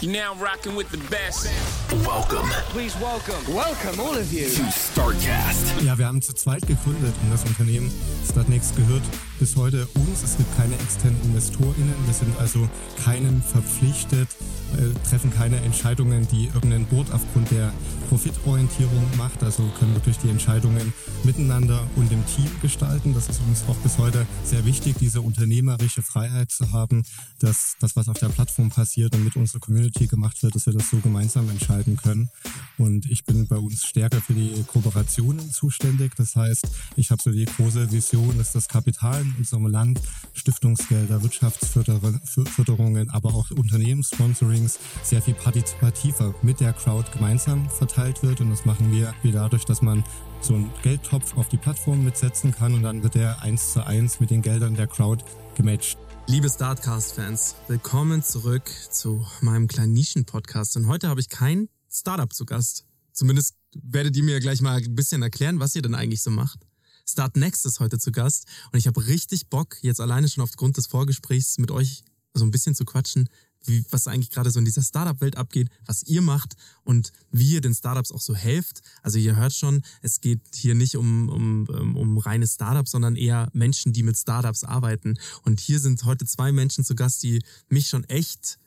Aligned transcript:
You 0.00 0.12
now 0.12 0.34
rocking 0.36 0.76
with 0.76 0.90
the 0.90 0.98
best. 1.10 1.77
Welcome 1.88 2.50
Please 2.68 2.94
welcome, 3.00 3.54
welcome 3.54 3.98
all 3.98 4.14
of 4.14 4.30
you. 4.30 4.44
to 4.44 4.70
StartCast. 4.70 5.80
Ja, 5.82 5.96
wir 5.96 6.06
haben 6.06 6.20
zu 6.20 6.34
zweit 6.34 6.66
gegründet 6.66 7.14
und 7.22 7.30
das 7.32 7.44
Unternehmen 7.44 7.90
Startnext 8.30 8.76
gehört 8.76 9.02
bis 9.38 9.56
heute 9.56 9.86
uns. 9.94 10.22
Es 10.22 10.36
gibt 10.36 10.54
keine 10.58 10.74
externen 10.74 11.18
InvestorInnen. 11.24 11.94
Wir 12.04 12.12
sind 12.12 12.38
also 12.38 12.68
keinen 13.02 13.42
verpflichtet, 13.42 14.28
äh, 14.76 15.08
treffen 15.08 15.32
keine 15.32 15.56
Entscheidungen, 15.62 16.28
die 16.28 16.48
irgendein 16.48 16.84
Board 16.84 17.10
aufgrund 17.10 17.50
der 17.52 17.72
Profitorientierung 18.10 19.04
macht. 19.16 19.42
Also 19.42 19.62
können 19.78 19.94
wirklich 19.94 20.18
die 20.18 20.28
Entscheidungen 20.28 20.92
miteinander 21.24 21.80
und 21.96 22.12
im 22.12 22.24
Team 22.26 22.50
gestalten. 22.60 23.14
Das 23.14 23.30
ist 23.30 23.40
uns 23.48 23.64
auch 23.66 23.76
bis 23.76 23.96
heute 23.96 24.26
sehr 24.44 24.66
wichtig, 24.66 24.96
diese 25.00 25.22
unternehmerische 25.22 26.02
Freiheit 26.02 26.50
zu 26.50 26.70
haben, 26.72 27.04
dass 27.38 27.76
das, 27.80 27.96
was 27.96 28.08
auf 28.08 28.18
der 28.18 28.28
Plattform 28.28 28.68
passiert 28.68 29.14
und 29.14 29.24
mit 29.24 29.36
unserer 29.36 29.60
Community 29.60 30.06
gemacht 30.06 30.42
wird, 30.42 30.54
dass 30.54 30.66
wir 30.66 30.74
das 30.74 30.90
so 30.90 30.98
gemeinsam 30.98 31.48
entscheiden 31.48 31.77
können. 31.96 32.30
Und 32.78 33.06
ich 33.10 33.24
bin 33.24 33.46
bei 33.48 33.56
uns 33.56 33.84
stärker 33.84 34.20
für 34.20 34.34
die 34.34 34.64
Kooperationen 34.66 35.50
zuständig. 35.50 36.14
Das 36.16 36.36
heißt, 36.36 36.68
ich 36.96 37.10
habe 37.10 37.22
so 37.22 37.30
die 37.30 37.44
große 37.44 37.90
Vision, 37.90 38.38
dass 38.38 38.52
das 38.52 38.68
Kapital 38.68 39.20
in 39.22 39.34
unserem 39.38 39.66
Land, 39.66 40.00
Stiftungsgelder, 40.34 41.22
Wirtschaftsförderungen, 41.22 43.10
aber 43.10 43.34
auch 43.34 43.50
Unternehmenssponsorings 43.50 44.78
sehr 45.02 45.22
viel 45.22 45.34
partizipativer 45.34 46.34
mit 46.42 46.60
der 46.60 46.72
Crowd 46.72 47.10
gemeinsam 47.12 47.68
verteilt 47.70 48.22
wird. 48.22 48.40
Und 48.40 48.50
das 48.50 48.64
machen 48.64 48.92
wir 48.92 49.14
dadurch, 49.24 49.64
dass 49.64 49.82
man 49.82 50.04
so 50.40 50.54
einen 50.54 50.70
Geldtopf 50.82 51.36
auf 51.36 51.48
die 51.48 51.56
Plattform 51.56 52.04
mitsetzen 52.04 52.52
kann 52.52 52.74
und 52.74 52.82
dann 52.82 53.02
wird 53.02 53.14
der 53.14 53.42
eins 53.42 53.72
zu 53.72 53.84
eins 53.84 54.20
mit 54.20 54.30
den 54.30 54.42
Geldern 54.42 54.74
der 54.76 54.86
Crowd 54.86 55.24
gematcht. 55.56 55.98
Liebe 56.30 56.50
Startcast-Fans, 56.50 57.54
willkommen 57.68 58.22
zurück 58.22 58.70
zu 58.90 59.26
meinem 59.40 59.66
kleinen 59.66 59.94
Nischen-Podcast. 59.94 60.76
Und 60.76 60.86
heute 60.86 61.08
habe 61.08 61.20
ich 61.20 61.30
kein 61.30 61.70
Startup 61.90 62.30
zu 62.30 62.44
Gast. 62.44 62.84
Zumindest 63.12 63.54
werdet 63.72 64.14
ihr 64.14 64.22
mir 64.22 64.38
gleich 64.38 64.60
mal 64.60 64.76
ein 64.76 64.94
bisschen 64.94 65.22
erklären, 65.22 65.58
was 65.58 65.74
ihr 65.74 65.80
denn 65.80 65.94
eigentlich 65.94 66.20
so 66.20 66.30
macht. 66.30 66.66
Start 67.08 67.38
Next 67.38 67.64
ist 67.64 67.80
heute 67.80 67.98
zu 67.98 68.12
Gast 68.12 68.44
und 68.70 68.78
ich 68.78 68.86
habe 68.86 69.06
richtig 69.06 69.48
Bock, 69.48 69.78
jetzt 69.80 70.02
alleine 70.02 70.28
schon 70.28 70.44
aufgrund 70.44 70.76
des 70.76 70.86
Vorgesprächs 70.86 71.56
mit 71.56 71.70
euch 71.70 72.02
so 72.34 72.44
ein 72.44 72.50
bisschen 72.50 72.74
zu 72.74 72.84
quatschen, 72.84 73.30
wie, 73.64 73.84
was 73.90 74.06
eigentlich 74.06 74.30
gerade 74.30 74.50
so 74.50 74.58
in 74.58 74.64
dieser 74.64 74.82
Startup-Welt 74.82 75.36
abgeht, 75.36 75.68
was 75.86 76.02
ihr 76.04 76.22
macht 76.22 76.56
und 76.84 77.12
wie 77.30 77.54
ihr 77.54 77.60
den 77.60 77.74
Startups 77.74 78.12
auch 78.12 78.20
so 78.20 78.34
helft. 78.34 78.82
Also 79.02 79.18
ihr 79.18 79.36
hört 79.36 79.52
schon, 79.52 79.82
es 80.02 80.20
geht 80.20 80.40
hier 80.54 80.74
nicht 80.74 80.96
um, 80.96 81.28
um, 81.28 81.66
um, 81.68 81.96
um 81.96 82.18
reine 82.18 82.46
Startups, 82.46 82.90
sondern 82.90 83.16
eher 83.16 83.48
Menschen, 83.52 83.92
die 83.92 84.02
mit 84.02 84.16
Startups 84.16 84.64
arbeiten. 84.64 85.18
Und 85.42 85.60
hier 85.60 85.80
sind 85.80 86.04
heute 86.04 86.24
zwei 86.24 86.52
Menschen 86.52 86.84
zu 86.84 86.94
Gast, 86.94 87.22
die 87.22 87.42
mich 87.68 87.88
schon 87.88 88.04
echt 88.04 88.58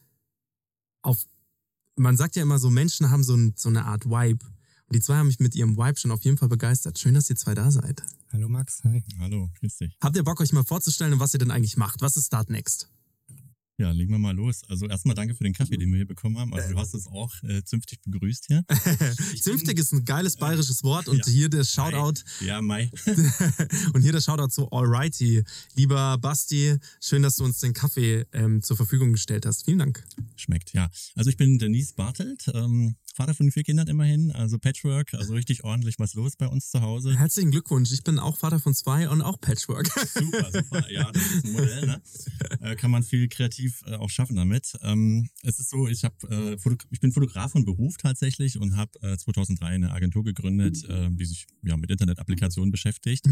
auf, 1.02 1.26
man 1.96 2.18
sagt 2.18 2.36
ja 2.36 2.44
immer 2.44 2.60
so, 2.60 2.70
Menschen 2.70 3.10
haben 3.10 3.24
so, 3.24 3.36
ein, 3.36 3.54
so 3.58 3.70
eine 3.70 3.86
Art 3.86 4.06
Vibe. 4.06 4.46
Und 4.92 4.96
die 4.96 5.02
zwei 5.02 5.16
haben 5.16 5.28
mich 5.28 5.40
mit 5.40 5.56
ihrem 5.56 5.78
Vibe 5.78 5.98
schon 5.98 6.12
auf 6.12 6.24
jeden 6.24 6.38
Fall 6.38 6.50
begeistert. 6.50 7.00
Schön, 7.00 7.14
dass 7.14 7.30
ihr 7.30 7.38
zwei 7.38 7.56
da 7.56 7.72
seid. 7.72 8.04
Hallo 8.34 8.50
Max, 8.50 8.82
hi. 8.84 9.04
Hallo, 9.20 9.50
grüß 9.60 9.78
dich. 9.78 9.98
Habt 10.02 10.16
ihr 10.18 10.24
Bock, 10.24 10.42
euch 10.42 10.52
mal 10.52 10.66
vorzustellen, 10.66 11.20
was 11.20 11.34
ihr 11.34 11.40
denn 11.40 11.52
eigentlich 11.52 11.78
macht? 11.78 12.02
Was 12.02 12.18
ist 12.18 12.28
Start 12.28 12.50
Next? 12.50 12.90
Ja, 13.82 13.92
legen 13.92 14.12
wir 14.12 14.20
mal 14.20 14.36
los. 14.36 14.62
Also 14.70 14.88
erstmal 14.88 15.16
danke 15.16 15.34
für 15.34 15.44
den 15.44 15.54
Kaffee, 15.54 15.76
den 15.76 15.90
wir 15.90 15.98
hier 15.98 16.06
bekommen 16.08 16.38
haben. 16.38 16.54
Also 16.54 16.70
du 16.72 16.78
hast 16.78 16.94
es 16.94 17.08
auch 17.08 17.34
äh, 17.42 17.64
zünftig 17.64 18.00
begrüßt 18.04 18.46
hier. 18.48 18.64
Zünftig 19.42 19.80
ist 19.80 19.92
ein 19.92 20.06
geiles 20.06 20.36
bayerisches 20.38 20.84
Wort 20.84 21.08
und 21.08 21.26
Ja. 21.26 21.32
hier 21.32 21.50
der 21.50 21.64
Shoutout 21.64 22.22
Ja, 22.42 22.62
Mai. 22.62 22.92
und 23.94 24.02
hier 24.04 24.12
der 24.12 24.22
Shoutout 24.22 24.50
zu 24.50 24.70
Alrighty. 24.72 25.44
Lieber 25.76 26.18
Basti, 26.20 26.78
schön, 27.02 27.24
dass 27.24 27.38
du 27.38 27.44
uns 27.44 27.60
den 27.60 27.74
Kaffee 27.74 28.26
ähm, 28.34 28.62
zur 28.62 28.78
Verfügung 28.78 29.14
gestellt 29.14 29.48
hast. 29.48 29.66
Vielen 29.66 29.80
Dank. 29.80 30.04
Schmeckt, 30.36 30.74
ja. 30.74 30.90
Also 31.16 31.32
ich 31.32 31.38
bin 31.38 31.58
Denise 31.58 31.94
Bartelt, 31.96 32.52
ähm, 32.54 32.96
Vater 33.14 33.34
von 33.34 33.52
vier 33.52 33.64
Kindern 33.64 33.88
immerhin, 33.88 34.32
also 34.32 34.58
Patchwork, 34.58 35.14
also 35.16 35.34
richtig 35.34 35.66
ordentlich 35.66 36.00
was 36.00 36.14
los 36.14 36.38
bei 36.38 36.48
uns 36.48 36.70
zu 36.70 36.80
Hause. 36.82 37.18
Herzlichen 37.18 37.52
Glückwunsch. 37.52 37.92
Ich 37.92 38.04
bin 38.04 38.20
auch 38.20 38.38
Vater 38.38 38.60
von 38.60 38.74
zwei 38.74 39.10
und 39.10 39.22
auch 39.22 39.40
Patchwork. 39.42 39.88
Super, 40.14 40.50
super. 40.52 40.90
Ja, 40.90 41.12
das 41.12 41.22
ist 41.24 41.46
ein 41.46 41.52
Modell, 41.52 41.86
ne? 41.88 42.02
Äh, 42.62 42.76
kann 42.76 42.92
man 42.92 43.02
viel 43.04 43.28
kreativ 43.28 43.71
äh, 43.86 43.96
auch 43.96 44.10
schaffen 44.10 44.36
damit. 44.36 44.74
Ähm, 44.82 45.30
es 45.44 45.60
ist 45.60 45.70
so, 45.70 45.88
ich 45.88 46.04
hab, 46.04 46.24
äh, 46.24 46.58
ich 46.90 47.00
bin 47.00 47.12
Fotograf 47.12 47.52
von 47.52 47.66
Beruf 47.66 47.98
tatsächlich 47.98 48.58
und 48.58 48.76
habe 48.76 48.92
äh, 49.02 49.18
2003 49.18 49.66
eine 49.68 49.92
Agentur 49.92 50.24
gegründet, 50.24 50.84
äh, 50.90 51.10
die 51.12 51.26
sich 51.26 51.48
ja 51.64 51.78
mit 51.78 51.92
Internetapplikationen 51.92 52.72
beschäftigt. 52.72 53.28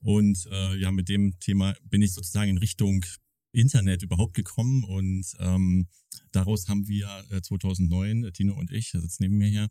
Und 0.00 0.46
äh, 0.50 0.76
ja, 0.76 0.90
mit 0.90 1.08
dem 1.08 1.38
Thema 1.38 1.74
bin 1.88 2.02
ich 2.02 2.12
sozusagen 2.12 2.50
in 2.50 2.58
Richtung 2.58 3.04
Internet 3.52 4.02
überhaupt 4.02 4.34
gekommen 4.34 4.82
und 4.84 5.24
ähm, 5.38 5.86
daraus 6.32 6.68
haben 6.68 6.88
wir 6.88 7.08
äh, 7.30 7.42
2009, 7.42 8.24
äh, 8.24 8.32
Tino 8.32 8.54
und 8.54 8.70
ich, 8.72 8.94
er 8.94 9.00
sitzt 9.00 9.20
neben 9.20 9.36
mir 9.36 9.48
hier, 9.48 9.68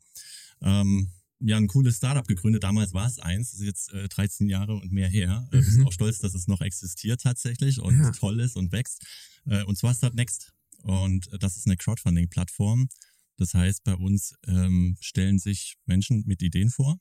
ähm, 0.62 1.10
ja, 1.44 1.58
ein 1.58 1.68
cooles 1.68 1.98
Startup 1.98 2.28
gegründet. 2.28 2.64
Damals 2.64 2.94
war 2.94 3.08
es 3.08 3.20
eins, 3.20 3.52
das 3.52 3.60
ist 3.60 3.66
jetzt 3.66 3.94
äh, 3.94 4.08
13 4.08 4.48
Jahre 4.48 4.76
und 4.76 4.92
mehr 4.92 5.08
her. 5.10 5.48
Äh, 5.52 5.56
Wir 5.56 5.64
sind 5.64 5.86
auch 5.88 5.92
stolz, 5.92 6.20
dass 6.20 6.34
es 6.36 6.48
noch 6.48 6.62
existiert 6.62 7.22
tatsächlich 7.22 7.80
und 7.80 7.98
Ja. 8.00 8.12
toll 8.12 8.40
ist 8.40 8.56
und 8.56 8.72
wächst. 8.72 9.04
Äh, 9.46 9.64
und 9.64 9.78
zwar 9.78 9.94
Start 9.94 10.14
Next. 10.16 10.54
Und 10.84 11.32
äh, 11.34 11.40
das 11.40 11.58
ist 11.58 11.66
eine 11.68 11.78
Crowdfunding-Plattform. 11.78 12.88
Das 13.38 13.54
heißt, 13.54 13.84
bei 13.84 13.96
uns 13.96 14.36
ähm, 14.48 14.98
stellen 15.02 15.40
sich 15.40 15.78
Menschen 15.86 16.24
mit 16.28 16.42
Ideen 16.42 16.70
vor 16.70 16.98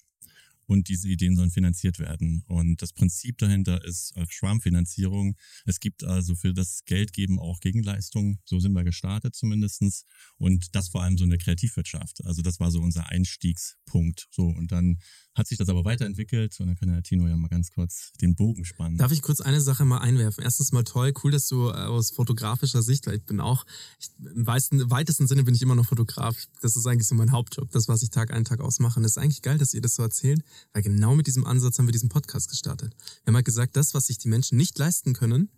und 0.71 0.89
diese 0.89 1.09
Ideen 1.09 1.35
sollen 1.35 1.51
finanziert 1.51 1.99
werden. 1.99 2.45
Und 2.47 2.81
das 2.81 2.93
Prinzip 2.93 3.39
dahinter 3.39 3.85
ist 3.85 4.17
äh, 4.17 4.25
Schwarmfinanzierung. 4.29 5.37
Es 5.67 5.81
gibt 5.81 6.05
also 6.05 6.37
für 6.37 6.55
das 6.55 6.85
Geldgeben 6.85 7.41
auch 7.41 7.59
Gegenleistungen. 7.59 8.39
So 8.45 8.61
sind 8.61 8.73
wir 8.73 8.85
gestartet 8.85 9.35
zumindestens 9.35 10.05
Und 10.39 10.77
das 10.77 10.89
vor 10.89 11.03
allem 11.03 11.19
so 11.19 11.25
eine 11.25 11.39
Kreativwirtschaft. 11.39 12.25
Also 12.25 12.43
das 12.43 12.61
war 12.61 12.71
so 12.71 12.81
unser 12.81 13.09
Einstiegspunkt. 13.09 14.29
So 14.31 14.45
und 14.45 14.71
dann 14.71 15.01
hat 15.35 15.49
sich 15.49 15.59
das 15.59 15.69
aber 15.69 15.85
weiterentwickelt 15.85 16.59
und 16.61 16.67
dann 16.67 16.77
kann 16.77 16.89
der 16.89 17.03
Tino 17.03 17.27
ja 17.27 17.37
mal 17.37 17.49
ganz 17.49 17.71
kurz 17.71 18.13
den 18.21 18.35
Bogen 18.35 18.65
spannen. 18.65 18.99
Darf 18.99 19.13
ich 19.13 19.23
kurz 19.23 19.41
eine 19.41 19.61
Sache 19.61 19.85
mal 19.85 19.99
einwerfen? 19.99 20.45
Erstens 20.45 20.73
mal 20.73 20.85
toll, 20.85 21.13
cool, 21.23 21.31
dass 21.31 21.49
du 21.49 21.69
äh, 21.69 21.73
aus 21.73 22.11
fotografischer 22.11 22.83
Sicht, 22.83 23.07
weil 23.07 23.17
ich 23.17 23.25
bin 23.25 23.41
auch, 23.41 23.65
ich, 23.99 24.11
im 24.19 24.47
weitesten, 24.47 24.91
weitesten 24.91 25.27
Sinne 25.27 25.45
bin 25.45 25.55
ich 25.55 25.63
immer 25.63 25.75
noch 25.75 25.87
Fotograf. 25.87 26.37
Das 26.61 26.77
ist 26.77 26.87
eigentlich 26.87 27.07
so 27.07 27.15
mein 27.15 27.33
Hauptjob, 27.33 27.71
das, 27.71 27.89
was 27.89 28.03
ich 28.03 28.11
Tag 28.11 28.33
ein, 28.33 28.45
Tag 28.45 28.61
ausmache. 28.61 28.99
Und 28.99 29.05
das 29.05 29.13
ist 29.13 29.19
eigentlich 29.19 29.43
geil, 29.43 29.59
dass 29.59 29.73
ihr 29.73 29.81
das 29.81 29.95
so 29.95 30.03
erzählt, 30.03 30.43
weil 30.73 30.83
genau 30.83 31.15
mit 31.15 31.27
diesem 31.27 31.47
Ansatz 31.47 31.79
haben 31.79 31.87
wir 31.87 31.93
diesen 31.93 32.09
Podcast 32.09 32.49
gestartet. 32.49 32.95
Wir 33.25 33.31
haben 33.31 33.37
halt 33.37 33.45
gesagt, 33.45 33.77
das, 33.77 33.95
was 33.95 34.07
sich 34.07 34.19
die 34.19 34.29
Menschen 34.29 34.57
nicht 34.57 34.79
leisten 34.79 35.13
können, 35.13 35.51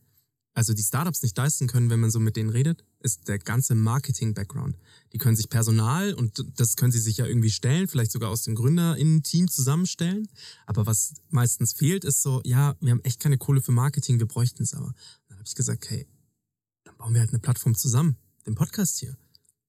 also 0.55 0.75
die 0.75 0.83
Startups 0.83 1.23
nicht 1.23 1.37
leisten 1.37 1.67
können, 1.67 1.89
wenn 1.89 2.01
man 2.01 2.11
so 2.11 2.21
mit 2.21 2.37
denen 2.37 2.51
redet, 2.51 2.85
ist 3.01 3.27
der 3.29 3.39
ganze 3.39 3.75
Marketing-Background. 3.75 4.77
Die 5.13 5.19
können 5.19 5.35
sich 5.35 5.49
Personal 5.49 6.13
und 6.13 6.45
das 6.57 6.77
können 6.77 6.93
sie 6.93 7.01
sich 7.01 7.17
ja 7.17 7.27
irgendwie 7.27 7.51
stellen, 7.51 7.89
vielleicht 7.89 8.13
sogar 8.13 8.31
aus 8.31 8.43
dem 8.43 8.55
GründerInnen-Team 8.55 9.49
zusammenstellen. 9.49 10.29
Aber 10.67 10.85
was 10.85 11.15
meistens 11.31 11.73
fehlt, 11.73 12.05
ist 12.05 12.21
so, 12.21 12.43
ja, 12.45 12.77
wir 12.81 12.91
haben 12.91 13.03
echt 13.03 13.19
keine 13.19 13.39
Kohle 13.39 13.63
für 13.63 13.73
Marketing, 13.73 14.19
wir 14.19 14.27
bräuchten 14.27 14.63
es 14.63 14.75
aber. 14.75 14.95
Dann 15.29 15.39
habe 15.39 15.47
ich 15.47 15.55
gesagt, 15.55 15.89
hey, 15.89 16.07
dann 16.85 16.97
bauen 16.99 17.15
wir 17.15 17.21
halt 17.21 17.31
eine 17.31 17.39
Plattform 17.39 17.75
zusammen, 17.75 18.17
den 18.47 18.55
Podcast 18.55 18.99
hier. 18.99 19.17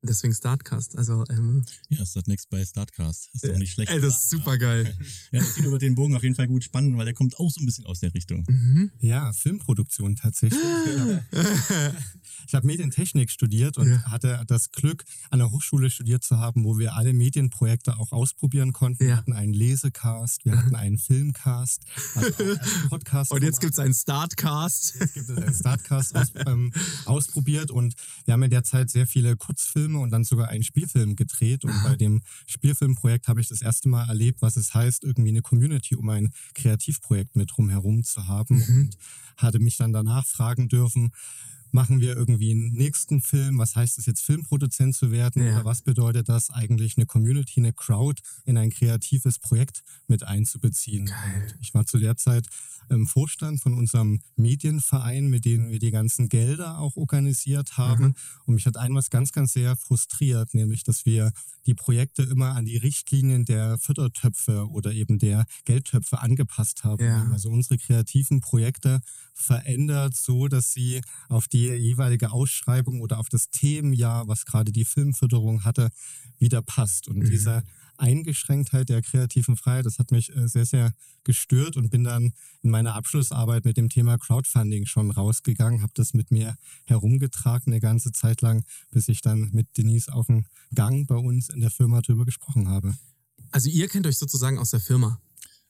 Deswegen 0.05 0.33
Startcast. 0.33 0.97
Also, 0.97 1.23
ähm, 1.29 1.63
ja, 1.89 2.01
ist 2.03 2.15
das 2.15 2.27
next 2.27 2.49
bei 2.49 2.63
Startcast. 2.65 3.29
Ist 3.33 3.47
doch 3.47 3.57
nicht 3.57 3.71
schlecht. 3.71 3.89
ey, 3.91 4.01
das 4.01 4.17
ist 4.17 4.29
super 4.29 4.57
geil. 4.57 4.93
Ja, 5.31 5.39
der 5.39 5.53
Tino 5.53 5.71
wird 5.71 5.81
den 5.81 5.95
Bogen 5.95 6.15
auf 6.15 6.21
jeden 6.23 6.35
Fall 6.35 6.47
gut 6.47 6.63
spannen, 6.63 6.97
weil 6.97 7.05
der 7.05 7.13
kommt 7.13 7.39
auch 7.39 7.49
so 7.49 7.59
ein 7.61 7.65
bisschen 7.65 7.85
aus 7.85 7.99
der 8.01 8.13
Richtung. 8.13 8.45
Mhm. 8.47 8.91
Ja, 8.99 9.31
Filmproduktion 9.33 10.15
tatsächlich. 10.15 10.59
ich 12.47 12.53
habe 12.53 12.67
Medientechnik 12.67 13.31
studiert 13.31 13.77
und 13.77 13.89
Ja. 13.89 14.03
hatte 14.11 14.43
das 14.47 14.71
Glück, 14.71 15.03
an 15.29 15.39
der 15.39 15.51
Hochschule 15.51 15.89
studiert 15.89 16.23
zu 16.23 16.37
haben, 16.37 16.63
wo 16.65 16.77
wir 16.77 16.95
alle 16.95 17.13
Medienprojekte 17.13 17.97
auch 17.97 18.11
ausprobieren 18.11 18.73
konnten. 18.73 19.03
Ja. 19.03 19.09
Wir 19.09 19.17
hatten 19.17 19.33
einen 19.33 19.53
Lesecast, 19.53 20.45
wir 20.45 20.57
hatten 20.57 20.75
einen 20.75 20.97
Filmcast, 20.97 21.81
also 22.15 22.43
einen 22.43 22.89
Podcast. 22.89 23.31
Und 23.31 23.43
jetzt 23.43 23.59
gibt's 23.61 23.79
einen 23.79 23.93
Startcast. 23.93 24.95
Jetzt 24.99 25.13
gibt 25.13 25.29
es 25.29 25.37
einen 25.37 25.53
Startcast 25.53 26.15
aus, 26.15 26.27
ähm, 26.45 26.71
ausprobiert 27.05 27.71
und 27.71 27.95
wir 28.25 28.33
haben 28.33 28.43
in 28.43 28.49
der 28.51 28.63
Zeit 28.63 28.89
sehr 28.89 29.07
viele 29.07 29.35
Kurzfilme 29.35 29.92
und 30.01 30.11
dann 30.11 30.23
sogar 30.23 30.49
einen 30.49 30.63
Spielfilm 30.63 31.15
gedreht. 31.15 31.63
Und 31.65 31.73
bei 31.83 31.95
dem 31.95 32.21
Spielfilmprojekt 32.47 33.27
habe 33.27 33.41
ich 33.41 33.47
das 33.47 33.61
erste 33.61 33.89
Mal 33.89 34.07
erlebt, 34.07 34.41
was 34.41 34.57
es 34.57 34.73
heißt, 34.73 35.03
irgendwie 35.03 35.29
eine 35.29 35.41
Community 35.41 35.95
um 35.95 36.09
ein 36.09 36.31
Kreativprojekt 36.53 37.35
mit 37.35 37.51
drumherum 37.55 38.03
zu 38.03 38.27
haben 38.27 38.61
und 38.61 38.97
hatte 39.37 39.59
mich 39.59 39.77
dann 39.77 39.93
danach 39.93 40.25
fragen 40.25 40.67
dürfen, 40.67 41.11
machen 41.73 41.99
wir 41.99 42.15
irgendwie 42.15 42.51
einen 42.51 42.71
nächsten 42.73 43.21
Film? 43.21 43.57
Was 43.57 43.75
heißt 43.75 43.97
es 43.97 44.05
jetzt, 44.05 44.21
Filmproduzent 44.21 44.95
zu 44.95 45.11
werden? 45.11 45.43
Ja. 45.43 45.55
Oder 45.55 45.65
was 45.65 45.81
bedeutet 45.81 46.29
das 46.29 46.49
eigentlich, 46.49 46.97
eine 46.97 47.05
Community, 47.05 47.59
eine 47.59 47.73
Crowd 47.73 48.21
in 48.45 48.57
ein 48.57 48.69
kreatives 48.69 49.39
Projekt 49.39 49.83
mit 50.07 50.23
einzubeziehen? 50.23 51.09
Und 51.09 51.55
ich 51.61 51.73
war 51.73 51.85
zu 51.85 51.97
der 51.97 52.15
Zeit 52.15 52.47
im 52.89 53.07
Vorstand 53.07 53.61
von 53.61 53.73
unserem 53.73 54.19
Medienverein, 54.35 55.29
mit 55.29 55.45
dem 55.45 55.69
wir 55.69 55.79
die 55.79 55.91
ganzen 55.91 56.29
Gelder 56.29 56.79
auch 56.79 56.95
organisiert 56.95 57.77
haben. 57.77 58.13
Und 58.45 58.55
mich 58.55 58.65
hat 58.65 58.77
ein 58.77 58.93
was 58.93 59.09
ganz, 59.09 59.31
ganz 59.31 59.53
sehr 59.53 59.75
frustriert, 59.75 60.53
nämlich, 60.53 60.83
dass 60.83 61.05
wir 61.05 61.31
die 61.65 61.73
Projekte 61.73 62.23
immer 62.23 62.55
an 62.55 62.65
die 62.65 62.77
Richtlinien 62.77 63.45
der 63.45 63.77
Fördertöpfe 63.79 64.69
oder 64.69 64.91
eben 64.91 65.17
der 65.17 65.45
Geldtöpfe 65.65 66.19
angepasst 66.19 66.83
haben. 66.83 67.03
Ja. 67.03 67.27
Also 67.31 67.49
unsere 67.49 67.77
kreativen 67.77 68.41
Projekte 68.41 69.01
verändert, 69.33 70.15
so 70.15 70.47
dass 70.47 70.71
sie 70.71 71.01
auf 71.29 71.47
die 71.47 71.67
jeweilige 71.67 72.31
Ausschreibung 72.31 73.01
oder 73.01 73.19
auf 73.19 73.29
das 73.29 73.49
Themenjahr, 73.49 74.27
was 74.27 74.45
gerade 74.45 74.71
die 74.71 74.85
Filmförderung 74.85 75.63
hatte, 75.63 75.89
wieder 76.37 76.61
passt. 76.61 77.07
Und 77.07 77.17
mhm. 77.17 77.29
diese 77.29 77.63
Eingeschränktheit 77.97 78.89
der 78.89 79.01
kreativen 79.01 79.55
Freiheit, 79.55 79.85
das 79.85 79.99
hat 79.99 80.11
mich 80.11 80.35
äh, 80.35 80.47
sehr, 80.47 80.65
sehr 80.65 80.93
gestört 81.23 81.77
und 81.77 81.89
bin 81.89 82.03
dann 82.03 82.33
in 82.61 82.69
meiner 82.69 82.95
Abschlussarbeit 82.95 83.65
mit 83.65 83.77
dem 83.77 83.89
Thema 83.89 84.17
Crowdfunding 84.17 84.85
schon 84.85 85.11
rausgegangen, 85.11 85.81
habe 85.81 85.93
das 85.95 86.13
mit 86.13 86.31
mir 86.31 86.55
herumgetragen 86.85 87.71
eine 87.71 87.79
ganze 87.79 88.11
Zeit 88.11 88.41
lang, 88.41 88.65
bis 88.91 89.07
ich 89.07 89.21
dann 89.21 89.49
mit 89.53 89.77
Denise 89.77 90.11
auf 90.11 90.27
dem 90.27 90.45
Gang 90.73 91.07
bei 91.07 91.15
uns 91.15 91.49
in 91.49 91.61
der 91.61 91.71
Firma 91.71 92.01
drüber 92.01 92.25
gesprochen 92.25 92.67
habe. 92.67 92.95
Also 93.51 93.69
ihr 93.69 93.87
kennt 93.87 94.07
euch 94.07 94.17
sozusagen 94.17 94.57
aus 94.57 94.71
der 94.71 94.79
Firma. 94.79 95.21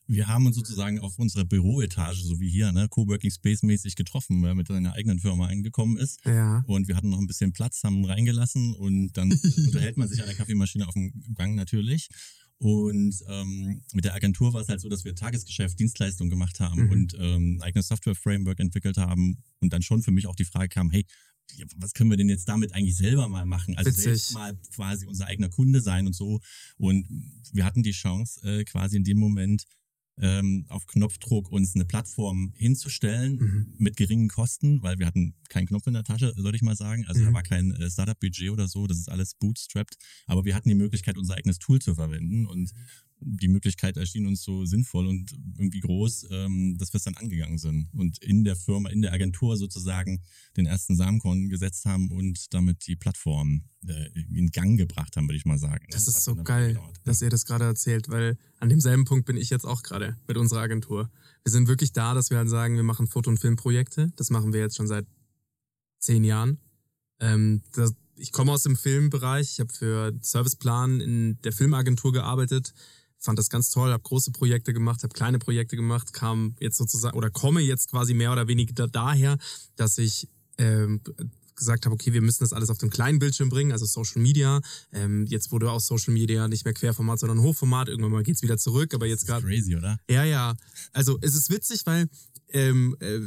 Wir 0.07 0.27
haben 0.27 0.45
uns 0.45 0.55
sozusagen 0.55 0.99
auf 0.99 1.17
unserer 1.17 1.45
Büroetage, 1.45 2.23
so 2.23 2.39
wie 2.39 2.49
hier, 2.49 2.71
ne, 2.71 2.87
Coworking 2.89 3.31
Space 3.31 3.63
mäßig 3.63 3.95
getroffen, 3.95 4.41
weil 4.41 4.49
er 4.49 4.55
mit 4.55 4.67
seiner 4.67 4.93
eigenen 4.93 5.19
Firma 5.19 5.47
eingekommen 5.47 5.97
ist. 5.97 6.19
Ja. 6.25 6.63
Und 6.67 6.87
wir 6.87 6.95
hatten 6.95 7.09
noch 7.09 7.19
ein 7.19 7.27
bisschen 7.27 7.53
Platz, 7.53 7.83
haben 7.83 8.03
reingelassen 8.03 8.75
und 8.75 9.13
dann 9.13 9.31
unterhält 9.65 9.97
man 9.97 10.07
sich 10.09 10.21
an 10.21 10.27
der 10.27 10.35
Kaffeemaschine 10.35 10.87
auf 10.87 10.93
dem 10.93 11.13
Gang 11.35 11.55
natürlich. 11.55 12.09
Und 12.57 13.15
ähm, 13.27 13.81
mit 13.93 14.05
der 14.05 14.13
Agentur 14.13 14.53
war 14.53 14.61
es 14.61 14.69
halt 14.69 14.79
so, 14.79 14.87
dass 14.87 15.03
wir 15.03 15.15
Tagesgeschäft, 15.15 15.77
Dienstleistungen 15.79 16.29
gemacht 16.29 16.59
haben 16.59 16.85
mhm. 16.85 16.91
und 16.91 17.17
ähm, 17.19 17.61
eigenes 17.61 17.87
Software-Framework 17.87 18.59
entwickelt 18.59 18.97
haben 18.97 19.37
und 19.59 19.73
dann 19.73 19.81
schon 19.81 20.01
für 20.01 20.11
mich 20.11 20.27
auch 20.27 20.35
die 20.35 20.45
Frage 20.45 20.69
kam, 20.69 20.89
hey, 20.89 21.05
was 21.75 21.93
können 21.93 22.09
wir 22.09 22.17
denn 22.17 22.29
jetzt 22.29 22.47
damit 22.47 22.73
eigentlich 22.73 22.95
selber 22.95 23.27
mal 23.27 23.45
machen? 23.45 23.75
Also 23.77 23.89
Witzig. 23.89 24.03
selbst 24.03 24.33
mal 24.33 24.57
quasi 24.73 25.05
unser 25.05 25.27
eigener 25.27 25.49
Kunde 25.49 25.81
sein 25.81 26.07
und 26.07 26.13
so. 26.13 26.39
Und 26.77 27.05
wir 27.51 27.65
hatten 27.65 27.83
die 27.83 27.91
Chance, 27.91 28.41
äh, 28.47 28.63
quasi 28.63 28.97
in 28.97 29.03
dem 29.03 29.17
Moment 29.17 29.65
ähm, 30.19 30.65
auf 30.69 30.85
Knopfdruck 30.85 31.51
uns 31.51 31.75
eine 31.75 31.85
Plattform 31.85 32.53
hinzustellen 32.55 33.37
mhm. 33.37 33.73
mit 33.77 33.97
geringen 33.97 34.29
Kosten, 34.29 34.81
weil 34.83 34.99
wir 34.99 35.05
hatten 35.05 35.33
keinen 35.49 35.67
Knopf 35.67 35.87
in 35.87 35.93
der 35.93 36.03
Tasche, 36.03 36.33
sollte 36.35 36.55
ich 36.55 36.61
mal 36.61 36.75
sagen. 36.75 37.05
Also 37.07 37.21
mhm. 37.21 37.25
da 37.25 37.33
war 37.33 37.43
kein 37.43 37.71
äh, 37.73 37.89
Startup-Budget 37.89 38.51
oder 38.51 38.67
so, 38.67 38.87
das 38.87 38.97
ist 38.97 39.09
alles 39.09 39.33
bootstrapped. 39.35 39.97
Aber 40.27 40.45
wir 40.45 40.55
hatten 40.55 40.69
die 40.69 40.75
Möglichkeit, 40.75 41.17
unser 41.17 41.35
eigenes 41.35 41.59
Tool 41.59 41.79
zu 41.79 41.95
verwenden 41.95 42.45
und 42.45 42.71
die 43.25 43.47
Möglichkeit 43.47 43.97
erschien 43.97 44.27
uns 44.27 44.43
so 44.43 44.65
sinnvoll 44.65 45.07
und 45.07 45.31
irgendwie 45.57 45.79
groß, 45.79 46.27
ähm, 46.31 46.77
dass 46.77 46.93
wir 46.93 46.97
es 46.97 47.03
dann 47.03 47.15
angegangen 47.15 47.57
sind 47.57 47.87
und 47.93 48.17
in 48.23 48.43
der 48.43 48.55
Firma, 48.55 48.89
in 48.89 49.01
der 49.01 49.13
Agentur 49.13 49.57
sozusagen 49.57 50.21
den 50.57 50.65
ersten 50.65 50.95
Samenkorn 50.95 51.49
gesetzt 51.49 51.85
haben 51.85 52.11
und 52.11 52.53
damit 52.53 52.87
die 52.87 52.95
Plattform 52.95 53.63
äh, 53.87 54.09
in 54.33 54.51
Gang 54.51 54.77
gebracht 54.77 55.15
haben, 55.17 55.27
würde 55.27 55.37
ich 55.37 55.45
mal 55.45 55.57
sagen. 55.57 55.85
Das, 55.89 56.05
das 56.05 56.17
ist 56.17 56.23
so 56.23 56.35
geil, 56.35 56.79
dass 57.03 57.21
ihr 57.21 57.29
das 57.29 57.45
gerade 57.45 57.65
erzählt, 57.65 58.09
weil 58.09 58.37
an 58.59 58.69
demselben 58.69 59.05
Punkt 59.05 59.25
bin 59.25 59.37
ich 59.37 59.49
jetzt 59.49 59.65
auch 59.65 59.83
gerade 59.83 60.17
mit 60.27 60.37
unserer 60.37 60.61
Agentur. 60.61 61.09
Wir 61.43 61.51
sind 61.51 61.67
wirklich 61.67 61.91
da, 61.91 62.13
dass 62.13 62.29
wir 62.29 62.37
halt 62.37 62.49
sagen, 62.49 62.75
wir 62.75 62.83
machen 62.83 63.07
Foto- 63.07 63.29
und 63.29 63.39
Filmprojekte. 63.39 64.11
Das 64.15 64.29
machen 64.29 64.53
wir 64.53 64.59
jetzt 64.61 64.77
schon 64.77 64.87
seit 64.87 65.05
zehn 65.99 66.23
Jahren. 66.23 66.59
Ähm, 67.19 67.61
das, 67.73 67.93
ich 68.15 68.31
komme 68.31 68.51
aus 68.51 68.63
dem 68.63 68.75
Filmbereich. 68.75 69.51
Ich 69.53 69.59
habe 69.59 69.73
für 69.73 70.13
Serviceplan 70.21 70.99
in 70.99 71.41
der 71.43 71.51
Filmagentur 71.51 72.13
gearbeitet 72.13 72.73
fand 73.23 73.39
das 73.39 73.49
ganz 73.49 73.69
toll, 73.69 73.91
habe 73.91 74.03
große 74.03 74.31
Projekte 74.31 74.73
gemacht, 74.73 75.03
habe 75.03 75.13
kleine 75.13 75.39
Projekte 75.39 75.75
gemacht, 75.75 76.13
kam 76.13 76.55
jetzt 76.59 76.77
sozusagen 76.77 77.17
oder 77.17 77.29
komme 77.29 77.61
jetzt 77.61 77.89
quasi 77.89 78.13
mehr 78.13 78.31
oder 78.31 78.47
weniger 78.47 78.87
daher, 78.87 79.37
dass 79.75 79.97
ich 79.97 80.27
ähm, 80.57 81.01
gesagt 81.55 81.85
habe, 81.85 81.93
okay, 81.93 82.13
wir 82.13 82.21
müssen 82.21 82.43
das 82.43 82.53
alles 82.53 82.69
auf 82.69 82.77
den 82.77 82.89
kleinen 82.89 83.19
Bildschirm 83.19 83.49
bringen, 83.49 83.71
also 83.71 83.85
Social 83.85 84.21
Media. 84.21 84.61
Ähm, 84.91 85.25
jetzt 85.27 85.51
wurde 85.51 85.71
auch 85.71 85.79
Social 85.79 86.13
Media 86.13 86.47
nicht 86.47 86.65
mehr 86.65 86.73
Querformat, 86.73 87.19
sondern 87.19 87.41
Hochformat. 87.41 87.89
Irgendwann 87.89 88.11
mal 88.11 88.23
geht's 88.23 88.41
wieder 88.41 88.57
zurück, 88.57 88.93
aber 88.93 89.05
jetzt 89.05 89.25
gerade. 89.25 89.45
Crazy, 89.45 89.75
oder? 89.75 89.97
Ja, 90.09 90.23
ja. 90.23 90.55
Also 90.91 91.17
es 91.21 91.35
ist 91.35 91.49
witzig, 91.49 91.85
weil 91.85 92.09
ähm, 92.49 92.95
äh, 92.99 93.19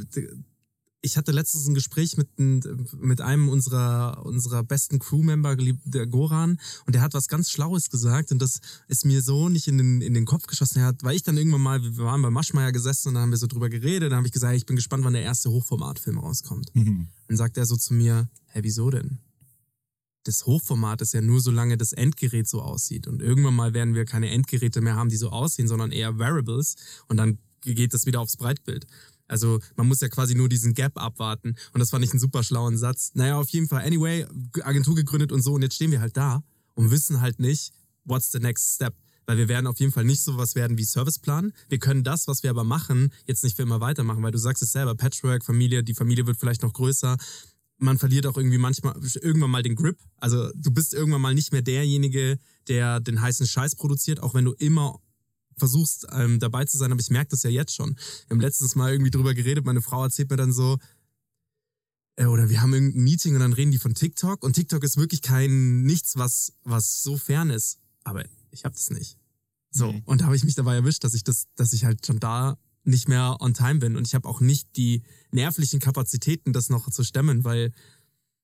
ich 1.01 1.15
hatte 1.15 1.31
letztens 1.31 1.67
ein 1.67 1.73
Gespräch 1.73 2.17
mit, 2.17 2.27
mit 2.37 3.21
einem 3.21 3.49
unserer, 3.49 4.25
unserer 4.25 4.63
besten 4.63 4.99
Crewmember, 4.99 5.55
der 5.55 6.07
Goran, 6.07 6.59
und 6.85 6.95
der 6.95 7.01
hat 7.01 7.13
was 7.13 7.27
ganz 7.27 7.51
Schlaues 7.51 7.89
gesagt 7.89 8.31
und 8.31 8.41
das 8.41 8.59
ist 8.87 9.05
mir 9.05 9.21
so 9.21 9.49
nicht 9.49 9.67
in 9.67 9.77
den, 9.77 10.01
in 10.01 10.13
den 10.13 10.25
Kopf 10.25 10.47
geschossen. 10.47 10.79
Er 10.79 10.87
hat, 10.87 11.03
weil 11.03 11.15
ich 11.15 11.23
dann 11.23 11.37
irgendwann 11.37 11.61
mal, 11.61 11.81
wir 11.81 12.05
waren 12.05 12.21
bei 12.21 12.29
Maschmeyer 12.29 12.71
gesessen 12.71 13.09
und 13.09 13.13
dann 13.13 13.23
haben 13.23 13.31
wir 13.31 13.37
so 13.37 13.47
drüber 13.47 13.69
geredet, 13.69 14.11
dann 14.11 14.17
habe 14.17 14.27
ich 14.27 14.33
gesagt, 14.33 14.55
ich 14.55 14.65
bin 14.65 14.75
gespannt, 14.75 15.03
wann 15.03 15.13
der 15.13 15.23
erste 15.23 15.49
Hochformatfilm 15.49 16.17
rauskommt. 16.17 16.73
Mhm. 16.73 17.07
Dann 17.27 17.37
sagt 17.37 17.57
er 17.57 17.65
so 17.65 17.75
zu 17.75 17.93
mir, 17.93 18.29
hä, 18.47 18.59
wieso 18.63 18.89
denn? 18.89 19.19
das 20.27 20.45
Hochformat 20.45 21.01
ist 21.01 21.13
ja 21.13 21.21
nur, 21.21 21.39
solange 21.39 21.77
das 21.77 21.93
Endgerät 21.93 22.47
so 22.47 22.61
aussieht. 22.61 23.07
Und 23.07 23.21
irgendwann 23.21 23.55
mal 23.55 23.73
werden 23.73 23.95
wir 23.95 24.05
keine 24.05 24.29
Endgeräte 24.29 24.81
mehr 24.81 24.95
haben, 24.95 25.09
die 25.09 25.15
so 25.15 25.29
aussehen, 25.29 25.67
sondern 25.67 25.91
eher 25.91 26.19
Variables. 26.19 26.75
Und 27.07 27.17
dann 27.17 27.37
geht 27.61 27.93
das 27.93 28.05
wieder 28.05 28.19
aufs 28.19 28.37
Breitbild. 28.37 28.85
Also 29.27 29.59
man 29.75 29.87
muss 29.87 30.01
ja 30.01 30.09
quasi 30.09 30.35
nur 30.35 30.49
diesen 30.49 30.73
Gap 30.73 30.97
abwarten. 30.97 31.55
Und 31.73 31.79
das 31.79 31.89
fand 31.89 32.03
ich 32.03 32.11
einen 32.11 32.19
super 32.19 32.43
schlauen 32.43 32.77
Satz. 32.77 33.11
Naja, 33.13 33.37
auf 33.37 33.49
jeden 33.49 33.67
Fall. 33.67 33.83
Anyway, 33.83 34.25
Agentur 34.61 34.95
gegründet 34.95 35.31
und 35.31 35.41
so. 35.41 35.53
Und 35.53 35.61
jetzt 35.61 35.75
stehen 35.75 35.91
wir 35.91 36.01
halt 36.01 36.17
da 36.17 36.43
und 36.75 36.91
wissen 36.91 37.21
halt 37.21 37.39
nicht, 37.39 37.73
what's 38.05 38.31
the 38.31 38.39
next 38.39 38.75
step. 38.75 38.95
Weil 39.25 39.37
wir 39.37 39.49
werden 39.49 39.67
auf 39.67 39.79
jeden 39.79 39.91
Fall 39.91 40.05
nicht 40.05 40.23
so 40.23 40.37
was 40.37 40.55
werden 40.55 40.77
wie 40.77 40.85
Serviceplan. 40.85 41.51
Wir 41.67 41.79
können 41.79 42.03
das, 42.03 42.27
was 42.27 42.43
wir 42.43 42.49
aber 42.49 42.63
machen, 42.63 43.11
jetzt 43.25 43.43
nicht 43.43 43.57
für 43.57 43.63
immer 43.63 43.81
weitermachen, 43.81 44.23
weil 44.23 44.31
du 44.31 44.37
sagst 44.37 44.63
es 44.63 44.71
selber, 44.71 44.95
Patchwork, 44.95 45.43
Familie, 45.43 45.83
die 45.83 45.93
Familie 45.93 46.25
wird 46.25 46.37
vielleicht 46.39 46.63
noch 46.63 46.71
größer. 46.71 47.17
Man 47.77 47.97
verliert 47.97 48.25
auch 48.25 48.37
irgendwie 48.37 48.57
manchmal, 48.57 48.95
irgendwann 49.21 49.51
mal 49.51 49.63
den 49.63 49.75
Grip. 49.75 49.99
Also 50.15 50.49
du 50.55 50.71
bist 50.71 50.93
irgendwann 50.93 51.21
mal 51.21 51.33
nicht 51.33 51.51
mehr 51.51 51.61
derjenige, 51.61 52.39
der 52.69 53.01
den 53.01 53.21
heißen 53.21 53.45
Scheiß 53.45 53.75
produziert, 53.75 54.23
auch 54.23 54.33
wenn 54.33 54.45
du 54.45 54.53
immer 54.53 54.97
versuchst 55.57 56.07
ähm, 56.11 56.39
dabei 56.39 56.65
zu 56.65 56.77
sein, 56.77 56.91
aber 56.91 57.01
ich 57.01 57.09
merke 57.09 57.29
das 57.29 57.43
ja 57.43 57.49
jetzt 57.49 57.73
schon. 57.73 57.95
Wir 58.27 58.35
haben 58.35 58.41
letztens 58.41 58.75
mal 58.75 58.91
irgendwie 58.91 59.11
drüber 59.11 59.33
geredet, 59.33 59.65
meine 59.65 59.81
Frau 59.81 60.03
erzählt 60.03 60.29
mir 60.29 60.37
dann 60.37 60.53
so, 60.53 60.77
äh, 62.15 62.25
oder 62.25 62.49
wir 62.49 62.61
haben 62.61 62.73
irgendein 62.73 63.03
Meeting 63.03 63.33
und 63.35 63.41
dann 63.41 63.53
reden 63.53 63.71
die 63.71 63.77
von 63.77 63.93
TikTok 63.93 64.43
und 64.43 64.53
TikTok 64.53 64.83
ist 64.83 64.97
wirklich 64.97 65.21
kein 65.21 65.81
nichts, 65.81 66.17
was, 66.17 66.53
was 66.63 67.01
so 67.01 67.17
fern 67.17 67.49
ist. 67.49 67.79
Aber 68.03 68.23
ich 68.51 68.65
habe 68.65 68.75
das 68.75 68.89
nicht. 68.89 69.17
So, 69.71 69.91
mhm. 69.91 70.01
und 70.05 70.21
da 70.21 70.25
habe 70.25 70.35
ich 70.35 70.43
mich 70.43 70.55
dabei 70.55 70.75
erwischt, 70.75 71.03
dass 71.03 71.13
ich 71.13 71.23
das, 71.23 71.47
dass 71.55 71.73
ich 71.73 71.85
halt 71.85 72.05
schon 72.05 72.19
da 72.19 72.57
nicht 72.83 73.09
mehr 73.09 73.37
on 73.41 73.53
time 73.53 73.79
bin 73.79 73.97
und 73.97 74.07
ich 74.07 74.15
habe 74.15 74.27
auch 74.27 74.39
nicht 74.39 74.77
die 74.77 75.03
nervlichen 75.31 75.79
Kapazitäten, 75.79 76.53
das 76.53 76.69
noch 76.69 76.89
zu 76.89 77.03
stemmen, 77.03 77.43
weil 77.43 77.73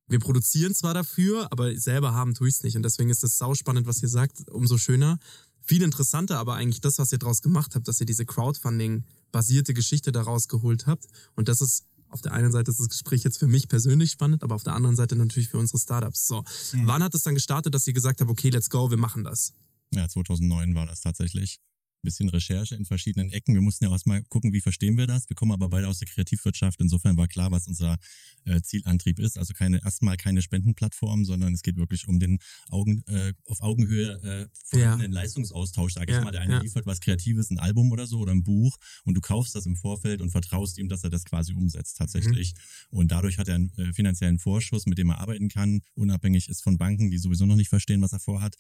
wir 0.07 0.19
produzieren 0.19 0.75
zwar 0.75 0.93
dafür, 0.93 1.47
aber 1.51 1.75
selber 1.77 2.13
haben 2.13 2.33
tue 2.33 2.49
ich 2.49 2.55
es 2.55 2.63
nicht. 2.63 2.75
Und 2.75 2.83
deswegen 2.83 3.09
ist 3.09 3.23
das 3.23 3.37
sauspannend, 3.37 3.87
was 3.87 4.01
ihr 4.03 4.09
sagt, 4.09 4.49
umso 4.51 4.77
schöner. 4.77 5.17
Viel 5.63 5.81
interessanter 5.81 6.37
aber 6.37 6.55
eigentlich 6.55 6.81
das, 6.81 6.97
was 6.99 7.11
ihr 7.11 7.19
daraus 7.19 7.41
gemacht 7.41 7.75
habt, 7.75 7.87
dass 7.87 7.99
ihr 7.99 8.05
diese 8.05 8.25
Crowdfunding-basierte 8.25 9.73
Geschichte 9.73 10.11
daraus 10.11 10.47
geholt 10.47 10.87
habt. 10.87 11.07
Und 11.35 11.47
das 11.47 11.61
ist 11.61 11.85
auf 12.09 12.21
der 12.21 12.33
einen 12.33 12.51
Seite 12.51 12.69
ist 12.69 12.79
das 12.79 12.89
Gespräch 12.89 13.23
jetzt 13.23 13.39
für 13.39 13.47
mich 13.47 13.67
persönlich 13.67 14.11
spannend, 14.11 14.43
aber 14.43 14.53
auf 14.53 14.63
der 14.63 14.75
anderen 14.75 14.95
Seite 14.95 15.15
natürlich 15.15 15.49
für 15.49 15.57
unsere 15.57 15.79
Startups. 15.79 16.27
So, 16.27 16.43
mhm. 16.73 16.85
wann 16.85 17.01
hat 17.01 17.15
es 17.15 17.23
dann 17.23 17.33
gestartet, 17.33 17.73
dass 17.73 17.87
ihr 17.87 17.93
gesagt 17.93 18.21
habt, 18.21 18.29
okay, 18.29 18.49
let's 18.49 18.69
go, 18.69 18.91
wir 18.91 18.97
machen 18.97 19.23
das? 19.23 19.53
Ja, 19.91 20.07
2009 20.07 20.75
war 20.75 20.85
das 20.85 21.01
tatsächlich 21.01 21.59
bisschen 22.03 22.29
Recherche 22.29 22.75
in 22.75 22.85
verschiedenen 22.85 23.31
Ecken. 23.31 23.53
Wir 23.55 23.61
mussten 23.61 23.85
ja 23.85 23.91
erstmal 23.91 24.23
gucken, 24.23 24.53
wie 24.53 24.61
verstehen 24.61 24.97
wir 24.97 25.07
das. 25.07 25.29
Wir 25.29 25.35
kommen 25.35 25.51
aber 25.51 25.69
beide 25.69 25.87
aus 25.87 25.99
der 25.99 26.07
Kreativwirtschaft. 26.07 26.79
Insofern 26.81 27.17
war 27.17 27.27
klar, 27.27 27.51
was 27.51 27.67
unser 27.67 27.97
äh, 28.45 28.61
Zielantrieb 28.61 29.19
ist. 29.19 29.37
Also 29.37 29.53
keine 29.53 29.81
erstmal 29.83 30.17
keine 30.17 30.41
Spendenplattform, 30.41 31.25
sondern 31.25 31.53
es 31.53 31.63
geht 31.63 31.77
wirklich 31.77 32.07
um 32.07 32.19
den 32.19 32.39
Augen, 32.69 33.03
äh, 33.07 33.33
auf 33.47 33.61
Augenhöhe 33.61 34.21
äh, 34.21 34.47
vorhandenen 34.65 35.13
ja. 35.13 35.21
Leistungsaustausch, 35.21 35.93
sage 35.93 36.11
ich 36.11 36.17
ja, 36.17 36.23
mal. 36.23 36.31
Der 36.31 36.41
eine 36.41 36.53
ja. 36.53 36.61
liefert 36.61 36.85
was 36.85 36.99
Kreatives, 36.99 37.49
ein 37.49 37.59
Album 37.59 37.91
oder 37.91 38.05
so 38.05 38.19
oder 38.19 38.33
ein 38.33 38.43
Buch 38.43 38.77
und 39.05 39.15
du 39.15 39.21
kaufst 39.21 39.55
das 39.55 39.65
im 39.65 39.75
Vorfeld 39.75 40.21
und 40.21 40.29
vertraust 40.29 40.77
ihm, 40.77 40.89
dass 40.89 41.03
er 41.03 41.09
das 41.09 41.25
quasi 41.25 41.53
umsetzt 41.53 41.97
tatsächlich. 41.97 42.53
Mhm. 42.91 42.97
Und 42.99 43.11
dadurch 43.11 43.37
hat 43.37 43.47
er 43.47 43.55
einen 43.55 43.71
äh, 43.77 43.93
finanziellen 43.93 44.39
Vorschuss, 44.39 44.85
mit 44.85 44.97
dem 44.97 45.09
er 45.09 45.19
arbeiten 45.19 45.47
kann, 45.47 45.81
unabhängig 45.95 46.49
ist 46.49 46.63
von 46.63 46.77
Banken, 46.77 47.09
die 47.09 47.17
sowieso 47.17 47.45
noch 47.45 47.55
nicht 47.55 47.69
verstehen, 47.69 48.01
was 48.01 48.13
er 48.13 48.19
vorhat. 48.19 48.55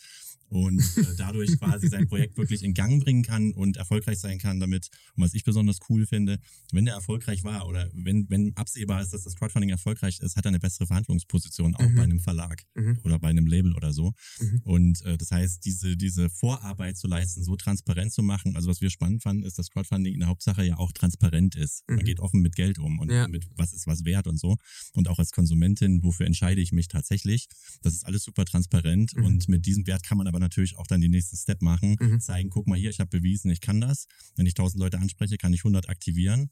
Und 0.47 0.79
äh, 0.97 1.15
dadurch 1.17 1.57
quasi 1.57 1.87
sein 1.87 2.07
Projekt 2.07 2.37
wirklich 2.37 2.63
in 2.63 2.73
Gang 2.73 3.03
bringen 3.03 3.23
kann 3.23 3.32
kann 3.33 3.51
und 3.53 3.77
erfolgreich 3.77 4.19
sein 4.19 4.37
kann 4.37 4.59
damit. 4.59 4.89
Und 5.15 5.23
was 5.23 5.33
ich 5.33 5.43
besonders 5.43 5.79
cool 5.89 6.05
finde, 6.05 6.39
wenn 6.71 6.85
der 6.85 6.93
erfolgreich 6.93 7.43
war 7.43 7.67
oder 7.67 7.89
wenn, 7.93 8.29
wenn 8.29 8.55
absehbar 8.55 9.01
ist, 9.01 9.13
dass 9.13 9.23
das 9.23 9.35
Crowdfunding 9.35 9.69
erfolgreich 9.69 10.19
ist, 10.19 10.35
hat 10.35 10.45
er 10.45 10.49
eine 10.49 10.59
bessere 10.59 10.87
Verhandlungsposition 10.87 11.75
auch 11.75 11.89
mhm. 11.89 11.95
bei 11.95 12.03
einem 12.03 12.19
Verlag 12.19 12.63
mhm. 12.75 12.99
oder 13.03 13.19
bei 13.19 13.29
einem 13.29 13.47
Label 13.47 13.73
oder 13.73 13.93
so. 13.93 14.13
Mhm. 14.39 14.61
Und 14.63 15.01
äh, 15.05 15.17
das 15.17 15.31
heißt, 15.31 15.65
diese, 15.65 15.97
diese 15.97 16.29
Vorarbeit 16.29 16.97
zu 16.97 17.07
leisten, 17.07 17.43
so 17.43 17.55
transparent 17.55 18.13
zu 18.13 18.23
machen, 18.23 18.55
also 18.55 18.69
was 18.69 18.81
wir 18.81 18.89
spannend 18.89 19.23
fanden, 19.23 19.43
ist, 19.43 19.57
dass 19.57 19.69
Crowdfunding 19.69 20.13
in 20.13 20.19
der 20.19 20.29
Hauptsache 20.29 20.63
ja 20.63 20.77
auch 20.77 20.91
transparent 20.91 21.55
ist. 21.55 21.83
Man 21.87 21.97
mhm. 21.97 22.03
geht 22.03 22.19
offen 22.19 22.41
mit 22.41 22.55
Geld 22.55 22.79
um 22.79 22.99
und 22.99 23.11
ja. 23.11 23.27
mit 23.27 23.47
was 23.55 23.73
ist 23.73 23.87
was 23.87 24.05
wert 24.05 24.27
und 24.27 24.39
so. 24.39 24.57
Und 24.93 25.07
auch 25.07 25.19
als 25.19 25.31
Konsumentin, 25.31 26.03
wofür 26.03 26.25
entscheide 26.25 26.61
ich 26.61 26.71
mich 26.71 26.87
tatsächlich? 26.87 27.47
Das 27.81 27.93
ist 27.93 28.05
alles 28.05 28.23
super 28.23 28.45
transparent 28.45 29.15
mhm. 29.15 29.25
und 29.25 29.49
mit 29.49 29.65
diesem 29.65 29.87
Wert 29.87 30.03
kann 30.03 30.17
man 30.17 30.27
aber 30.27 30.39
natürlich 30.39 30.77
auch 30.77 30.87
dann 30.87 31.01
den 31.01 31.11
nächsten 31.11 31.37
Step 31.37 31.61
machen, 31.61 31.95
mhm. 31.99 32.19
zeigen, 32.19 32.49
guck 32.49 32.67
mal 32.67 32.77
hier, 32.77 32.89
ich 32.89 32.99
habe 32.99 33.22
bewiesen, 33.23 33.49
ich 33.49 33.61
kann 33.61 33.81
das. 33.81 34.05
Wenn 34.35 34.45
ich 34.45 34.53
1000 34.53 34.79
Leute 34.79 34.99
anspreche, 34.99 35.37
kann 35.37 35.53
ich 35.53 35.61
100 35.61 35.89
aktivieren 35.89 36.49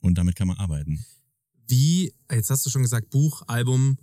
und 0.00 0.18
damit 0.18 0.34
kann 0.36 0.48
man 0.48 0.56
arbeiten. 0.56 1.04
Wie, 1.68 2.12
jetzt 2.30 2.50
hast 2.50 2.64
du 2.64 2.70
schon 2.70 2.82
gesagt, 2.82 3.10
Buch, 3.10 3.42
Album, 3.46 3.98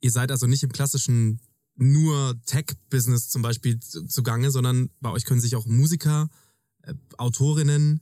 ihr 0.00 0.10
seid 0.10 0.30
also 0.30 0.46
nicht 0.46 0.62
im 0.62 0.72
klassischen 0.72 1.40
nur 1.76 2.40
Tech-Business 2.44 3.28
zum 3.28 3.42
Beispiel 3.42 3.80
zugange, 3.80 4.50
sondern 4.50 4.90
bei 5.00 5.10
euch 5.10 5.24
können 5.24 5.40
sich 5.40 5.56
auch 5.56 5.66
Musiker, 5.66 6.28
äh, 6.82 6.94
Autorinnen, 7.16 8.00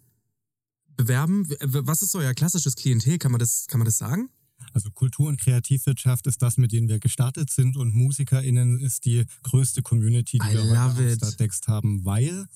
bewerben. 0.96 1.48
Was 1.60 2.02
ist 2.02 2.14
euer 2.16 2.34
klassisches 2.34 2.74
Klientel? 2.74 3.18
Kann 3.18 3.30
man 3.30 3.38
das, 3.38 3.66
kann 3.68 3.78
man 3.78 3.86
das 3.86 3.98
sagen? 3.98 4.30
Also 4.72 4.90
Kultur- 4.90 5.28
und 5.28 5.40
Kreativwirtschaft 5.40 6.26
ist 6.26 6.42
das, 6.42 6.56
mit 6.56 6.72
denen 6.72 6.88
wir 6.88 6.98
gestartet 6.98 7.50
sind 7.50 7.76
und 7.76 7.94
MusikerInnen 7.94 8.78
ist 8.80 9.04
die 9.04 9.24
größte 9.42 9.82
Community, 9.82 10.38
die 10.38 10.46
I 10.46 10.54
wir 10.54 10.60
heute 10.64 11.26
auf 11.26 11.68
haben, 11.68 12.04
weil 12.04 12.46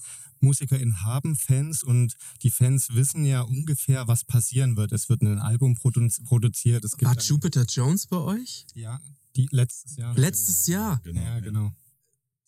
MusikerInnen 0.40 1.02
haben 1.04 1.36
Fans 1.36 1.82
und 1.82 2.14
die 2.42 2.50
Fans 2.50 2.88
wissen 2.94 3.24
ja 3.24 3.42
ungefähr, 3.42 4.08
was 4.08 4.24
passieren 4.24 4.76
wird. 4.76 4.92
Es 4.92 5.08
wird 5.08 5.22
ein 5.22 5.38
Album 5.38 5.74
produ- 5.74 6.24
produziert. 6.24 6.84
Es 6.84 6.96
gibt 6.96 7.08
War 7.10 7.20
Jupiter 7.22 7.64
Jones 7.64 8.06
bei 8.06 8.16
euch? 8.18 8.66
ja, 8.74 9.00
die 9.36 9.48
letztes 9.50 9.96
Jahr. 9.96 10.14
Letztes 10.16 10.66
Jahr. 10.66 11.00
Genau. 11.04 11.22
Ja, 11.22 11.40
genau. 11.40 11.72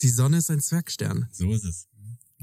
Die 0.03 0.09
Sonne 0.09 0.39
ist 0.39 0.51
ein 0.51 0.61
Zwergstern. 0.61 1.29
So 1.33 1.51
ist 1.53 1.65
es. 1.65 1.87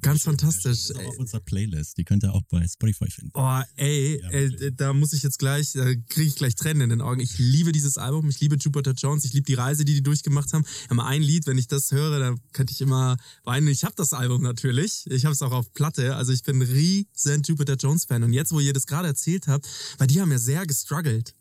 Ganz 0.01 0.19
Das 0.19 0.23
fantastisch. 0.23 0.71
ist 0.89 0.95
auch 0.95 1.05
auf 1.05 1.17
unserer 1.17 1.39
Playlist. 1.41 1.97
Die 1.97 2.03
könnt 2.03 2.23
ihr 2.23 2.33
auch 2.33 2.41
bei 2.49 2.67
Spotify 2.67 3.09
finden. 3.09 3.31
Oh, 3.35 3.61
ey, 3.75 4.19
Ja, 4.21 4.31
wirklich. 4.31 4.75
da 4.77 4.93
muss 4.93 5.13
ich 5.13 5.23
jetzt 5.23 5.39
gleich, 5.39 5.73
da 5.73 5.85
kriege 5.85 6.23
ich 6.27 6.35
gleich 6.35 6.55
Tränen 6.55 6.81
in 6.81 6.89
den 6.89 7.01
Augen. 7.01 7.19
Ich 7.21 7.37
liebe 7.37 7.71
dieses 7.71 7.97
Album, 7.97 8.29
ich 8.29 8.39
liebe 8.39 8.55
Jupiter 8.57 8.93
Jones, 8.93 9.25
ich 9.25 9.33
liebe 9.33 9.45
die 9.45 9.53
Reise, 9.53 9.85
die 9.85 9.93
die 9.93 10.03
durchgemacht 10.03 10.53
haben. 10.53 10.65
Aber 10.89 11.05
ein 11.05 11.21
Lied, 11.21 11.45
wenn 11.47 11.57
ich 11.57 11.67
das 11.67 11.91
höre, 11.91 12.19
dann 12.19 12.39
könnte 12.53 12.73
ich 12.73 12.81
immer 12.81 13.17
weinen. 13.43 13.67
Ich 13.67 13.83
habe 13.83 13.93
das 13.95 14.13
Album 14.13 14.41
natürlich, 14.41 15.05
ich 15.09 15.25
habe 15.25 15.33
es 15.33 15.41
auch 15.41 15.51
auf 15.51 15.71
Platte, 15.73 16.15
also 16.15 16.31
ich 16.31 16.43
bin 16.43 16.57
ein 16.57 16.61
riesen 16.63 17.43
Jupiter 17.43 17.75
Jones 17.75 18.05
Fan. 18.05 18.23
Und 18.23 18.33
jetzt, 18.33 18.51
wo 18.51 18.59
ihr 18.59 18.73
das 18.73 18.87
gerade 18.87 19.07
erzählt 19.07 19.47
habt, 19.47 19.67
weil 19.97 20.07
die 20.07 20.19
haben 20.21 20.31
ja 20.31 20.39
sehr 20.39 20.65
gestruggelt. 20.65 21.35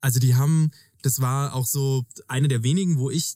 Also 0.00 0.20
die 0.20 0.34
haben, 0.34 0.70
das 1.02 1.20
war 1.20 1.54
auch 1.54 1.66
so 1.66 2.04
eine 2.28 2.48
der 2.48 2.62
wenigen, 2.62 2.98
wo 2.98 3.10
ich 3.10 3.34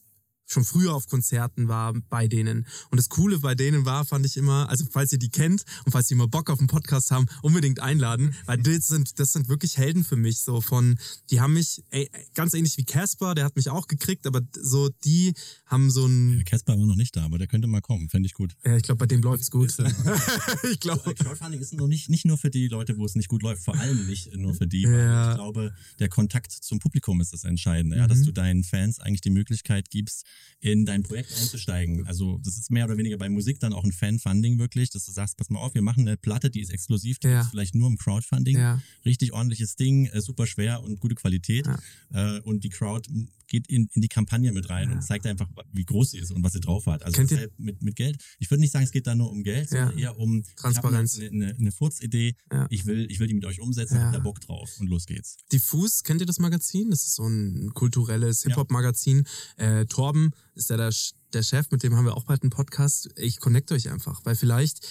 schon 0.49 0.64
früher 0.64 0.95
auf 0.95 1.07
Konzerten 1.07 1.69
war 1.69 1.93
bei 2.09 2.26
denen. 2.26 2.67
Und 2.90 2.97
das 2.99 3.09
Coole 3.11 3.38
bei 3.38 3.55
denen 3.55 3.85
war, 3.85 4.05
fand 4.05 4.25
ich 4.26 4.37
immer, 4.37 4.69
also 4.69 4.85
falls 4.90 5.12
ihr 5.12 5.19
die 5.19 5.28
kennt 5.28 5.64
und 5.85 5.93
falls 5.93 6.11
ihr 6.11 6.17
mal 6.17 6.26
Bock 6.26 6.49
auf 6.50 6.59
einen 6.59 6.69
Podcast 6.69 7.11
haben, 7.11 7.26
unbedingt 7.43 7.81
einladen, 7.81 8.35
weil 8.47 8.59
das 8.59 8.87
sind, 8.88 9.19
das 9.21 9.33
sind 9.33 9.49
wirklich 9.49 9.76
Helden 9.76 10.05
für 10.05 10.17
mich, 10.17 10.40
so 10.40 10.61
von, 10.61 10.99
die 11.31 11.40
haben 11.40 11.52
mich, 11.52 11.85
ey, 11.90 12.11
ganz 12.35 12.55
ähnlich 12.55 12.76
wie 12.78 12.85
Casper, 12.85 13.35
der 13.35 13.45
hat 13.45 13.57
mich 13.57 13.69
auch 13.69 13.87
gekriegt, 13.88 14.26
aber 14.26 14.40
so, 14.59 14.88
die 15.05 15.35
haben 15.67 15.90
so 15.90 16.07
ein, 16.07 16.43
Casper 16.47 16.78
war 16.78 16.87
noch 16.87 16.97
nicht 16.97 17.14
da, 17.14 17.25
aber 17.26 17.37
der 17.38 17.47
könnte 17.47 17.69
mal 17.69 17.83
kommen. 17.83 18.09
Fände 18.09 18.26
ich 18.26 18.33
gut. 18.35 18.57
ja, 18.64 18.76
ich 18.76 18.83
glaube, 18.83 19.00
bei 19.00 19.07
dem 19.07 19.21
läuft's 19.21 19.50
gut. 19.50 19.75
ich 20.73 20.81
glaube. 20.81 21.14
Crowdfunding 21.14 21.61
ist 21.61 21.75
noch 21.75 21.87
nicht, 21.88 22.09
nicht 22.09 22.25
nur 22.25 22.38
für 22.38 22.50
die 22.50 22.69
Leute, 22.69 22.97
wo 22.97 23.05
es 23.05 23.14
nicht 23.14 23.28
gut 23.28 23.43
läuft, 23.43 23.64
vor 23.64 23.76
allem 23.78 24.07
nicht 24.07 24.35
nur 24.37 24.55
für 24.55 24.67
die. 24.67 24.85
weil 24.85 24.99
Ja. 24.99 25.31
Ich 25.31 25.37
glaube, 25.37 25.75
der 25.99 26.09
Kontakt 26.09 26.52
zum 26.52 26.78
Publikum 26.78 27.21
ist 27.21 27.33
das 27.33 27.45
Entscheidende, 27.45 27.97
ja, 27.99 28.07
dass 28.07 28.19
Mhm. 28.21 28.25
du 28.25 28.33
deinen 28.33 28.64
Fans 28.64 28.99
eigentlich 29.00 29.21
die 29.21 29.31
Möglichkeit 29.31 29.90
gibst, 29.90 30.25
in 30.61 30.85
dein 30.85 31.02
Projekt 31.04 31.33
einzusteigen. 31.40 32.07
Also 32.07 32.38
das 32.45 32.59
ist 32.59 32.71
mehr 32.71 32.85
oder 32.85 32.97
weniger 32.99 33.16
bei 33.16 33.28
Musik 33.28 33.61
dann 33.61 33.73
auch 33.73 33.85
ein 33.85 33.92
Fan-Funding 33.92 34.59
wirklich, 34.59 34.90
dass 34.90 35.04
du 35.04 35.12
sagst, 35.12 35.37
pass 35.37 35.50
mal 35.50 35.61
auf, 35.61 35.75
wir 35.75 35.83
machen 35.83 36.07
eine 36.07 36.16
Platte, 36.16 36.50
die 36.50 36.61
ist 36.61 36.71
exklusiv, 36.71 37.18
die 37.21 37.28
Ja. 37.28 37.42
ist 37.42 37.50
vielleicht 37.50 37.75
nur 37.75 37.88
im 37.88 37.97
Crowdfunding. 37.97 38.57
Ja. 38.59 38.83
Richtig 39.04 39.33
ordentliches 39.33 39.76
Ding, 39.76 40.07
äh, 40.07 40.21
super 40.21 40.47
schwer 40.47 40.83
und 40.83 40.99
gute 41.00 41.14
Qualität. 41.14 41.68
Äh, 42.12 42.40
und 42.40 42.64
die 42.64 42.71
Crowd 42.71 43.09
geht 43.47 43.66
in, 43.68 43.88
in 43.95 44.02
die 44.02 44.09
Kampagne 44.09 44.52
mit 44.52 44.68
rein 44.68 44.90
und 44.92 45.02
zeigt 45.02 45.26
einfach, 45.26 45.49
wie 45.73 45.85
groß 45.85 46.11
sie 46.11 46.18
ist 46.18 46.33
und 46.33 46.42
was 46.42 46.52
sie 46.52 46.61
drauf 46.61 46.87
hat. 46.87 47.02
Also 47.02 47.23
deshalb 47.23 47.52
mit, 47.59 47.83
mit 47.83 47.97
Geld. 47.97 48.23
Ich 48.38 48.50
würde 48.50 48.61
nicht 48.61 48.73
sagen, 48.73 48.85
es 48.85 48.90
geht 48.90 49.07
da 49.07 49.14
nur 49.14 49.30
um 49.30 49.42
Geld, 49.42 49.71
sondern 49.71 49.92
Ja. 49.97 50.11
eher 50.11 50.18
um 50.18 50.42
Transparenz. 50.57 51.18
Eine, 51.18 51.28
eine, 51.30 51.54
eine 51.54 51.73
Furzidee. 51.73 52.35
Ja. 52.52 52.66
Ich 52.68 52.85
will, 52.85 53.07
ich 53.11 53.21
will 53.21 53.28
die 53.28 53.35
mit 53.35 53.47
euch 53.47 53.61
umsetzen, 53.61 53.95
Ja. 53.97 54.07
hab 54.07 54.12
da 54.12 54.18
Bock 54.18 54.40
drauf 54.40 54.71
und 54.80 54.88
los 54.88 55.07
geht's. 55.07 55.37
Diffus, 55.52 56.02
kennt 56.02 56.21
ihr 56.21 56.26
das 56.26 56.38
Magazin? 56.40 56.90
Das 56.90 57.04
ist 57.04 57.14
so 57.14 57.26
ein 57.26 57.71
kulturelles 57.75 58.42
Hip-Hop-Magazin. 58.42 59.25
Äh, 59.57 59.87
Torben 59.87 60.28
ist 60.55 60.71
ja 60.71 60.77
der, 60.77 60.93
der 61.33 61.43
Chef, 61.43 61.71
mit 61.71 61.83
dem 61.83 61.95
haben 61.97 62.05
wir 62.05 62.17
auch 62.17 62.25
bald 62.25 62.43
einen 62.43 62.51
Podcast. 62.51 63.09
Ich 63.17 63.39
connecte 63.41 63.75
euch 63.75 63.89
einfach, 63.91 64.21
weil 64.25 64.35
vielleicht, 64.37 64.87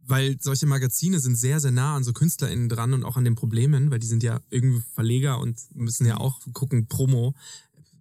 weil 0.00 0.36
solche 0.40 0.66
Magazine 0.66 1.20
sind 1.20 1.36
sehr, 1.36 1.60
sehr 1.60 1.70
nah 1.70 1.94
an 1.96 2.04
so 2.04 2.12
KünstlerInnen 2.12 2.68
dran 2.68 2.92
und 2.94 3.04
auch 3.04 3.16
an 3.16 3.24
den 3.24 3.34
Problemen, 3.34 3.90
weil 3.90 3.98
die 3.98 4.06
sind 4.06 4.22
ja 4.22 4.40
irgendwie 4.50 4.82
Verleger 4.94 5.38
und 5.40 5.58
müssen 5.74 6.06
ja 6.06 6.16
auch 6.16 6.40
gucken, 6.52 6.86
Promo. 6.88 7.34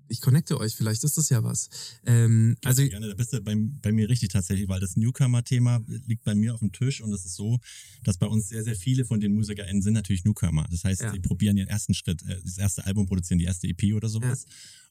Ich 0.10 0.22
connecte 0.22 0.58
euch, 0.58 0.74
vielleicht 0.74 1.04
ist 1.04 1.18
das 1.18 1.28
ja 1.28 1.44
was. 1.44 1.68
Ähm, 2.06 2.56
also, 2.64 2.82
Also 2.82 2.90
gerne, 2.90 3.10
da 3.10 3.14
bist 3.14 3.34
du 3.34 3.42
bei, 3.42 3.56
bei 3.58 3.92
mir 3.92 4.08
richtig 4.08 4.30
tatsächlich, 4.30 4.70
weil 4.70 4.80
das 4.80 4.96
Newcomer-Thema 4.96 5.82
liegt 6.06 6.24
bei 6.24 6.34
mir 6.34 6.54
auf 6.54 6.62
dem 6.62 6.72
Tisch 6.72 7.02
und 7.02 7.12
es 7.12 7.26
ist 7.26 7.36
so, 7.36 7.60
dass 8.06 8.18
bei 8.18 8.26
uns 8.26 8.48
sehr, 8.48 8.64
sehr 8.64 8.78
viele 8.78 9.04
von 9.04 9.20
den 9.20 9.34
MusikerInnen 9.34 9.82
sind 9.82 9.92
natürlich 9.92 10.24
Newcomer. 10.24 10.66
Das 10.72 10.86
heißt, 10.86 11.02
Ja. 11.02 11.12
die 11.12 11.20
probieren 11.20 11.58
ihren 11.58 11.68
ersten 11.68 11.94
Schritt, 11.94 12.24
äh, 12.24 12.40
das 12.42 12.58
erste 12.58 12.86
Album 12.86 13.06
produzieren, 13.06 13.38
die 13.38 13.44
erste 13.46 13.68
EP 13.68 13.94
oder 13.96 14.08
sowas. 14.08 14.46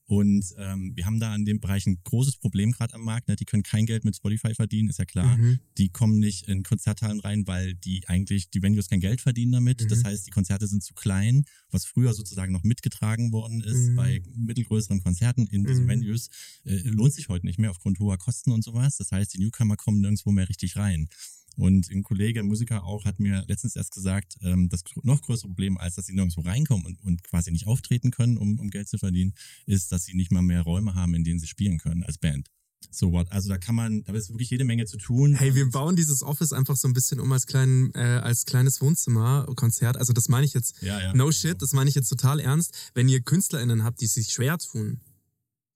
Und 0.06 0.54
ähm, 0.56 0.92
wir 0.94 1.04
haben 1.04 1.18
da 1.18 1.34
in 1.34 1.44
dem 1.44 1.58
Bereich 1.60 1.84
ein 1.86 1.98
großes 2.04 2.36
Problem 2.36 2.70
gerade 2.70 2.94
am 2.94 3.02
Markt. 3.02 3.26
Ne? 3.26 3.34
Die 3.34 3.44
können 3.44 3.64
kein 3.64 3.86
Geld 3.86 4.04
mit 4.04 4.14
Spotify 4.14 4.54
verdienen, 4.54 4.88
ist 4.88 5.00
ja 5.00 5.04
klar. 5.04 5.36
Mhm. 5.36 5.58
Die 5.78 5.88
kommen 5.88 6.20
nicht 6.20 6.46
in 6.46 6.62
Konzerthallen 6.62 7.18
rein, 7.20 7.46
weil 7.48 7.74
die 7.74 8.06
eigentlich, 8.06 8.48
die 8.50 8.62
Venues 8.62 8.88
kein 8.88 9.00
Geld 9.00 9.20
verdienen 9.20 9.52
damit. 9.52 9.82
Mhm. 9.82 9.88
Das 9.88 10.04
heißt, 10.04 10.26
die 10.26 10.30
Konzerte 10.30 10.68
sind 10.68 10.84
zu 10.84 10.94
klein, 10.94 11.44
was 11.70 11.84
früher 11.86 12.14
sozusagen 12.14 12.52
noch 12.52 12.62
mitgetragen 12.62 13.32
worden 13.32 13.60
ist 13.62 13.88
Mhm. 13.90 13.96
bei 13.96 14.22
mittelgrößeren 14.36 15.02
Konzerten 15.02 15.46
in 15.48 15.64
diesen 15.64 15.84
Mhm. 15.84 15.88
Venues. 15.88 16.28
Äh, 16.64 16.76
lohnt 16.84 17.12
sich 17.12 17.28
heute 17.28 17.44
nicht 17.46 17.58
mehr 17.58 17.70
aufgrund 17.70 17.98
hoher 17.98 18.16
Kosten 18.16 18.52
und 18.52 18.62
sowas. 18.62 18.96
Das 18.98 19.10
heißt, 19.10 19.34
die 19.34 19.38
Newcomer 19.38 19.76
kommen 19.76 20.00
nirgendwo 20.00 20.30
mehr 20.30 20.48
richtig 20.48 20.76
rein. 20.76 21.08
Und 21.56 21.90
ein 21.90 22.02
Kollege, 22.02 22.40
ein 22.40 22.46
Musiker 22.46 22.84
auch, 22.84 23.04
hat 23.04 23.18
mir 23.18 23.44
letztens 23.48 23.76
erst 23.76 23.92
gesagt, 23.92 24.36
ähm, 24.42 24.68
das 24.68 24.84
noch 25.02 25.22
größere 25.22 25.48
Problem, 25.48 25.78
als 25.78 25.94
dass 25.94 26.06
sie 26.06 26.14
nirgendwo 26.14 26.42
reinkommen 26.42 26.86
und, 26.86 27.02
und 27.02 27.22
quasi 27.24 27.50
nicht 27.50 27.66
auftreten 27.66 28.10
können, 28.10 28.36
um, 28.36 28.58
um 28.60 28.70
Geld 28.70 28.88
zu 28.88 28.98
verdienen, 28.98 29.34
ist, 29.66 29.90
dass 29.90 30.04
sie 30.04 30.14
nicht 30.14 30.30
mal 30.30 30.42
mehr 30.42 30.62
Räume 30.62 30.94
haben, 30.94 31.14
in 31.14 31.24
denen 31.24 31.40
sie 31.40 31.46
spielen 31.46 31.78
können 31.78 32.02
als 32.04 32.18
Band. 32.18 32.50
So 32.90 33.12
what? 33.12 33.30
Also 33.32 33.48
da 33.48 33.58
kann 33.58 33.74
man, 33.74 34.04
da 34.04 34.12
ist 34.12 34.30
wirklich 34.30 34.50
jede 34.50 34.64
Menge 34.64 34.86
zu 34.86 34.96
tun. 34.96 35.34
Hey, 35.34 35.54
wir 35.54 35.68
bauen 35.70 35.96
dieses 35.96 36.22
Office 36.22 36.52
einfach 36.52 36.76
so 36.76 36.88
ein 36.88 36.92
bisschen 36.94 37.20
um 37.20 37.30
als, 37.32 37.46
kleinen, 37.46 37.92
äh, 37.94 38.20
als 38.22 38.44
kleines 38.44 38.80
Wohnzimmerkonzert. 38.80 39.96
Also 39.96 40.12
das 40.12 40.28
meine 40.28 40.46
ich 40.46 40.54
jetzt, 40.54 40.82
Ja, 40.82 41.00
ja. 41.00 41.14
no 41.14 41.30
shit, 41.32 41.60
das 41.60 41.72
meine 41.72 41.88
ich 41.88 41.96
jetzt 41.96 42.08
total 42.08 42.40
ernst. 42.40 42.74
Wenn 42.94 43.08
ihr 43.08 43.20
KünstlerInnen 43.20 43.82
habt, 43.82 44.00
die 44.00 44.06
sich 44.06 44.28
schwer 44.32 44.58
tun, 44.58 45.00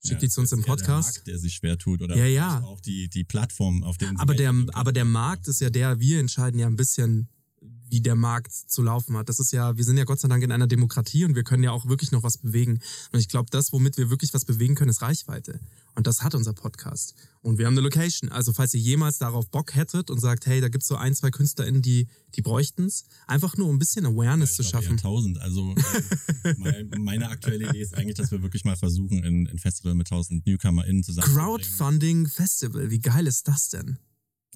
schickt 0.04 0.22
die 0.22 0.28
zu 0.28 0.40
uns 0.40 0.52
im 0.52 0.62
Podcast. 0.62 0.88
Der 0.88 0.94
Markt, 0.94 1.26
der 1.26 1.38
sich 1.38 1.54
schwer 1.54 1.78
tut 1.78 2.02
oder 2.02 2.16
Ja, 2.16 2.26
ja. 2.26 2.62
auch 2.62 2.80
die, 2.80 3.08
die 3.08 3.24
Plattform, 3.24 3.82
auf 3.82 3.96
sie 3.98 4.06
Aber 4.16 4.34
der, 4.34 4.54
aber 4.72 4.92
der 4.92 5.04
Markt 5.04 5.48
ist 5.48 5.60
ja 5.60 5.70
der, 5.70 6.00
wir 6.00 6.20
entscheiden 6.20 6.58
ja 6.58 6.66
ein 6.66 6.76
bisschen, 6.76 7.28
wie 7.90 8.00
der 8.00 8.14
Markt 8.14 8.52
zu 8.52 8.82
laufen 8.82 9.16
hat. 9.16 9.28
Das 9.28 9.40
ist 9.40 9.52
ja, 9.52 9.76
wir 9.76 9.84
sind 9.84 9.98
ja 9.98 10.04
Gott 10.04 10.20
sei 10.20 10.28
Dank 10.28 10.42
in 10.42 10.52
einer 10.52 10.66
Demokratie 10.66 11.24
und 11.24 11.34
wir 11.34 11.42
können 11.42 11.62
ja 11.62 11.72
auch 11.72 11.86
wirklich 11.86 12.12
noch 12.12 12.22
was 12.22 12.38
bewegen. 12.38 12.80
Und 13.12 13.18
ich 13.18 13.28
glaube, 13.28 13.48
das, 13.50 13.72
womit 13.72 13.98
wir 13.98 14.10
wirklich 14.10 14.32
was 14.32 14.44
bewegen 14.44 14.74
können, 14.76 14.90
ist 14.90 15.02
Reichweite. 15.02 15.60
Und 15.94 16.06
das 16.06 16.22
hat 16.22 16.34
unser 16.34 16.52
Podcast. 16.52 17.14
Und 17.42 17.58
wir 17.58 17.66
haben 17.66 17.74
eine 17.74 17.80
Location. 17.80 18.30
Also 18.30 18.52
falls 18.52 18.74
ihr 18.74 18.80
jemals 18.80 19.18
darauf 19.18 19.48
Bock 19.50 19.74
hättet 19.74 20.10
und 20.10 20.20
sagt, 20.20 20.46
hey, 20.46 20.60
da 20.60 20.68
gibt's 20.68 20.86
so 20.86 20.96
ein, 20.96 21.14
zwei 21.14 21.30
KünstlerInnen, 21.30 21.82
die, 21.82 22.06
die 22.34 22.42
bräuchten's, 22.42 23.04
einfach 23.26 23.56
nur 23.56 23.68
um 23.68 23.76
ein 23.76 23.78
bisschen 23.78 24.06
Awareness 24.06 24.50
Ich 24.50 24.56
zu 24.56 24.62
schaffen. 24.64 24.92
1000. 24.92 25.38
Also 25.40 25.74
äh, 26.44 26.54
mein, 26.58 26.90
meine 26.98 27.28
aktuelle 27.28 27.68
Idee 27.68 27.80
ist 27.80 27.94
eigentlich, 27.94 28.16
dass 28.16 28.30
wir 28.30 28.42
wirklich 28.42 28.64
mal 28.64 28.76
versuchen, 28.76 29.24
ein, 29.24 29.46
ein 29.46 29.58
Festival 29.58 29.94
mit 29.94 30.06
1000 30.10 30.46
NewcomerInnen 30.46 31.02
zusammen 31.02 31.34
Crowdfunding 31.34 32.26
Festival, 32.26 32.90
wie 32.90 33.00
geil 33.00 33.26
ist 33.26 33.48
das 33.48 33.68
denn? 33.68 33.98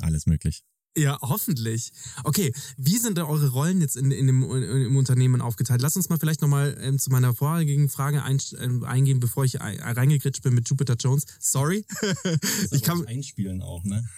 Alles 0.01 0.27
möglich. 0.27 0.65
Ja, 0.97 1.19
hoffentlich. 1.23 1.91
Okay, 2.23 2.53
wie 2.77 2.99
sind 2.99 3.19
denn 3.19 3.25
eure 3.25 3.49
Rollen 3.49 3.81
jetzt 3.81 3.97
in, 3.97 4.13
in 4.13 4.29
dem, 4.29 4.43
in, 4.45 4.63
im 4.63 4.97
Unternehmen 4.97 5.41
aufgeteilt? 5.41 5.83
Lass 5.83 5.97
uns 5.97 6.09
mal 6.09 6.19
vielleicht 6.19 6.41
nochmal 6.41 6.77
ähm, 6.81 7.01
zu 7.01 7.11
meiner 7.11 7.35
vorherigen 7.35 7.89
Frage 7.89 8.23
ein, 8.23 8.41
ähm, 8.61 8.85
eingehen, 8.85 9.19
bevor 9.19 9.45
ich 9.45 9.61
ein, 9.61 9.81
reingegritscht 9.81 10.43
bin 10.45 10.55
mit 10.55 10.69
Jupiter 10.69 10.95
Jones. 10.95 11.25
Sorry. 11.41 11.85
ich 12.71 12.83
kann, 12.83 13.05
einspielen 13.07 13.61
auch, 13.61 13.83
ne? 13.83 14.09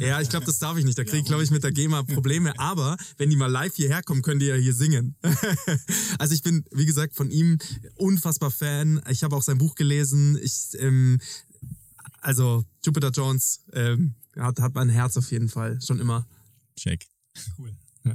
ja, 0.00 0.20
ich 0.20 0.28
glaube, 0.28 0.44
das 0.44 0.58
darf 0.58 0.76
ich 0.76 0.84
nicht. 0.84 0.98
Da 0.98 1.04
kriege 1.04 1.18
ich, 1.18 1.24
glaube 1.24 1.44
ich, 1.44 1.52
mit 1.52 1.62
der 1.62 1.70
GEMA 1.70 2.02
Probleme. 2.02 2.58
Aber 2.58 2.96
wenn 3.16 3.30
die 3.30 3.36
mal 3.36 3.50
live 3.50 3.76
hierher 3.76 4.02
kommen, 4.02 4.22
können 4.22 4.40
die 4.40 4.46
ja 4.46 4.56
hier 4.56 4.74
singen. 4.74 5.14
also 6.18 6.34
ich 6.34 6.42
bin, 6.42 6.64
wie 6.72 6.86
gesagt, 6.86 7.14
von 7.14 7.30
ihm 7.30 7.58
unfassbar 7.94 8.50
Fan. 8.50 9.00
Ich 9.08 9.22
habe 9.22 9.36
auch 9.36 9.42
sein 9.42 9.58
Buch 9.58 9.76
gelesen. 9.76 10.36
Ich, 10.42 10.70
ähm, 10.80 11.20
also 12.20 12.64
Jupiter 12.82 13.10
Jones 13.10 13.60
ähm, 13.72 14.14
hat, 14.38 14.60
hat 14.60 14.74
mein 14.74 14.88
Herz 14.88 15.16
auf 15.16 15.30
jeden 15.30 15.48
Fall, 15.48 15.80
schon 15.80 16.00
immer. 16.00 16.26
Check. 16.76 17.06
Cool. 17.58 17.74
Ja. 18.04 18.14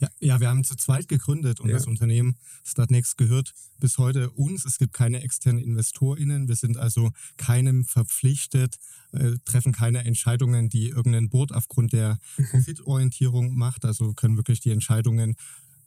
Ja, 0.00 0.08
ja, 0.20 0.40
wir 0.40 0.48
haben 0.48 0.62
zu 0.64 0.76
zweit 0.76 1.08
gegründet 1.08 1.58
und 1.60 1.68
Ja. 1.70 1.76
das 1.76 1.86
Unternehmen 1.86 2.36
Startnext 2.64 3.16
gehört 3.16 3.54
bis 3.78 3.96
heute 3.98 4.30
uns. 4.30 4.64
Es 4.66 4.76
gibt 4.78 4.92
keine 4.92 5.22
externen 5.22 5.62
InvestorInnen. 5.62 6.48
Wir 6.48 6.56
sind 6.56 6.76
also 6.76 7.10
keinem 7.38 7.84
verpflichtet, 7.84 8.76
äh, 9.12 9.32
treffen 9.46 9.72
keine 9.72 10.04
Entscheidungen, 10.04 10.68
die 10.68 10.88
irgendein 10.88 11.30
Board 11.30 11.52
aufgrund 11.52 11.92
der 11.94 12.18
Profitorientierung 12.50 13.54
macht. 13.54 13.84
Also 13.86 14.12
können 14.12 14.36
wirklich 14.36 14.60
die 14.60 14.70
Entscheidungen 14.70 15.36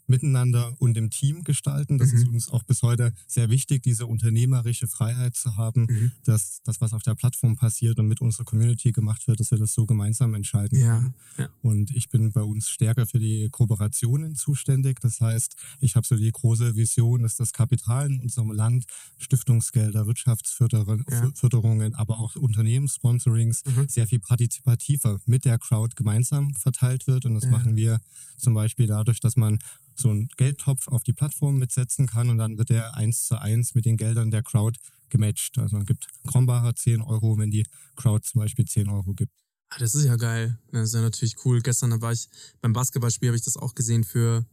miteinander 0.07 0.75
und 0.79 0.97
im 0.97 1.09
Team 1.09 1.43
gestalten. 1.43 1.97
Das 1.97 2.11
ist 2.13 2.27
uns 2.27 2.49
auch 2.49 2.63
bis 2.63 2.81
heute 2.83 3.13
sehr 3.27 3.49
wichtig, 3.49 3.83
diese 3.83 4.05
unternehmerische 4.05 4.87
Freiheit 4.87 5.35
zu 5.35 5.55
haben, 5.57 6.11
dass 6.23 6.61
das, 6.63 6.81
was 6.81 6.93
auf 6.93 7.03
der 7.03 7.15
Plattform 7.15 7.55
passiert 7.55 7.99
und 7.99 8.07
mit 8.07 8.21
unserer 8.21 8.43
Community 8.45 8.91
gemacht 8.91 9.27
wird, 9.27 9.39
dass 9.39 9.51
wir 9.51 9.57
das 9.57 9.73
so 9.73 9.85
gemeinsam 9.85 10.33
entscheiden 10.33 10.79
Ja, 10.79 10.97
können. 10.99 11.13
ja. 11.37 11.49
Und 11.61 11.91
ich 11.91 12.09
bin 12.09 12.31
bei 12.31 12.41
uns 12.41 12.67
stärker 12.69 13.05
für 13.07 13.19
die 13.19 13.47
Kooperationen 13.49 14.35
zuständig. 14.35 14.99
Das 15.01 15.21
heißt, 15.21 15.55
ich 15.79 15.95
habe 15.95 16.05
so 16.05 16.15
die 16.15 16.31
große 16.31 16.75
Vision, 16.75 17.23
dass 17.23 17.35
das 17.35 17.53
Kapital 17.53 18.11
in 18.11 18.19
unserem 18.21 18.51
Land, 18.51 18.85
Stiftungsgelder, 19.17 20.05
Wirtschaftsförderungen, 20.07 21.95
aber 21.95 22.19
auch 22.19 22.35
Unternehmenssponsorings 22.35 23.63
sehr 23.87 24.07
viel 24.07 24.19
partizipativer 24.19 25.19
mit 25.25 25.45
der 25.45 25.57
Crowd 25.59 25.95
gemeinsam 25.95 26.53
verteilt 26.55 27.07
wird. 27.07 27.25
Und 27.25 27.35
das 27.35 27.45
Ja. 27.45 27.51
machen 27.51 27.75
wir 27.75 28.01
zum 28.37 28.53
Beispiel 28.53 28.87
dadurch, 28.87 29.19
dass 29.19 29.35
man 29.35 29.59
so 29.95 30.09
einen 30.09 30.27
Geldtopf 30.37 30.87
auf 30.87 31.03
die 31.03 31.13
Plattform 31.13 31.57
mitsetzen 31.57 32.07
kann 32.07 32.29
und 32.29 32.37
dann 32.37 32.57
wird 32.57 32.69
der 32.69 32.95
eins 32.95 33.25
zu 33.25 33.39
eins 33.39 33.75
mit 33.75 33.85
den 33.85 33.97
Geldern 33.97 34.31
der 34.31 34.43
Crowd 34.43 34.79
gematcht. 35.09 35.57
Also 35.57 35.77
man 35.77 35.85
gibt 35.85 36.07
Krombacher 36.27 36.75
10 36.75 37.01
Euro, 37.01 37.37
wenn 37.37 37.51
die 37.51 37.65
Crowd 37.95 38.27
zum 38.27 38.41
Beispiel 38.41 38.65
10 38.65 38.89
Euro 38.89 39.13
gibt. 39.13 39.33
Ah, 39.69 39.79
das 39.79 39.95
ist 39.95 40.05
ja 40.05 40.15
geil. 40.15 40.57
Das 40.71 40.89
ist 40.89 40.95
ja 40.95 41.01
natürlich 41.01 41.35
cool. 41.45 41.61
Gestern 41.61 41.99
war 42.01 42.11
ich 42.11 42.27
beim 42.61 42.73
Basketballspiel, 42.73 43.29
habe 43.29 43.37
ich 43.37 43.43
das 43.43 43.57
auch 43.57 43.75
gesehen 43.75 44.03
für 44.03 44.45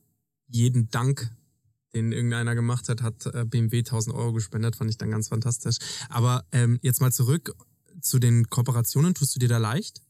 jeden 0.48 0.90
Dank, 0.90 1.30
den 1.94 2.12
irgendeiner 2.12 2.54
gemacht 2.54 2.88
hat, 2.88 3.02
hat 3.02 3.26
äh, 3.26 3.44
BMW 3.44 3.78
1000 3.78 4.14
Euro 4.14 4.32
gespendet, 4.32 4.76
fand 4.76 4.90
ich 4.90 4.98
dann 4.98 5.10
ganz 5.10 5.28
fantastisch. 5.28 5.76
Aber 6.08 6.46
ähm, 6.52 6.78
jetzt 6.82 7.00
mal 7.00 7.12
zurück 7.12 7.54
zu 8.00 8.18
den 8.18 8.48
Kooperationen. 8.48 9.14
Tust 9.14 9.34
du 9.34 9.38
dir 9.38 9.48
da 9.48 9.58
leicht? 9.58 10.02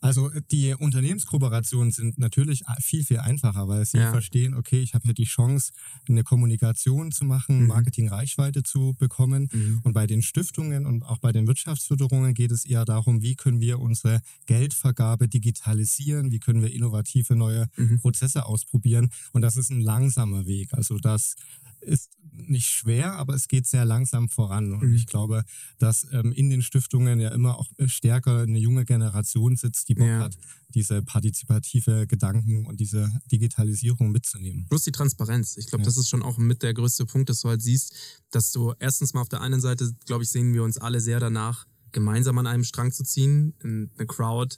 Also 0.00 0.30
die 0.50 0.74
Unternehmenskooperationen 0.74 1.90
sind 1.90 2.18
natürlich 2.18 2.62
viel, 2.80 3.04
viel 3.04 3.18
einfacher, 3.18 3.68
weil 3.68 3.84
sie 3.84 3.98
ja. 3.98 4.10
verstehen, 4.10 4.54
okay, 4.54 4.80
ich 4.80 4.94
habe 4.94 5.04
hier 5.04 5.14
die 5.14 5.24
Chance, 5.24 5.72
eine 6.08 6.22
Kommunikation 6.22 7.12
zu 7.12 7.24
machen, 7.24 7.62
mhm. 7.62 7.66
Marketing-Reichweite 7.68 8.62
zu 8.62 8.94
bekommen. 8.98 9.48
Mhm. 9.52 9.80
Und 9.84 9.92
bei 9.92 10.06
den 10.06 10.22
Stiftungen 10.22 10.86
und 10.86 11.02
auch 11.02 11.18
bei 11.18 11.32
den 11.32 11.46
Wirtschaftsförderungen 11.46 12.34
geht 12.34 12.52
es 12.52 12.64
eher 12.64 12.84
darum, 12.84 13.22
wie 13.22 13.36
können 13.36 13.60
wir 13.60 13.80
unsere 13.80 14.20
Geldvergabe 14.46 15.28
digitalisieren, 15.28 16.30
wie 16.30 16.40
können 16.40 16.62
wir 16.62 16.72
innovative 16.72 17.34
neue 17.34 17.66
mhm. 17.76 17.98
Prozesse 18.00 18.46
ausprobieren. 18.46 19.10
Und 19.32 19.42
das 19.42 19.56
ist 19.56 19.70
ein 19.70 19.80
langsamer 19.80 20.46
Weg. 20.46 20.72
Also 20.72 20.98
das 20.98 21.36
ist 21.80 22.16
nicht 22.32 22.68
schwer, 22.68 23.14
aber 23.14 23.34
es 23.34 23.48
geht 23.48 23.66
sehr 23.66 23.84
langsam 23.84 24.28
voran. 24.28 24.72
Und 24.72 24.88
mhm. 24.88 24.94
ich 24.94 25.06
glaube, 25.06 25.44
dass 25.78 26.06
ähm, 26.12 26.32
in 26.32 26.50
den 26.50 26.62
Stiftungen 26.62 27.20
ja 27.20 27.30
immer 27.30 27.58
auch 27.58 27.68
stärker 27.86 28.42
eine 28.42 28.58
junge 28.58 28.84
Generation 28.84 29.56
sitzt, 29.56 29.85
die 29.88 29.94
Bock 29.94 30.06
ja. 30.06 30.20
hat, 30.20 30.36
diese 30.68 31.02
partizipative 31.02 32.06
Gedanken 32.06 32.66
und 32.66 32.80
diese 32.80 33.10
Digitalisierung 33.30 34.10
mitzunehmen. 34.10 34.66
Plus 34.68 34.84
die 34.84 34.92
Transparenz. 34.92 35.56
Ich 35.56 35.68
glaube, 35.68 35.82
ja. 35.82 35.86
das 35.86 35.96
ist 35.96 36.08
schon 36.08 36.22
auch 36.22 36.38
mit 36.38 36.62
der 36.62 36.74
größte 36.74 37.06
Punkt, 37.06 37.28
dass 37.30 37.40
du 37.40 37.48
halt 37.48 37.62
siehst, 37.62 37.94
dass 38.30 38.50
du 38.50 38.74
erstens 38.78 39.14
mal 39.14 39.20
auf 39.22 39.28
der 39.28 39.40
einen 39.40 39.60
Seite, 39.60 39.94
glaube 40.06 40.24
ich, 40.24 40.30
sehen 40.30 40.52
wir 40.54 40.62
uns 40.62 40.78
alle 40.78 41.00
sehr 41.00 41.20
danach, 41.20 41.66
gemeinsam 41.92 42.36
an 42.38 42.46
einem 42.46 42.64
Strang 42.64 42.92
zu 42.92 43.04
ziehen, 43.04 43.54
eine 43.62 44.06
Crowd 44.06 44.56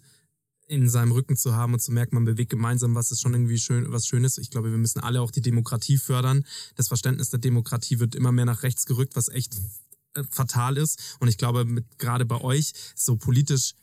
in 0.69 0.89
seinem 0.89 1.13
Rücken 1.13 1.37
zu 1.37 1.55
haben 1.55 1.73
und 1.73 1.81
zu 1.81 1.93
merken, 1.93 2.15
man 2.15 2.25
bewegt 2.25 2.51
gemeinsam 2.51 2.95
was, 2.95 3.11
ist 3.11 3.23
schon 3.23 3.33
irgendwie 3.33 3.59
schön, 3.59 3.91
was 3.91 4.07
Schönes. 4.07 4.39
Ich 4.39 4.51
glaube, 4.51 4.71
wir 4.71 4.79
müssen 4.79 5.01
alle 5.01 5.23
auch 5.23 5.31
die 5.31 5.41
Demokratie 5.41 5.97
fördern. 5.97 6.45
Das 6.77 6.89
Verständnis 6.89 7.31
der 7.31 7.39
Demokratie 7.39 7.99
wird 8.01 8.15
immer 8.15 8.33
mehr 8.33 8.45
nach 8.45 8.63
rechts 8.63 8.85
gerückt, 8.85 9.17
was 9.17 9.29
echt 9.29 9.57
äh, 10.15 10.25
fatal 10.31 10.77
ist. 10.77 11.17
Und 11.21 11.29
ich 11.29 11.39
glaube, 11.39 11.65
mit, 11.65 11.99
gerade 11.99 12.27
bei 12.27 12.41
euch, 12.41 12.73
so 12.95 13.17
politisch 13.17 13.75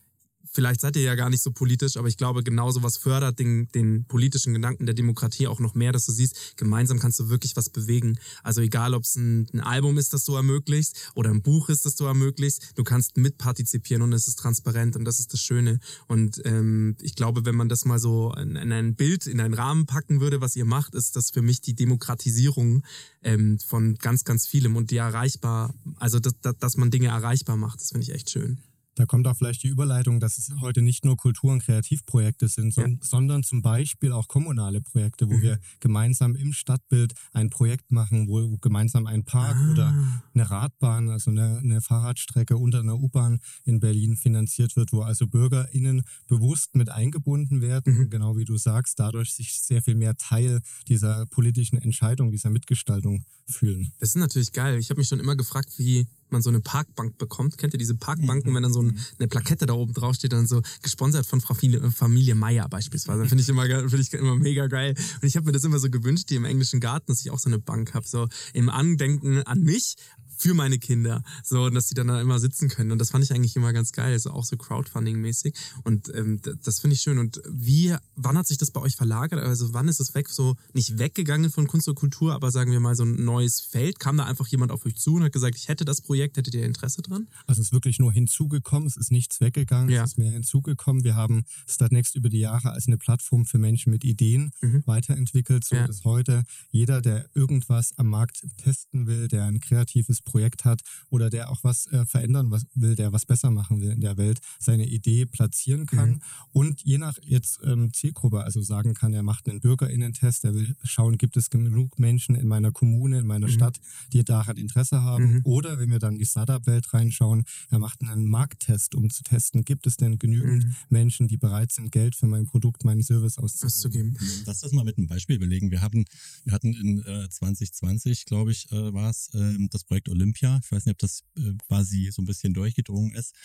vielleicht 0.52 0.82
seid 0.82 0.96
ihr 0.96 1.04
ja 1.04 1.16
gar 1.16 1.30
nicht 1.30 1.42
so 1.42 1.52
politisch, 1.52 1.98
aber 1.98 2.08
ich 2.08 2.18
glaube, 2.18 2.44
genauso 2.44 2.84
was 2.84 2.98
fördert 2.98 3.40
den, 3.40 3.68
den 3.74 4.06
politischen 4.06 4.54
Gedanken 4.54 4.86
der 4.86 4.96
Demokratie 4.96 5.48
auch 5.48 5.60
noch 5.60 5.76
mehr, 5.76 5.92
dass 5.92 6.06
du 6.06 6.12
siehst, 6.12 6.58
gemeinsam 6.58 7.00
kannst 7.00 7.20
du 7.20 7.30
wirklich 7.30 7.56
was 7.56 7.70
bewegen. 7.70 8.20
Also 8.44 8.62
egal, 8.62 8.94
ob 8.94 9.04
es 9.04 9.16
ein, 9.16 9.48
ein, 9.54 9.62
Album 9.62 9.98
ist, 9.98 10.14
das 10.14 10.26
du 10.26 10.36
ermöglicht 10.36 11.12
oder 11.16 11.30
ein 11.30 11.42
Buch 11.42 11.70
ist, 11.70 11.86
das 11.86 11.96
du 11.96 12.06
ermöglicht, 12.06 12.72
du 12.76 12.84
kannst 12.84 13.18
mitpartizipieren 13.18 14.04
und 14.04 14.14
es 14.14 14.28
ist 14.28 14.40
transparent 14.40 14.96
und 14.96 15.06
das 15.06 15.20
ist 15.20 15.34
das 15.34 15.42
Schöne. 15.42 15.80
Und 16.08 16.42
ähm, 16.46 16.96
ich 17.02 17.16
glaube, 17.16 17.46
wenn 17.46 17.56
man 17.56 17.70
das 17.70 17.86
mal 17.86 18.00
so 18.00 18.34
in, 18.34 18.56
in 18.56 18.72
ein 18.72 18.96
Bild, 18.96 19.28
in 19.28 19.40
einen 19.40 19.54
Rahmen 19.54 19.86
packen 19.86 20.22
würde, 20.22 20.42
was 20.42 20.56
ihr 20.56 20.66
macht, 20.66 20.96
ist 20.96 21.16
das 21.16 21.32
für 21.32 21.42
mich 21.42 21.62
die 21.62 21.76
Demokratisierung 21.76 22.84
ähm, 23.24 23.60
von 23.60 23.96
ganz, 23.96 24.24
ganz 24.24 24.48
vielem 24.48 24.76
und 24.76 24.92
die 24.92 24.98
erreichbar, 24.98 25.74
also 25.98 26.20
dass, 26.20 26.34
dass 26.60 26.78
man 26.78 26.92
Dinge 26.92 27.08
erreichbar 27.08 27.58
macht, 27.58 27.82
das 27.82 27.90
finde 27.90 28.04
ich 28.04 28.14
echt 28.14 28.30
schön. 28.30 28.60
Da 28.96 29.06
kommt 29.06 29.28
auch 29.28 29.36
vielleicht 29.36 29.64
die 29.64 29.68
Überleitung, 29.68 30.20
dass 30.20 30.38
es 30.38 30.52
heute 30.62 30.82
nicht 30.82 31.04
nur 31.06 31.18
Kultur- 31.18 31.52
und 31.52 31.64
Kreativprojekte 31.64 32.48
sind, 32.48 32.76
ja. 32.76 32.88
sondern 33.02 33.44
zum 33.44 33.62
Beispiel 33.62 34.12
auch 34.12 34.28
kommunale 34.28 34.82
Projekte, 34.82 35.30
wo 35.30 35.34
mhm. 35.34 35.42
wir 35.42 35.60
gemeinsam 35.82 36.36
im 36.36 36.54
Stadtbild 36.54 37.14
ein 37.34 37.50
Projekt 37.50 37.92
machen, 37.92 38.28
wo 38.28 38.58
gemeinsam 38.58 39.06
ein 39.06 39.26
Park 39.26 39.58
ah. 39.58 39.72
oder 39.72 40.18
eine 40.34 40.50
Radbahn, 40.50 41.10
also 41.10 41.32
eine, 41.32 41.60
eine 41.60 41.82
Fahrradstrecke 41.82 42.58
unter 42.58 42.80
einer 42.80 42.98
U-Bahn 42.98 43.40
in 43.66 43.80
Berlin 43.80 44.16
finanziert 44.16 44.76
wird, 44.76 44.94
wo 44.94 45.02
also 45.02 45.28
BürgerInnen 45.28 46.04
bewusst 46.28 46.76
mit 46.76 46.90
eingebunden 46.90 47.62
werden, 47.62 47.98
mhm. 47.98 48.10
genau 48.10 48.38
wie 48.38 48.46
du 48.46 48.58
sagst, 48.58 49.00
dadurch 49.00 49.34
sich 49.34 49.62
sehr 49.62 49.82
viel 49.82 49.96
mehr 49.96 50.16
Teil 50.16 50.62
dieser 50.88 51.26
politischen 51.26 51.78
Entscheidung, 51.78 52.32
dieser 52.32 52.50
Mitgestaltung 52.50 53.26
fühlen. 53.48 53.92
Das 54.00 54.10
ist 54.10 54.16
natürlich 54.16 54.52
geil. 54.52 54.80
Ich 54.80 54.90
habe 54.90 55.00
mich 55.00 55.08
schon 55.08 55.20
immer 55.20 55.36
gefragt, 55.36 55.74
wie 55.78 56.08
man 56.32 56.42
so 56.42 56.50
eine 56.50 56.60
Parkbank 56.60 57.18
bekommt. 57.18 57.58
Kennt 57.58 57.74
ihr 57.74 57.80
diese 57.80 57.96
Parkbanken, 57.96 58.54
wenn 58.54 58.64
dann 58.64 58.74
so 58.74 58.82
ein, 58.82 59.00
eine 59.20 59.28
Plakette 59.28 59.66
da 59.66 59.74
oben 59.74 59.94
drauf 59.94 60.16
steht, 60.16 60.34
dann 60.34 60.48
so 60.48 60.62
gesponsert 60.82 61.26
von 61.26 61.42
Familie, 61.42 61.92
Familie 61.92 62.36
Meier 62.36 62.68
beispielsweise. 62.70 63.26
Finde 63.26 63.42
ich 63.42 63.50
immer 63.50 63.66
finde 63.66 64.02
ich 64.02 64.14
immer 64.14 64.36
mega 64.36 64.68
geil. 64.68 64.96
Und 65.22 65.28
ich 65.28 65.36
habe 65.36 65.46
mir 65.46 65.52
das 65.52 65.64
immer 65.64 65.80
so 65.80 65.90
gewünscht, 65.90 66.30
die 66.30 66.36
im 66.36 66.46
englischen 66.46 66.80
Garten, 66.80 67.08
dass 67.08 67.22
ich 67.22 67.32
auch 67.32 67.40
so 67.40 67.50
eine 67.50 67.60
Bank 67.60 67.94
habe, 67.94 68.08
so 68.08 68.28
im 68.54 68.70
Andenken 68.70 69.44
an 69.44 69.62
mich, 69.62 69.96
für 70.38 70.54
meine 70.54 70.80
Kinder. 70.80 71.24
So, 71.44 71.70
dass 71.70 71.88
die 71.88 71.94
dann 71.94 72.08
da 72.08 72.22
immer 72.22 72.40
sitzen 72.40 72.70
können. 72.70 72.92
Und 72.92 73.00
das 73.00 73.12
fand 73.12 73.24
ich 73.24 73.34
eigentlich 73.34 73.56
immer 73.56 73.74
ganz 73.74 73.92
geil. 73.92 74.18
So 74.20 74.32
auch 74.32 74.44
so 74.44 74.56
Crowdfunding-mäßig. 74.56 75.56
Und 75.84 76.14
ähm, 76.14 76.40
das 76.64 76.80
finde 76.80 76.96
ich 76.96 77.02
schön. 77.02 77.18
Und 77.18 77.42
wie, 77.50 77.96
wann 78.16 78.38
hat 78.38 78.48
sich 78.48 78.58
das 78.58 78.72
bei 78.72 78.82
euch 78.82 78.96
verlagert? 78.96 79.40
Also 79.40 79.74
wann 79.74 79.88
ist 79.88 80.00
es 80.00 80.16
weg, 80.16 80.30
so 80.30 80.56
nicht 80.74 80.98
weggegangen 80.98 81.52
von 81.52 81.68
Kunst 81.68 81.88
und 81.88 81.96
Kultur, 81.96 82.34
aber 82.34 82.52
sagen 82.52 82.72
wir 82.72 82.80
mal 82.80 82.96
so 82.96 83.04
ein 83.04 83.24
neues 83.24 83.62
Feld? 83.62 84.00
Kam 84.00 84.18
da 84.18 84.26
einfach 84.26 84.48
jemand 84.48 84.72
auf 84.72 84.86
euch 84.86 84.96
zu 84.96 85.16
und 85.16 85.24
hat 85.24 85.32
gesagt, 85.32 85.56
ich 85.56 85.68
hätte 85.68 85.86
das 85.86 86.02
Projekt, 86.02 86.38
hättet 86.38 86.54
ihr 86.54 86.64
Interesse 86.64 87.02
dran? 87.02 87.28
Also 87.48 87.62
es 87.62 87.68
ist 87.68 87.74
wirklich 87.74 88.00
nur 88.00 88.12
hinzugekommen, 88.12 88.88
es 88.88 88.98
ist 88.98 89.12
nichts 89.12 89.42
weggegangen, 89.42 89.90
ja. 89.90 90.04
es 90.04 90.12
ist 90.12 90.18
mehr 90.18 90.32
hinzugekommen. 90.32 91.04
Wir 91.04 91.16
haben 91.16 91.44
Startnext 91.68 92.16
über 92.16 92.30
die 92.30 92.40
Jahre 92.40 92.72
als 92.72 92.88
eine 92.88 92.98
Plattform 92.98 93.46
für 93.46 93.58
Menschen 93.58 93.92
mit 93.92 94.04
Ideen 94.04 94.52
mhm. 94.62 94.84
weiterentwickelt, 94.86 95.66
so 95.66 95.76
ja. 95.76 95.88
dass 95.88 96.04
heute 96.04 96.44
jeder, 96.70 97.02
der 97.02 97.30
irgendwas 97.34 97.94
am 97.98 98.08
Markt 98.08 98.46
testen 98.58 99.08
will, 99.08 99.28
der 99.28 99.46
ein 99.46 99.60
kreatives 99.60 100.22
Projekt 100.26 100.66
hat 100.66 100.82
oder 101.10 101.30
der 101.30 101.50
auch 101.50 101.64
was 101.64 101.88
äh, 101.88 102.06
verändern 102.06 102.52
was 102.52 102.66
will, 102.76 102.96
der 102.96 103.14
was 103.14 103.26
besser 103.26 103.52
machen 103.52 103.82
will 103.82 103.92
in 103.92 104.02
der 104.02 104.18
Welt, 104.18 104.40
seine 104.60 104.86
Idee 104.86 105.26
platzieren 105.26 105.86
kann 105.86 106.10
mhm. 106.10 106.22
und 106.52 106.82
je 106.82 106.98
nach 106.98 107.18
jetzt 107.22 107.60
ähm, 107.64 107.94
Zielgruppe, 107.94 108.44
also 108.44 108.62
sagen 108.62 108.94
kann, 108.94 109.14
er 109.14 109.24
macht 109.24 109.48
einen 109.48 109.62
Bürgerinnentest, 109.62 110.44
er 110.46 110.54
will 110.54 110.76
schauen, 110.84 111.18
gibt 111.18 111.38
es 111.38 111.50
genug 111.50 112.00
Menschen 112.00 112.36
in 112.36 112.48
meiner 112.48 112.72
Kommune, 112.72 113.20
in 113.20 113.28
meiner 113.28 113.48
mhm. 113.48 113.52
Stadt, 113.52 113.80
die 114.12 114.24
daran 114.24 114.58
Interesse 114.58 115.02
haben 115.02 115.36
mhm. 115.36 115.42
oder 115.44 115.80
wenn 115.80 115.92
wir 115.92 116.00
dann 116.00 116.14
in 116.14 116.20
die 116.20 116.26
Startup-Welt 116.26 116.94
reinschauen, 116.94 117.44
er 117.70 117.80
macht 117.80 118.02
einen 118.02 118.30
Markttest, 118.30 118.96
um 118.96 119.10
zu 119.10 119.24
testen, 119.24 119.64
gibt 119.64 119.88
es 119.88 119.98
denn 119.98 120.18
genügend 120.20 120.66
mhm. 120.66 120.76
Menschen, 120.90 121.28
die 121.28 121.38
bereit 121.38 121.72
sind, 121.72 121.92
Geld 121.92 122.16
für 122.16 122.28
mein 122.28 122.46
Produkt, 122.46 122.84
meinen 122.84 123.04
Service 123.04 123.38
auszugeben. 123.38 124.18
Lass 124.46 124.62
das 124.62 124.72
mal 124.72 124.84
mit 124.84 124.98
einem 124.98 125.08
Beispiel 125.08 125.40
belegen. 125.40 125.72
Wir 125.72 125.82
haben, 125.82 126.06
wir 126.44 126.54
hatten 126.54 126.74
in 126.74 127.00
äh, 127.06 127.30
2020, 127.30 128.26
glaube 128.26 128.52
ich, 128.52 128.72
äh, 128.72 128.94
war 128.94 129.10
es, 129.10 129.30
äh, 129.34 129.58
das 129.70 129.84
Projekt 129.84 130.10
Olympia. 130.16 130.60
Ich 130.64 130.72
weiß 130.72 130.86
nicht, 130.86 130.94
ob 130.94 131.00
das 131.00 131.24
äh, 131.38 131.54
quasi 131.68 132.10
so 132.12 132.22
ein 132.22 132.26
bisschen 132.26 132.54
durchgedrungen 132.54 133.14
ist. 133.16 133.36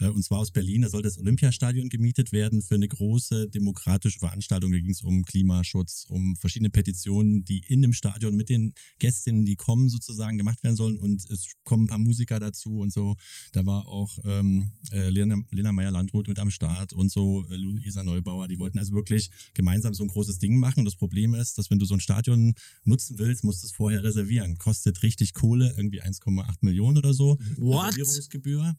Äh, 0.00 0.08
und 0.08 0.24
zwar 0.24 0.38
aus 0.38 0.50
Berlin. 0.50 0.82
Da 0.82 0.88
soll 0.88 1.02
das 1.02 1.18
Olympiastadion 1.18 1.88
gemietet 1.88 2.32
werden 2.32 2.62
für 2.62 2.74
eine 2.74 2.88
große 2.88 3.48
demokratische 3.48 4.18
Veranstaltung. 4.18 4.72
Da 4.72 4.78
ging 4.78 4.90
es 4.90 5.02
um 5.02 5.24
Klimaschutz, 5.24 6.06
um 6.08 6.36
verschiedene 6.36 6.70
Petitionen, 6.70 7.44
die 7.44 7.62
in 7.68 7.82
dem 7.82 7.92
Stadion 7.92 8.36
mit 8.36 8.48
den 8.48 8.74
Gästinnen, 8.98 9.44
die 9.44 9.56
kommen, 9.56 9.88
sozusagen 9.88 10.38
gemacht 10.38 10.62
werden 10.62 10.76
sollen. 10.76 10.98
Und 10.98 11.28
es 11.30 11.52
kommen 11.64 11.84
ein 11.84 11.88
paar 11.88 11.98
Musiker 11.98 12.40
dazu 12.40 12.78
und 12.78 12.92
so. 12.92 13.16
Da 13.52 13.64
war 13.66 13.86
auch 13.86 14.18
ähm, 14.24 14.72
äh, 14.92 15.08
Lena, 15.10 15.36
Lena 15.50 15.72
Meyer-Landrut 15.72 16.28
mit 16.28 16.38
am 16.38 16.50
Start 16.50 16.92
und 16.92 17.10
so 17.10 17.44
äh, 17.50 17.56
Luisa 17.56 18.02
Neubauer. 18.02 18.48
Die 18.48 18.58
wollten 18.58 18.78
also 18.78 18.92
wirklich 18.92 19.30
gemeinsam 19.54 19.94
so 19.94 20.02
ein 20.02 20.08
großes 20.08 20.38
Ding 20.38 20.58
machen. 20.58 20.80
Und 20.80 20.84
das 20.86 20.96
Problem 20.96 21.34
ist, 21.34 21.58
dass 21.58 21.70
wenn 21.70 21.78
du 21.78 21.84
so 21.84 21.94
ein 21.94 22.00
Stadion 22.00 22.54
nutzen 22.84 23.18
willst, 23.18 23.44
musst 23.44 23.62
du 23.62 23.66
es 23.66 23.72
vorher 23.72 24.02
reservieren. 24.02 24.58
Kostet 24.58 25.02
richtig 25.02 25.34
Kohle, 25.34 25.74
irgendwie 25.76 26.02
1,8 26.02 26.56
Millionen 26.60 26.98
oder 26.98 27.12
so. 27.12 27.38
What? 27.56 27.96
Reservierungsgebühr. 27.96 28.76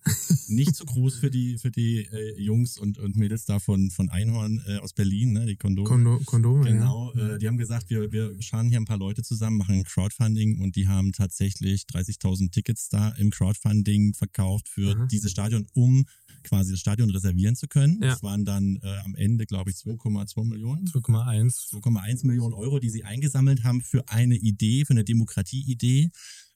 Nicht 0.47 0.75
so 0.75 0.85
groß 0.85 1.10
für 1.15 1.31
die, 1.31 1.57
für 1.57 1.71
die 1.71 2.05
äh, 2.11 2.39
Jungs 2.41 2.77
und, 2.77 2.97
und 2.97 3.15
Mädels 3.15 3.45
da 3.45 3.59
von, 3.59 3.89
von 3.91 4.09
Einhorn 4.09 4.61
äh, 4.67 4.77
aus 4.77 4.93
Berlin, 4.93 5.33
ne, 5.33 5.45
die 5.45 5.55
Kondome. 5.55 5.87
Kondo, 5.87 6.19
Kondome, 6.25 6.65
genau, 6.65 7.13
ja. 7.15 7.35
äh, 7.35 7.39
die 7.39 7.47
haben 7.47 7.57
gesagt, 7.57 7.89
wir, 7.89 8.11
wir 8.11 8.41
scharen 8.41 8.69
hier 8.69 8.79
ein 8.79 8.85
paar 8.85 8.97
Leute 8.97 9.23
zusammen, 9.23 9.57
machen 9.57 9.83
Crowdfunding 9.83 10.59
und 10.59 10.75
die 10.75 10.87
haben 10.87 11.11
tatsächlich 11.11 11.83
30.000 11.83 12.51
Tickets 12.51 12.89
da 12.89 13.09
im 13.09 13.31
Crowdfunding 13.31 14.13
verkauft 14.13 14.69
für 14.69 14.95
Aha. 14.95 15.07
dieses 15.11 15.31
Stadion, 15.31 15.67
um 15.73 16.05
quasi 16.43 16.71
das 16.71 16.79
Stadion 16.79 17.09
reservieren 17.09 17.55
zu 17.55 17.67
können. 17.67 17.99
Ja. 18.01 18.09
Das 18.09 18.23
waren 18.23 18.45
dann 18.45 18.79
äh, 18.83 18.97
am 19.05 19.15
Ende, 19.15 19.45
glaube 19.45 19.69
ich, 19.69 19.77
2,2 19.77 20.45
Millionen. 20.45 20.85
2,1. 20.87 21.69
2,1 21.69 22.25
Millionen 22.25 22.53
Euro, 22.53 22.79
die 22.79 22.89
sie 22.89 23.03
eingesammelt 23.03 23.63
haben 23.63 23.81
für 23.81 24.07
eine 24.07 24.35
Idee, 24.35 24.85
für 24.85 24.91
eine 24.93 25.03
Demokratieidee 25.03 26.11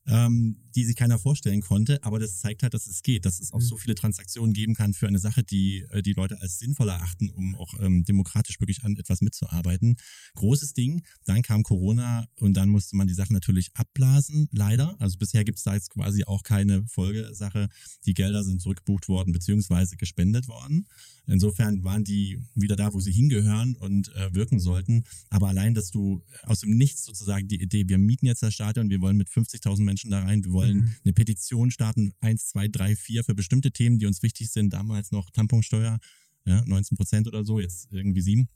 ähm, 0.07 0.57
die 0.75 0.83
sich 0.85 0.95
keiner 0.95 1.17
vorstellen 1.17 1.61
konnte, 1.61 2.03
aber 2.03 2.19
das 2.19 2.39
zeigt 2.39 2.61
halt, 2.63 2.73
dass 2.73 2.85
es 2.87 3.01
geht, 3.01 3.25
dass 3.25 3.39
es 3.39 3.51
auch 3.53 3.59
Mhm. 3.59 3.63
so 3.65 3.77
viele 3.77 3.95
Transaktionen 3.95 4.53
geben 4.53 4.75
kann 4.75 4.93
für 4.93 5.07
eine 5.07 5.19
Sache, 5.19 5.43
die 5.43 5.85
äh, 5.91 6.01
die 6.01 6.13
Leute 6.13 6.39
als 6.41 6.59
sinnvoll 6.59 6.89
erachten, 6.89 7.29
um 7.29 7.55
auch 7.55 7.73
ähm, 7.79 8.03
demokratisch 8.03 8.59
wirklich 8.59 8.83
an 8.83 8.95
etwas 8.97 9.21
mitzuarbeiten. 9.21 9.95
Großes 10.35 10.73
Ding, 10.73 11.01
dann 11.25 11.41
kam 11.41 11.63
Corona 11.63 12.27
und 12.39 12.55
dann 12.55 12.69
musste 12.69 12.95
man 12.95 13.07
die 13.07 13.13
Sache 13.13 13.33
natürlich 13.33 13.71
abblasen, 13.75 14.47
leider. 14.51 14.95
Also 14.99 15.17
bisher 15.17 15.43
gibt 15.43 15.57
es 15.57 15.63
da 15.63 15.73
jetzt 15.73 15.89
quasi 15.89 16.23
auch 16.25 16.43
keine 16.43 16.85
Folgesache. 16.87 17.69
Die 18.05 18.13
Gelder 18.13 18.43
sind 18.43 18.61
zurückgebucht 18.61 19.07
worden 19.07 19.31
beziehungsweise 19.33 19.95
gespendet 19.97 20.47
worden. 20.47 20.87
Insofern 21.27 21.83
waren 21.83 22.03
die 22.03 22.39
wieder 22.53 22.75
da, 22.75 22.93
wo 22.93 22.99
sie 22.99 23.11
hingehören 23.11 23.75
und 23.77 24.13
äh, 24.15 24.33
wirken 24.33 24.59
sollten. 24.59 25.05
Aber 25.29 25.47
allein, 25.47 25.73
dass 25.73 25.89
du 25.89 26.21
aus 26.43 26.59
dem 26.59 26.77
Nichts 26.77 27.05
sozusagen 27.05 27.47
die 27.47 27.61
Idee, 27.61 27.87
wir 27.87 27.97
mieten 27.97 28.27
jetzt 28.27 28.43
das 28.43 28.53
Stadion, 28.53 28.89
wir 28.91 29.01
wollen 29.01 29.17
mit 29.17 29.29
50.000 29.29 29.81
Menschen 29.83 29.94
da 30.03 30.19
rein, 30.23 30.43
wir 30.43 30.51
wollen 30.51 30.77
Mhm. 30.77 30.95
eine 31.03 31.13
Petition 31.13 31.71
starten, 31.71 32.13
eins, 32.19 32.47
zwei, 32.47 32.67
drei, 32.67 32.95
vier 32.95 33.23
für 33.23 33.36
bestimmte 33.36 33.71
Themen, 33.71 33.99
die 33.99 34.05
uns 34.05 34.21
wichtig 34.23 34.49
sind. 34.51 34.73
Damals 34.73 35.12
noch 35.12 35.29
Tamponsteuer, 35.31 35.99
ja, 36.45 36.63
19 36.65 36.97
Prozent 36.97 37.27
oder 37.27 37.43
so, 37.45 37.60
jetzt 37.60 37.88
irgendwie 37.91 38.21
sieben. 38.21 38.47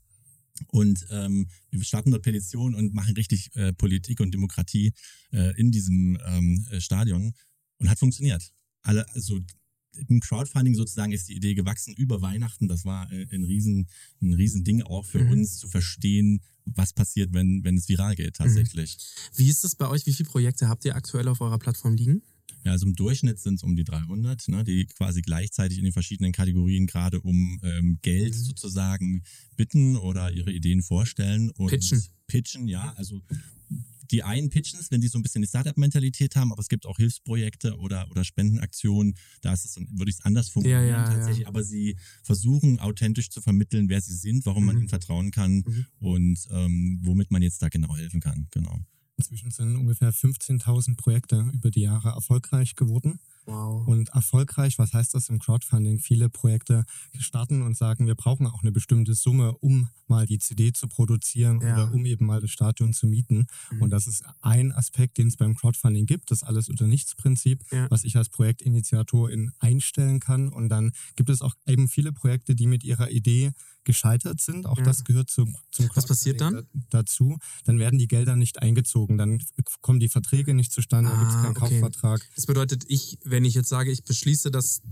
Und 0.68 1.06
ähm, 1.10 1.48
wir 1.70 1.82
starten 1.84 2.10
dort 2.10 2.22
Petition 2.22 2.74
und 2.74 2.92
machen 2.94 3.14
richtig 3.14 3.54
äh, 3.56 3.72
Politik 3.72 4.20
und 4.20 4.32
Demokratie 4.34 4.92
äh, 5.32 5.58
in 5.58 5.70
diesem 5.70 6.18
ähm, 6.26 6.66
äh, 6.70 6.80
Stadion 6.80 7.32
und 7.78 7.88
hat 7.88 7.98
funktioniert. 7.98 8.52
Alle, 8.82 9.08
also 9.14 9.40
im 10.08 10.20
Crowdfunding 10.20 10.74
sozusagen 10.74 11.12
ist 11.12 11.28
die 11.28 11.34
Idee 11.34 11.54
gewachsen 11.54 11.94
über 11.94 12.20
Weihnachten. 12.20 12.68
Das 12.68 12.84
war 12.84 13.10
äh, 13.10 13.26
ein 13.32 13.44
riesen, 13.44 13.88
ein 14.20 14.34
riesen 14.34 14.62
Ding 14.64 14.82
auch 14.82 15.04
für 15.06 15.24
Mhm. 15.24 15.30
uns 15.30 15.56
zu 15.58 15.68
verstehen, 15.68 16.42
was 16.74 16.92
passiert, 16.92 17.32
wenn, 17.32 17.62
wenn 17.64 17.76
es 17.76 17.88
viral 17.88 18.14
geht 18.16 18.36
tatsächlich. 18.36 18.96
Wie 19.36 19.48
ist 19.48 19.64
das 19.64 19.74
bei 19.74 19.88
euch? 19.88 20.06
Wie 20.06 20.12
viele 20.12 20.28
Projekte 20.28 20.68
habt 20.68 20.84
ihr 20.84 20.94
aktuell 20.96 21.28
auf 21.28 21.40
eurer 21.40 21.58
Plattform 21.58 21.94
liegen? 21.96 22.22
Ja, 22.64 22.72
also 22.72 22.86
im 22.86 22.94
Durchschnitt 22.94 23.38
sind 23.38 23.54
es 23.54 23.62
um 23.62 23.74
die 23.74 23.84
300, 23.84 24.48
ne, 24.48 24.64
die 24.64 24.84
quasi 24.86 25.22
gleichzeitig 25.22 25.78
in 25.78 25.84
den 25.84 25.92
verschiedenen 25.94 26.32
Kategorien 26.32 26.86
gerade 26.86 27.20
um 27.20 27.58
ähm, 27.62 27.98
Geld 28.02 28.34
Mhm. 28.34 28.38
sozusagen 28.38 29.22
bitten 29.56 29.96
oder 29.96 30.30
ihre 30.32 30.52
Ideen 30.52 30.82
vorstellen. 30.82 31.50
Und 31.52 31.68
Pitchen. 31.70 32.02
Pitchen, 32.26 32.68
ja. 32.68 32.92
Also 32.96 33.22
die 34.10 34.22
einen 34.22 34.50
pitchen 34.50 34.78
es, 34.80 34.90
wenn 34.90 35.00
die 35.00 35.08
so 35.08 35.18
ein 35.18 35.22
bisschen 35.22 35.42
die 35.42 35.48
Startup-Mentalität 35.48 36.36
haben, 36.36 36.52
aber 36.52 36.60
es 36.60 36.68
gibt 36.68 36.86
auch 36.86 36.96
Hilfsprojekte 36.96 37.76
oder, 37.78 38.10
oder 38.10 38.24
Spendenaktionen. 38.24 39.14
Da 39.40 39.52
ist 39.52 39.64
es, 39.64 39.74
dann- 39.74 39.88
würde 39.98 40.10
ich 40.10 40.16
es 40.18 40.24
anders 40.24 40.48
formulieren 40.48 40.82
Ja, 40.82 40.88
ja, 40.88 41.04
tatsächlich. 41.04 41.42
ja. 41.42 41.48
Aber 41.48 41.62
sie 41.62 41.96
versuchen 42.22 42.78
authentisch 42.80 43.30
zu 43.30 43.40
vermitteln, 43.40 43.88
wer 43.88 44.00
sie 44.00 44.14
sind, 44.14 44.44
warum 44.46 44.64
man 44.66 44.74
Mhm. 44.76 44.80
ihnen 44.82 44.88
vertrauen 44.88 45.30
kann 45.30 45.64
Mhm. 45.66 45.86
und 46.00 46.48
ähm, 46.50 47.00
womit 47.02 47.30
man 47.30 47.42
jetzt 47.42 47.62
da 47.62 47.68
genau 47.68 47.96
helfen 47.96 48.20
kann. 48.20 48.48
Genau. 48.50 48.80
Inzwischen 49.16 49.50
sind 49.50 49.76
ungefähr 49.76 50.12
15.000 50.14 50.96
Projekte 50.96 51.50
über 51.52 51.70
die 51.70 51.82
Jahre 51.82 52.08
erfolgreich 52.08 52.74
geworden. 52.74 53.20
Wow. 53.50 53.86
Und 53.86 54.10
erfolgreich, 54.10 54.78
was 54.78 54.92
heißt 54.92 55.14
das 55.14 55.28
im 55.28 55.38
Crowdfunding? 55.38 55.98
Viele 55.98 56.28
Projekte 56.28 56.84
starten 57.18 57.62
und 57.62 57.76
sagen, 57.76 58.06
wir 58.06 58.14
brauchen 58.14 58.46
auch 58.46 58.62
eine 58.62 58.72
bestimmte 58.72 59.14
Summe, 59.14 59.56
um 59.58 59.88
mal 60.06 60.26
die 60.26 60.38
CD 60.38 60.72
zu 60.72 60.88
produzieren 60.88 61.60
Ja. 61.60 61.74
oder 61.74 61.94
um 61.94 62.04
eben 62.04 62.26
mal 62.26 62.40
das 62.40 62.50
Stadion 62.50 62.92
zu 62.92 63.06
mieten. 63.06 63.46
Mhm. 63.70 63.82
Und 63.82 63.90
das 63.90 64.06
ist 64.06 64.24
ein 64.40 64.72
Aspekt, 64.72 65.18
den 65.18 65.28
es 65.28 65.36
beim 65.36 65.54
Crowdfunding 65.54 66.06
gibt, 66.06 66.30
das 66.30 66.42
Alles- 66.42 66.68
oder 66.70 66.86
Nichts-Prinzip, 66.86 67.62
Ja. 67.70 67.90
was 67.90 68.04
ich 68.04 68.16
als 68.16 68.28
Projektinitiatorin 68.28 69.52
einstellen 69.58 70.20
kann. 70.20 70.48
Und 70.48 70.68
dann 70.68 70.92
gibt 71.16 71.30
es 71.30 71.42
auch 71.42 71.54
eben 71.66 71.88
viele 71.88 72.12
Projekte, 72.12 72.54
die 72.54 72.66
mit 72.66 72.84
ihrer 72.84 73.10
Idee 73.10 73.52
gescheitert 73.84 74.40
sind. 74.40 74.66
Auch 74.66 74.78
Ja. 74.78 74.84
das 74.84 75.04
gehört 75.04 75.30
zum, 75.30 75.56
zum 75.70 75.88
Was 75.94 76.06
passiert 76.06 76.38
Crowdfunding 76.38 76.66
da- 76.90 76.98
dazu. 77.00 77.38
Dann 77.64 77.78
werden 77.78 77.98
die 77.98 78.08
Gelder 78.08 78.36
nicht 78.36 78.60
eingezogen, 78.60 79.16
dann 79.16 79.42
kommen 79.80 80.00
die 80.00 80.08
Verträge 80.08 80.52
nicht 80.54 80.72
zustande, 80.72 81.10
dann 81.10 81.18
gibt 81.20 81.30
es 81.30 81.36
Ah, 81.36 81.42
keinen 81.44 81.56
okay. 81.56 81.60
Kaufvertrag. 81.80 82.28
Das 82.34 82.46
bedeutet, 82.46 82.84
ich, 82.88 83.18
wenn 83.24 83.39
ich 83.44 83.54
jetzt 83.54 83.68
sage, 83.68 83.90
ich 83.90 84.04
beschließe, 84.04 84.50
das, 84.50 84.82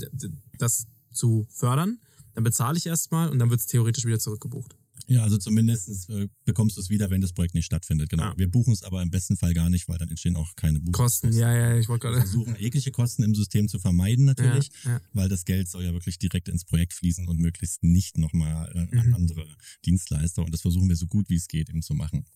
das 0.58 0.86
zu 1.12 1.46
fördern, 1.50 1.98
dann 2.34 2.44
bezahle 2.44 2.76
ich 2.78 2.86
erstmal 2.86 3.30
und 3.30 3.38
dann 3.38 3.50
wird 3.50 3.60
es 3.60 3.66
theoretisch 3.66 4.04
wieder 4.04 4.18
zurückgebucht. 4.18 4.76
Ja, 5.06 5.22
also 5.22 5.38
zumindest 5.38 6.10
äh, 6.10 6.28
bekommst 6.44 6.76
du 6.76 6.82
es 6.82 6.90
wieder, 6.90 7.08
wenn 7.08 7.22
das 7.22 7.32
Projekt 7.32 7.54
nicht 7.54 7.64
stattfindet. 7.64 8.10
Genau. 8.10 8.24
Ja. 8.24 8.34
Wir 8.36 8.48
buchen 8.50 8.74
es 8.74 8.82
aber 8.82 9.00
im 9.00 9.10
besten 9.10 9.36
Fall 9.38 9.54
gar 9.54 9.70
nicht, 9.70 9.88
weil 9.88 9.96
dann 9.96 10.10
entstehen 10.10 10.36
auch 10.36 10.54
keine 10.54 10.80
Kosten, 10.80 10.92
Buchungskosten. 10.92 11.32
ja, 11.32 11.56
ja, 11.56 11.78
ich 11.78 11.88
wollte 11.88 12.08
Wir 12.08 12.10
gerade. 12.10 12.22
versuchen 12.28 12.56
jegliche 12.58 12.90
Kosten 12.90 13.22
im 13.22 13.34
System 13.34 13.68
zu 13.68 13.78
vermeiden 13.78 14.26
natürlich, 14.26 14.70
Ja, 14.84 14.90
ja. 14.92 15.00
weil 15.14 15.28
das 15.30 15.46
Geld 15.46 15.68
soll 15.68 15.84
ja 15.84 15.92
wirklich 15.94 16.18
direkt 16.18 16.48
ins 16.48 16.64
Projekt 16.66 16.92
fließen 16.92 17.26
und 17.26 17.38
möglichst 17.40 17.82
nicht 17.82 18.18
nochmal 18.18 18.70
äh, 18.74 18.98
an 18.98 19.06
Mhm. 19.08 19.14
andere 19.14 19.46
Dienstleister. 19.86 20.44
Und 20.44 20.52
das 20.52 20.60
versuchen 20.60 20.88
wir 20.90 20.96
so 20.96 21.06
gut 21.06 21.30
wie 21.30 21.36
es 21.36 21.48
geht 21.48 21.70
eben 21.70 21.80
zu 21.80 21.94
machen. 21.94 22.26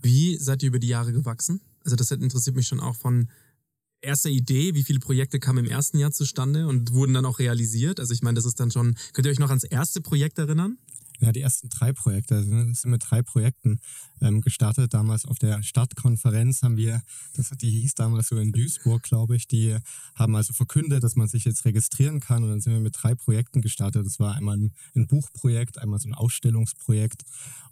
Wie 0.00 0.38
seid 0.38 0.62
ihr 0.62 0.68
über 0.68 0.78
die 0.78 0.88
Jahre 0.88 1.12
gewachsen? 1.12 1.60
Also 1.84 1.96
das 1.96 2.10
interessiert 2.12 2.56
mich 2.56 2.66
schon 2.68 2.80
auch 2.80 2.96
von 2.96 3.28
erster 4.02 4.30
Idee, 4.30 4.74
wie 4.74 4.82
viele 4.82 5.00
Projekte 5.00 5.38
kamen 5.38 5.64
im 5.64 5.70
ersten 5.70 5.98
Jahr 5.98 6.12
zustande 6.12 6.66
und 6.66 6.92
wurden 6.92 7.14
dann 7.14 7.24
auch 7.24 7.38
realisiert? 7.38 8.00
Also 8.00 8.12
ich 8.12 8.22
meine, 8.22 8.36
das 8.36 8.44
ist 8.44 8.60
dann 8.60 8.70
schon, 8.70 8.96
könnt 9.12 9.26
ihr 9.26 9.30
euch 9.32 9.38
noch 9.38 9.50
ans 9.50 9.64
erste 9.64 10.00
Projekt 10.00 10.38
erinnern? 10.38 10.78
Ja, 11.22 11.30
die 11.30 11.40
ersten 11.40 11.68
drei 11.68 11.92
Projekte, 11.92 12.34
also 12.34 12.50
wir 12.50 12.74
sind 12.74 12.90
mit 12.90 13.04
drei 13.08 13.22
Projekten 13.22 13.78
ähm, 14.20 14.40
gestartet. 14.40 14.92
Damals 14.92 15.24
auf 15.24 15.38
der 15.38 15.62
Startkonferenz 15.62 16.62
haben 16.62 16.76
wir, 16.76 17.00
das 17.36 17.50
die 17.50 17.70
hieß 17.70 17.94
damals 17.94 18.26
so 18.26 18.38
in 18.38 18.50
Duisburg, 18.50 19.04
glaube 19.04 19.36
ich, 19.36 19.46
die 19.46 19.76
haben 20.16 20.34
also 20.34 20.52
verkündet, 20.52 21.04
dass 21.04 21.14
man 21.14 21.28
sich 21.28 21.44
jetzt 21.44 21.64
registrieren 21.64 22.18
kann 22.18 22.42
und 22.42 22.50
dann 22.50 22.60
sind 22.60 22.72
wir 22.72 22.80
mit 22.80 22.96
drei 23.00 23.14
Projekten 23.14 23.60
gestartet. 23.60 24.04
Das 24.04 24.18
war 24.18 24.34
einmal 24.34 24.58
ein, 24.96 25.06
Buchprojekt, 25.06 25.78
einmal 25.78 26.00
so 26.00 26.08
ein 26.08 26.14
Ausstellungsprojekt 26.14 27.22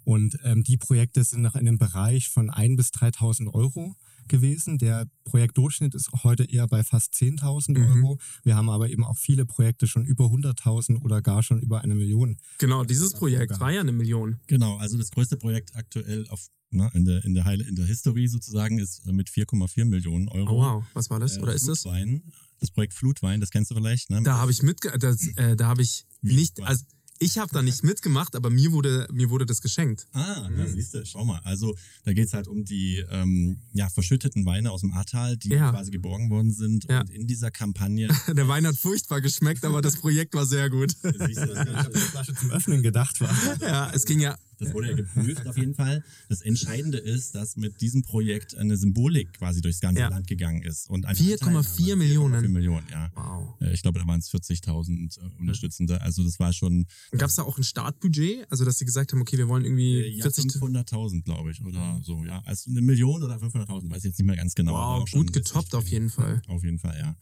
und 0.05 0.39
ähm, 0.45 0.63
die 0.63 0.77
Projekte 0.77 1.25
sind 1.25 1.43
nach 1.43 1.57
einem 1.57 1.77
Bereich 1.77 2.29
von 2.29 2.51
ein 2.51 2.77
bis 2.77 2.91
3.000 2.91 3.53
Euro 3.53 3.97
gewesen. 4.31 4.79
Der 4.79 5.07
Projektdurchschnitt 5.25 5.95
ist 5.95 6.11
heute 6.25 6.45
eher 6.45 6.67
bei 6.67 6.83
fast 6.83 7.13
10.000 7.15 7.79
Mhm. 7.79 8.05
Euro. 8.05 8.19
Wir 8.43 8.57
haben 8.57 8.71
aber 8.71 8.89
eben 8.89 9.05
auch 9.05 9.19
viele 9.19 9.45
Projekte 9.45 9.87
schon 9.87 10.07
über 10.07 10.27
100.000 10.31 11.03
oder 11.03 11.21
gar 11.21 11.43
schon 11.43 11.61
über 11.61 11.83
eine 11.83 11.95
Million. 11.95 12.39
Genau, 12.59 12.85
dieses 12.85 13.13
Projekt 13.13 13.61
war 13.61 13.71
ja 13.71 13.81
eine 13.83 13.93
Million. 13.93 14.41
Genau, 14.47 14.77
also 14.79 14.97
das 14.97 15.11
größte 15.11 15.37
Projekt 15.37 15.77
aktuell 15.77 16.27
auf, 16.31 16.47
na, 16.71 16.89
in, 16.95 17.05
der, 17.05 17.25
in, 17.25 17.35
der 17.35 17.45
Heile, 17.45 17.65
in 17.69 17.75
der 17.77 17.85
History 17.85 18.27
sozusagen 18.29 18.79
ist 18.79 19.07
äh, 19.07 19.13
mit 19.13 19.29
4,4 19.29 19.85
Millionen 19.85 20.29
Euro. 20.29 20.53
Oh 20.57 20.63
wow, 20.63 20.85
was 20.95 21.11
war 21.11 21.21
das? 21.21 21.37
Äh, 21.37 21.41
Oder 21.41 21.55
ist 21.55 21.69
das? 21.69 21.83
Flutwein. 21.83 22.23
Das 22.61 22.71
Projekt 22.71 22.95
Flutwein, 22.95 23.41
das 23.41 23.51
kennst 23.51 23.71
du 23.71 23.75
vielleicht, 23.75 24.11
ne? 24.11 24.23
Da 24.23 24.37
habe 24.39 24.53
ich 24.53 24.63
mitge 24.63 24.97
das, 24.99 25.27
äh, 25.37 25.57
da 25.57 25.67
habe 25.67 25.83
ich 25.83 26.05
nicht, 26.23 26.61
also 26.63 26.85
ich 27.23 27.39
habe 27.39 27.53
da 27.53 27.63
nicht 27.63 27.85
mitgemacht, 27.85 28.35
aber 28.35 28.51
mir 28.51 28.73
wurde 28.73 29.07
mir 29.13 29.29
wurde 29.31 29.45
das 29.47 29.61
geschenkt. 29.61 30.09
Ah, 30.13 30.49
da 30.57 30.67
siehst 30.67 30.95
du, 30.95 31.05
schau 31.05 31.25
mal. 31.25 31.41
Also 31.45 31.77
da 32.05 32.13
geht's 32.15 32.33
halt 32.33 32.49
um 32.49 32.65
die 32.65 33.05
ähm, 33.11 33.59
ja, 33.73 33.89
verschütteten 33.91 34.47
Weine 34.47 34.71
aus 34.73 34.81
dem 34.81 34.93
Ahrtal, 34.93 35.37
die 35.37 35.51
Ja. 35.51 35.71
quasi 35.71 35.91
geborgen 35.91 36.31
worden 36.31 36.51
sind. 36.51 36.87
Ja. 36.89 37.01
Und 37.03 37.11
in 37.11 37.27
dieser 37.27 37.51
Kampagne, 37.51 38.09
Der 38.35 38.49
Wein 38.49 38.67
hat 38.67 38.77
furchtbar 38.77 39.21
geschmeckt, 39.21 39.65
aber 39.65 39.83
das 39.83 39.97
Projekt 39.99 40.35
war 40.35 40.47
sehr 40.47 40.71
gut. 40.71 40.93
siehst 41.03 41.41
du, 41.43 41.47
das, 41.47 41.67
Ganze, 41.67 41.99
Flasche 41.99 42.35
zum 42.35 42.51
Öffnen 42.51 42.83
gedacht 42.83 43.21
war. 43.21 43.31
Ja, 43.61 43.91
es 43.95 44.05
ging 44.07 44.19
ja. 44.21 44.37
Das 44.61 44.73
wurde 44.73 44.89
ja 44.91 44.95
geprüft 44.95 45.47
auf 45.47 45.57
jeden 45.59 45.75
Fall. 45.75 46.05
Das 46.29 46.43
Entscheidende 46.43 46.99
ist, 46.99 47.35
dass 47.35 47.57
mit 47.57 47.81
diesem 47.81 48.03
Projekt 48.03 48.55
eine 48.57 48.77
Symbolik 48.77 49.33
quasi 49.35 49.61
durchs 49.61 49.81
ganze 49.81 50.01
Ja. 50.03 50.09
Land 50.09 50.27
gegangen 50.29 50.63
ist. 50.63 50.89
und 50.89 51.07
eine 51.07 51.19
4,4 51.19 51.33
Anteilnahme. 51.33 51.97
Millionen. 51.97 52.45
4,4 52.45 52.49
Millionen, 52.49 52.87
ja. 52.91 53.11
Wow. 53.15 53.61
Äh, 53.61 53.73
Ich 53.73 53.83
glaube, 53.83 53.99
da 53.99 54.07
waren 54.07 54.21
es 54.21 54.31
40.000 54.33 55.19
äh, 55.19 55.41
Unterstützende. 55.41 56.01
Also 56.01 56.23
das 56.23 56.39
war 56.39 56.53
schon 56.53 56.87
Gab 57.13 57.29
es 57.31 57.37
da 57.37 57.43
auch 57.43 57.59
ein 57.59 57.65
Startbudget? 57.65 58.47
Also, 58.51 58.65
dass 58.65 58.79
sie 58.79 58.85
gesagt 58.85 59.13
haben, 59.13 59.21
okay, 59.21 59.37
wir 59.39 59.49
wollen 59.49 59.65
irgendwie 59.65 60.01
äh, 60.01 60.09
ja, 60.17 60.23
40. 60.23 60.47
500.000, 60.53 61.23
glaube 61.25 61.51
ich, 61.51 61.63
oder 61.65 62.01
so. 62.03 62.25
Ja, 62.25 62.43
also 62.45 62.71
eine 62.71 62.81
Million 62.83 63.23
oder 63.23 63.37
500.000, 63.37 63.91
weiß 63.91 63.99
ich 63.99 64.05
jetzt 64.05 64.19
nicht 64.19 64.27
mehr 64.27 64.37
ganz 64.37 64.55
genau. 64.55 64.77
aber 64.77 65.01
Wow, 65.03 65.11
gut 65.11 65.33
getoppt 65.33 65.75
auf 65.75 65.89
jeden 65.89 66.11
Fall. 66.11 66.43
Auf 66.49 66.63
jeden 66.65 66.79
Fall, 66.79 66.97
ja. 66.99 67.17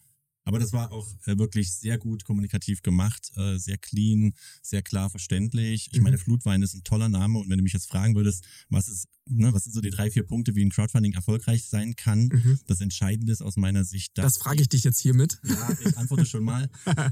Aber 0.49 0.59
das 0.59 0.73
war 0.73 0.91
auch 0.93 1.07
äh, 1.27 1.37
wirklich 1.39 1.71
sehr 1.73 1.99
gut 1.99 2.25
kommunikativ 2.25 2.81
gemacht, 2.81 3.31
äh, 3.37 3.59
sehr 3.59 3.77
clean, 3.77 4.33
sehr 4.63 4.81
klar 4.81 5.11
verständlich. 5.11 5.91
Ich 5.93 5.99
Mhm. 5.99 6.05
meine, 6.05 6.17
Flutwein 6.19 6.63
ist 6.63 6.75
ein 6.75 6.85
toller 6.85 7.11
Name 7.11 7.39
und 7.39 7.51
wenn 7.51 7.59
du 7.59 7.63
mich 7.63 7.75
jetzt 7.75 7.87
fragen 7.89 8.15
würdest, 8.15 8.45
was 8.71 8.89
ist, 8.89 9.09
ne, 9.27 9.53
was 9.53 9.65
sind 9.65 9.75
so 9.75 9.83
die 9.83 9.91
drei, 9.91 10.11
vier 10.11 10.23
Punkte, 10.23 10.55
wie 10.55 10.65
ein 10.65 10.71
Crowdfunding 10.71 11.13
erfolgreich 11.13 11.65
sein 11.65 11.97
kann, 11.97 12.29
Mhm. 12.33 12.59
das 12.67 12.81
Entscheidende 12.81 13.31
ist 13.31 13.43
aus 13.43 13.57
meiner 13.59 13.85
Sicht, 13.85 14.17
dass 14.17 14.25
Das 14.35 14.43
frage 14.43 14.63
ich 14.63 14.71
dich 14.71 14.85
jetzt 14.85 15.01
hiermit. 15.01 15.39
ja, 15.45 15.77
ich 15.85 15.99
antworte 15.99 16.25
schon 16.25 16.45
mal. 16.45 16.71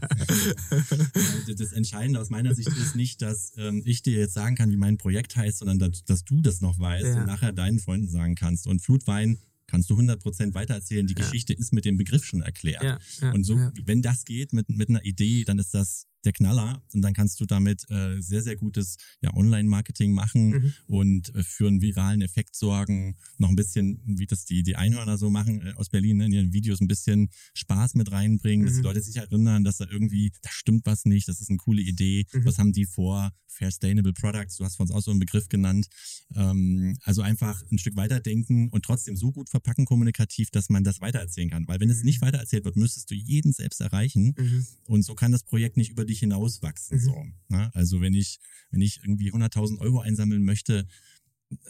Das 1.58 1.72
Entscheidende 1.72 2.20
aus 2.20 2.30
meiner 2.30 2.54
Sicht 2.54 2.68
ist 2.68 2.96
nicht, 2.96 3.20
dass 3.22 3.52
ähm, 3.56 3.82
ich 3.84 4.02
dir 4.02 4.18
jetzt 4.18 4.34
sagen 4.34 4.56
kann, 4.56 4.70
wie 4.70 4.76
mein 4.76 4.96
Projekt 4.98 5.36
heißt, 5.36 5.58
sondern 5.58 5.78
dass, 5.78 6.04
dass 6.04 6.24
du 6.24 6.40
das 6.40 6.60
noch 6.60 6.78
weißt 6.78 7.04
Ja. 7.06 7.20
und 7.20 7.26
nachher 7.26 7.52
deinen 7.52 7.78
Freunden 7.78 8.08
sagen 8.08 8.34
kannst. 8.34 8.66
Und 8.66 8.80
Flutwein 8.82 9.38
kannst 9.66 9.90
du 9.90 9.94
100% 9.98 10.54
weitererzählen. 10.54 11.06
Die 11.06 11.14
Ja. 11.14 11.24
Geschichte 11.24 11.52
ist 11.52 11.72
mit 11.72 11.84
dem 11.84 11.96
Begriff 11.96 12.24
schon 12.24 12.42
erklärt. 12.42 12.82
Ja, 12.82 12.98
ja, 13.20 13.32
und 13.32 13.44
so, 13.44 13.56
wenn 13.84 14.02
das 14.02 14.24
geht 14.24 14.52
mit, 14.52 14.68
mit 14.68 14.88
einer 14.88 15.04
Idee, 15.04 15.44
dann 15.44 15.58
ist 15.58 15.74
das 15.74 16.06
der 16.26 16.32
Knaller. 16.32 16.82
Und 16.92 17.02
dann 17.02 17.14
kannst 17.14 17.40
du 17.40 17.46
damit 17.46 17.88
äh, 17.90 18.20
sehr, 18.20 18.42
sehr 18.42 18.56
gutes 18.56 18.96
ja, 19.22 19.32
Online-Marketing 19.34 20.12
machen 20.12 20.50
Mhm. 20.50 20.72
und 20.86 21.34
äh, 21.34 21.42
für 21.42 21.68
einen 21.68 21.80
viralen 21.80 22.20
Effekt 22.22 22.54
sorgen. 22.56 23.16
Noch 23.38 23.48
ein 23.48 23.56
bisschen, 23.56 24.00
wie 24.04 24.26
das 24.26 24.44
die, 24.44 24.62
die 24.62 24.76
Einhörner 24.76 25.16
so 25.18 25.30
machen 25.30 25.60
äh, 25.66 25.72
aus 25.74 25.88
Berlin, 25.88 26.18
ne, 26.18 26.26
in 26.26 26.32
ihren 26.32 26.52
Videos 26.52 26.80
ein 26.80 26.88
bisschen 26.88 27.30
Spaß 27.54 27.94
mit 27.94 28.10
reinbringen, 28.12 28.66
dass 28.66 28.74
die 28.74 28.80
Mhm. 28.80 28.84
Leute 28.86 29.00
sich 29.02 29.16
erinnern, 29.16 29.64
dass 29.64 29.78
da 29.78 29.86
irgendwie, 29.90 30.32
da 30.42 30.50
stimmt 30.50 30.84
was 30.86 31.04
nicht, 31.04 31.28
das 31.28 31.40
ist 31.40 31.48
eine 31.48 31.58
coole 31.58 31.80
Idee, 31.82 32.26
Mhm. 32.32 32.44
was 32.44 32.58
haben 32.58 32.72
die 32.72 32.84
vor? 32.86 33.32
Fair 33.48 33.70
Sustainable 33.70 34.12
Products, 34.12 34.56
du 34.58 34.64
hast 34.64 34.76
von 34.76 34.84
uns 34.86 34.90
auch 34.94 35.00
so 35.00 35.10
einen 35.10 35.20
Begriff 35.20 35.48
genannt. 35.48 35.86
Ähm, 36.34 36.98
also 37.04 37.22
einfach 37.22 37.62
ein 37.72 37.78
Stück 37.78 37.96
weiterdenken 37.96 38.68
und 38.68 38.84
trotzdem 38.84 39.16
so 39.16 39.32
gut 39.32 39.48
verpacken 39.48 39.86
kommunikativ, 39.86 40.50
dass 40.50 40.68
man 40.68 40.84
das 40.84 41.00
weitererzählen 41.00 41.48
kann. 41.50 41.66
Weil 41.68 41.80
wenn 41.80 41.88
es 41.88 42.02
nicht 42.02 42.20
weitererzählt 42.20 42.64
wird, 42.64 42.76
müsstest 42.76 43.10
du 43.10 43.14
jeden 43.14 43.52
selbst 43.52 43.80
erreichen. 43.80 44.34
Mhm. 44.36 44.66
Und 44.86 45.02
so 45.04 45.14
kann 45.14 45.32
das 45.32 45.42
Projekt 45.44 45.76
nicht 45.76 45.90
über 45.90 46.04
dich 46.04 46.15
hinauswachsen. 46.20 46.98
Mhm. 46.98 47.02
So, 47.02 47.24
ne? 47.48 47.70
Also 47.74 48.00
wenn 48.00 48.14
ich, 48.14 48.38
wenn 48.70 48.80
ich 48.80 49.00
irgendwie 49.02 49.32
100.000 49.32 49.78
Euro 49.78 50.00
einsammeln 50.00 50.44
möchte, 50.44 50.86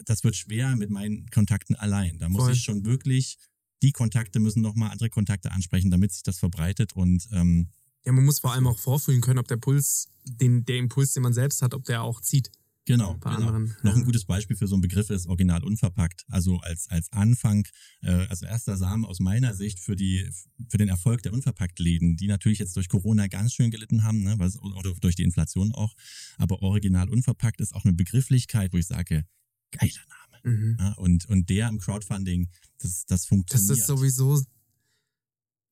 das 0.05 0.23
wird 0.23 0.35
schwer 0.35 0.75
mit 0.75 0.89
meinen 0.89 1.29
Kontakten 1.29 1.75
allein. 1.75 2.17
Da 2.17 2.29
muss 2.29 2.43
Voll. 2.43 2.53
ich 2.53 2.63
schon 2.63 2.85
wirklich, 2.85 3.37
die 3.81 3.91
Kontakte 3.91 4.39
müssen 4.39 4.61
nochmal 4.61 4.91
andere 4.91 5.09
Kontakte 5.09 5.51
ansprechen, 5.51 5.91
damit 5.91 6.11
sich 6.11 6.23
das 6.23 6.39
verbreitet. 6.39 6.93
Und 6.93 7.27
ähm, 7.31 7.69
Ja, 8.05 8.11
man 8.11 8.25
muss 8.25 8.39
vor 8.39 8.53
allem 8.53 8.67
auch 8.67 8.79
vorfühlen 8.79 9.21
können, 9.21 9.39
ob 9.39 9.47
der 9.47 9.57
Puls, 9.57 10.09
den, 10.25 10.65
der 10.65 10.77
Impuls, 10.77 11.13
den 11.13 11.23
man 11.23 11.33
selbst 11.33 11.61
hat, 11.61 11.73
ob 11.73 11.85
der 11.85 12.01
auch 12.01 12.21
zieht. 12.21 12.51
Genau, 12.87 13.13
Bei 13.19 13.35
genau. 13.35 13.47
anderen, 13.49 13.75
noch 13.83 13.91
ja. 13.93 13.97
ein 13.99 14.05
gutes 14.05 14.25
Beispiel 14.25 14.55
für 14.57 14.65
so 14.67 14.73
einen 14.75 14.81
Begriff 14.81 15.11
ist 15.11 15.27
original 15.27 15.63
unverpackt. 15.63 16.23
Also 16.29 16.57
als, 16.61 16.89
als 16.89 17.11
Anfang, 17.11 17.67
äh, 18.01 18.25
also 18.27 18.47
erster 18.47 18.75
Samen 18.77 19.05
aus 19.05 19.19
meiner 19.19 19.53
Sicht 19.53 19.79
für 19.79 19.95
die, 19.95 20.27
für 20.69 20.77
den 20.77 20.87
Erfolg 20.89 21.21
der 21.21 21.33
Unverpacktläden, 21.33 22.17
die 22.17 22.27
natürlich 22.27 22.57
jetzt 22.57 22.75
durch 22.75 22.89
Corona 22.89 23.27
ganz 23.27 23.53
schön 23.53 23.69
gelitten 23.69 24.01
haben, 24.03 24.23
ne, 24.23 24.35
was, 24.39 24.57
oder 24.59 24.93
durch 24.99 25.15
die 25.15 25.23
Inflation 25.23 25.71
auch. 25.73 25.93
Aber 26.37 26.63
original 26.63 27.09
unverpackt 27.09 27.61
ist 27.61 27.75
auch 27.75 27.85
eine 27.85 27.93
Begrifflichkeit, 27.93 28.73
wo 28.73 28.77
ich 28.77 28.87
sage, 28.87 29.25
geiler 29.71 29.91
Name. 30.09 30.57
Mhm. 30.57 30.77
Ja, 30.79 30.93
und, 30.93 31.27
und 31.29 31.49
der 31.49 31.67
im 31.67 31.77
Crowdfunding, 31.79 32.49
das, 32.79 33.05
das 33.05 33.21
Das 33.21 33.25
funktioniert. 33.27 33.77
ist 33.77 33.85
sowieso, 33.87 34.41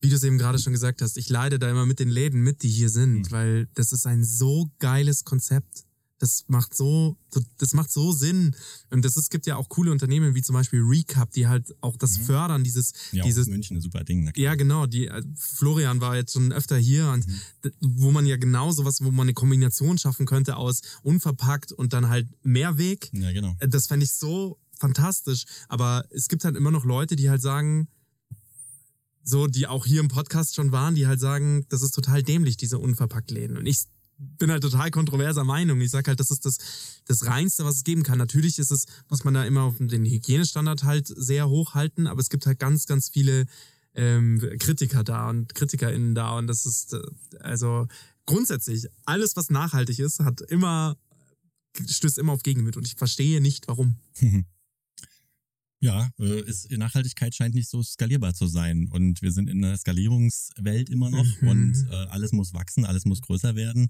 wie 0.01 0.09
du 0.09 0.15
es 0.15 0.23
eben 0.23 0.37
gerade 0.37 0.59
schon 0.59 0.73
gesagt 0.73 1.01
hast, 1.01 1.17
ich 1.17 1.29
leide 1.29 1.57
da 1.57 1.69
immer 1.71 1.85
mit 1.85 1.99
den 1.99 2.09
Läden 2.09 2.41
mit, 2.43 2.61
die 2.61 2.69
hier 2.69 2.89
sind, 2.89 3.19
Mhm. 3.27 3.31
weil 3.31 3.67
das 3.73 3.91
ist 3.91 4.05
ein 4.05 4.23
so 4.23 4.69
geiles 4.79 5.23
Konzept. 5.23 5.85
Das 6.17 6.45
macht 6.47 6.73
so, 6.75 7.17
das 7.57 7.73
macht 7.73 7.91
so 7.91 8.13
Sinn. 8.13 8.55
Und 8.89 9.03
das, 9.03 9.17
es 9.17 9.29
gibt 9.29 9.45
ja 9.47 9.57
auch 9.57 9.67
coole 9.67 9.91
Unternehmen 9.91 10.33
wie 10.33 10.41
zum 10.41 10.53
Beispiel 10.53 10.79
Recap, 10.81 11.31
die 11.31 11.45
halt 11.47 11.75
auch 11.81 11.97
das 11.97 12.17
Mhm. 12.19 12.23
fördern, 12.23 12.63
dieses, 12.63 12.93
ja, 13.11 13.23
dieses, 13.25 13.47
München 13.47 13.75
ein 13.77 13.81
super 13.81 14.03
Ding. 14.05 14.31
ja, 14.37 14.55
genau. 14.55 14.85
Die 14.85 15.07
äh, 15.07 15.21
Florian 15.35 15.99
war 15.99 16.15
jetzt 16.15 16.31
schon 16.33 16.53
öfter 16.53 16.77
hier 16.77 17.09
und 17.09 17.27
Mhm. 17.27 17.41
wo 17.81 18.11
man 18.11 18.25
ja 18.25 18.37
genau 18.37 18.71
sowas, 18.71 19.03
wo 19.03 19.11
man 19.11 19.25
eine 19.25 19.33
Kombination 19.33 19.97
schaffen 19.97 20.25
könnte 20.25 20.55
aus 20.55 20.81
unverpackt 21.03 21.73
und 21.73 21.91
dann 21.91 22.07
halt 22.07 22.29
Mehrweg. 22.43 23.09
Ja, 23.11 23.33
genau. 23.33 23.55
Äh, 23.59 23.67
Das 23.67 23.87
fände 23.87 24.05
ich 24.05 24.13
so 24.13 24.57
fantastisch. 24.79 25.43
Aber 25.67 26.05
es 26.11 26.29
gibt 26.29 26.45
halt 26.45 26.55
immer 26.55 26.71
noch 26.71 26.85
Leute, 26.85 27.17
die 27.17 27.29
halt 27.29 27.41
sagen, 27.41 27.89
so, 29.23 29.47
die 29.47 29.67
auch 29.67 29.85
hier 29.85 29.99
im 30.01 30.07
Podcast 30.07 30.55
schon 30.55 30.71
waren, 30.71 30.95
die 30.95 31.07
halt 31.07 31.19
sagen, 31.19 31.65
das 31.69 31.81
ist 31.81 31.91
total 31.95 32.21
dämlich, 32.23 32.57
diese 32.57 32.77
Unverpacktläden. 32.79 33.57
Und 33.57 33.65
ich 33.65 33.83
bin 34.17 34.51
halt 34.51 34.63
total 34.63 34.91
kontroverser 34.91 35.43
Meinung. 35.43 35.81
Ich 35.81 35.91
sag 35.91 36.07
halt, 36.07 36.19
das 36.19 36.31
ist 36.31 36.45
das, 36.45 36.57
das 37.05 37.25
Reinste, 37.25 37.65
was 37.65 37.75
es 37.75 37.83
geben 37.83 38.03
kann. 38.03 38.17
Natürlich 38.17 38.59
ist 38.59 38.71
es, 38.71 38.85
muss 39.09 39.23
man 39.23 39.33
da 39.33 39.43
immer 39.43 39.63
auf 39.63 39.75
den 39.79 40.05
Hygienestandard 40.05 40.83
halt 40.83 41.07
sehr 41.07 41.49
hoch 41.49 41.73
halten, 41.73 42.07
aber 42.07 42.21
es 42.21 42.29
gibt 42.29 42.45
halt 42.45 42.59
ganz, 42.59 42.85
ganz 42.85 43.09
viele 43.09 43.45
ähm, 43.93 44.39
Kritiker 44.59 45.03
da 45.03 45.29
und 45.29 45.55
KritikerInnen 45.55 46.15
da 46.15 46.37
und 46.37 46.47
das 46.47 46.65
ist, 46.65 46.93
äh, 46.93 47.01
also 47.39 47.87
grundsätzlich, 48.25 48.87
alles, 49.05 49.35
was 49.35 49.49
nachhaltig 49.49 49.99
ist, 49.99 50.19
hat 50.19 50.41
immer, 50.41 50.97
stößt 51.87 52.17
immer 52.17 52.33
auf 52.33 52.43
Gegenwind 52.43 52.77
und 52.77 52.85
ich 52.85 52.95
verstehe 52.95 53.41
nicht, 53.41 53.67
warum. 53.67 53.97
Ja, 55.85 56.09
äh, 56.19 56.41
ist, 56.49 56.71
Nachhaltigkeit 56.71 57.35
scheint 57.35 57.53
nicht 57.53 57.69
so 57.69 57.83
skalierbar 57.83 58.33
zu 58.33 58.47
sein. 58.47 58.87
Und 58.91 59.21
wir 59.21 59.31
sind 59.31 59.49
in 59.49 59.63
einer 59.63 59.77
Skalierungswelt 59.77 60.89
immer 60.89 61.11
noch 61.11 61.25
Mhm. 61.41 61.47
und 61.47 61.87
äh, 61.91 61.95
alles 62.09 62.31
muss 62.31 62.53
wachsen, 62.53 62.85
alles 62.85 63.05
muss 63.05 63.21
größer 63.21 63.55
werden. 63.55 63.89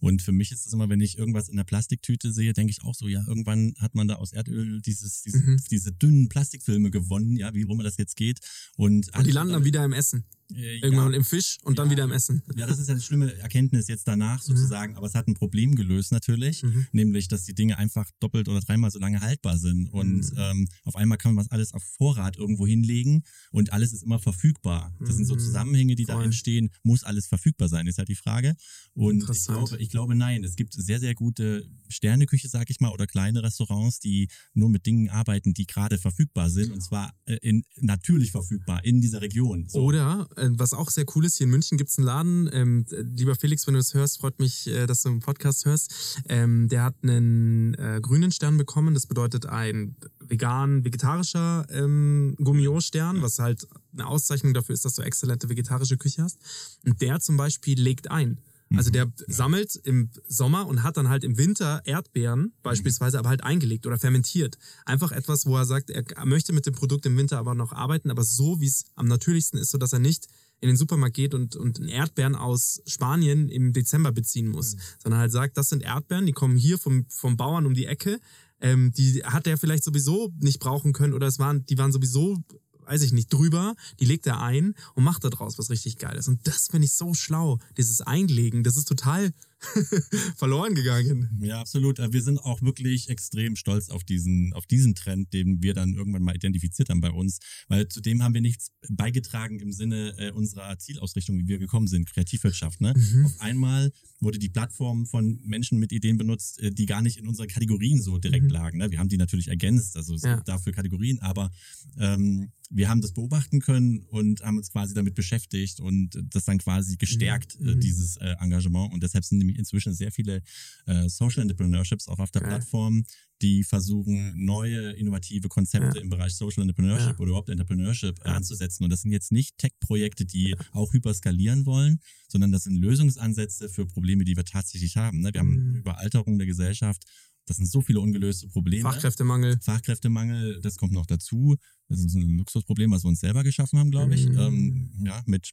Und 0.00 0.22
für 0.22 0.32
mich 0.32 0.52
ist 0.52 0.64
das 0.64 0.72
immer, 0.72 0.88
wenn 0.88 1.00
ich 1.00 1.18
irgendwas 1.18 1.48
in 1.50 1.56
der 1.56 1.64
Plastiktüte 1.64 2.32
sehe, 2.32 2.52
denke 2.54 2.70
ich 2.70 2.82
auch 2.82 2.94
so, 2.94 3.08
ja, 3.08 3.22
irgendwann 3.26 3.74
hat 3.78 3.94
man 3.94 4.08
da 4.08 4.14
aus 4.16 4.32
Erdöl 4.32 4.80
dieses, 4.80 5.20
diese, 5.22 5.38
Mhm. 5.38 5.60
diese 5.70 5.92
dünnen 5.92 6.28
Plastikfilme 6.30 6.90
gewonnen, 6.90 7.36
ja, 7.36 7.52
wie 7.54 7.62
rum 7.62 7.78
das 7.82 7.98
jetzt 7.98 8.16
geht. 8.16 8.38
Und, 8.76 9.14
Und 9.14 9.26
die 9.26 9.30
landen 9.30 9.52
dann 9.52 9.64
wieder 9.64 9.84
im 9.84 9.92
Essen. 9.92 10.24
Äh, 10.54 10.78
Irgendwann 10.80 11.12
ja, 11.12 11.18
im 11.18 11.24
Fisch 11.24 11.58
und 11.62 11.78
dann 11.78 11.86
Ja. 11.86 11.92
wieder 11.92 12.04
im 12.04 12.12
Essen. 12.12 12.42
ja, 12.56 12.66
das 12.66 12.78
ist 12.78 12.88
ja 12.88 12.94
eine 12.94 13.02
schlimme 13.02 13.32
Erkenntnis 13.38 13.88
jetzt 13.88 14.06
danach 14.08 14.42
sozusagen, 14.42 14.96
aber 14.96 15.06
es 15.06 15.14
hat 15.14 15.26
ein 15.28 15.34
Problem 15.34 15.74
gelöst 15.74 16.12
natürlich, 16.12 16.62
Mhm. 16.62 16.86
nämlich, 16.92 17.28
dass 17.28 17.44
die 17.44 17.54
Dinge 17.54 17.78
einfach 17.78 18.10
doppelt 18.20 18.48
oder 18.48 18.60
dreimal 18.60 18.90
so 18.90 18.98
lange 18.98 19.20
haltbar 19.20 19.56
sind 19.58 19.88
und 19.88 20.16
Mhm. 20.32 20.36
ähm, 20.36 20.68
auf 20.84 20.96
einmal 20.96 21.18
kann 21.18 21.34
man 21.34 21.44
was 21.44 21.50
alles 21.50 21.72
auf 21.72 21.82
Vorrat 21.82 22.36
irgendwo 22.36 22.66
hinlegen 22.66 23.22
und 23.50 23.72
alles 23.72 23.92
ist 23.92 24.02
immer 24.02 24.18
verfügbar. 24.18 24.94
Das 25.00 25.16
sind 25.16 25.24
so 25.26 25.34
Mhm. 25.34 25.38
Zusammenhänge, 25.40 25.94
die 25.94 26.04
da 26.04 26.14
Voll. 26.14 26.24
entstehen. 26.24 26.70
Muss 26.82 27.04
alles 27.04 27.26
verfügbar 27.26 27.68
sein, 27.68 27.86
ist 27.86 27.98
halt 27.98 28.08
die 28.08 28.14
Frage. 28.14 28.54
Und 28.94 29.16
ich 29.16 29.20
Interessant. 29.22 29.68
glaube, 29.68 29.82
ich 29.82 29.88
glaube, 29.90 30.14
nein. 30.14 30.44
Es 30.44 30.56
gibt 30.56 30.74
sehr, 30.74 31.00
sehr 31.00 31.14
gute 31.14 31.66
Sterneküche, 31.88 32.48
sag 32.48 32.70
ich 32.70 32.80
mal, 32.80 32.90
oder 32.90 33.06
kleine 33.06 33.42
Restaurants, 33.42 33.98
die 34.00 34.28
nur 34.52 34.68
mit 34.68 34.86
Dingen 34.86 35.08
arbeiten, 35.10 35.54
die 35.54 35.66
gerade 35.66 35.98
verfügbar 35.98 36.50
sind 36.50 36.72
und 36.72 36.80
zwar 36.82 37.12
äh, 37.26 37.36
in, 37.42 37.64
natürlich 37.80 38.30
verfügbar 38.32 38.84
in 38.84 39.00
dieser 39.00 39.20
Region. 39.20 39.66
So. 39.68 39.80
Oder, 39.82 40.28
was 40.36 40.72
auch 40.72 40.90
sehr 40.90 41.04
cool 41.14 41.24
ist, 41.24 41.36
hier 41.36 41.44
in 41.44 41.50
München 41.50 41.78
gibt's 41.78 41.98
einen 41.98 42.06
Laden. 42.06 42.50
Ähm, 42.52 42.86
äh, 42.90 43.02
lieber 43.02 43.34
Felix, 43.34 43.66
wenn 43.66 43.74
du 43.74 43.80
es 43.80 43.94
hörst, 43.94 44.20
freut 44.20 44.38
mich, 44.38 44.66
äh, 44.66 44.86
dass 44.86 45.02
du 45.02 45.10
einen 45.10 45.20
Podcast 45.20 45.64
hörst. 45.64 46.20
Ähm, 46.28 46.68
der 46.68 46.84
hat 46.84 46.94
einen 47.02 47.74
äh, 47.74 48.00
grünen 48.00 48.32
Stern 48.32 48.56
bekommen. 48.56 48.94
Das 48.94 49.06
bedeutet 49.06 49.46
ein 49.46 49.96
vegan, 50.20 50.84
vegetarischer 50.84 51.66
ähm, 51.70 52.36
Gummio-Stern, 52.38 53.22
was 53.22 53.38
halt 53.38 53.66
eine 53.92 54.06
Auszeichnung 54.06 54.54
dafür 54.54 54.74
ist, 54.74 54.84
dass 54.84 54.94
du 54.94 55.02
exzellente 55.02 55.48
vegetarische 55.48 55.96
Küche 55.96 56.22
hast. 56.22 56.38
Und 56.84 57.00
der 57.00 57.20
zum 57.20 57.36
Beispiel 57.36 57.80
legt 57.80 58.10
ein. 58.10 58.38
Also 58.76 58.90
der 58.90 59.12
sammelt 59.26 59.76
im 59.76 60.10
Sommer 60.26 60.66
und 60.66 60.82
hat 60.82 60.96
dann 60.96 61.08
halt 61.08 61.24
im 61.24 61.38
Winter 61.38 61.82
Erdbeeren 61.84 62.52
beispielsweise, 62.62 63.18
aber 63.18 63.28
halt 63.28 63.42
eingelegt 63.42 63.86
oder 63.86 63.98
fermentiert. 63.98 64.58
Einfach 64.84 65.12
etwas, 65.12 65.46
wo 65.46 65.56
er 65.56 65.64
sagt, 65.64 65.90
er 65.90 66.04
möchte 66.26 66.52
mit 66.52 66.66
dem 66.66 66.74
Produkt 66.74 67.06
im 67.06 67.16
Winter 67.16 67.38
aber 67.38 67.54
noch 67.54 67.72
arbeiten, 67.72 68.10
aber 68.10 68.24
so 68.24 68.60
wie 68.60 68.66
es 68.66 68.84
am 68.94 69.06
natürlichsten 69.06 69.58
ist, 69.58 69.70
so 69.70 69.78
dass 69.78 69.92
er 69.92 69.98
nicht 69.98 70.26
in 70.60 70.68
den 70.68 70.76
Supermarkt 70.76 71.14
geht 71.14 71.34
und, 71.34 71.56
und 71.56 71.80
Erdbeeren 71.80 72.34
aus 72.34 72.80
Spanien 72.86 73.48
im 73.48 73.72
Dezember 73.72 74.12
beziehen 74.12 74.48
muss, 74.48 74.76
sondern 75.02 75.20
halt 75.20 75.32
sagt, 75.32 75.58
das 75.58 75.68
sind 75.68 75.82
Erdbeeren, 75.82 76.26
die 76.26 76.32
kommen 76.32 76.56
hier 76.56 76.78
vom, 76.78 77.06
vom 77.10 77.36
Bauern 77.36 77.66
um 77.66 77.74
die 77.74 77.86
Ecke, 77.86 78.18
ähm, 78.60 78.92
die 78.92 79.22
hat 79.24 79.46
er 79.46 79.58
vielleicht 79.58 79.84
sowieso 79.84 80.32
nicht 80.40 80.60
brauchen 80.60 80.92
können 80.92 81.12
oder 81.12 81.26
es 81.26 81.38
waren, 81.38 81.66
die 81.66 81.76
waren 81.76 81.92
sowieso 81.92 82.42
weiß 82.86 83.02
ich 83.02 83.12
nicht, 83.12 83.32
drüber, 83.32 83.74
die 84.00 84.04
legt 84.04 84.26
er 84.26 84.40
ein 84.42 84.74
und 84.94 85.04
macht 85.04 85.24
da 85.24 85.30
draus 85.30 85.58
was 85.58 85.70
richtig 85.70 85.98
Geiles. 85.98 86.28
Und 86.28 86.46
das 86.46 86.68
finde 86.70 86.86
ich 86.86 86.94
so 86.94 87.14
schlau. 87.14 87.58
Dieses 87.76 88.00
Einlegen, 88.00 88.62
das 88.64 88.76
ist 88.76 88.86
total 88.88 89.32
verloren 90.36 90.74
gegangen. 90.74 91.38
Ja, 91.40 91.60
absolut. 91.60 91.98
Äh, 91.98 92.12
Wir 92.12 92.22
sind 92.22 92.38
auch 92.38 92.60
wirklich 92.62 93.08
extrem 93.08 93.56
stolz 93.56 93.88
auf 93.88 94.04
diesen, 94.04 94.52
auf 94.52 94.66
diesen 94.66 94.94
Trend, 94.94 95.32
den 95.32 95.62
wir 95.62 95.72
dann 95.74 95.94
irgendwann 95.94 96.22
mal 96.22 96.34
identifiziert 96.34 96.90
haben 96.90 97.00
bei 97.00 97.10
uns, 97.10 97.38
weil 97.68 97.88
zudem 97.88 98.22
haben 98.22 98.34
wir 98.34 98.40
nichts 98.40 98.72
beigetragen 98.90 99.58
im 99.60 99.72
Sinne 99.72 100.14
äh, 100.18 100.30
unserer 100.32 100.78
Zielausrichtung, 100.78 101.38
wie 101.38 101.48
wir 101.48 101.58
gekommen 101.58 101.86
sind, 101.86 102.06
Kreativwirtschaft. 102.10 102.80
Ne? 102.80 102.92
Mhm. 102.96 103.26
Auf 103.26 103.40
einmal 103.40 103.92
wurde 104.20 104.38
die 104.38 104.48
Plattform 104.50 105.06
von 105.06 105.40
Menschen 105.44 105.78
mit 105.78 105.92
Ideen 105.92 106.18
benutzt, 106.18 106.60
äh, 106.60 106.70
die 106.70 106.86
gar 106.86 107.02
nicht 107.02 107.16
in 107.18 107.26
unseren 107.26 107.48
Kategorien 107.48 108.02
so 108.02 108.18
direkt 108.18 108.44
Mhm. 108.44 108.50
lagen. 108.50 108.78
Ne? 108.78 108.90
Wir 108.90 108.98
haben 108.98 109.08
die 109.08 109.16
natürlich 109.16 109.48
ergänzt, 109.48 109.96
also 109.96 110.14
Ja. 110.16 110.40
dafür 110.42 110.72
Kategorien, 110.72 111.18
aber 111.20 111.50
ähm, 111.98 112.50
wir 112.70 112.88
haben 112.88 113.00
das 113.02 113.12
beobachten 113.12 113.60
können 113.60 114.00
und 114.08 114.40
haben 114.42 114.56
uns 114.56 114.70
quasi 114.70 114.94
damit 114.94 115.14
beschäftigt 115.14 115.80
und 115.80 116.18
das 116.30 116.44
dann 116.46 116.58
quasi 116.58 116.96
gestärkt, 116.96 117.60
Mhm. 117.60 117.68
äh, 117.68 117.76
dieses 117.76 118.16
äh, 118.16 118.34
Engagement. 118.40 118.92
Und 118.92 119.02
deshalb 119.02 119.24
sind 119.24 119.38
nämlich 119.38 119.58
inzwischen 119.58 119.92
sehr 119.94 120.10
viele 120.10 120.42
äh, 120.86 121.08
Social 121.08 121.42
Entrepreneurships 121.42 122.08
auch 122.08 122.18
auf 122.18 122.30
der 122.30 122.40
Geil. 122.42 122.50
Plattform, 122.50 123.04
die 123.42 123.64
versuchen, 123.64 124.32
neue 124.44 124.92
innovative 124.92 125.48
Konzepte 125.48 125.98
Ja. 125.98 126.02
im 126.02 126.08
Bereich 126.08 126.34
Social 126.34 126.62
Entrepreneurship 126.62 127.10
Ja. 127.12 127.18
oder 127.18 127.28
überhaupt 127.28 127.50
Entrepreneurship 127.50 128.18
Ja. 128.24 128.32
anzusetzen. 128.34 128.84
Und 128.84 128.90
das 128.90 129.02
sind 129.02 129.12
jetzt 129.12 129.30
nicht 129.30 129.58
Tech-Projekte, 129.58 130.24
die 130.24 130.56
auch 130.72 130.92
hyperskalieren 130.94 131.66
wollen, 131.66 132.00
sondern 132.28 132.50
das 132.50 132.64
sind 132.64 132.76
Lösungsansätze 132.76 133.68
für 133.68 133.86
Probleme, 133.86 134.24
die 134.24 134.36
wir 134.36 134.44
tatsächlich 134.44 134.96
haben. 134.96 135.20
Ne? 135.20 135.30
Wir 135.34 135.40
haben 135.40 135.68
Mhm. 135.70 135.74
Überalterung 135.76 136.38
der 136.38 136.46
Gesellschaft. 136.46 137.04
Das 137.46 137.58
sind 137.58 137.66
so 137.66 137.82
viele 137.82 138.00
ungelöste 138.00 138.48
Probleme. 138.48 138.82
Fachkräftemangel. 138.82 139.58
Fachkräftemangel, 139.60 140.60
das 140.62 140.76
kommt 140.76 140.92
noch 140.92 141.06
dazu. 141.06 141.56
Das 141.88 142.00
ist 142.00 142.14
ein 142.14 142.38
Luxusproblem, 142.38 142.90
was 142.90 143.04
wir 143.04 143.08
uns 143.08 143.20
selber 143.20 143.44
geschaffen 143.44 143.78
haben, 143.78 143.90
glaube 143.90 144.14
ich. 144.14 144.26
Mhm. 144.26 144.38
Ähm, 144.38 144.90
ja, 145.04 145.22
mit 145.26 145.52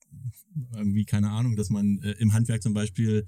irgendwie, 0.74 1.06
keine 1.06 1.32
Ahnung, 1.32 1.56
dass 1.56 1.70
man 1.70 2.00
äh, 2.00 2.12
im 2.14 2.34
Handwerk 2.34 2.64
zum 2.64 2.74
Beispiel 2.74 3.28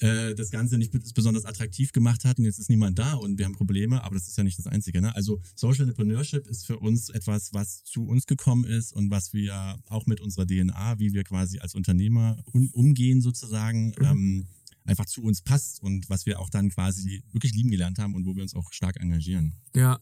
äh, 0.00 0.34
das 0.34 0.50
Ganze 0.50 0.76
nicht 0.76 0.92
besonders 1.14 1.44
attraktiv 1.44 1.92
gemacht 1.92 2.24
hat 2.24 2.38
und 2.38 2.44
jetzt 2.46 2.58
ist 2.58 2.68
niemand 2.68 2.98
da 2.98 3.14
und 3.14 3.38
wir 3.38 3.44
haben 3.44 3.54
Probleme, 3.54 4.02
aber 4.02 4.16
das 4.16 4.26
ist 4.26 4.36
ja 4.36 4.42
nicht 4.42 4.58
das 4.58 4.66
Einzige. 4.66 5.00
Ne? 5.00 5.14
Also 5.14 5.40
Social 5.54 5.82
Entrepreneurship 5.82 6.48
ist 6.48 6.66
für 6.66 6.78
uns 6.78 7.10
etwas, 7.10 7.52
was 7.52 7.84
zu 7.84 8.04
uns 8.04 8.26
gekommen 8.26 8.64
ist 8.64 8.92
und 8.92 9.10
was 9.10 9.32
wir 9.32 9.78
auch 9.88 10.06
mit 10.06 10.20
unserer 10.20 10.46
DNA, 10.46 10.98
wie 10.98 11.12
wir 11.12 11.22
quasi 11.22 11.60
als 11.60 11.76
Unternehmer 11.76 12.42
umgehen 12.72 13.20
sozusagen, 13.20 13.94
mhm. 13.98 14.04
ähm, 14.04 14.46
einfach 14.84 15.06
zu 15.06 15.22
uns 15.22 15.42
passt 15.42 15.82
und 15.82 16.08
was 16.10 16.26
wir 16.26 16.40
auch 16.40 16.50
dann 16.50 16.70
quasi 16.70 17.22
wirklich 17.32 17.52
lieben 17.52 17.70
gelernt 17.70 17.98
haben 17.98 18.14
und 18.14 18.26
wo 18.26 18.34
wir 18.34 18.42
uns 18.42 18.54
auch 18.54 18.72
stark 18.72 19.00
engagieren. 19.00 19.54
Ja, 19.74 19.98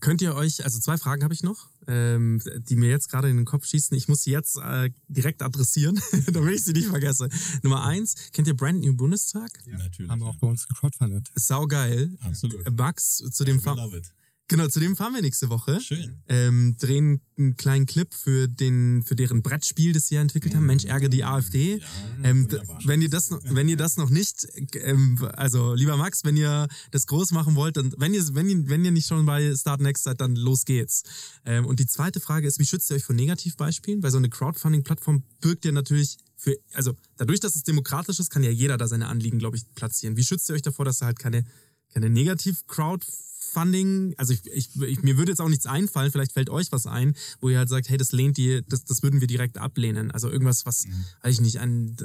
Könnt 0.00 0.22
ihr 0.22 0.34
euch, 0.34 0.64
also 0.64 0.78
zwei 0.78 0.96
Fragen 0.96 1.24
habe 1.24 1.34
ich 1.34 1.42
noch, 1.42 1.68
ähm, 1.86 2.40
die 2.68 2.76
mir 2.76 2.88
jetzt 2.88 3.10
gerade 3.10 3.28
in 3.28 3.36
den 3.36 3.44
Kopf 3.44 3.66
schießen. 3.66 3.96
Ich 3.96 4.08
muss 4.08 4.22
sie 4.22 4.30
jetzt 4.30 4.56
äh, 4.56 4.90
direkt 5.08 5.42
adressieren, 5.42 6.00
damit 6.32 6.54
ich 6.54 6.64
sie 6.64 6.72
nicht 6.72 6.88
vergesse. 6.88 7.28
Nummer 7.62 7.84
eins, 7.84 8.14
kennt 8.32 8.46
ihr 8.46 8.56
Brand 8.56 8.80
New 8.80 8.94
Bundestag? 8.94 9.50
Ja, 9.66 9.78
natürlich. 9.78 10.10
Haben 10.10 10.20
wir 10.20 10.26
auch 10.26 10.36
bei 10.36 10.46
uns 10.46 10.68
gecrowdfundet. 10.68 11.28
Sau 11.34 11.66
geil. 11.66 12.10
Absolut. 12.20 12.70
Max, 12.76 13.16
zu 13.16 13.44
dem 13.44 13.58
ja, 13.58 13.72
love 13.72 13.96
it. 13.96 14.12
Genau, 14.50 14.66
zu 14.66 14.80
dem 14.80 14.96
fahren 14.96 15.12
wir 15.12 15.20
nächste 15.20 15.50
Woche. 15.50 15.78
Schön. 15.78 16.22
Ähm, 16.26 16.74
drehen 16.80 17.20
einen 17.36 17.56
kleinen 17.58 17.84
Clip 17.84 18.12
für 18.14 18.48
den, 18.48 19.02
für 19.02 19.14
deren 19.14 19.42
Brettspiel, 19.42 19.92
das 19.92 20.08
sie 20.08 20.14
ja 20.14 20.22
entwickelt 20.22 20.54
haben. 20.54 20.64
Mensch, 20.64 20.86
ärgere 20.86 21.10
die 21.10 21.22
AfD. 21.22 21.76
Ja, 21.76 21.84
ähm, 22.22 22.48
wenn 22.84 23.02
ihr 23.02 23.10
das, 23.10 23.28
noch, 23.30 23.40
wenn 23.44 23.68
ihr 23.68 23.76
das 23.76 23.98
noch 23.98 24.08
nicht, 24.08 24.48
ähm, 24.72 25.18
also 25.34 25.74
lieber 25.74 25.98
Max, 25.98 26.24
wenn 26.24 26.38
ihr 26.38 26.66
das 26.90 27.06
groß 27.06 27.32
machen 27.32 27.56
wollt, 27.56 27.76
dann, 27.76 27.92
wenn 27.98 28.14
ihr, 28.14 28.24
wenn 28.34 28.48
ihr, 28.48 28.68
wenn 28.68 28.84
ihr 28.86 28.90
nicht 28.90 29.06
schon 29.06 29.26
bei 29.26 29.54
Start 29.54 29.82
Next 29.82 30.04
seid, 30.04 30.22
dann 30.22 30.34
los 30.34 30.64
geht's. 30.64 31.02
Ähm, 31.44 31.66
und 31.66 31.78
die 31.78 31.86
zweite 31.86 32.18
Frage 32.18 32.48
ist, 32.48 32.58
wie 32.58 32.66
schützt 32.66 32.90
ihr 32.90 32.96
euch 32.96 33.04
vor 33.04 33.14
Negativbeispielen? 33.14 34.02
Weil 34.02 34.12
so 34.12 34.18
eine 34.18 34.30
Crowdfunding-Plattform 34.30 35.24
birgt 35.42 35.66
ja 35.66 35.72
natürlich 35.72 36.16
für, 36.36 36.56
also 36.72 36.94
dadurch, 37.18 37.40
dass 37.40 37.54
es 37.54 37.64
demokratisch 37.64 38.18
ist, 38.18 38.30
kann 38.30 38.42
ja 38.42 38.50
jeder 38.50 38.78
da 38.78 38.88
seine 38.88 39.08
Anliegen, 39.08 39.38
glaube 39.38 39.58
ich, 39.58 39.64
platzieren. 39.74 40.16
Wie 40.16 40.24
schützt 40.24 40.48
ihr 40.48 40.54
euch 40.54 40.62
davor, 40.62 40.86
dass 40.86 41.00
da 41.00 41.06
halt 41.06 41.18
keine, 41.18 41.44
keine 41.92 42.08
Negativ-Crowd 42.08 43.04
Funding, 43.52 44.14
also 44.16 44.32
ich, 44.32 44.46
ich, 44.46 44.80
ich, 44.80 45.02
mir 45.02 45.16
würde 45.16 45.32
jetzt 45.32 45.40
auch 45.40 45.48
nichts 45.48 45.66
einfallen, 45.66 46.10
vielleicht 46.10 46.32
fällt 46.32 46.50
euch 46.50 46.70
was 46.72 46.86
ein, 46.86 47.14
wo 47.40 47.48
ihr 47.48 47.58
halt 47.58 47.68
sagt, 47.68 47.88
hey, 47.88 47.96
das 47.96 48.12
lehnt 48.12 48.36
die, 48.36 48.62
das, 48.68 48.84
das 48.84 49.02
würden 49.02 49.20
wir 49.20 49.28
direkt 49.28 49.58
ablehnen. 49.58 50.10
Also 50.10 50.30
irgendwas, 50.30 50.66
was, 50.66 50.86
mhm. 50.86 51.04
weiß 51.22 51.34
ich 51.34 51.40
nicht, 51.40 51.58
ein, 51.58 51.96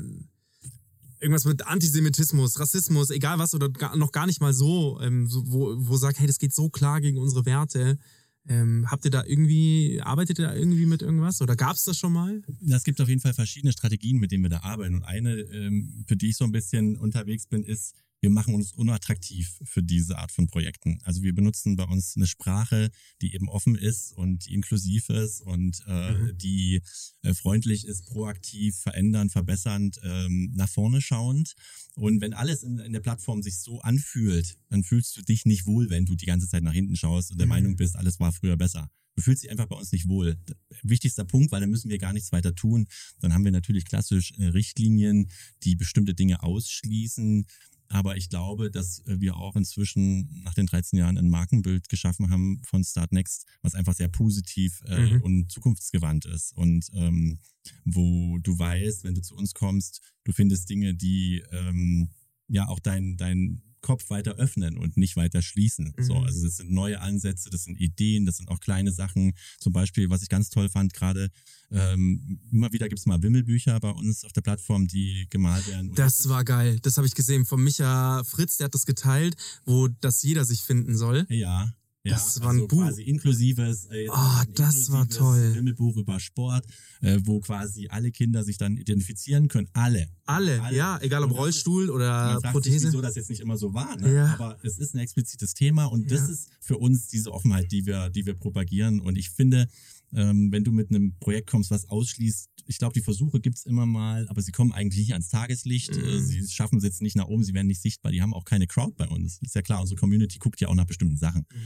irgendwas 1.20 1.46
mit 1.46 1.66
Antisemitismus, 1.66 2.60
Rassismus, 2.60 3.10
egal 3.10 3.40
was, 3.40 3.54
oder 3.54 3.70
gar, 3.70 3.96
noch 3.96 4.12
gar 4.12 4.26
nicht 4.26 4.42
mal 4.42 4.54
so, 4.54 5.00
ähm, 5.02 5.28
wo, 5.32 5.76
wo 5.78 5.98
sagt, 5.98 6.20
hey, 6.20 6.28
das 6.28 6.38
geht 6.38 6.54
so 6.54 6.70
klar 6.70 7.02
gegen 7.02 7.18
unsere 7.18 7.46
Werte. 7.46 7.98
Ähm, 8.46 8.92
habt 8.92 9.06
ihr 9.06 9.12
da 9.12 9.24
irgendwie, 9.24 10.02
arbeitet 10.02 10.40
ihr 10.40 10.48
da 10.48 10.54
irgendwie 10.54 10.86
mit 10.86 11.02
irgendwas 11.02 11.42
oder 11.42 11.56
gab 11.56 11.78
es 11.78 11.86
das 11.86 11.98
schon 11.98 12.12
mal? 12.12 12.42
Es 12.70 12.84
gibt 12.84 13.00
auf 13.00 13.08
jeden 13.08 13.22
Fall 13.22 13.34
verschiedene 13.34 13.72
Strategien, 13.72 14.20
mit 14.20 14.32
denen 14.32 14.44
wir 14.44 14.50
da 14.50 14.64
arbeiten. 14.64 14.96
Und 14.96 15.04
eine, 15.04 15.34
ähm, 15.34 16.04
für 16.08 16.18
die 16.18 16.30
ich 16.30 16.38
so 16.38 16.44
ein 16.44 16.52
bisschen 16.52 16.98
unterwegs 16.98 17.48
bin, 17.48 17.64
ist, 17.64 17.94
wir 18.24 18.30
machen 18.30 18.56
uns 18.56 18.72
unattraktiv 18.72 19.60
für 19.66 19.84
diese 19.84 20.18
Art 20.18 20.32
von 20.32 20.48
Projekten. 20.48 20.98
Also 21.04 21.24
wir 21.24 21.36
benutzen 21.36 21.76
bei 21.76 21.84
uns 21.84 22.16
eine 22.16 22.26
Sprache, 22.26 22.90
die 23.22 23.36
eben 23.36 23.50
offen 23.50 23.76
ist 23.76 24.14
und 24.14 24.48
inklusiv 24.48 25.10
ist 25.10 25.42
und 25.42 25.84
äh, 25.88 26.14
mhm. 26.14 26.38
die 26.38 26.82
äh, 27.24 27.34
freundlich 27.34 27.86
ist, 27.86 28.06
proaktiv, 28.06 28.78
verändernd, 28.78 29.34
verbessernd, 29.34 30.00
ähm, 30.04 30.54
nach 30.56 30.70
vorne 30.70 31.02
schauend. 31.02 31.54
Und 31.96 32.22
wenn 32.22 32.34
alles 32.34 32.64
in, 32.64 32.80
in, 32.80 32.94
der 32.94 33.02
Plattform 33.02 33.44
sich 33.44 33.60
so 33.60 33.82
anfühlt, 33.82 34.58
dann 34.70 34.86
fühlst 34.86 35.18
du 35.18 35.22
dich 35.22 35.46
nicht 35.46 35.66
wohl, 35.66 35.90
wenn 35.90 36.06
du 36.06 36.16
die 36.16 36.26
ganze 36.26 36.48
Zeit 36.48 36.64
nach 36.64 36.72
hinten 36.72 36.96
schaust 36.96 37.30
und 37.30 37.40
der 37.40 37.46
mhm. 37.46 37.50
Meinung 37.50 37.76
bist, 37.76 37.98
alles 37.98 38.22
war 38.22 38.32
früher 38.32 38.56
besser. 38.56 38.90
Du 39.18 39.22
fühlst 39.22 39.44
dich 39.44 39.52
einfach 39.52 39.68
bei 39.68 39.76
uns 39.76 39.92
nicht 39.92 40.08
wohl. 40.08 40.38
Wichtigster 40.82 41.26
Punkt, 41.26 41.52
weil 41.52 41.60
dann 41.60 41.70
müssen 41.70 41.90
wir 41.90 41.98
gar 41.98 42.14
nichts 42.14 42.32
weiter 42.32 42.56
tun. 42.56 42.88
Dann 43.20 43.34
haben 43.34 43.44
wir 43.44 43.52
natürlich 43.52 43.84
klassisch 43.84 44.32
äh, 44.38 44.46
Richtlinien, 44.46 45.30
die 45.64 45.76
bestimmte 45.76 46.14
Dinge 46.14 46.42
ausschließen 46.42 47.46
aber 47.90 48.18
ich 48.18 48.30
glaube, 48.30 48.72
dass 48.72 49.00
äh, 49.06 49.20
wir 49.20 49.38
auch 49.38 49.56
inzwischen 49.56 50.42
nach 50.44 50.54
den 50.54 50.66
13 50.66 50.98
Jahren 50.98 51.18
ein 51.18 51.30
Markenbild 51.30 51.90
geschaffen 51.90 52.30
haben 52.30 52.62
von 52.64 52.84
Start 52.84 53.12
Next, 53.12 53.46
was 53.62 53.76
einfach 53.76 53.94
sehr 53.94 54.08
positiv 54.08 54.82
äh, 54.88 55.14
mhm. 55.14 55.22
und 55.22 55.52
zukunftsgewandt 55.52 56.26
ist. 56.26 56.54
Und 56.56 56.90
ähm, 56.94 57.40
wo 57.86 58.40
du 58.40 58.58
weißt, 58.58 59.04
wenn 59.04 59.16
du 59.16 59.22
zu 59.22 59.36
uns 59.36 59.54
kommst, 59.54 60.02
du 60.24 60.34
findest 60.34 60.70
Dinge, 60.70 60.96
die 60.96 61.44
ähm, 61.52 62.10
ja 62.48 62.68
auch 62.68 62.80
dein, 62.80 63.18
dein 63.18 63.62
Kopf 63.84 64.10
weiter 64.10 64.36
öffnen 64.38 64.78
und 64.78 64.98
nicht 64.98 65.16
weiter 65.16 65.44
schließen. 65.44 65.94
Mhm. 65.96 66.04
So, 66.04 66.16
also 66.16 66.44
das 66.44 66.58
sind 66.58 66.72
neue 66.72 67.00
Ansätze, 67.00 67.52
das 67.52 67.66
sind 67.66 67.80
Ideen, 67.80 68.26
das 68.26 68.38
sind 68.38 68.50
auch 68.50 68.60
kleine 68.60 68.92
Sachen. 68.92 69.34
Zum 69.60 69.74
Beispiel, 69.74 70.10
was 70.10 70.24
ich 70.24 70.30
ganz 70.30 70.50
toll 70.50 70.70
fand, 70.70 70.94
gerade 70.94 71.30
ähm, 71.70 72.40
immer 72.52 72.72
wieder 72.72 72.90
gibt's 72.90 73.06
mal 73.06 73.22
Wimmelbücher 73.22 73.80
bei 73.80 73.92
uns 73.92 74.26
auf 74.26 74.34
der 74.34 74.42
Plattform, 74.42 74.88
die 74.88 75.28
gemalt 75.30 75.68
werden. 75.68 75.94
Das, 75.94 76.18
das 76.18 76.30
war 76.30 76.44
geil. 76.44 76.80
Das 76.82 76.98
habe 76.98 77.06
ich 77.06 77.14
gesehen 77.14 77.46
von 77.46 77.64
Micha 77.64 78.24
Fritz, 78.24 78.58
der 78.58 78.66
hat 78.66 78.74
das 78.74 78.86
geteilt, 78.86 79.36
wo 79.66 79.88
das 79.88 80.24
jeder 80.24 80.46
sich 80.46 80.62
finden 80.62 80.96
soll. 80.98 81.28
Ja. 81.30 81.74
Ja, 82.06 82.16
das 82.16 82.42
war 82.42 82.50
ein 82.50 82.56
also 82.56 82.68
Buch. 82.68 82.82
quasi 82.82 83.04
inklusives, 83.04 83.86
äh, 83.90 84.10
oh, 84.10 84.42
das 84.56 84.92
war 84.92 85.08
toll. 85.08 85.54
Himmelbuch 85.54 85.96
über 85.96 86.20
Sport, 86.20 86.66
äh, 87.00 87.18
wo 87.24 87.40
quasi 87.40 87.88
alle 87.88 88.12
Kinder 88.12 88.44
sich 88.44 88.58
dann 88.58 88.76
identifizieren 88.76 89.48
können. 89.48 89.70
Alle. 89.72 90.10
Alle, 90.26 90.62
alle. 90.62 90.76
ja, 90.76 91.00
egal 91.02 91.24
ob 91.24 91.32
Rollstuhl 91.32 91.90
oder 91.90 92.42
man 92.44 92.52
Prothese. 92.52 92.80
Sich, 92.80 92.88
wieso 92.90 93.02
das 93.02 93.16
jetzt 93.16 93.30
nicht 93.30 93.40
immer 93.40 93.56
so 93.56 93.74
war, 93.74 93.96
ne? 93.96 94.14
ja. 94.14 94.34
aber 94.34 94.58
es 94.64 94.80
ist 94.80 94.94
ein 94.96 95.00
explizites 95.00 95.54
Thema 95.54 95.86
und 95.86 96.12
ja. 96.12 96.18
das 96.18 96.30
ist 96.30 96.50
für 96.60 96.78
uns 96.78 97.08
diese 97.08 97.32
Offenheit, 97.32 97.72
die 97.72 97.86
wir, 97.86 98.10
die 98.10 98.26
wir 98.26 98.34
propagieren. 98.34 99.00
Und 99.00 99.18
ich 99.18 99.30
finde, 99.30 99.70
ähm, 100.16 100.52
wenn 100.52 100.64
du 100.64 100.72
mit 100.72 100.90
einem 100.90 101.16
Projekt 101.20 101.50
kommst, 101.50 101.72
was 101.72 101.90
ausschließt, 101.90 102.50
ich 102.66 102.78
glaube, 102.78 102.94
die 102.94 103.02
Versuche 103.02 103.40
gibt's 103.40 103.66
immer 103.66 103.86
mal, 103.86 104.28
aber 104.30 104.42
sie 104.42 104.52
kommen 104.52 104.72
eigentlich 104.72 105.00
nicht 105.00 105.12
ans 105.14 105.30
Tageslicht. 105.30 105.96
Mhm. 105.96 106.20
Sie 106.20 106.48
schaffen 106.48 106.78
es 106.78 106.84
jetzt 106.84 107.02
nicht 107.02 107.16
nach 107.16 107.28
oben, 107.28 107.44
sie 107.44 107.54
werden 107.54 107.68
nicht 107.68 107.82
sichtbar. 107.82 108.12
Die 108.12 108.22
haben 108.22 108.34
auch 108.34 108.46
keine 108.46 108.68
Crowd 108.68 108.94
bei 108.98 109.08
uns. 109.08 109.40
Ist 109.42 109.56
ja 109.56 109.62
klar, 109.62 109.82
unsere 109.82 110.00
Community 110.00 110.40
guckt 110.40 110.62
ja 110.62 110.70
auch 110.70 110.76
nach 110.76 110.86
bestimmten 110.86 111.18
Sachen. 111.18 111.46
Mhm. 111.52 111.58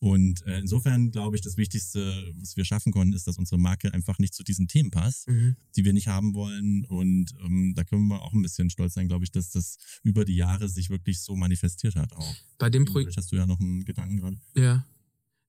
Und 0.00 0.46
äh, 0.46 0.60
insofern 0.60 1.10
glaube 1.10 1.36
ich, 1.36 1.42
das 1.42 1.56
Wichtigste, 1.56 2.32
was 2.36 2.56
wir 2.56 2.64
schaffen 2.64 2.92
konnten, 2.92 3.14
ist, 3.14 3.26
dass 3.26 3.36
unsere 3.36 3.58
Marke 3.58 3.92
einfach 3.92 4.18
nicht 4.18 4.32
zu 4.32 4.44
diesen 4.44 4.68
Themen 4.68 4.92
passt, 4.92 5.28
mhm. 5.28 5.56
die 5.76 5.84
wir 5.84 5.92
nicht 5.92 6.06
haben 6.06 6.34
wollen. 6.34 6.84
Und 6.84 7.34
ähm, 7.44 7.72
da 7.74 7.82
können 7.82 8.06
wir 8.06 8.22
auch 8.22 8.32
ein 8.32 8.42
bisschen 8.42 8.70
stolz 8.70 8.94
sein, 8.94 9.08
glaube 9.08 9.24
ich, 9.24 9.32
dass 9.32 9.50
das 9.50 9.76
über 10.04 10.24
die 10.24 10.36
Jahre 10.36 10.68
sich 10.68 10.88
wirklich 10.88 11.20
so 11.20 11.34
manifestiert 11.34 11.96
hat 11.96 12.12
auch. 12.12 12.34
Bei 12.58 12.70
dem 12.70 12.84
Projekt 12.84 13.16
hast 13.16 13.32
du 13.32 13.36
ja 13.36 13.46
noch 13.46 13.58
einen 13.58 13.84
Gedanken 13.84 14.18
gerade. 14.18 14.36
Ja. 14.54 14.86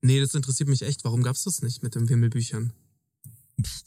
Nee, 0.02 0.20
das 0.20 0.34
interessiert 0.34 0.68
mich 0.68 0.82
echt. 0.82 1.04
Warum 1.04 1.22
gab's 1.22 1.44
das 1.44 1.62
nicht 1.62 1.82
mit 1.82 1.94
den 1.94 2.08
Wimmelbüchern? 2.08 2.72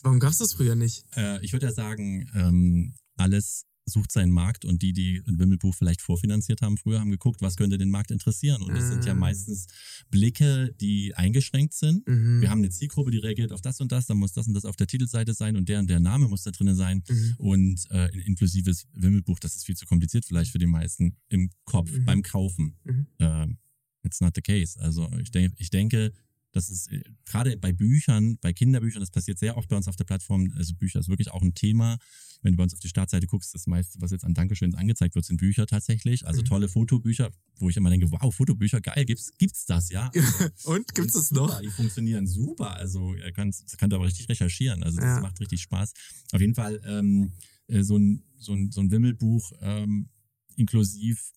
Warum 0.02 0.20
gab's 0.20 0.38
das 0.38 0.54
früher 0.54 0.76
nicht? 0.76 1.06
Äh, 1.16 1.44
ich 1.44 1.54
würde 1.54 1.68
ja 1.68 1.72
sagen, 1.72 2.30
ähm, 2.36 2.94
alles 3.16 3.66
sucht 3.86 4.12
seinen 4.12 4.32
Markt 4.32 4.66
und 4.66 4.82
die, 4.82 4.94
die 4.94 5.22
ein 5.28 5.40
Wimmelbuch 5.40 5.76
vielleicht 5.76 6.02
vorfinanziert 6.02 6.62
haben, 6.62 6.78
früher 6.78 7.00
haben 7.00 7.12
geguckt, 7.12 7.42
was 7.42 7.58
könnte 7.58 7.78
den 7.78 7.90
Markt 7.90 8.12
interessieren. 8.12 8.62
Und 8.62 8.74
das 8.76 8.88
sind 8.88 9.06
ja 9.06 9.12
ah. 9.12 9.16
meistens 9.16 9.68
Blicke, 10.10 10.74
die 10.80 11.14
eingeschränkt 11.16 11.74
sind. 11.74 12.08
Mhm. 12.08 12.42
Wir 12.42 12.50
haben 12.50 12.60
eine 12.60 12.70
Zielgruppe, 12.70 13.12
die 13.12 13.18
reagiert 13.18 13.52
auf 13.52 13.62
das 13.62 13.82
und 13.82 13.92
das, 13.92 14.06
dann 14.06 14.18
muss 14.18 14.32
das 14.34 14.48
und 14.48 14.54
das 14.54 14.66
auf 14.66 14.76
der 14.76 14.88
Titelseite 14.88 15.34
sein 15.34 15.58
und 15.58 15.68
der 15.68 15.80
und 15.80 15.90
der 15.90 16.00
Name 16.00 16.28
muss 16.28 16.44
da 16.44 16.52
drinnen 16.52 16.76
sein. 16.76 17.04
Mhm. 17.10 17.36
Und 17.38 17.86
äh, 17.90 18.10
ein 18.12 18.20
inklusives 18.20 18.88
Wimmelbuch, 18.94 19.40
das 19.40 19.56
ist 19.56 19.66
viel 19.66 19.76
zu 19.76 19.86
kompliziert 19.86 20.26
vielleicht 20.26 20.52
für 20.52 20.60
die 20.60 20.68
meisten 20.68 21.18
im 21.30 21.50
Kopf, 21.66 21.92
mhm. 21.92 22.06
beim 22.06 22.22
Kaufen. 22.22 22.78
Mhm. 22.86 23.58
It's 24.04 24.22
not 24.22 24.36
the 24.36 24.42
case. 24.42 24.80
Also 24.80 25.10
ich 25.20 25.32
denke, 25.32 25.56
ich 25.58 25.70
denke, 25.70 26.14
das 26.54 26.70
ist 26.70 26.92
äh, 26.92 27.04
gerade 27.26 27.58
bei 27.58 27.74
Büchern, 27.74 28.38
bei 28.40 28.54
Kinderbüchern, 28.54 29.02
das 29.02 29.12
passiert 29.12 29.40
sehr 29.40 29.58
oft 29.58 29.68
bei 29.68 29.76
uns 29.76 29.88
auf 29.88 29.96
der 29.96 30.04
Plattform. 30.06 30.54
Also 30.56 30.76
Bücher 30.76 31.00
ist 31.00 31.10
wirklich 31.10 31.32
auch 31.32 31.42
ein 31.42 31.54
Thema. 31.54 31.98
Wenn 32.42 32.54
du 32.54 32.58
bei 32.58 32.64
uns 32.64 32.74
auf 32.74 32.80
die 32.80 32.90
Startseite 32.90 33.26
guckst, 33.26 33.54
das 33.54 33.68
meiste, 33.68 34.02
was 34.02 34.12
jetzt 34.12 34.24
an 34.24 34.34
Dankeschöns 34.34 34.76
angezeigt 34.76 35.16
wird, 35.16 35.26
sind 35.26 35.38
Bücher 35.38 35.66
tatsächlich. 35.66 36.28
Also 36.28 36.42
mhm. 36.42 36.46
tolle 36.46 36.70
Fotobücher, 36.70 37.32
wo 37.58 37.70
ich 37.70 37.78
immer 37.78 37.90
denke, 37.90 38.12
wow, 38.12 38.34
Fotobücher, 38.34 38.82
geil, 38.82 39.06
gibt's, 39.06 39.32
gibt's 39.38 39.66
das, 39.66 39.90
ja? 39.90 40.12
Also, 40.14 40.50
und 40.72 40.94
gibt's 40.94 41.16
es 41.16 41.32
noch? 41.32 41.60
Die 41.62 41.70
funktionieren 41.70 42.28
super. 42.28 42.76
Also 42.76 43.16
könnt, 43.34 43.56
könnt 43.78 43.94
aber 43.94 44.06
richtig 44.06 44.30
recherchieren. 44.30 44.84
Also 44.84 44.98
das 44.98 45.06
ja. 45.06 45.22
macht 45.22 45.40
richtig 45.40 45.62
Spaß. 45.62 45.94
Auf 46.34 46.42
jeden 46.42 46.56
Fall 46.56 46.82
ähm, 46.86 47.32
äh, 47.68 47.82
so 47.82 47.98
ein, 47.98 48.24
so 48.38 48.54
ein, 48.54 48.72
so 48.72 48.82
ein 48.82 48.92
Wimmelbuch 48.92 49.54
ähm, 49.62 50.10
inklusiv, 50.56 51.32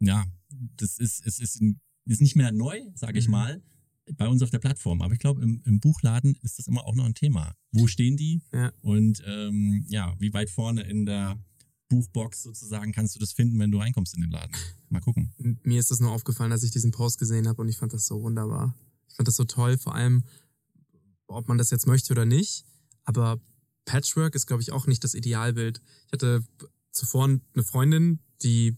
ja, 0.00 0.24
das 0.76 0.98
ist, 0.98 1.26
es 1.26 1.38
ist, 1.40 1.60
ist 2.12 2.20
nicht 2.20 2.36
mehr 2.36 2.52
neu, 2.52 2.80
sage 2.94 3.18
ich 3.18 3.26
mhm. 3.26 3.32
mal 3.32 3.62
bei 4.16 4.28
uns 4.28 4.42
auf 4.42 4.50
der 4.50 4.58
Plattform. 4.58 5.02
Aber 5.02 5.12
ich 5.12 5.18
glaube, 5.18 5.42
im, 5.42 5.62
im, 5.64 5.80
Buchladen 5.80 6.36
ist 6.42 6.58
das 6.58 6.66
immer 6.66 6.86
auch 6.86 6.94
noch 6.94 7.04
ein 7.04 7.14
Thema. 7.14 7.54
Wo 7.72 7.86
stehen 7.86 8.16
die? 8.16 8.42
Ja. 8.52 8.72
Und 8.80 9.22
ähm, 9.26 9.84
ja, 9.88 10.14
wie 10.18 10.32
weit 10.32 10.50
vorne 10.50 10.82
in 10.82 11.06
der 11.06 11.38
Buchbox 11.88 12.42
sozusagen 12.42 12.92
kannst 12.92 13.14
du 13.14 13.18
das 13.18 13.32
finden, 13.32 13.58
wenn 13.58 13.70
du 13.70 13.78
reinkommst 13.78 14.14
in 14.14 14.22
den 14.22 14.30
Laden? 14.30 14.54
Mal 14.88 15.00
gucken. 15.00 15.32
Mir 15.62 15.80
ist 15.80 15.90
das 15.90 16.00
nur 16.00 16.12
aufgefallen, 16.12 16.52
als 16.52 16.62
ich 16.62 16.70
diesen 16.70 16.92
Post 16.92 17.18
gesehen 17.18 17.48
habe 17.48 17.60
und 17.62 17.68
ich 17.68 17.76
fand 17.76 17.92
das 17.92 18.06
so 18.06 18.22
wunderbar. 18.22 18.74
Ich 19.08 19.16
fand 19.16 19.28
das 19.28 19.36
so 19.36 19.44
toll, 19.44 19.78
vor 19.78 19.94
allem, 19.94 20.24
ob 21.26 21.48
man 21.48 21.58
das 21.58 21.70
jetzt 21.70 21.86
möchte 21.86 22.12
oder 22.12 22.24
nicht. 22.24 22.64
Aber 23.04 23.40
Patchwork 23.84 24.34
ist, 24.34 24.46
glaube 24.46 24.62
ich, 24.62 24.72
auch 24.72 24.86
nicht 24.86 25.04
das 25.04 25.14
Idealbild. 25.14 25.80
Ich 26.06 26.12
hatte 26.12 26.44
zuvor 26.92 27.24
eine 27.24 27.64
Freundin, 27.64 28.20
die 28.42 28.76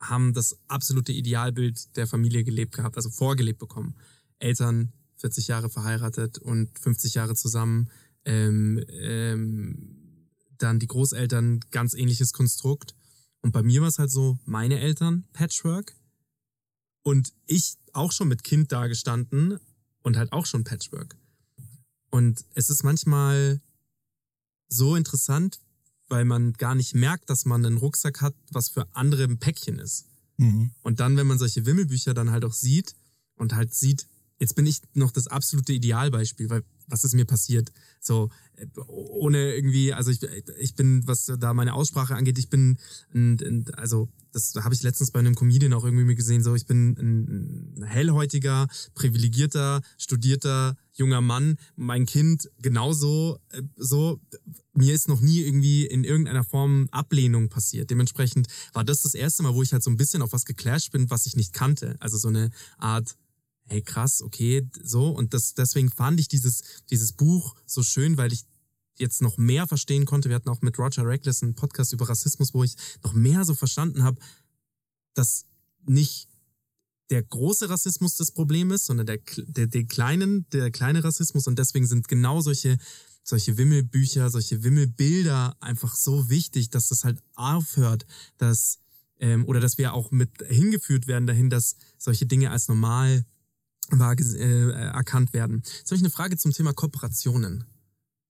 haben 0.00 0.32
das 0.32 0.58
absolute 0.66 1.12
Idealbild 1.12 1.96
der 1.96 2.06
Familie 2.06 2.44
gelebt 2.44 2.74
gehabt, 2.74 2.96
also 2.96 3.10
vorgelebt 3.10 3.58
bekommen. 3.58 3.94
Eltern 4.38 4.92
40 5.16 5.48
Jahre 5.48 5.68
verheiratet 5.68 6.38
und 6.38 6.78
50 6.78 7.14
Jahre 7.14 7.34
zusammen. 7.34 7.90
Ähm, 8.24 8.84
ähm, 8.88 10.00
dann 10.58 10.78
die 10.78 10.86
Großeltern, 10.86 11.60
ganz 11.70 11.94
ähnliches 11.94 12.32
Konstrukt. 12.32 12.94
Und 13.42 13.52
bei 13.52 13.62
mir 13.62 13.80
war 13.80 13.88
es 13.88 13.98
halt 13.98 14.10
so, 14.10 14.38
meine 14.44 14.78
Eltern, 14.78 15.26
Patchwork. 15.32 15.96
Und 17.02 17.32
ich 17.46 17.76
auch 17.92 18.12
schon 18.12 18.28
mit 18.28 18.44
Kind 18.44 18.72
da 18.72 18.86
gestanden 18.86 19.58
und 20.02 20.16
halt 20.16 20.32
auch 20.32 20.46
schon 20.46 20.64
Patchwork. 20.64 21.16
Und 22.10 22.44
es 22.54 22.70
ist 22.70 22.82
manchmal 22.82 23.60
so 24.68 24.96
interessant, 24.96 25.60
weil 26.10 26.24
man 26.24 26.52
gar 26.54 26.74
nicht 26.74 26.94
merkt, 26.94 27.30
dass 27.30 27.44
man 27.44 27.64
einen 27.64 27.78
Rucksack 27.78 28.20
hat, 28.20 28.34
was 28.50 28.68
für 28.68 28.86
andere 28.94 29.24
ein 29.24 29.38
Päckchen 29.38 29.78
ist. 29.78 30.06
Mhm. 30.36 30.70
Und 30.82 31.00
dann, 31.00 31.16
wenn 31.16 31.26
man 31.26 31.38
solche 31.38 31.64
Wimmelbücher 31.64 32.14
dann 32.14 32.30
halt 32.30 32.44
auch 32.44 32.52
sieht 32.52 32.94
und 33.36 33.54
halt 33.54 33.72
sieht, 33.72 34.06
jetzt 34.38 34.56
bin 34.56 34.66
ich 34.66 34.82
noch 34.94 35.12
das 35.12 35.28
absolute 35.28 35.72
Idealbeispiel, 35.72 36.50
weil 36.50 36.64
was 36.90 37.04
ist 37.04 37.14
mir 37.14 37.24
passiert? 37.24 37.72
So, 38.00 38.30
äh, 38.56 38.66
ohne 38.86 39.54
irgendwie, 39.54 39.92
also 39.92 40.10
ich, 40.10 40.22
ich 40.58 40.74
bin, 40.74 41.06
was 41.06 41.32
da 41.38 41.54
meine 41.54 41.74
Aussprache 41.74 42.14
angeht, 42.14 42.38
ich 42.38 42.50
bin, 42.50 42.78
ein, 43.14 43.38
ein, 43.40 43.64
also 43.76 44.08
das 44.32 44.54
habe 44.56 44.74
ich 44.74 44.82
letztens 44.82 45.10
bei 45.10 45.18
einem 45.18 45.34
Comedian 45.34 45.72
auch 45.72 45.84
irgendwie 45.84 46.14
gesehen, 46.14 46.42
so 46.42 46.54
ich 46.54 46.66
bin 46.66 46.96
ein, 46.98 47.78
ein 47.78 47.82
hellhäutiger, 47.84 48.68
privilegierter, 48.94 49.82
studierter 49.98 50.76
junger 50.92 51.20
Mann, 51.20 51.56
mein 51.76 52.06
Kind 52.06 52.50
genauso, 52.60 53.38
äh, 53.50 53.62
so, 53.76 54.20
mir 54.72 54.94
ist 54.94 55.08
noch 55.08 55.20
nie 55.20 55.40
irgendwie 55.40 55.86
in 55.86 56.04
irgendeiner 56.04 56.44
Form 56.44 56.88
Ablehnung 56.90 57.48
passiert. 57.48 57.90
Dementsprechend 57.90 58.48
war 58.72 58.84
das 58.84 59.02
das 59.02 59.14
erste 59.14 59.42
Mal, 59.42 59.54
wo 59.54 59.62
ich 59.62 59.72
halt 59.72 59.82
so 59.82 59.90
ein 59.90 59.96
bisschen 59.96 60.22
auf 60.22 60.32
was 60.32 60.44
geclasht 60.44 60.92
bin, 60.92 61.10
was 61.10 61.26
ich 61.26 61.36
nicht 61.36 61.52
kannte. 61.52 61.96
Also 62.00 62.18
so 62.18 62.28
eine 62.28 62.50
Art 62.78 63.16
hey 63.70 63.82
krass, 63.82 64.20
okay, 64.22 64.68
so 64.82 65.10
und 65.10 65.32
das 65.32 65.54
deswegen 65.54 65.90
fand 65.90 66.20
ich 66.20 66.28
dieses 66.28 66.62
dieses 66.90 67.12
Buch 67.12 67.54
so 67.66 67.82
schön, 67.82 68.16
weil 68.16 68.32
ich 68.32 68.44
jetzt 68.98 69.22
noch 69.22 69.38
mehr 69.38 69.66
verstehen 69.66 70.04
konnte. 70.04 70.28
Wir 70.28 70.36
hatten 70.36 70.50
auch 70.50 70.60
mit 70.60 70.78
Roger 70.78 71.06
Reckless 71.06 71.42
einen 71.42 71.54
Podcast 71.54 71.92
über 71.92 72.08
Rassismus, 72.08 72.52
wo 72.52 72.64
ich 72.64 72.76
noch 73.02 73.14
mehr 73.14 73.44
so 73.44 73.54
verstanden 73.54 74.02
habe, 74.02 74.20
dass 75.14 75.46
nicht 75.86 76.28
der 77.08 77.22
große 77.22 77.68
Rassismus 77.68 78.16
das 78.16 78.30
Problem 78.30 78.70
ist, 78.70 78.86
sondern 78.86 79.06
der, 79.06 79.18
der, 79.36 79.66
der 79.66 79.84
kleinen, 79.84 80.48
der 80.50 80.70
kleine 80.70 81.02
Rassismus 81.02 81.46
und 81.46 81.58
deswegen 81.58 81.86
sind 81.86 82.08
genau 82.08 82.40
solche 82.40 82.78
solche 83.22 83.58
Wimmelbücher, 83.58 84.30
solche 84.30 84.64
Wimmelbilder 84.64 85.56
einfach 85.60 85.94
so 85.94 86.30
wichtig, 86.30 86.70
dass 86.70 86.88
das 86.88 87.04
halt 87.04 87.22
aufhört, 87.34 88.06
dass 88.38 88.78
ähm, 89.18 89.44
oder 89.46 89.60
dass 89.60 89.78
wir 89.78 89.92
auch 89.92 90.10
mit 90.10 90.30
hingeführt 90.48 91.06
werden 91.06 91.26
dahin, 91.26 91.50
dass 91.50 91.76
solche 91.98 92.26
Dinge 92.26 92.50
als 92.50 92.68
normal 92.68 93.24
war, 93.98 94.18
äh, 94.18 94.70
erkannt 94.70 95.32
werden. 95.32 95.62
Jetzt 95.64 95.90
habe 95.90 95.96
ich 95.96 96.02
eine 96.02 96.10
Frage 96.10 96.36
zum 96.36 96.52
Thema 96.52 96.72
Kooperationen. 96.72 97.64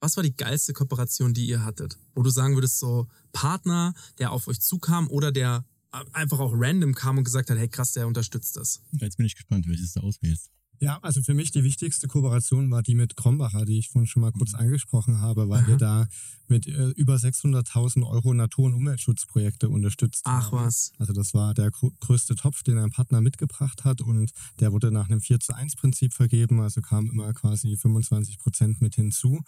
Was 0.01 0.17
war 0.17 0.25
die 0.25 0.35
geilste 0.35 0.73
Kooperation, 0.73 1.35
die 1.35 1.47
ihr 1.47 1.65
hattet? 1.65 1.99
Wo 2.15 2.23
du 2.23 2.31
sagen 2.31 2.55
würdest, 2.55 2.79
so 2.79 3.09
Partner, 3.33 3.93
der 4.19 4.33
auf 4.33 4.49
euch 4.49 4.61
zukam 4.61 5.09
oder 5.09 5.31
der 5.31 5.65
einfach 6.13 6.39
auch 6.39 6.53
random 6.55 6.95
kam 6.95 7.19
und 7.19 7.25
gesagt 7.25 7.51
hat, 7.51 7.59
hey 7.59 7.69
krass, 7.69 7.93
der 7.93 8.07
unterstützt 8.07 8.57
das. 8.57 8.81
Jetzt 8.93 9.17
bin 9.17 9.27
ich 9.27 9.35
gespannt, 9.35 9.67
welches 9.69 9.93
du 9.93 10.01
auswählst. 10.01 10.51
Ja, 10.81 10.99
also 11.03 11.23
für 11.23 11.35
mich 11.35 11.51
die 11.51 11.63
wichtigste 11.63 12.09
Kooperation 12.09 12.71
war 12.71 12.83
die 12.83 12.95
mit 12.95 13.15
Krombacher, 13.15 13.67
die 13.67 13.79
ich 13.79 13.91
vorhin 13.91 14.07
schon 14.07 14.23
mal 14.23 14.33
kurz 14.33 14.55
angesprochen 14.55 15.21
habe, 15.21 15.51
weil 15.51 15.61
Aha. 15.61 15.69
wir 15.69 15.77
da 15.77 16.09
mit 16.49 16.67
äh, 16.67 16.89
über 16.97 17.17
600.000 17.17 18.07
Euro 18.07 18.33
Natur- 18.33 18.67
und 18.67 18.75
Umweltschutzprojekte 18.75 19.69
unterstützt 19.69 20.23
Ach 20.25 20.51
haben. 20.51 20.65
was. 20.65 20.93
Also 20.99 21.13
das 21.13 21.35
war 21.35 21.53
der 21.53 21.71
größte 21.71 22.35
Topf, 22.35 22.63
den 22.63 22.79
ein 22.79 22.91
Partner 22.91 23.21
mitgebracht 23.21 23.85
hat 23.85 24.01
und 24.01 24.33
der 24.59 24.73
wurde 24.73 24.91
nach 24.91 25.11
einem 25.11 25.21
4 25.21 25.39
zu 25.41 25.55
1 25.55 25.77
Prinzip 25.77 26.15
vergeben, 26.15 26.61
also 26.61 26.81
kamen 26.81 27.11
immer 27.11 27.33
quasi 27.35 27.77
25 27.77 28.39
Prozent 28.39 28.81
mit 28.81 28.95
hinzu. 28.95 29.43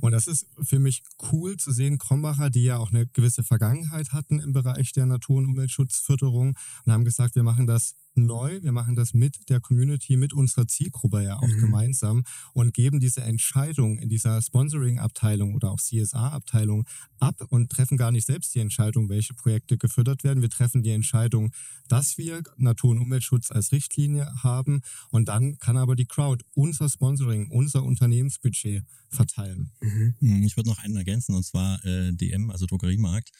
Und 0.00 0.12
das 0.12 0.26
ist 0.26 0.46
für 0.62 0.78
mich 0.78 1.02
cool 1.30 1.58
zu 1.58 1.70
sehen, 1.70 1.98
Krombacher, 1.98 2.48
die 2.48 2.64
ja 2.64 2.78
auch 2.78 2.90
eine 2.90 3.06
gewisse 3.06 3.44
Vergangenheit 3.44 4.12
hatten 4.12 4.40
im 4.40 4.52
Bereich 4.52 4.92
der 4.92 5.04
Natur- 5.04 5.38
und 5.38 5.46
Umweltschutzförderung 5.46 6.56
und 6.84 6.92
haben 6.92 7.04
gesagt, 7.04 7.34
wir 7.34 7.42
machen 7.42 7.66
das 7.66 7.94
neu, 8.26 8.62
wir 8.62 8.72
machen 8.72 8.94
das 8.96 9.14
mit 9.14 9.48
der 9.48 9.60
Community, 9.60 10.16
mit 10.16 10.32
unserer 10.32 10.66
Zielgruppe 10.66 11.22
ja 11.22 11.36
auch 11.38 11.46
Mhm. 11.48 11.60
gemeinsam 11.60 12.24
und 12.52 12.74
geben 12.74 13.00
diese 13.00 13.22
Entscheidung 13.22 13.98
in 13.98 14.08
dieser 14.08 14.40
Sponsoring-Abteilung 14.42 15.54
oder 15.54 15.70
auch 15.70 15.80
CSA-Abteilung 15.80 16.86
ab 17.18 17.40
und 17.48 17.70
treffen 17.70 17.96
gar 17.96 18.10
nicht 18.12 18.26
selbst 18.26 18.54
die 18.54 18.60
Entscheidung, 18.60 19.08
welche 19.08 19.34
Projekte 19.34 19.76
gefördert 19.78 20.24
werden. 20.24 20.42
Wir 20.42 20.50
treffen 20.50 20.82
die 20.82 20.90
Entscheidung, 20.90 21.52
dass 21.88 22.18
wir 22.18 22.42
Natur- 22.56 22.90
und 22.90 22.98
Umweltschutz 22.98 23.50
als 23.50 23.72
Richtlinie 23.72 24.30
haben 24.42 24.82
und 25.10 25.28
dann 25.28 25.58
kann 25.58 25.76
aber 25.76 25.96
die 25.96 26.06
Crowd 26.06 26.44
unser 26.54 26.88
Sponsoring, 26.88 27.50
unser 27.50 27.82
Unternehmensbudget 27.82 28.84
verteilen. 29.10 29.70
Hm, 29.80 30.42
Ich 30.44 30.56
würde 30.56 30.68
noch 30.68 30.78
einen 30.78 30.96
ergänzen, 30.96 31.34
und 31.34 31.44
zwar 31.44 31.84
äh, 31.84 32.12
DM, 32.12 32.50
also 32.50 32.66
Drogeriemarkt. 32.66 33.30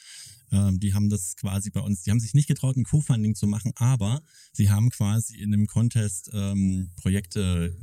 Ähm, 0.51 0.81
die 0.81 0.95
haben 0.95 1.09
das 1.09 1.37
quasi 1.37 1.71
bei 1.71 1.81
uns, 1.81 2.03
die 2.03 2.11
haben 2.11 2.21
sich 2.21 2.35
nicht 2.35 2.49
getraut, 2.49 2.77
ein 2.77 2.85
Co-Funding 2.85 3.35
zu 3.35 3.47
machen, 3.47 3.73
aber 3.77 4.23
sie 4.53 4.71
haben 4.71 4.91
quasi 4.91 5.37
in 5.37 5.53
einem 5.53 5.67
Contest 5.67 6.31
ähm, 6.33 6.91
Projekte 6.97 7.77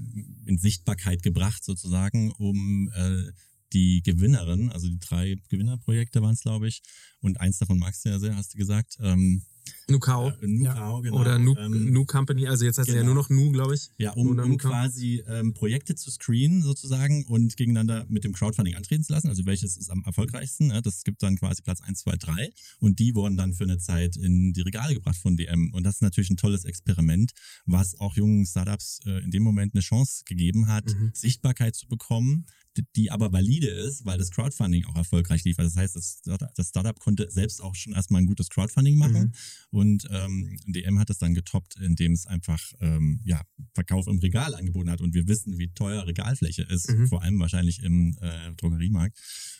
in 0.45 0.57
Sichtbarkeit 0.57 1.23
gebracht, 1.23 1.63
sozusagen, 1.63 2.31
um 2.31 2.89
äh, 2.95 3.31
die 3.73 4.01
Gewinnerin, 4.03 4.71
also 4.71 4.87
die 4.87 4.99
drei 4.99 5.35
Gewinnerprojekte 5.49 6.21
waren 6.21 6.33
es, 6.33 6.41
glaube 6.41 6.67
ich, 6.67 6.81
und 7.19 7.39
eins 7.41 7.57
davon 7.57 7.79
magst 7.79 8.05
du 8.05 8.09
ja 8.09 8.19
sehr, 8.19 8.35
hast 8.35 8.53
du 8.53 8.57
gesagt. 8.57 8.97
Ähm, 9.01 9.43
Nukao. 9.89 10.29
äh, 10.41 10.47
Nukao, 10.47 11.01
genau. 11.01 11.19
Oder 11.21 11.37
Nu, 11.39 11.55
ähm, 11.57 11.91
Nu 11.91 12.05
Company, 12.05 12.47
also 12.47 12.65
jetzt 12.65 12.77
heißt 12.77 12.89
es 12.89 12.95
ja 12.95 13.01
genau. 13.01 13.13
nur 13.13 13.23
noch 13.23 13.29
Nu, 13.29 13.51
glaube 13.51 13.75
ich. 13.75 13.89
Ja, 13.97 14.11
um, 14.13 14.37
um 14.39 14.57
quasi 14.57 15.23
ähm, 15.27 15.53
Projekte 15.53 15.95
zu 15.95 16.09
screenen 16.11 16.61
sozusagen 16.63 17.25
und 17.25 17.55
gegeneinander 17.57 18.05
mit 18.09 18.23
dem 18.23 18.33
Crowdfunding 18.33 18.75
antreten 18.75 19.03
zu 19.03 19.13
lassen. 19.13 19.27
Also 19.29 19.45
welches 19.45 19.77
ist 19.77 19.89
am 19.89 20.03
erfolgreichsten? 20.03 20.67
Ne? 20.67 20.81
Das 20.81 21.03
gibt 21.03 21.21
dann 21.23 21.37
quasi 21.37 21.61
Platz 21.61 21.81
1, 21.81 21.99
2, 21.99 22.15
3 22.17 22.49
und 22.79 22.99
die 22.99 23.13
wurden 23.15 23.37
dann 23.37 23.53
für 23.53 23.63
eine 23.63 23.77
Zeit 23.77 24.17
in 24.17 24.53
die 24.53 24.61
Regale 24.61 24.93
gebracht 24.93 25.17
von 25.17 25.37
DM. 25.37 25.71
Und 25.73 25.83
das 25.83 25.95
ist 25.95 26.01
natürlich 26.01 26.29
ein 26.29 26.37
tolles 26.37 26.65
Experiment, 26.65 27.31
was 27.65 27.99
auch 27.99 28.15
jungen 28.15 28.45
Startups 28.45 28.99
äh, 29.05 29.23
in 29.23 29.31
dem 29.31 29.43
Moment 29.43 29.73
eine 29.75 29.81
Chance 29.81 30.23
gegeben 30.25 30.67
hat, 30.67 30.85
Mhm. 30.95 31.11
Sichtbarkeit 31.13 31.75
zu 31.75 31.87
bekommen, 31.87 32.45
die- 32.77 32.85
die 32.95 33.11
aber 33.11 33.31
valide 33.31 33.67
ist, 33.67 34.05
weil 34.05 34.17
das 34.17 34.31
Crowdfunding 34.31 34.85
auch 34.85 34.95
erfolgreich 34.95 35.43
lief. 35.45 35.57
Also 35.59 35.69
das 35.73 35.77
heißt, 35.81 35.95
das 35.95 36.17
Startup, 36.21 36.53
das 36.55 36.67
Startup 36.69 36.99
konnte 36.99 37.29
selbst 37.31 37.61
auch 37.61 37.73
schon 37.75 37.93
erstmal 37.93 38.21
ein 38.21 38.25
gutes 38.27 38.49
Crowdfunding 38.49 38.97
machen. 38.97 39.23
Mhm. 39.25 39.31
Und 39.71 40.07
ähm, 40.11 40.57
DM 40.67 40.99
hat 40.99 41.09
es 41.09 41.17
dann 41.17 41.33
getoppt, 41.33 41.75
indem 41.79 42.13
es 42.13 42.25
einfach 42.27 42.61
ähm, 42.79 43.21
ja, 43.23 43.41
Verkauf 43.73 44.07
im 44.07 44.19
Regal 44.19 44.55
angeboten 44.55 44.89
hat. 44.89 45.01
Und 45.01 45.13
wir 45.13 45.27
wissen, 45.27 45.57
wie 45.57 45.69
teuer 45.73 46.05
Regalfläche 46.07 46.63
ist, 46.63 46.89
Mhm. 46.89 47.07
vor 47.07 47.21
allem 47.23 47.39
wahrscheinlich 47.39 47.83
im 47.83 48.17
äh, 48.21 48.53
Drogeriemarkt. 48.55 49.17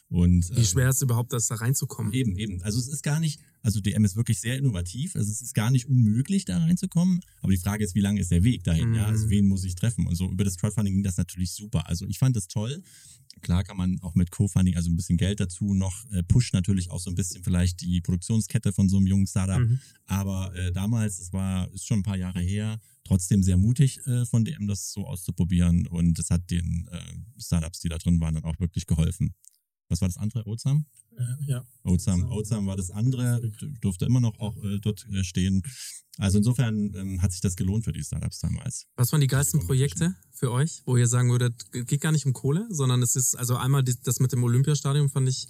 Und 0.08 0.49
Wie 0.51 0.60
ähm, 0.60 0.64
schwer 0.66 0.89
ist 0.89 0.97
es 0.97 1.01
überhaupt, 1.01 1.34
das 1.34 1.47
da 1.47 1.56
reinzukommen? 1.56 2.14
Eben, 2.14 2.36
eben. 2.38 2.62
Also 2.62 2.80
es 2.80 2.88
ist 2.88 3.01
gar 3.01 3.20
nicht, 3.20 3.39
also 3.62 3.82
DM 3.82 4.06
ist 4.06 4.16
wirklich 4.16 4.39
sehr 4.39 4.58
innovativ. 4.58 5.16
Also 5.16 5.32
es 5.32 5.41
ist 5.41 5.53
gar 5.56 5.72
nicht 5.72 5.88
unmöglich, 5.89 6.45
da 6.45 6.60
reinzukommen. 6.60 7.22
Aber 7.41 7.51
die 7.51 7.58
Frage 7.58 7.84
ist, 7.84 7.95
wie 7.95 8.01
lang 8.01 8.18
ist 8.18 8.32
der 8.32 8.43
Weg 8.43 8.64
dahin? 8.64 8.93
Ja, 8.93 9.06
also 9.08 9.26
Mhm. 9.26 9.30
wen 9.32 9.47
muss 9.47 9.64
ich 9.64 9.76
treffen? 9.76 10.06
Und 10.08 10.16
so 10.16 10.30
über 10.30 10.43
das 10.43 10.58
Crowdfunding 10.58 10.93
ging 10.93 11.03
das 11.03 11.18
natürlich 11.18 11.51
super. 11.51 11.88
Also 11.89 12.06
ich 12.06 12.20
fand 12.20 12.36
das 12.36 12.47
toll. 12.47 12.84
Klar 13.41 13.64
kann 13.64 13.76
man 13.78 13.99
auch 14.01 14.16
mit 14.16 14.32
Co-Funding, 14.32 14.76
also 14.76 14.89
ein 14.89 14.95
bisschen 14.95 15.18
Geld 15.18 15.39
dazu 15.41 15.74
noch 15.74 16.10
äh, 16.12 16.24
pusht 16.24 16.53
natürlich 16.53 16.89
auch 16.89 16.99
so 17.01 17.10
ein 17.10 17.16
bisschen 17.16 17.43
vielleicht 17.43 17.82
die 17.82 17.99
Produktionskette 17.99 18.72
von 18.72 18.88
so 18.88 18.97
einem 18.97 19.08
jungen 19.08 19.28
Startup. 19.28 19.60
Mhm. 19.60 19.80
Aber 20.06 20.56
äh, 20.56 20.72
damals, 20.72 21.18
das 21.18 21.34
war, 21.34 21.70
ist 21.74 21.86
schon 21.86 21.99
ein 21.99 22.03
paar 22.03 22.16
Jahre 22.16 22.39
her, 22.39 22.80
trotzdem 23.03 23.43
sehr 23.43 23.58
mutig 23.58 23.99
äh, 24.08 24.26
von 24.26 24.45
DM, 24.45 24.68
das 24.68 24.93
so 24.93 25.06
auszuprobieren. 25.06 25.86
Und 25.88 26.18
es 26.18 26.30
hat 26.30 26.49
den 26.49 26.88
äh, 26.91 26.99
Startups, 27.41 27.80
die 27.82 27.89
da 27.89 27.97
drin 27.97 28.22
waren, 28.22 28.36
dann 28.36 28.45
auch 28.45 28.60
wirklich 28.60 28.86
geholfen. 28.88 29.34
Was 29.90 30.02
war 30.02 30.08
das 30.08 30.18
andere? 30.18 30.46
Oatsam? 30.48 30.86
ja. 31.46 31.64
Oatsam, 31.84 32.26
Oatsam 32.32 32.66
war 32.68 32.76
das 32.76 32.92
andere, 32.92 33.42
durfte 33.82 34.06
immer 34.06 34.20
noch 34.20 34.38
auch 34.40 34.58
äh, 34.64 34.80
dort 34.80 35.06
äh, 35.14 35.24
stehen. 35.24 35.62
Also 36.18 36.38
insofern 36.40 36.94
ähm, 36.96 37.22
hat 37.22 37.32
sich 37.32 37.42
das 37.42 37.56
gelohnt 37.56 37.86
für 37.86 37.94
die 37.94 38.04
Startups 38.04 38.40
damals. 38.40 38.86
Was 38.96 39.12
waren 39.12 39.22
die 39.22 39.28
geilsten 39.28 39.60
Projekte 39.66 40.16
für 40.32 40.52
euch, 40.52 40.82
wo 40.86 40.98
ihr 40.98 41.08
sagen 41.08 41.30
würdet, 41.32 41.72
geht 41.72 42.02
gar 42.02 42.12
nicht 42.12 42.26
um 42.26 42.34
Kohle, 42.34 42.66
sondern 42.70 43.02
es 43.02 43.16
ist, 43.16 43.36
also 43.36 43.56
einmal 43.58 43.84
die- 43.84 43.96
das 44.04 44.20
mit 44.20 44.32
dem 44.32 44.44
Olympiastadion 44.44 45.10
fand 45.10 45.30
ich, 45.30 45.48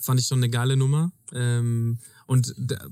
fand 0.00 0.18
ich 0.20 0.26
schon 0.26 0.38
eine 0.38 0.50
geile 0.50 0.76
Nummer. 0.76 1.12
Ähm, 1.32 1.98
und 2.26 2.54
da, 2.58 2.84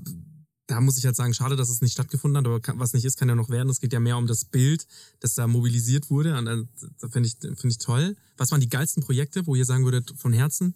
da 0.73 0.81
muss 0.81 0.97
ich 0.97 1.05
halt 1.05 1.15
sagen, 1.15 1.33
schade, 1.33 1.55
dass 1.55 1.69
es 1.69 1.81
nicht 1.81 1.93
stattgefunden 1.93 2.37
hat, 2.37 2.47
aber 2.47 2.79
was 2.79 2.93
nicht 2.93 3.05
ist, 3.05 3.17
kann 3.17 3.29
ja 3.29 3.35
noch 3.35 3.49
werden. 3.49 3.69
Es 3.69 3.79
geht 3.79 3.93
ja 3.93 3.99
mehr 3.99 4.17
um 4.17 4.25
das 4.25 4.43
Bild, 4.43 4.87
das 5.19 5.35
da 5.35 5.47
mobilisiert 5.47 6.09
wurde. 6.09 6.35
Und 6.35 6.47
äh, 6.47 6.63
da 6.99 7.09
finde 7.09 7.29
ich, 7.29 7.35
finde 7.39 7.67
ich 7.67 7.77
toll. 7.77 8.15
Was 8.37 8.51
waren 8.51 8.59
die 8.59 8.69
geilsten 8.69 9.03
Projekte, 9.03 9.45
wo 9.45 9.53
ihr 9.53 9.65
sagen 9.65 9.83
würdet, 9.83 10.13
von 10.17 10.33
Herzen? 10.33 10.73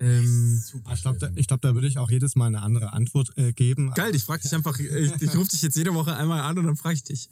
Ähm, 0.00 0.62
Ich 0.92 1.02
glaube, 1.02 1.18
da, 1.18 1.28
glaub, 1.28 1.60
da 1.60 1.74
würde 1.74 1.86
ich 1.86 1.98
auch 1.98 2.10
jedes 2.10 2.34
Mal 2.36 2.46
eine 2.46 2.62
andere 2.62 2.92
Antwort 2.92 3.36
äh, 3.36 3.52
geben. 3.52 3.92
geil, 3.94 4.14
ich 4.14 4.24
frage 4.24 4.42
dich 4.42 4.54
einfach, 4.54 4.78
ich, 4.78 4.88
ich 5.20 5.36
rufe 5.36 5.50
dich 5.50 5.62
jetzt 5.62 5.76
jede 5.76 5.94
Woche 5.94 6.16
einmal 6.16 6.40
an 6.40 6.58
und 6.58 6.66
dann 6.66 6.76
frage 6.76 6.94
ich 6.96 7.04
dich. 7.04 7.28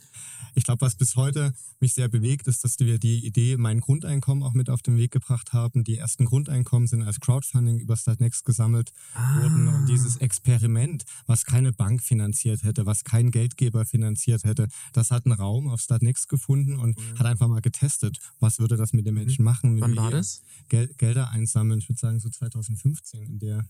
Ich 0.54 0.64
glaube, 0.64 0.82
was 0.82 0.94
bis 0.96 1.16
heute 1.16 1.54
mich 1.80 1.94
sehr 1.94 2.08
bewegt, 2.08 2.46
ist, 2.46 2.62
dass 2.62 2.78
wir 2.78 2.98
die 2.98 3.24
Idee, 3.26 3.56
mein 3.56 3.80
Grundeinkommen 3.80 4.42
auch 4.42 4.52
mit 4.52 4.68
auf 4.68 4.82
den 4.82 4.98
Weg 4.98 5.10
gebracht 5.10 5.52
haben. 5.54 5.82
Die 5.82 5.96
ersten 5.96 6.26
Grundeinkommen 6.26 6.86
sind 6.86 7.02
als 7.02 7.20
Crowdfunding 7.20 7.78
über 7.78 7.96
Startnext 7.96 8.44
gesammelt 8.44 8.92
wurden. 9.14 9.68
Und 9.68 9.86
dieses 9.86 10.18
Experiment, 10.18 11.04
was 11.26 11.44
keine 11.46 11.72
Bank 11.72 12.02
finanziert 12.02 12.64
hätte, 12.64 12.84
was 12.84 13.02
kein 13.04 13.30
Geldgeber 13.30 13.86
finanziert 13.86 14.44
hätte, 14.44 14.68
das 14.92 15.10
hat 15.10 15.24
einen 15.24 15.32
Raum 15.32 15.68
auf 15.68 15.80
Startnext 15.80 16.28
gefunden 16.28 16.76
und 16.78 16.98
hat 17.18 17.26
einfach 17.26 17.48
mal 17.48 17.62
getestet, 17.62 18.18
was 18.38 18.58
würde 18.58 18.76
das 18.76 18.92
mit 18.92 19.06
den 19.06 19.14
Menschen 19.14 19.44
machen. 19.44 19.76
wenn 19.76 19.80
Wann 19.80 19.96
war 19.96 20.10
das? 20.10 20.42
Gel 20.68 20.88
Gelder 20.98 21.30
einsammeln, 21.30 21.78
ich 21.78 21.88
würde 21.88 21.98
sagen 21.98 22.20
so 22.20 22.28
2015 22.52 23.22
in 23.22 23.38
der 23.38 23.66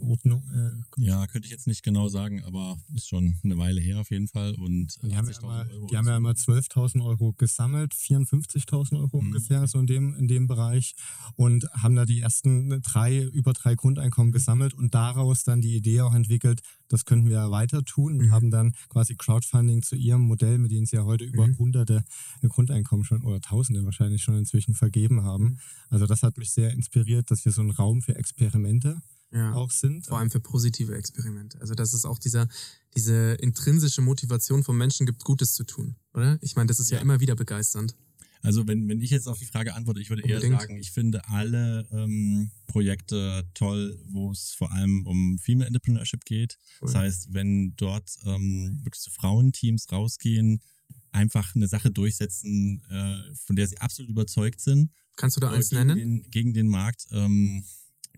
Ordnung. 0.00 0.42
Äh, 0.54 1.02
Ja, 1.06 1.26
könnte 1.26 1.46
ich 1.46 1.52
jetzt 1.52 1.66
nicht 1.66 1.82
genau 1.82 2.08
sagen, 2.08 2.42
aber 2.44 2.76
ist 2.94 3.08
schon 3.08 3.36
eine 3.42 3.56
Weile 3.56 3.80
her 3.80 4.00
auf 4.00 4.10
jeden 4.10 4.28
Fall. 4.28 4.54
Und 4.54 4.96
die 5.02 5.16
haben 5.16 5.26
ja 5.28 5.32
80.000 5.32 5.42
immer, 5.42 5.66
Euro 5.72 5.86
die 5.86 5.96
haben 5.96 6.06
ja 6.06 6.16
immer 6.16 6.34
12.000 6.34 7.04
Euro 7.04 7.32
gesammelt, 7.32 7.94
54.000 7.94 8.98
Euro 8.98 9.20
Mhm. 9.20 9.28
ungefähr, 9.28 9.66
so 9.66 9.78
in 9.78 9.86
dem, 9.86 10.14
in 10.14 10.28
dem 10.28 10.46
Bereich. 10.46 10.94
Und 11.36 11.64
haben 11.72 11.94
da 11.94 12.04
die 12.04 12.20
ersten 12.20 12.82
drei, 12.82 13.22
über 13.22 13.52
drei. 13.52 13.74
Grundeinkommen 13.78 14.32
gesammelt 14.32 14.74
und 14.74 14.94
daraus 14.94 15.44
dann 15.44 15.60
die 15.60 15.76
Idee 15.76 16.00
auch 16.00 16.14
entwickelt, 16.14 16.62
das 16.88 17.04
könnten 17.04 17.26
wir 17.26 17.34
ja 17.36 17.50
weiter 17.50 17.84
tun 17.84 18.14
und 18.18 18.26
Mhm. 18.26 18.30
haben 18.32 18.50
dann 18.50 18.74
quasi 18.88 19.14
Crowdfunding 19.14 19.82
zu 19.82 19.94
ihrem 19.94 20.22
Modell, 20.22 20.58
mit 20.58 20.70
dem 20.72 20.84
sie 20.86 20.96
ja 20.96 21.04
heute 21.04 21.24
über 21.24 21.46
Mhm. 21.46 21.58
hunderte 21.58 22.04
Grundeinkommen 22.42 23.04
schon 23.04 23.22
oder 23.22 23.40
tausende 23.40 23.84
wahrscheinlich 23.84 24.22
schon 24.22 24.36
inzwischen 24.36 24.74
vergeben 24.74 25.22
haben. 25.22 25.44
Mhm. 25.44 25.58
Also 25.90 26.06
das 26.06 26.22
hat 26.22 26.38
mich 26.38 26.50
sehr 26.50 26.72
inspiriert, 26.72 27.30
dass 27.30 27.44
wir 27.44 27.52
so 27.52 27.62
ein 27.62 27.70
Raum 27.70 28.02
für 28.02 28.16
Experimente 28.16 29.00
Ja. 29.32 29.52
auch 29.52 29.70
sind. 29.70 30.06
Vor 30.06 30.18
allem 30.18 30.30
für 30.30 30.40
positive 30.40 30.94
Experimente. 30.96 31.60
Also, 31.60 31.74
dass 31.74 31.92
es 31.92 32.04
auch 32.04 32.18
dieser, 32.18 32.48
diese 32.96 33.34
intrinsische 33.34 34.00
Motivation 34.00 34.64
vom 34.64 34.78
Menschen 34.78 35.04
gibt, 35.06 35.22
Gutes 35.24 35.52
zu 35.52 35.64
tun, 35.64 35.96
oder? 36.14 36.38
Ich 36.40 36.56
meine, 36.56 36.66
das 36.68 36.80
ist 36.80 36.90
ja, 36.90 36.96
Ja. 36.98 37.02
immer 37.02 37.20
wieder 37.20 37.34
begeisternd. 37.36 37.94
Also 38.40 38.68
wenn, 38.68 38.88
wenn 38.88 39.00
ich 39.00 39.10
jetzt 39.10 39.26
auf 39.26 39.38
die 39.40 39.46
Frage 39.46 39.74
antworte, 39.74 40.00
ich 40.00 40.10
würde 40.10 40.22
eher 40.22 40.36
Unbedingt. 40.36 40.60
sagen, 40.60 40.76
ich 40.78 40.92
finde 40.92 41.26
alle 41.28 41.86
ähm, 41.90 42.52
Projekte 42.68 43.44
toll, 43.52 43.98
wo 44.10 44.30
es 44.30 44.52
vor 44.52 44.70
allem 44.72 45.04
um 45.06 45.38
Female 45.40 45.66
Entrepreneurship 45.66 46.24
geht. 46.24 46.56
Das 46.80 46.94
Cool. 46.94 47.00
heißt, 47.00 47.34
wenn 47.34 47.74
dort 47.76 48.08
ähm, 48.24 48.78
wirklich 48.84 49.02
so 49.02 49.10
Frauenteams 49.10 49.90
rausgehen, 49.90 50.62
einfach 51.10 51.54
eine 51.56 51.66
Sache 51.66 51.90
durchsetzen, 51.90 52.80
äh, 52.88 53.34
von 53.34 53.56
der 53.56 53.66
sie 53.66 53.78
absolut 53.78 54.08
überzeugt 54.10 54.60
sind. 54.60 54.92
Kannst 55.16 55.36
du 55.36 55.40
da 55.40 55.52
äh, 55.52 55.56
eins 55.56 55.70
gegen 55.70 55.86
nennen? 55.86 55.98
Den, 56.22 56.30
gegen 56.30 56.54
den 56.54 56.68
Markt. 56.68 57.08
Ähm, 57.10 57.64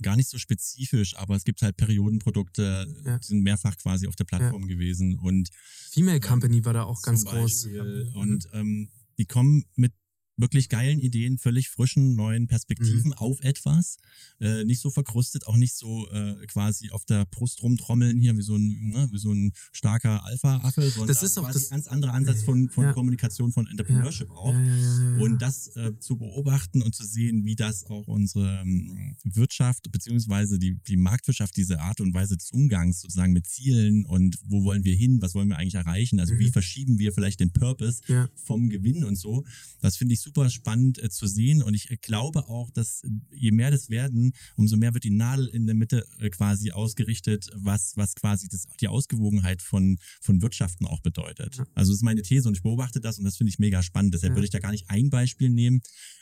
gar 0.02 0.16
nicht 0.16 0.28
so 0.28 0.38
spezifisch, 0.38 1.16
aber 1.16 1.36
es 1.36 1.44
gibt 1.44 1.62
halt 1.62 1.76
Periodenprodukte, 1.76 2.86
Ja. 3.04 3.18
die 3.18 3.26
sind 3.26 3.42
mehrfach 3.42 3.76
quasi 3.78 4.06
auf 4.06 4.16
der 4.16 4.24
Plattform 4.24 4.66
gewesen 4.66 5.18
und 5.18 5.50
Female 5.90 6.20
Company 6.20 6.64
war 6.64 6.72
da 6.72 6.84
auch 6.84 7.02
ganz 7.02 7.22
zum 7.22 7.32
groß. 7.32 7.64
Beispiel. 7.64 8.10
Und 8.14 8.48
ähm, 8.52 8.88
die 9.18 9.26
kommen 9.26 9.64
mit 9.76 9.92
wirklich 10.40 10.68
geilen 10.68 10.98
Ideen, 11.00 11.38
völlig 11.38 11.68
frischen, 11.68 12.14
neuen 12.14 12.46
Perspektiven 12.46 13.12
auf 13.14 13.40
etwas. 13.42 13.96
Äh, 14.40 14.64
nicht 14.64 14.80
so 14.80 14.90
verkrustet, 14.90 15.46
auch 15.46 15.56
nicht 15.56 15.74
so 15.74 16.08
äh, 16.10 16.34
quasi 16.46 16.90
auf 16.90 17.04
der 17.04 17.26
Brust 17.26 17.62
rumtrommeln 17.62 18.18
hier 18.18 18.36
wie 18.36 18.42
so 18.42 18.56
ein, 18.56 18.90
ne, 18.90 19.08
wie 19.12 19.18
so 19.18 19.32
ein 19.32 19.52
starker 19.72 20.24
Alpha-Affe, 20.24 20.82
sondern 20.90 21.08
Das 21.08 21.22
ist 21.22 21.38
auch 21.38 21.44
quasi 21.44 21.58
das- 21.60 21.70
ein 21.70 21.76
ganz 21.76 21.86
anderer 21.88 22.12
Ansatz 22.14 22.42
von, 22.42 22.68
von 22.70 22.84
Ja. 22.84 22.92
Kommunikation, 22.92 23.52
von 23.52 23.66
Entrepreneurship 23.66 24.30
auch. 24.30 24.52
Ja, 24.52 24.60
ja, 24.60 25.16
ja. 25.16 25.22
Und 25.22 25.40
das 25.42 25.68
äh, 25.76 25.92
zu 25.98 26.16
beobachten 26.16 26.82
und 26.82 26.94
zu 26.94 27.04
sehen, 27.04 27.44
wie 27.44 27.56
das 27.56 27.84
auch 27.86 28.06
unsere 28.08 28.60
ähm, 28.62 29.16
Wirtschaft 29.24 29.90
beziehungsweise 29.92 30.58
die, 30.58 30.76
die 30.86 30.96
Marktwirtschaft, 30.96 31.56
diese 31.56 31.80
Art 31.80 32.00
und 32.00 32.14
Weise 32.14 32.36
des 32.36 32.50
Umgangs 32.50 33.00
sozusagen 33.00 33.32
mit 33.32 33.46
Zielen 33.46 34.04
und 34.06 34.36
wo 34.46 34.64
wollen 34.64 34.84
wir 34.84 34.94
hin, 34.94 35.20
was 35.20 35.34
wollen 35.34 35.48
wir 35.48 35.58
eigentlich 35.58 35.74
erreichen, 35.74 36.20
also 36.20 36.38
wie 36.38 36.46
Mhm. 36.46 36.52
verschieben 36.52 36.98
wir 36.98 37.12
vielleicht 37.12 37.40
den 37.40 37.52
Purpose 37.52 38.00
vom 38.34 38.68
Gewinn 38.70 39.04
und 39.04 39.16
so, 39.16 39.44
das 39.80 39.96
finde 39.96 40.14
ich 40.14 40.20
super 40.20 40.29
spannend 40.50 41.02
äh, 41.02 41.08
zu 41.10 41.26
sehen 41.26 41.62
und 41.62 41.74
ich 41.74 41.90
äh, 41.90 41.96
glaube 41.96 42.48
auch, 42.48 42.70
dass 42.70 43.02
äh, 43.04 43.08
je 43.32 43.50
mehr 43.50 43.70
das 43.70 43.90
werden, 43.90 44.32
umso 44.56 44.76
mehr 44.76 44.94
wird 44.94 45.04
die 45.04 45.10
Nadel 45.10 45.46
in 45.48 45.66
der 45.66 45.74
Mitte 45.74 46.06
äh, 46.18 46.30
quasi 46.30 46.70
ausgerichtet, 46.72 47.48
was, 47.54 47.92
was 47.96 48.14
quasi 48.14 48.48
das, 48.48 48.66
die 48.80 48.88
Ausgewogenheit 48.88 49.62
von, 49.62 49.98
von 50.20 50.42
Wirtschaften 50.42 50.86
auch 50.86 51.00
bedeutet. 51.00 51.56
Ja. 51.56 51.66
Also 51.74 51.92
das 51.92 51.98
ist 51.98 52.02
meine 52.04 52.22
These 52.22 52.48
und 52.48 52.56
ich 52.56 52.62
beobachte 52.62 53.00
das 53.00 53.18
und 53.18 53.24
das 53.24 53.36
finde 53.36 53.50
ich 53.50 53.58
mega 53.58 53.82
spannend. 53.82 54.14
Deshalb 54.14 54.30
Ja. 54.32 54.36
würde 54.36 54.44
ich 54.46 54.50
da 54.50 54.58
gar 54.60 54.72
nicht 54.72 54.88
ein 54.90 55.10
Beispiel 55.10 55.50
nehmen, 55.50 55.80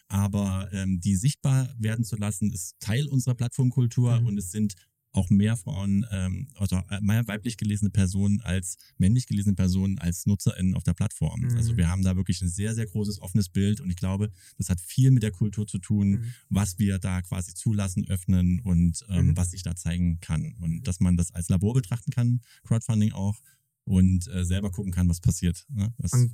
aber 0.09 0.69
ähm, 0.73 1.01
die 1.01 1.17
sichtbar 1.17 1.75
werden 1.79 2.05
zu 2.05 2.17
lassen, 2.17 2.53
ist 2.53 2.77
Teil 2.81 3.07
unserer 3.07 3.35
Plattformkultur 3.35 4.21
Mhm. 4.21 4.27
und 4.27 4.39
es 4.39 4.51
sind 4.51 4.75
auch 5.13 5.31
mehr 5.31 5.57
Frauen, 5.57 6.07
ähm, 6.13 6.49
also 6.57 6.77
äh, 6.91 7.01
mehr 7.01 7.27
weiblich 7.27 7.57
gelesene 7.57 7.91
Personen 7.91 8.41
als 8.43 8.77
männlich 8.99 9.27
gelesene 9.27 9.55
Personen 9.55 9.99
als 9.99 10.27
NutzerInnen 10.27 10.75
auf 10.75 10.85
der 10.85 10.93
Plattform. 10.95 11.41
Mhm. 11.41 11.57
Also 11.57 11.77
wir 11.77 11.89
haben 11.89 12.03
da 12.03 12.15
wirklich 12.17 12.43
ein 12.43 12.49
sehr, 12.49 12.75
sehr 12.75 12.87
großes 12.87 13.21
offenes 13.21 13.49
Bild 13.49 13.81
und 13.81 13.89
ich 13.91 13.97
glaube, 13.97 14.31
das 14.59 14.69
hat 14.69 14.81
viel 14.81 15.11
mit 15.11 15.23
der 15.23 15.31
Kultur 15.33 15.67
zu 15.67 15.79
tun, 15.79 16.11
Mhm. 16.11 16.33
was 16.51 16.79
wir 16.79 16.99
da 16.99 17.23
quasi 17.23 17.55
zulassen, 17.55 18.07
öffnen 18.09 18.61
und 18.61 19.05
ähm, 19.09 19.29
Mhm. 19.29 19.37
was 19.37 19.51
sich 19.53 19.63
da 19.63 19.75
zeigen 19.75 20.21
kann. 20.21 20.55
Und 20.61 20.87
dass 20.87 21.01
man 21.01 21.17
das 21.17 21.33
als 21.33 21.49
Labor 21.49 21.75
betrachten 21.75 22.11
kann, 22.11 22.41
Crowdfunding 22.65 23.13
auch, 23.13 23.37
und 23.85 24.29
äh, 24.29 24.45
selber 24.45 24.71
gucken 24.71 24.93
kann, 24.93 25.09
was 25.09 25.21
passiert. 25.21 25.65
Ne? 25.71 25.95
Das, 25.97 26.13
Und, 26.13 26.31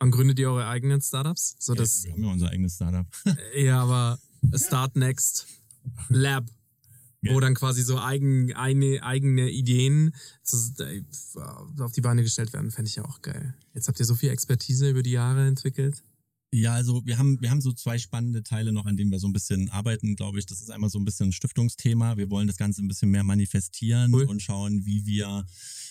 und 0.00 0.10
gründet 0.10 0.38
ihr 0.40 0.50
eure 0.50 0.66
eigenen 0.66 1.00
Startups? 1.00 1.54
So 1.60 1.72
ja, 1.74 1.78
dass, 1.78 2.02
wir 2.04 2.12
haben 2.12 2.24
ja 2.24 2.30
unser 2.32 2.48
eigenes 2.50 2.74
Startup. 2.74 3.06
ja, 3.56 3.80
aber 3.80 4.18
Start 4.56 4.96
Next 4.96 5.46
Lab. 6.08 6.50
Wo 7.22 7.32
Ja. 7.34 7.40
dann 7.40 7.54
quasi 7.54 7.82
so 7.82 7.98
eigen, 7.98 8.52
eine, 8.54 9.02
eigene 9.02 9.50
Ideen 9.50 10.14
zu, 10.42 10.56
äh, 10.84 11.02
auf 11.80 11.92
die 11.92 12.00
Beine 12.00 12.22
gestellt 12.22 12.52
werden, 12.52 12.70
fände 12.70 12.88
ich 12.88 12.96
ja 12.96 13.04
auch 13.04 13.22
geil. 13.22 13.54
Jetzt 13.74 13.88
habt 13.88 13.98
ihr 13.98 14.06
so 14.06 14.14
viel 14.14 14.30
Expertise 14.30 14.88
über 14.90 15.02
die 15.02 15.10
Jahre 15.12 15.46
entwickelt. 15.46 16.04
Ja, 16.50 16.72
also 16.74 17.04
wir 17.04 17.18
haben, 17.18 17.40
wir 17.42 17.50
haben 17.50 17.60
so 17.60 17.72
zwei 17.72 17.98
spannende 17.98 18.42
Teile 18.42 18.72
noch, 18.72 18.86
an 18.86 18.96
denen 18.96 19.10
wir 19.10 19.18
so 19.18 19.26
ein 19.28 19.34
bisschen 19.34 19.68
arbeiten, 19.68 20.16
glaube 20.16 20.38
ich. 20.38 20.46
Das 20.46 20.60
ist 20.62 20.70
einmal 20.70 20.88
so 20.88 20.98
ein 20.98 21.04
bisschen 21.04 21.28
ein 21.28 21.32
Stiftungsthema. 21.32 22.16
Wir 22.16 22.30
wollen 22.30 22.46
das 22.46 22.56
Ganze 22.56 22.82
ein 22.82 22.88
bisschen 22.88 23.10
mehr 23.10 23.24
manifestieren 23.24 24.14
Cool. 24.14 24.24
und 24.24 24.40
schauen, 24.40 24.86
wie 24.86 25.04
wir, 25.04 25.44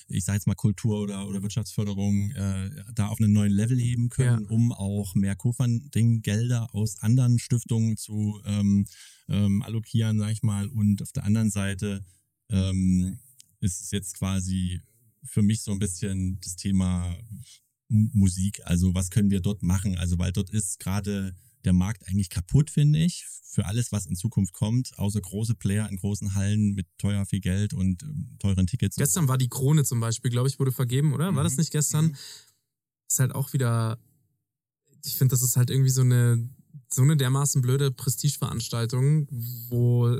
ich 0.09 0.23
sage 0.25 0.37
jetzt 0.37 0.47
mal 0.47 0.55
Kultur 0.55 0.99
oder, 1.01 1.27
oder 1.27 1.41
Wirtschaftsförderung 1.41 2.31
äh, 2.31 2.69
da 2.93 3.07
auf 3.07 3.19
einen 3.19 3.33
neuen 3.33 3.51
Level 3.51 3.77
heben 3.77 4.09
können, 4.09 4.43
Ja. 4.43 4.49
um 4.49 4.71
auch 4.71 5.15
mehr 5.15 5.35
Co-Funding-Gelder 5.35 6.73
aus 6.73 6.99
anderen 7.01 7.39
Stiftungen 7.39 7.97
zu 7.97 8.41
ähm, 8.45 8.85
ähm, 9.27 9.61
allokieren, 9.63 10.19
sag 10.19 10.31
ich 10.31 10.43
mal. 10.43 10.67
Und 10.67 11.01
auf 11.01 11.11
der 11.11 11.23
anderen 11.25 11.49
Seite 11.51 12.05
ähm, 12.49 13.19
ist 13.59 13.81
es 13.81 13.91
jetzt 13.91 14.15
quasi 14.17 14.81
für 15.23 15.41
mich 15.41 15.61
so 15.61 15.71
ein 15.71 15.79
bisschen 15.79 16.39
das 16.41 16.55
Thema 16.55 17.17
Musik. 17.89 18.61
Also 18.65 18.93
was 18.93 19.09
können 19.09 19.29
wir 19.31 19.41
dort 19.41 19.63
machen? 19.63 19.97
Also 19.97 20.17
weil 20.19 20.31
dort 20.31 20.49
ist 20.51 20.79
gerade 20.79 21.35
der 21.65 21.73
Markt 21.73 22.07
eigentlich 22.07 22.29
kaputt, 22.29 22.69
finde 22.69 22.99
ich, 22.99 23.25
für 23.43 23.65
alles, 23.65 23.91
was 23.91 24.05
in 24.05 24.15
Zukunft 24.15 24.53
kommt, 24.53 24.97
außer 24.99 25.19
große 25.19 25.55
Player 25.55 25.89
in 25.89 25.97
großen 25.97 26.35
Hallen 26.35 26.73
mit 26.73 26.85
teuer 26.97 27.25
viel 27.25 27.39
Geld 27.39 27.73
und 27.73 28.03
ähm, 28.03 28.35
teuren 28.39 28.67
Tickets. 28.67 28.95
Gestern 28.97 29.27
war 29.27 29.37
die 29.37 29.49
Krone 29.49 29.83
zum 29.83 29.99
Beispiel, 29.99 30.29
glaube 30.29 30.47
ich, 30.47 30.59
wurde 30.59 30.71
vergeben, 30.71 31.13
oder? 31.13 31.33
War 31.35 31.43
das 31.43 31.53
Mhm. 31.53 31.59
nicht 31.59 31.71
gestern? 31.71 32.05
Mhm. 32.07 32.15
Ist 33.09 33.19
halt 33.19 33.33
auch 33.33 33.53
wieder, 33.53 33.97
ich 35.05 35.15
finde, 35.15 35.33
das 35.33 35.41
ist 35.41 35.57
halt 35.57 35.69
irgendwie 35.69 35.89
so 35.89 36.01
eine, 36.01 36.47
so 36.89 37.01
eine 37.01 37.17
dermaßen 37.17 37.61
blöde 37.61 37.91
Prestigeveranstaltung, 37.91 39.27
wo, 39.69 40.15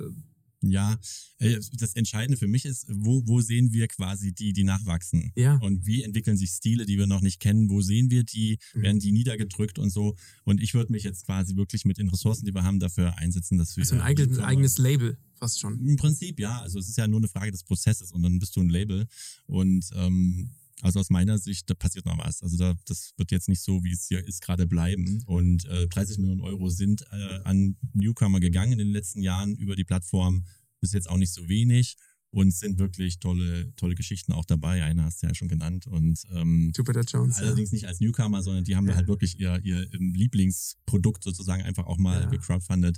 Ja, 0.70 1.00
äh, 1.40 1.60
das 1.74 1.94
Entscheidende 1.94 2.38
für 2.38 2.48
mich 2.48 2.66
ist, 2.66 2.86
wo, 2.90 3.26
wo 3.26 3.42
sehen 3.42 3.72
wir 3.74 3.88
quasi 3.88 4.34
die, 4.34 4.54
die 4.54 4.64
nachwachsen? 4.64 5.32
ja, 5.36 5.56
Und 5.58 5.86
wie 5.86 6.04
entwickeln 6.04 6.38
sich 6.38 6.52
Stile, 6.52 6.86
die 6.86 6.98
wir 6.98 7.08
noch 7.08 7.22
nicht 7.22 7.40
kennen? 7.40 7.70
Wo 7.70 7.82
sehen 7.82 8.10
wir 8.10 8.24
die? 8.24 8.58
Mhm. 8.74 8.82
Werden 8.82 9.00
die 9.00 9.12
niedergedrückt 9.12 9.80
und 9.80 9.90
so? 9.90 10.16
Und 10.44 10.62
ich 10.62 10.74
würde 10.74 10.92
mich 10.92 11.04
jetzt 11.04 11.26
quasi 11.26 11.56
wirklich 11.56 11.86
mit 11.86 11.98
den 11.98 12.10
Ressourcen, 12.10 12.46
die 12.46 12.54
wir 12.54 12.64
haben, 12.64 12.80
dafür 12.80 13.18
einsetzen, 13.18 13.58
dass 13.58 13.76
wir. 13.76 13.82
also 13.84 13.96
ein 13.96 14.02
eigenes, 14.02 14.40
eigenes 14.40 14.78
Label, 14.78 15.18
fast 15.36 15.60
schon. 15.60 15.80
Im 15.86 15.96
Prinzip 15.98 16.40
ja. 16.40 16.62
Also 16.62 16.80
es 16.80 16.90
ist 16.90 16.98
ja 16.98 17.08
nur 17.08 17.20
eine 17.20 17.28
Frage 17.28 17.52
des 17.52 17.64
Prozesses 17.64 18.12
und 18.12 18.24
dann 18.24 18.40
bist 18.40 18.56
du 18.56 18.62
ein 18.62 18.70
Label. 18.70 19.08
Und 19.46 19.90
ähm, 19.96 20.50
also 20.82 21.00
aus 21.00 21.10
meiner 21.10 21.38
Sicht, 21.38 21.70
da 21.70 21.74
passiert 21.74 22.06
noch 22.06 22.18
was. 22.18 22.44
Also 22.44 22.58
da, 22.58 22.76
das 22.86 23.14
wird 23.18 23.32
jetzt 23.32 23.50
nicht 23.50 23.62
so, 23.62 23.84
wie 23.84 23.94
es 23.94 24.08
hier 24.08 24.26
ist, 24.26 24.42
gerade 24.42 24.68
bleiben. 24.68 25.24
Und 25.26 25.66
äh, 25.66 25.88
30 25.88 26.20
Millionen 26.20 26.42
Euro 26.42 26.70
sind 26.70 27.04
äh, 27.12 27.40
an 27.44 27.78
Newcomer 27.94 28.40
gegangen 28.40 28.74
in 28.74 28.80
den 28.80 28.92
letzten 28.92 29.22
Jahren 29.22 29.56
über 29.56 29.76
die 29.76 29.86
Plattform. 29.86 30.46
Ist 30.82 30.94
jetzt 30.94 31.10
auch 31.10 31.18
nicht 31.18 31.34
so 31.34 31.48
wenig. 31.50 31.98
Und 32.30 32.50
es 32.50 32.60
sind 32.60 32.78
wirklich 32.78 33.20
tolle, 33.20 33.74
tolle 33.78 33.96
Geschichten 33.96 34.34
auch 34.34 34.46
dabei. 34.46 34.84
Eine 34.84 35.04
hast 35.06 35.24
du 35.24 35.28
ja 35.28 35.34
schon 35.34 35.48
genannt. 35.48 35.88
Und 35.88 36.24
ähm, 36.32 36.72
Jupiter 36.76 37.02
Jones. 37.02 37.38
Allerdings 37.38 37.72
nicht 37.72 37.88
als 37.88 38.00
Newcomer, 38.02 38.44
sondern 38.44 38.64
die 38.66 38.76
haben 38.76 38.88
Ja. 38.88 38.96
halt 38.96 39.08
wirklich 39.08 39.40
ihr, 39.40 39.60
ihr 39.64 39.92
ähm, 39.94 40.14
Lieblingsprodukt 40.14 41.24
sozusagen 41.24 41.64
einfach 41.64 41.86
auch 41.86 41.98
mal 41.98 42.22
Ja. 42.24 42.30
gecrowdfundet. 42.30 42.98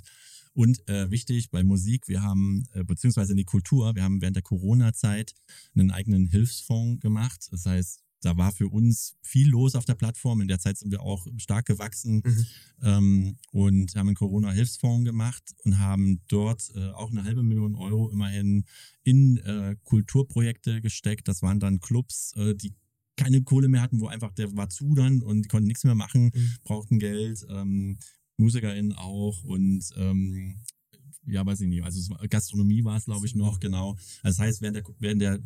Und 0.52 0.86
äh, 0.88 1.10
wichtig 1.12 1.50
bei 1.50 1.62
Musik, 1.62 2.08
wir 2.08 2.22
haben, 2.22 2.64
äh, 2.72 2.82
beziehungsweise 2.82 3.32
in 3.32 3.36
die 3.36 3.44
Kultur, 3.44 3.94
wir 3.94 4.02
haben 4.02 4.20
während 4.20 4.34
der 4.34 4.42
Corona-Zeit 4.42 5.32
einen 5.76 5.92
eigenen 5.92 6.26
Hilfsfonds 6.26 7.00
gemacht. 7.00 7.46
Das 7.52 7.66
heißt, 7.66 8.00
da 8.22 8.36
war 8.36 8.52
für 8.52 8.68
uns 8.68 9.16
viel 9.22 9.48
los 9.48 9.74
auf 9.74 9.84
der 9.84 9.94
Plattform. 9.94 10.40
In 10.40 10.48
der 10.48 10.58
Zeit 10.58 10.76
sind 10.78 10.90
wir 10.90 11.00
auch 11.02 11.26
stark 11.38 11.66
gewachsen 11.66 12.22
Mhm. 12.24 12.46
ähm, 12.82 13.36
und 13.52 13.94
haben 13.96 14.08
einen 14.08 14.16
Corona-Hilfsfonds 14.16 15.04
gemacht 15.04 15.42
und 15.64 15.78
haben 15.78 16.20
dort 16.28 16.70
äh, 16.74 16.90
auch 16.90 17.10
eine 17.10 17.24
halbe 17.24 17.42
Million 17.42 17.74
Euro 17.74 18.10
immerhin 18.10 18.64
in 19.02 19.38
äh, 19.38 19.76
Kulturprojekte 19.84 20.80
gesteckt. 20.80 21.28
Das 21.28 21.42
waren 21.42 21.60
dann 21.60 21.80
Clubs, 21.80 22.32
äh, 22.36 22.54
die 22.54 22.74
keine 23.16 23.42
Kohle 23.42 23.68
mehr 23.68 23.82
hatten, 23.82 24.00
wo 24.00 24.06
einfach 24.06 24.32
der 24.32 24.54
war 24.56 24.70
zu 24.70 24.94
dann 24.94 25.20
und 25.22 25.42
die 25.42 25.48
konnten 25.48 25.66
nichts 25.68 25.84
mehr 25.84 25.94
machen, 25.94 26.30
Mhm. 26.34 26.52
brauchten 26.64 26.98
Geld, 26.98 27.44
ähm, 27.50 27.98
MusikerInnen 28.38 28.94
auch 28.94 29.44
und 29.44 29.84
ähm, 29.96 30.56
ja, 31.30 31.44
weiß 31.46 31.60
ich 31.62 31.68
nicht, 31.68 31.82
also 31.84 32.14
Gastronomie 32.28 32.84
war 32.84 32.96
es, 32.96 33.04
glaube 33.06 33.26
ich, 33.26 33.34
noch, 33.34 33.60
genau. 33.60 33.90
Also 34.22 34.36
das 34.36 34.38
heißt, 34.38 34.62
während 34.62 34.76
der, 34.76 34.84
während 34.98 35.22
der 35.22 35.38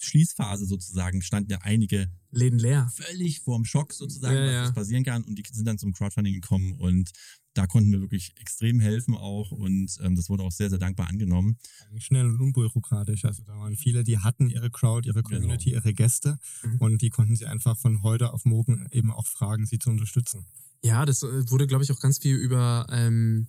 Schließphase 0.00 0.66
sozusagen 0.66 1.22
standen 1.22 1.50
ja 1.50 1.58
einige 1.62 2.10
Läden 2.30 2.58
leer. 2.58 2.90
völlig 2.94 3.40
vorm 3.40 3.64
Schock 3.64 3.92
sozusagen, 3.94 4.36
Ja, 4.36 4.44
was 4.62 4.68
ja. 4.68 4.72
passieren 4.72 5.02
kann. 5.04 5.24
Und 5.24 5.36
die 5.38 5.44
sind 5.50 5.64
dann 5.66 5.78
zum 5.78 5.92
Crowdfunding 5.94 6.34
gekommen 6.34 6.72
und 6.72 7.10
da 7.54 7.66
konnten 7.66 7.90
wir 7.90 8.00
wirklich 8.00 8.32
extrem 8.38 8.78
helfen 8.80 9.14
auch 9.16 9.50
und 9.50 9.96
ähm, 10.02 10.14
das 10.14 10.28
wurde 10.28 10.42
auch 10.44 10.52
sehr, 10.52 10.68
sehr 10.70 10.78
dankbar 10.78 11.08
angenommen. 11.08 11.56
Schnell 11.96 12.26
und 12.26 12.40
unbürokratisch. 12.40 13.24
Also 13.24 13.42
da 13.44 13.56
waren 13.58 13.76
viele, 13.76 14.04
die 14.04 14.18
hatten 14.18 14.48
ihre 14.50 14.70
Crowd, 14.70 15.08
ihre 15.08 15.22
Community, 15.22 15.70
ihre 15.72 15.92
Gäste 15.94 16.38
Mhm. 16.62 16.76
und 16.78 17.02
die 17.02 17.08
konnten 17.10 17.34
sie 17.34 17.46
einfach 17.46 17.76
von 17.78 18.02
heute 18.02 18.32
auf 18.32 18.44
morgen 18.44 18.86
eben 18.92 19.10
auch 19.10 19.26
fragen, 19.26 19.66
sie 19.66 19.78
zu 19.78 19.90
unterstützen. 19.90 20.44
Ja, 20.84 21.04
das 21.06 21.22
äh, 21.24 21.50
wurde, 21.50 21.66
glaube 21.66 21.82
ich, 21.82 21.90
auch 21.90 21.98
ganz 21.98 22.18
viel 22.18 22.36
über, 22.36 22.86
ähm, 22.90 23.48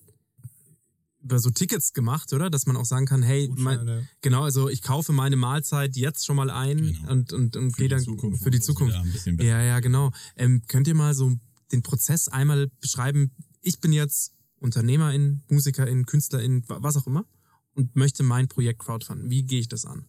über 1.21 1.39
so 1.39 1.49
Tickets 1.49 1.93
gemacht, 1.93 2.31
oder? 2.33 2.49
Dass 2.49 2.65
man 2.65 2.77
auch 2.77 2.85
sagen 2.85 3.05
kann, 3.05 3.21
hey, 3.23 3.49
mein, 3.55 4.07
genau, 4.21 4.43
also 4.43 4.69
ich 4.69 4.81
kaufe 4.81 5.11
meine 5.11 5.35
Mahlzeit 5.35 5.95
jetzt 5.97 6.25
schon 6.25 6.35
mal 6.37 6.49
ein 6.49 6.77
Genau. 6.77 7.11
und, 7.11 7.33
und, 7.33 7.55
und 7.57 7.75
gehe 7.75 7.89
dann 7.89 7.99
Zukunft, 8.01 8.41
für 8.43 8.51
die 8.51 8.59
Zukunft. 8.61 8.95
Ja, 9.39 9.61
ja, 9.61 9.79
genau. 9.81 10.11
Ähm, 10.37 10.61
könnt 10.67 10.87
ihr 10.87 10.95
mal 10.95 11.13
so 11.13 11.37
den 11.71 11.83
Prozess 11.83 12.27
einmal 12.29 12.69
beschreiben? 12.79 13.31
Ich 13.61 13.79
bin 13.81 13.91
jetzt 13.91 14.33
Unternehmerin, 14.59 15.41
Musikerin, 15.49 16.05
Künstlerin, 16.05 16.63
wa- 16.67 16.79
was 16.81 16.95
auch 16.97 17.07
immer 17.07 17.25
und 17.73 17.95
möchte 17.95 18.23
mein 18.23 18.47
Projekt 18.47 18.79
crowdfunden. 18.79 19.29
Wie 19.29 19.43
gehe 19.43 19.59
ich 19.59 19.67
das 19.67 19.85
an? 19.85 20.05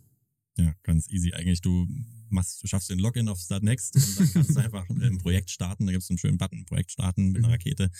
Ja, 0.57 0.75
ganz 0.83 1.09
easy 1.11 1.33
eigentlich. 1.33 1.61
Du 1.61 1.87
machst, 2.33 2.63
du 2.63 2.67
schaffst 2.67 2.91
den 2.91 2.99
Login 2.99 3.29
auf 3.29 3.39
Start 3.41 3.63
Next 3.63 3.95
und 3.97 4.21
dann 4.21 4.33
kannst 4.33 4.57
du 4.57 4.61
einfach 4.65 4.89
ein 4.89 5.19
Projekt 5.19 5.51
starten. 5.51 5.87
Da 5.87 5.93
gibt 5.93 6.05
es 6.05 6.11
einen 6.11 6.19
schönen 6.19 6.39
Button, 6.39 6.65
Projekt 6.65 6.93
starten 6.93 7.33
mit 7.33 7.39
einer 7.39 7.49
Mhm. 7.49 7.53
Rakete. 7.53 7.91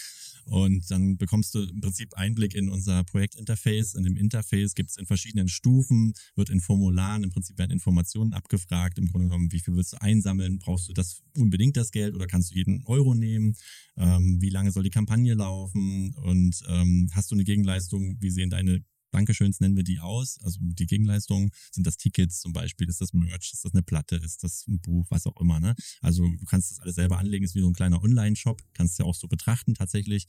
Und 0.45 0.91
dann 0.91 1.17
bekommst 1.17 1.55
du 1.55 1.63
im 1.63 1.81
Prinzip 1.81 2.15
Einblick 2.15 2.55
in 2.55 2.69
unser 2.69 3.05
Projektinterface. 3.05 3.95
In 3.95 4.05
dem 4.05 4.17
Interface 4.17 4.75
gibt 4.75 4.91
es 4.91 4.97
in 4.97 5.07
verschiedenen 5.07 5.49
Stufen, 5.49 6.15
wird 6.35 6.51
in 6.51 6.61
Formularen, 6.61 7.25
im 7.25 7.31
Prinzip 7.31 7.59
werden 7.59 7.71
Informationen 7.71 8.33
abgefragt. 8.33 8.99
Im 8.99 9.07
Grunde 9.07 9.29
genommen, 9.29 9.53
wie 9.53 9.61
viel 9.61 9.77
willst 9.77 9.93
du 9.93 10.01
einsammeln? 10.01 10.59
Brauchst 10.59 10.89
du 10.89 10.93
das 10.93 11.23
unbedingt 11.37 11.77
das 11.77 11.93
Geld 11.93 12.15
oder 12.15 12.27
kannst 12.27 12.51
du 12.51 12.55
jeden 12.55 12.83
Euro 12.87 13.15
nehmen? 13.15 13.57
Ähm, 13.97 14.41
wie 14.41 14.51
lange 14.51 14.73
soll 14.73 14.83
die 14.83 14.91
Kampagne 14.91 15.35
laufen? 15.35 16.15
Und 16.15 16.63
ähm, 16.69 17.11
hast 17.13 17.31
du 17.31 17.35
eine 17.35 17.45
Gegenleistung? 17.45 18.17
Wie 18.21 18.31
sehen 18.31 18.51
deine 18.51 18.83
Dankeschöns 19.11 19.61
nennen 19.61 19.77
wir 19.77 19.85
die 19.85 20.01
aus. 20.01 20.39
Also 20.43 20.59
die 20.61 20.87
Gegenleistungen 20.87 21.51
sind 21.73 21.87
das 21.87 21.97
Tickets 21.97 22.41
zum 22.41 22.53
Beispiel, 22.53 22.89
ist 22.89 23.01
das 23.01 23.13
Merch, 23.13 23.53
ist 23.53 23.65
das 23.65 23.73
eine 23.73 23.83
Platte, 23.83 24.17
ist 24.17 24.43
das 24.43 24.67
ein 24.69 24.81
Buch, 24.81 25.07
was 25.11 25.27
auch 25.27 25.41
immer. 25.41 25.61
Ne? 25.61 25.75
Also 26.01 26.27
du 26.27 26.45
kannst 26.45 26.71
das 26.71 26.81
alles 26.81 26.95
selber 26.95 27.19
anlegen, 27.19 27.45
ist 27.45 27.55
wie 27.55 27.61
so 27.61 27.69
ein 27.69 27.75
kleiner 27.75 28.03
Online-Shop, 28.03 28.63
kannst 28.75 28.99
du 28.99 29.03
ja 29.03 29.09
auch 29.09 29.15
so 29.15 29.29
betrachten 29.29 29.75
tatsächlich. 29.75 30.27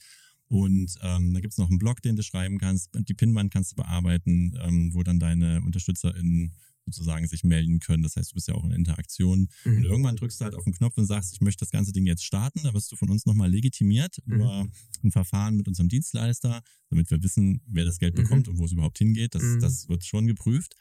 Und 0.48 0.96
ähm, 1.00 1.32
da 1.32 1.40
gibt's 1.40 1.56
noch 1.56 1.70
einen 1.70 1.78
Blog, 1.78 2.02
den 2.02 2.16
du 2.16 2.22
schreiben 2.22 2.58
kannst. 2.58 2.90
Die 2.92 3.14
Pinwand 3.14 3.52
kannst 3.52 3.72
du 3.72 3.76
bearbeiten, 3.76 4.54
ähm, 4.60 4.92
wo 4.92 5.02
dann 5.02 5.18
deine 5.18 5.62
UnterstützerInnen 5.62 6.54
sozusagen 6.86 7.26
sich 7.28 7.44
melden 7.44 7.78
können. 7.78 8.02
Das 8.02 8.16
heißt, 8.16 8.30
du 8.32 8.34
bist 8.34 8.48
ja 8.48 8.54
auch 8.54 8.64
in 8.64 8.72
Interaktion. 8.72 9.48
Mhm. 9.64 9.76
Und 9.78 9.84
irgendwann 9.84 10.16
drückst 10.16 10.40
du 10.40 10.44
halt 10.44 10.54
auf 10.54 10.64
den 10.64 10.72
Knopf 10.72 10.96
und 10.98 11.06
sagst, 11.06 11.32
ich 11.34 11.40
möchte 11.40 11.60
das 11.64 11.70
ganze 11.70 11.92
Ding 11.92 12.06
jetzt 12.06 12.24
starten. 12.24 12.60
Da 12.64 12.74
wirst 12.74 12.90
du 12.92 12.96
von 12.96 13.10
uns 13.10 13.24
nochmal 13.26 13.50
legitimiert 13.50 14.18
Mhm. 14.26 14.34
über 14.34 14.66
ein 15.04 15.10
Verfahren 15.12 15.56
mit 15.56 15.68
unserem 15.68 15.88
Dienstleister, 15.88 16.62
damit 16.90 17.10
wir 17.10 17.22
wissen, 17.22 17.62
wer 17.66 17.84
das 17.84 17.98
Geld 17.98 18.14
Mhm. 18.16 18.22
bekommt 18.22 18.48
und 18.48 18.58
wo 18.58 18.64
es 18.64 18.72
überhaupt 18.72 18.98
hingeht. 18.98 19.34
Das, 19.34 19.42
Mhm. 19.42 19.60
das 19.60 19.88
wird 19.88 20.04
schon 20.04 20.26
geprüft. 20.26 20.74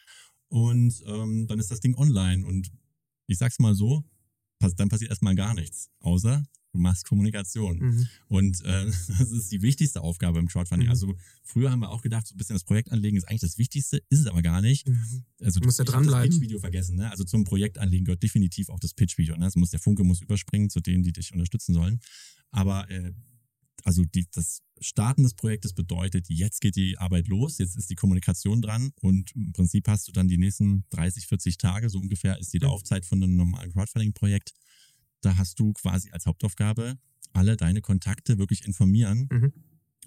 Und 0.47 1.01
ähm, 1.07 1.47
dann 1.47 1.59
ist 1.59 1.71
das 1.71 1.79
Ding 1.79 1.95
online. 1.95 2.45
Und 2.45 2.71
ich 3.27 3.37
sag's 3.37 3.59
mal 3.59 3.75
so, 3.75 4.03
dann 4.75 4.89
passiert 4.89 5.09
erstmal 5.11 5.35
gar 5.35 5.53
nichts. 5.53 5.89
Außer 5.99 6.43
du 6.71 6.79
machst 6.79 7.05
Kommunikation. 7.05 7.79
Mhm. 7.79 8.07
Und 8.27 8.63
äh, 8.63 8.85
das 8.85 9.31
ist 9.31 9.51
die 9.51 9.61
wichtigste 9.61 10.01
Aufgabe 10.01 10.39
im 10.39 10.47
Crowdfunding. 10.47 10.87
Mhm. 10.87 10.91
Also 10.91 11.15
früher 11.43 11.71
haben 11.71 11.81
wir 11.81 11.89
auch 11.89 12.01
gedacht, 12.01 12.27
so 12.27 12.35
ein 12.35 12.37
bisschen 12.37 12.55
das 12.55 12.63
Projekt 12.63 12.91
anlegen 12.91 13.17
ist 13.17 13.25
eigentlich 13.25 13.41
das 13.41 13.57
Wichtigste, 13.57 13.97
ist 14.09 14.19
es 14.19 14.27
aber 14.27 14.41
gar 14.41 14.61
nicht. 14.61 14.87
Mhm. 14.87 15.23
Also 15.41 15.59
Du 15.59 15.65
musst 15.65 15.79
ja 15.79 15.85
das 15.85 15.93
dranbleiben. 15.93 16.31
Pitch-Video 16.31 16.59
vergessen. 16.59 16.95
Ne? 16.95 17.09
Also 17.09 17.23
zum 17.23 17.43
Projekt 17.43 17.77
anlegen 17.77 18.05
gehört 18.05 18.23
definitiv 18.23 18.69
auch 18.69 18.79
das 18.79 18.93
Pitch-Video. 18.93 19.35
Ne? 19.37 19.45
Es 19.45 19.55
muss 19.55 19.69
der 19.69 19.79
Funke 19.79 20.03
muss 20.03 20.21
überspringen 20.21 20.69
zu 20.69 20.79
denen, 20.79 21.03
die 21.03 21.13
dich 21.13 21.33
unterstützen 21.33 21.73
sollen. 21.73 21.99
Aber 22.51 22.89
äh, 22.89 23.13
also 23.83 24.03
die, 24.03 24.27
das 24.31 24.61
Starten 24.79 25.23
des 25.23 25.33
Projektes 25.33 25.73
bedeutet, 25.73 26.27
jetzt 26.29 26.61
geht 26.61 26.75
die 26.75 26.97
Arbeit 26.97 27.27
los, 27.27 27.57
jetzt 27.59 27.77
ist 27.77 27.89
die 27.89 27.95
Kommunikation 27.95 28.61
dran 28.61 28.91
und 29.01 29.31
im 29.35 29.53
Prinzip 29.53 29.87
hast 29.87 30.07
du 30.07 30.11
dann 30.11 30.27
die 30.27 30.37
nächsten 30.37 30.85
30, 30.89 31.27
40 31.27 31.57
Tage, 31.57 31.89
so 31.89 31.99
ungefähr 31.99 32.39
ist 32.39 32.53
die 32.53 32.57
Mhm. 32.57 32.63
Laufzeit 32.65 33.05
von 33.05 33.21
einem 33.21 33.35
normalen 33.35 33.71
Crowdfunding-Projekt. 33.71 34.53
Da 35.21 35.37
hast 35.37 35.59
du 35.59 35.73
quasi 35.73 36.09
als 36.11 36.25
Hauptaufgabe, 36.25 36.97
alle 37.33 37.55
deine 37.57 37.81
Kontakte 37.81 38.37
wirklich 38.37 38.65
informieren. 38.65 39.27
Mhm. 39.31 39.53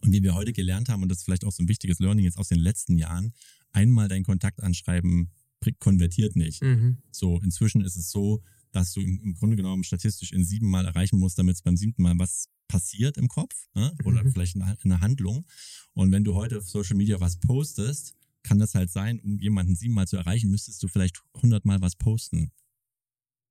Und 0.01 0.13
wie 0.13 0.23
wir 0.23 0.35
heute 0.35 0.53
gelernt 0.53 0.89
haben, 0.89 1.03
und 1.03 1.09
das 1.09 1.19
ist 1.19 1.25
vielleicht 1.25 1.45
auch 1.45 1.53
so 1.53 1.63
ein 1.63 1.69
wichtiges 1.69 1.99
Learning 1.99 2.25
jetzt 2.25 2.37
aus 2.37 2.49
den 2.49 2.59
letzten 2.59 2.99
Jahren, 2.99 3.33
einmal 3.73 4.09
deinen 4.09 4.25
Kontakt 4.25 4.63
anschreiben, 4.63 5.31
konvertiert 5.79 6.37
nicht. 6.37 6.63
Mhm. 6.63 6.99
So, 7.11 7.41
inzwischen 7.41 7.81
ist 7.81 7.97
es 7.97 8.11
so, 8.11 8.43
dass 8.73 8.93
du 8.93 9.01
im, 9.01 9.21
im 9.23 9.35
Grunde 9.35 9.57
genommen 9.57 9.85
statistisch 9.85 10.33
in 10.33 10.45
sieben 10.45 10.69
Mal 10.69 10.85
erreichen 10.85 11.19
musst, 11.19 11.39
damit 11.39 11.55
es 11.57 11.63
beim 11.63 11.77
siebten 11.77 12.03
Mal 12.03 12.19
was 12.19 12.49
passiert 12.69 13.17
im 13.17 13.29
Kopf 13.29 13.55
ne? 13.75 13.95
oder 14.05 14.25
Mhm. 14.25 14.33
vielleicht 14.33 14.57
eine, 14.57 15.01
Handlung. 15.01 15.45
Und 15.93 16.11
wenn 16.13 16.25
du 16.25 16.35
heute 16.35 16.59
auf 16.59 16.69
Social 16.69 16.97
Media 16.97 17.21
was 17.21 17.37
postest, 17.39 18.15
kann 18.43 18.59
das 18.59 18.75
halt 18.75 18.91
sein, 18.91 19.21
um 19.21 19.39
jemanden 19.39 19.75
siebenmal 19.75 20.07
zu 20.09 20.17
erreichen, 20.17 20.51
müsstest 20.51 20.83
du 20.83 20.89
vielleicht 20.89 21.23
hundertmal 21.41 21.81
was 21.81 21.97
posten. 21.97 22.51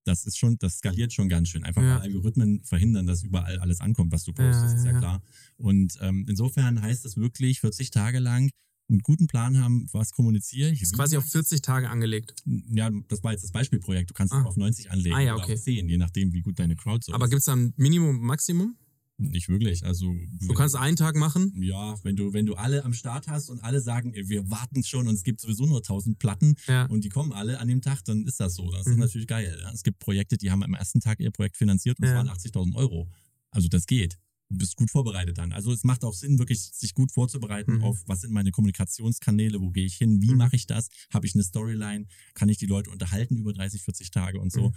Das 0.05 0.25
ist 0.25 0.37
schon, 0.37 0.57
das 0.59 0.79
skaliert 0.79 1.13
schon 1.13 1.29
ganz 1.29 1.47
schön. 1.49 1.63
Einfach 1.63 1.81
Ja. 1.81 1.95
weil 1.95 2.01
Algorithmen 2.01 2.63
verhindern, 2.65 3.07
dass 3.07 3.23
überall 3.23 3.57
alles 3.59 3.79
ankommt, 3.79 4.11
was 4.11 4.23
du 4.25 4.33
postest, 4.33 4.73
Ja, 4.73 4.79
ist 4.79 4.85
ja 4.85 4.91
ja. 4.91 4.99
klar. 4.99 5.21
Und 5.57 5.97
ähm, 6.01 6.25
insofern 6.27 6.81
heißt 6.81 7.05
das 7.05 7.15
wirklich 7.15 7.61
40 7.61 7.89
Tage 7.91 8.19
lang 8.19 8.49
einen 8.89 8.99
guten 8.99 9.27
Plan 9.27 9.57
haben, 9.59 9.87
was 9.93 10.11
kommuniziere 10.11 10.69
ich. 10.71 10.81
Ist 10.81 10.93
quasi 10.93 11.15
auf 11.15 11.23
mache 11.23 11.31
40 11.31 11.61
Tage 11.61 11.89
angelegt. 11.89 12.35
ja, 12.45 12.91
das 13.07 13.23
war 13.23 13.31
jetzt 13.31 13.43
das 13.45 13.53
Beispielprojekt. 13.53 14.09
Du 14.09 14.13
kannst 14.13 14.33
Ah. 14.33 14.41
es 14.41 14.45
auf 14.45 14.57
90 14.57 14.91
anlegen 14.91 15.15
Ah, 15.15 15.21
ja, 15.21 15.35
oder 15.35 15.43
okay. 15.45 15.53
auf 15.53 15.61
10, 15.61 15.87
je 15.87 15.97
nachdem, 15.97 16.33
wie 16.33 16.41
gut 16.41 16.59
deine 16.59 16.75
Crowd 16.75 16.99
so 17.05 17.13
Aber 17.13 17.25
ist. 17.25 17.31
gibt's 17.31 17.45
da 17.45 17.55
ein 17.55 17.73
Minimum, 17.77 18.19
Maximum? 18.19 18.75
Nicht 19.17 19.47
wirklich. 19.47 19.85
Also 19.85 20.11
Du 20.41 20.53
kannst 20.53 20.75
einen 20.75 20.95
Tag 20.97 21.15
machen. 21.15 21.53
ja, 21.61 21.95
wenn 22.03 22.15
du 22.15 22.33
wenn 22.33 22.45
du 22.45 22.55
alle 22.55 22.83
am 22.83 22.93
Start 22.93 23.27
hast 23.27 23.49
und 23.49 23.63
alle 23.63 23.79
sagen, 23.79 24.11
ey, 24.13 24.27
wir 24.27 24.49
warten 24.49 24.83
schon 24.83 25.07
und 25.07 25.13
es 25.13 25.23
gibt 25.23 25.39
sowieso 25.39 25.65
nur 25.65 25.77
1000 25.83 26.17
Platten 26.17 26.55
Ja. 26.67 26.85
und 26.87 27.03
die 27.03 27.09
kommen 27.09 27.31
alle 27.31 27.59
an 27.59 27.67
dem 27.67 27.81
Tag, 27.81 28.03
dann 28.05 28.25
ist 28.25 28.39
das 28.39 28.55
so. 28.55 28.69
Das 28.71 28.85
Mhm. 28.87 28.93
ist 28.93 28.97
natürlich 28.99 29.27
geil. 29.27 29.55
Es 29.73 29.83
gibt 29.83 29.99
Projekte, 29.99 30.37
die 30.37 30.49
haben 30.51 30.63
am 30.63 30.73
ersten 30.73 30.99
Tag 30.99 31.19
ihr 31.19 31.31
Projekt 31.31 31.57
finanziert 31.57 31.99
und 31.99 32.05
es 32.05 32.11
Ja. 32.11 32.17
waren 32.17 32.29
80.000 32.29 32.75
Euro. 32.75 33.07
Also 33.51 33.67
das 33.67 33.85
geht. 33.85 34.17
Du 34.53 34.57
bist 34.59 34.75
gut 34.75 34.91
vorbereitet 34.91 35.37
dann. 35.39 35.51
Also 35.51 35.71
es 35.71 35.83
macht 35.83 36.03
auch 36.03 36.13
Sinn, 36.13 36.37
wirklich 36.37 36.61
sich 36.61 36.93
gut 36.93 37.11
vorzubereiten 37.11 37.77
Mhm. 37.77 37.83
auf, 37.83 38.03
was 38.05 38.21
sind 38.21 38.31
meine 38.31 38.51
Kommunikationskanäle, 38.51 39.59
wo 39.59 39.71
gehe 39.71 39.85
ich 39.85 39.95
hin, 39.95 40.21
wie 40.21 40.31
Mhm. 40.31 40.37
mache 40.37 40.55
ich 40.55 40.67
das, 40.67 40.89
habe 41.11 41.25
ich 41.25 41.33
eine 41.33 41.43
Storyline, 41.43 42.05
kann 42.35 42.49
ich 42.49 42.57
die 42.57 42.67
Leute 42.67 42.91
unterhalten 42.91 43.37
über 43.37 43.51
30, 43.53 43.81
40 43.81 44.11
Tage 44.11 44.39
und 44.39 44.51
so. 44.51 44.69
Mhm. 44.69 44.73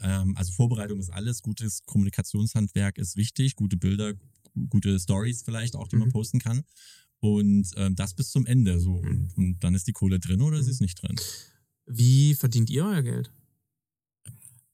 Ähm, 0.00 0.36
also 0.36 0.52
Vorbereitung 0.52 0.98
ist 0.98 1.10
alles, 1.10 1.42
gutes 1.42 1.82
Kommunikationshandwerk 1.86 2.98
ist 2.98 3.16
wichtig, 3.16 3.54
gute 3.54 3.76
Bilder, 3.76 4.14
gu- 4.14 4.66
gute 4.68 4.98
Stories 4.98 5.42
vielleicht 5.42 5.76
auch, 5.76 5.86
die 5.88 5.96
man 5.96 6.08
Mhm. 6.08 6.12
posten 6.12 6.38
kann. 6.40 6.62
Und 7.20 7.70
ähm, 7.76 7.94
das 7.94 8.14
bis 8.14 8.30
zum 8.30 8.46
Ende 8.46 8.80
so. 8.80 8.94
Und, 8.94 9.30
und 9.36 9.58
dann 9.62 9.74
ist 9.74 9.86
die 9.86 9.92
Kohle 9.92 10.18
drin 10.18 10.40
oder 10.40 10.62
sie 10.62 10.70
ist 10.70 10.80
nicht 10.80 11.00
drin. 11.02 11.16
Wie 11.86 12.34
verdient 12.34 12.70
ihr 12.70 12.84
euer 12.84 13.02
Geld? 13.02 13.30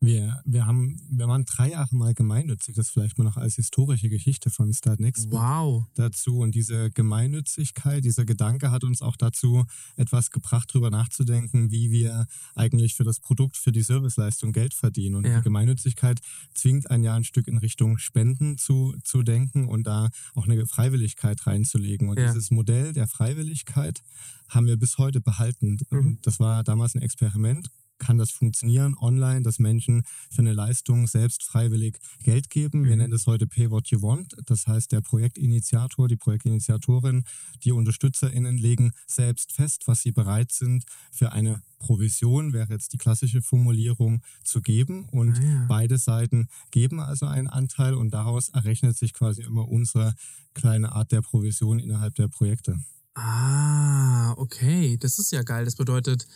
Wir, 0.00 0.42
wir 0.44 0.66
haben, 0.66 1.00
wir 1.08 1.26
waren 1.26 1.46
drei 1.46 1.70
Jahre 1.70 1.96
mal 1.96 2.12
gemeinnützig, 2.12 2.74
das 2.76 2.90
vielleicht 2.90 3.16
mal 3.16 3.24
noch 3.24 3.38
als 3.38 3.54
historische 3.54 4.10
Geschichte 4.10 4.50
von 4.50 4.72
Start 4.74 5.00
Next 5.00 5.30
Wow. 5.30 5.86
dazu. 5.94 6.38
Und 6.40 6.54
diese 6.54 6.90
Gemeinnützigkeit, 6.90 8.04
dieser 8.04 8.26
Gedanke 8.26 8.70
hat 8.70 8.84
uns 8.84 9.00
auch 9.00 9.16
dazu 9.16 9.64
etwas 9.96 10.30
gebracht, 10.30 10.68
darüber 10.70 10.90
nachzudenken, 10.90 11.70
wie 11.70 11.90
wir 11.90 12.26
eigentlich 12.54 12.94
für 12.94 13.04
das 13.04 13.20
Produkt, 13.20 13.56
für 13.56 13.72
die 13.72 13.82
Serviceleistung 13.82 14.52
Geld 14.52 14.74
verdienen. 14.74 15.14
Und 15.16 15.24
Ja. 15.26 15.38
die 15.38 15.44
Gemeinnützigkeit 15.44 16.20
zwingt 16.52 16.90
ein 16.90 17.02
Jahr 17.02 17.16
ein 17.16 17.24
Stück 17.24 17.48
in 17.48 17.56
Richtung 17.56 17.96
Spenden 17.96 18.58
zu, 18.58 18.94
zu 19.02 19.22
denken 19.22 19.66
und 19.66 19.86
da 19.86 20.10
auch 20.34 20.46
eine 20.46 20.66
Freiwilligkeit 20.66 21.46
reinzulegen. 21.46 22.10
Und 22.10 22.18
Ja. 22.18 22.26
dieses 22.26 22.50
Modell 22.50 22.92
der 22.92 23.08
Freiwilligkeit 23.08 24.02
haben 24.50 24.66
wir 24.66 24.76
bis 24.76 24.98
heute 24.98 25.22
behalten. 25.22 25.78
Mhm. 25.90 26.18
Das 26.22 26.38
war 26.38 26.62
damals 26.64 26.94
ein 26.94 27.00
Experiment. 27.02 27.70
Kann 27.98 28.18
das 28.18 28.30
funktionieren 28.30 28.94
online, 28.98 29.42
dass 29.42 29.58
Menschen 29.58 30.04
für 30.30 30.40
eine 30.40 30.52
Leistung 30.52 31.06
selbst 31.06 31.42
freiwillig 31.42 31.98
Geld 32.22 32.50
geben? 32.50 32.84
Wir 32.84 32.92
Mhm. 32.92 32.98
nennen 32.98 33.12
es 33.14 33.26
heute 33.26 33.46
Pay 33.46 33.70
What 33.70 33.88
You 33.88 34.02
Want. 34.02 34.36
Das 34.44 34.66
heißt, 34.66 34.92
der 34.92 35.00
Projektinitiator, 35.00 36.08
die 36.08 36.16
Projektinitiatorin, 36.16 37.24
die 37.64 37.72
UnterstützerInnen 37.72 38.58
legen 38.58 38.92
selbst 39.06 39.52
fest, 39.52 39.82
was 39.86 40.02
sie 40.02 40.12
bereit 40.12 40.52
sind, 40.52 40.84
für 41.10 41.32
eine 41.32 41.62
Provision, 41.78 42.52
wäre 42.52 42.72
jetzt 42.72 42.92
die 42.92 42.98
klassische 42.98 43.42
Formulierung, 43.42 44.22
zu 44.44 44.60
geben. 44.62 45.08
Und 45.10 45.38
Ah, 45.38 45.42
ja. 45.42 45.64
beide 45.68 45.98
Seiten 45.98 46.48
geben 46.70 47.00
also 47.00 47.26
einen 47.26 47.48
Anteil 47.48 47.94
und 47.94 48.10
daraus 48.12 48.48
errechnet 48.50 48.96
sich 48.96 49.12
quasi 49.12 49.42
immer 49.42 49.68
unsere 49.68 50.14
kleine 50.54 50.92
Art 50.92 51.12
der 51.12 51.22
Provision 51.22 51.78
innerhalb 51.78 52.14
der 52.14 52.28
Projekte. 52.28 52.78
Ah, 53.14 54.32
okay. 54.36 54.96
Das 54.98 55.18
ist 55.18 55.32
ja 55.32 55.42
geil. 55.42 55.64
Das 55.64 55.76
bedeutet, 55.76 56.26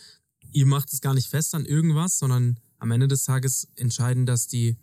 ihr 0.51 0.65
macht 0.65 0.91
es 0.93 1.01
gar 1.01 1.13
nicht 1.13 1.27
fest 1.27 1.53
an 1.55 1.65
irgendwas, 1.65 2.17
sondern 2.19 2.59
am 2.79 2.91
Ende 2.91 3.07
des 3.07 3.23
Tages 3.25 3.67
entscheiden, 3.75 4.25
dass 4.25 4.47
die. 4.47 4.77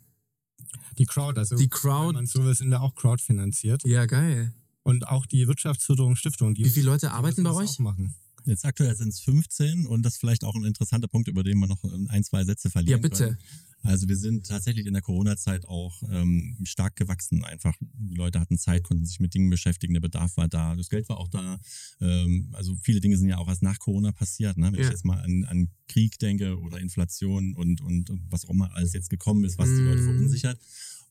Die 0.98 1.06
Crowd, 1.06 1.38
also 1.38 1.56
Die 1.56 1.68
Crowd- 1.68 2.08
wenn 2.08 2.14
man 2.14 2.26
so 2.26 2.44
will, 2.44 2.54
sind 2.54 2.70
wir 2.70 2.82
auch 2.82 2.94
crowdfinanziert. 2.94 3.84
Ja, 3.84 4.06
geil. 4.06 4.52
Und 4.82 5.06
auch 5.06 5.26
die 5.26 5.46
Wirtschaftsförderung 5.46 6.16
Stiftung. 6.16 6.54
Die 6.54 6.64
Wie 6.64 6.70
viele 6.70 6.86
Leute 6.86 7.12
arbeiten 7.12 7.42
bei 7.42 7.52
euch? 7.52 7.78
Machen. 7.78 8.14
Jetzt 8.44 8.64
aktuell 8.64 8.96
sind 8.96 9.08
es 9.10 9.20
15 9.20 9.86
und 9.86 10.02
das 10.02 10.14
ist 10.14 10.20
vielleicht 10.20 10.44
auch 10.44 10.54
ein 10.54 10.64
interessanter 10.64 11.08
Punkt, 11.08 11.28
über 11.28 11.42
den 11.44 11.58
wir 11.58 11.66
noch 11.66 11.82
ein, 12.08 12.24
zwei 12.24 12.44
Sätze 12.44 12.70
verlieren 12.70 13.00
Ja, 13.00 13.02
bitte. 13.08 13.24
Können. 13.26 13.38
Also 13.82 14.08
wir 14.08 14.16
sind 14.16 14.46
tatsächlich 14.46 14.86
in 14.86 14.92
der 14.92 15.02
Corona-Zeit 15.02 15.66
auch 15.66 16.02
ähm, 16.10 16.56
stark 16.64 16.96
gewachsen. 16.96 17.44
Einfach 17.44 17.74
die 17.80 18.14
Leute 18.16 18.40
hatten 18.40 18.58
Zeit, 18.58 18.82
konnten 18.82 19.06
sich 19.06 19.20
mit 19.20 19.34
Dingen 19.34 19.50
beschäftigen, 19.50 19.94
der 19.94 20.00
Bedarf 20.00 20.36
war 20.36 20.48
da, 20.48 20.74
das 20.74 20.88
Geld 20.90 21.08
war 21.08 21.18
auch 21.18 21.28
da. 21.28 21.60
Ähm, 22.00 22.48
also 22.52 22.74
viele 22.82 23.00
Dinge 23.00 23.16
sind 23.16 23.28
ja 23.28 23.38
auch 23.38 23.48
erst 23.48 23.62
nach 23.62 23.78
Corona 23.78 24.12
passiert. 24.12 24.56
Ne? 24.58 24.66
Wenn 24.72 24.80
Ja. 24.80 24.86
ich 24.86 24.90
jetzt 24.90 25.04
mal 25.04 25.20
an, 25.20 25.44
an 25.44 25.68
Krieg 25.86 26.18
denke 26.18 26.58
oder 26.60 26.80
Inflation 26.80 27.54
und, 27.54 27.80
und 27.80 28.10
was 28.30 28.44
auch 28.44 28.50
immer 28.50 28.74
alles 28.74 28.92
jetzt 28.92 29.10
gekommen 29.10 29.44
ist, 29.44 29.58
was 29.58 29.68
die 29.68 29.82
Leute 29.82 30.02
Mm. 30.02 30.04
verunsichert. 30.04 30.58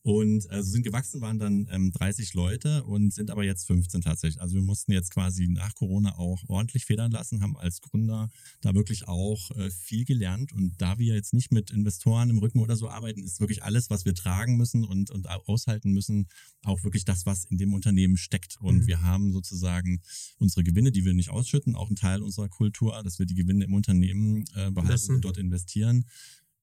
Und 0.03 0.49
also 0.49 0.71
sind 0.71 0.83
gewachsen, 0.83 1.19
waren 1.19 1.37
dann 1.37 1.67
ähm, 1.69 1.91
30 1.91 2.33
Leute 2.33 2.83
und 2.85 3.13
sind 3.13 3.29
aber 3.29 3.43
jetzt 3.43 3.65
15 3.67 4.01
tatsächlich. 4.01 4.41
Also 4.41 4.55
wir 4.55 4.61
mussten 4.61 4.93
jetzt 4.93 5.11
quasi 5.11 5.47
nach 5.49 5.75
Corona 5.75 6.17
auch 6.17 6.43
ordentlich 6.47 6.85
federn 6.85 7.11
lassen, 7.11 7.41
haben 7.41 7.57
als 7.57 7.81
Gründer 7.81 8.29
da 8.61 8.73
wirklich 8.73 9.07
auch 9.07 9.51
äh, 9.51 9.69
viel 9.69 10.05
gelernt. 10.05 10.53
Und 10.53 10.81
da 10.81 10.97
wir 10.97 11.13
jetzt 11.13 11.33
nicht 11.33 11.51
mit 11.51 11.71
Investoren 11.71 12.29
im 12.29 12.37
Rücken 12.37 12.59
oder 12.59 12.77
so 12.77 12.87
arbeiten, 12.89 13.21
ist 13.23 13.39
wirklich 13.41 13.63
alles, 13.63 13.89
was 13.89 14.05
wir 14.05 14.15
tragen 14.15 14.55
müssen 14.55 14.85
und, 14.85 15.11
und 15.11 15.29
au- 15.29 15.43
aushalten 15.45 15.91
müssen, 15.91 16.27
auch 16.63 16.83
wirklich 16.83 17.03
das, 17.03 17.25
was 17.25 17.43
in 17.45 17.57
dem 17.57 17.73
Unternehmen 17.73 18.15
steckt. 18.17 18.55
Und 18.61 18.77
Mhm. 18.83 18.87
wir 18.87 19.01
haben 19.01 19.33
sozusagen 19.33 20.01
unsere 20.37 20.63
Gewinne, 20.63 20.91
die 20.93 21.03
wir 21.03 21.13
nicht 21.13 21.29
ausschütten, 21.31 21.75
auch 21.75 21.89
ein 21.89 21.95
Teil 21.97 22.21
unserer 22.21 22.47
Kultur, 22.49 23.01
dass 23.03 23.19
wir 23.19 23.25
die 23.25 23.35
Gewinne 23.35 23.65
im 23.65 23.73
Unternehmen 23.73 24.45
äh, 24.55 24.71
behalten 24.71 25.15
und 25.15 25.21
dort 25.25 25.37
investieren 25.37 26.05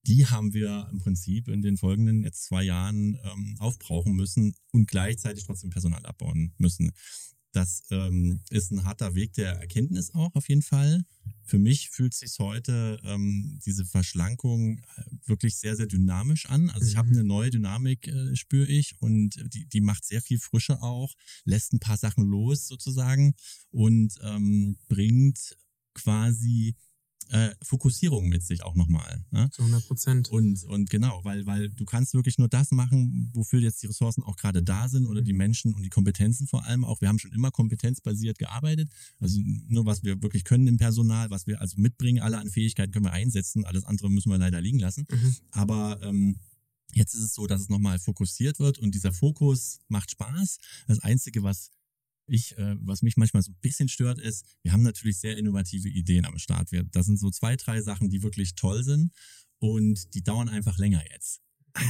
die 0.06 0.26
haben 0.26 0.52
wir 0.52 0.88
im 0.92 0.98
Prinzip 0.98 1.48
in 1.48 1.62
den 1.62 1.76
folgenden 1.76 2.22
jetzt 2.22 2.44
zwei 2.44 2.62
Jahren 2.62 3.18
ähm, 3.24 3.56
aufbrauchen 3.58 4.14
müssen 4.14 4.54
und 4.72 4.86
gleichzeitig 4.88 5.44
trotzdem 5.44 5.70
Personal 5.70 6.04
abbauen 6.06 6.52
müssen. 6.58 6.92
Das 7.52 7.84
ähm, 7.90 8.40
ist 8.50 8.72
ein 8.72 8.84
harter 8.84 9.14
Weg 9.14 9.32
der 9.34 9.52
Erkenntnis 9.52 10.12
auch 10.12 10.34
auf 10.34 10.48
jeden 10.48 10.62
Fall. 10.62 11.04
Für 11.44 11.58
mich 11.58 11.88
fühlt 11.90 12.12
sich 12.12 12.38
heute 12.40 12.98
ähm, 13.04 13.60
diese 13.64 13.84
Verschlankung 13.84 14.78
äh, 14.78 14.82
wirklich 15.26 15.56
sehr, 15.56 15.76
sehr 15.76 15.86
dynamisch 15.86 16.46
an. 16.46 16.68
Also 16.70 16.88
ich 16.88 16.96
habe 16.96 17.08
Mhm. 17.10 17.14
eine 17.14 17.24
neue 17.24 17.50
Dynamik, 17.50 18.08
äh, 18.08 18.34
spüre 18.34 18.66
ich, 18.66 19.00
und 19.00 19.36
die, 19.54 19.66
die 19.68 19.80
macht 19.80 20.04
sehr 20.04 20.20
viel 20.20 20.40
Frische 20.40 20.82
auch, 20.82 21.14
lässt 21.44 21.72
ein 21.72 21.78
paar 21.78 21.96
Sachen 21.96 22.24
los 22.24 22.66
sozusagen 22.66 23.34
und 23.70 24.18
ähm, 24.22 24.76
bringt 24.88 25.56
quasi 25.94 26.74
äh, 27.30 27.50
Fokussierung 27.62 28.28
mit 28.28 28.44
sich 28.44 28.62
auch 28.62 28.74
nochmal. 28.74 29.24
Ne? 29.30 29.50
Zu 29.50 29.62
100 29.62 29.86
Prozent. 29.86 30.28
Und, 30.28 30.64
und 30.64 30.90
genau, 30.90 31.20
weil, 31.24 31.46
weil 31.46 31.68
du 31.70 31.84
kannst 31.84 32.14
wirklich 32.14 32.38
nur 32.38 32.48
das 32.48 32.70
machen, 32.70 33.30
wofür 33.32 33.60
jetzt 33.60 33.82
die 33.82 33.86
Ressourcen 33.86 34.22
auch 34.22 34.36
gerade 34.36 34.62
da 34.62 34.88
sind 34.88 35.06
oder 35.06 35.22
die 35.22 35.32
Menschen 35.32 35.74
und 35.74 35.82
die 35.82 35.90
Kompetenzen 35.90 36.46
vor 36.46 36.64
allem 36.64 36.84
auch. 36.84 37.00
Wir 37.00 37.08
haben 37.08 37.18
schon 37.18 37.32
immer 37.32 37.50
kompetenzbasiert 37.50 38.38
gearbeitet. 38.38 38.90
Also 39.18 39.40
nur 39.68 39.86
was 39.86 40.02
wir 40.02 40.22
wirklich 40.22 40.44
können 40.44 40.66
im 40.66 40.76
Personal, 40.76 41.30
was 41.30 41.46
wir 41.46 41.60
also 41.60 41.80
mitbringen, 41.80 42.22
alle 42.22 42.38
an 42.38 42.48
Fähigkeiten 42.48 42.92
können 42.92 43.06
wir 43.06 43.12
einsetzen. 43.12 43.64
Alles 43.64 43.84
andere 43.84 44.10
müssen 44.10 44.30
wir 44.30 44.38
leider 44.38 44.60
liegen 44.60 44.78
lassen. 44.78 45.06
Mhm. 45.10 45.36
Aber 45.50 46.00
ähm, 46.02 46.36
jetzt 46.92 47.14
ist 47.14 47.22
es 47.22 47.34
so, 47.34 47.46
dass 47.46 47.60
es 47.60 47.68
nochmal 47.68 47.98
fokussiert 47.98 48.58
wird 48.58 48.78
und 48.78 48.94
dieser 48.94 49.12
Fokus 49.12 49.80
macht 49.88 50.10
Spaß. 50.10 50.58
Das 50.86 51.00
Einzige, 51.00 51.42
was 51.42 51.70
ich, 52.26 52.56
äh, 52.58 52.76
was 52.80 53.02
mich 53.02 53.16
manchmal 53.16 53.42
so 53.42 53.52
ein 53.52 53.58
bisschen 53.60 53.88
stört, 53.88 54.18
ist, 54.18 54.44
wir 54.62 54.72
haben 54.72 54.82
natürlich 54.82 55.18
sehr 55.18 55.36
innovative 55.36 55.88
Ideen 55.88 56.24
am 56.24 56.38
Start. 56.38 56.72
Wir, 56.72 56.84
das 56.84 57.06
sind 57.06 57.18
so 57.18 57.30
zwei, 57.30 57.56
drei 57.56 57.80
Sachen, 57.82 58.08
die 58.10 58.22
wirklich 58.22 58.54
toll 58.54 58.82
sind 58.84 59.12
und 59.58 60.14
die 60.14 60.22
dauern 60.22 60.48
einfach 60.48 60.78
länger 60.78 61.02
jetzt. 61.12 61.40
Ah, 61.74 61.80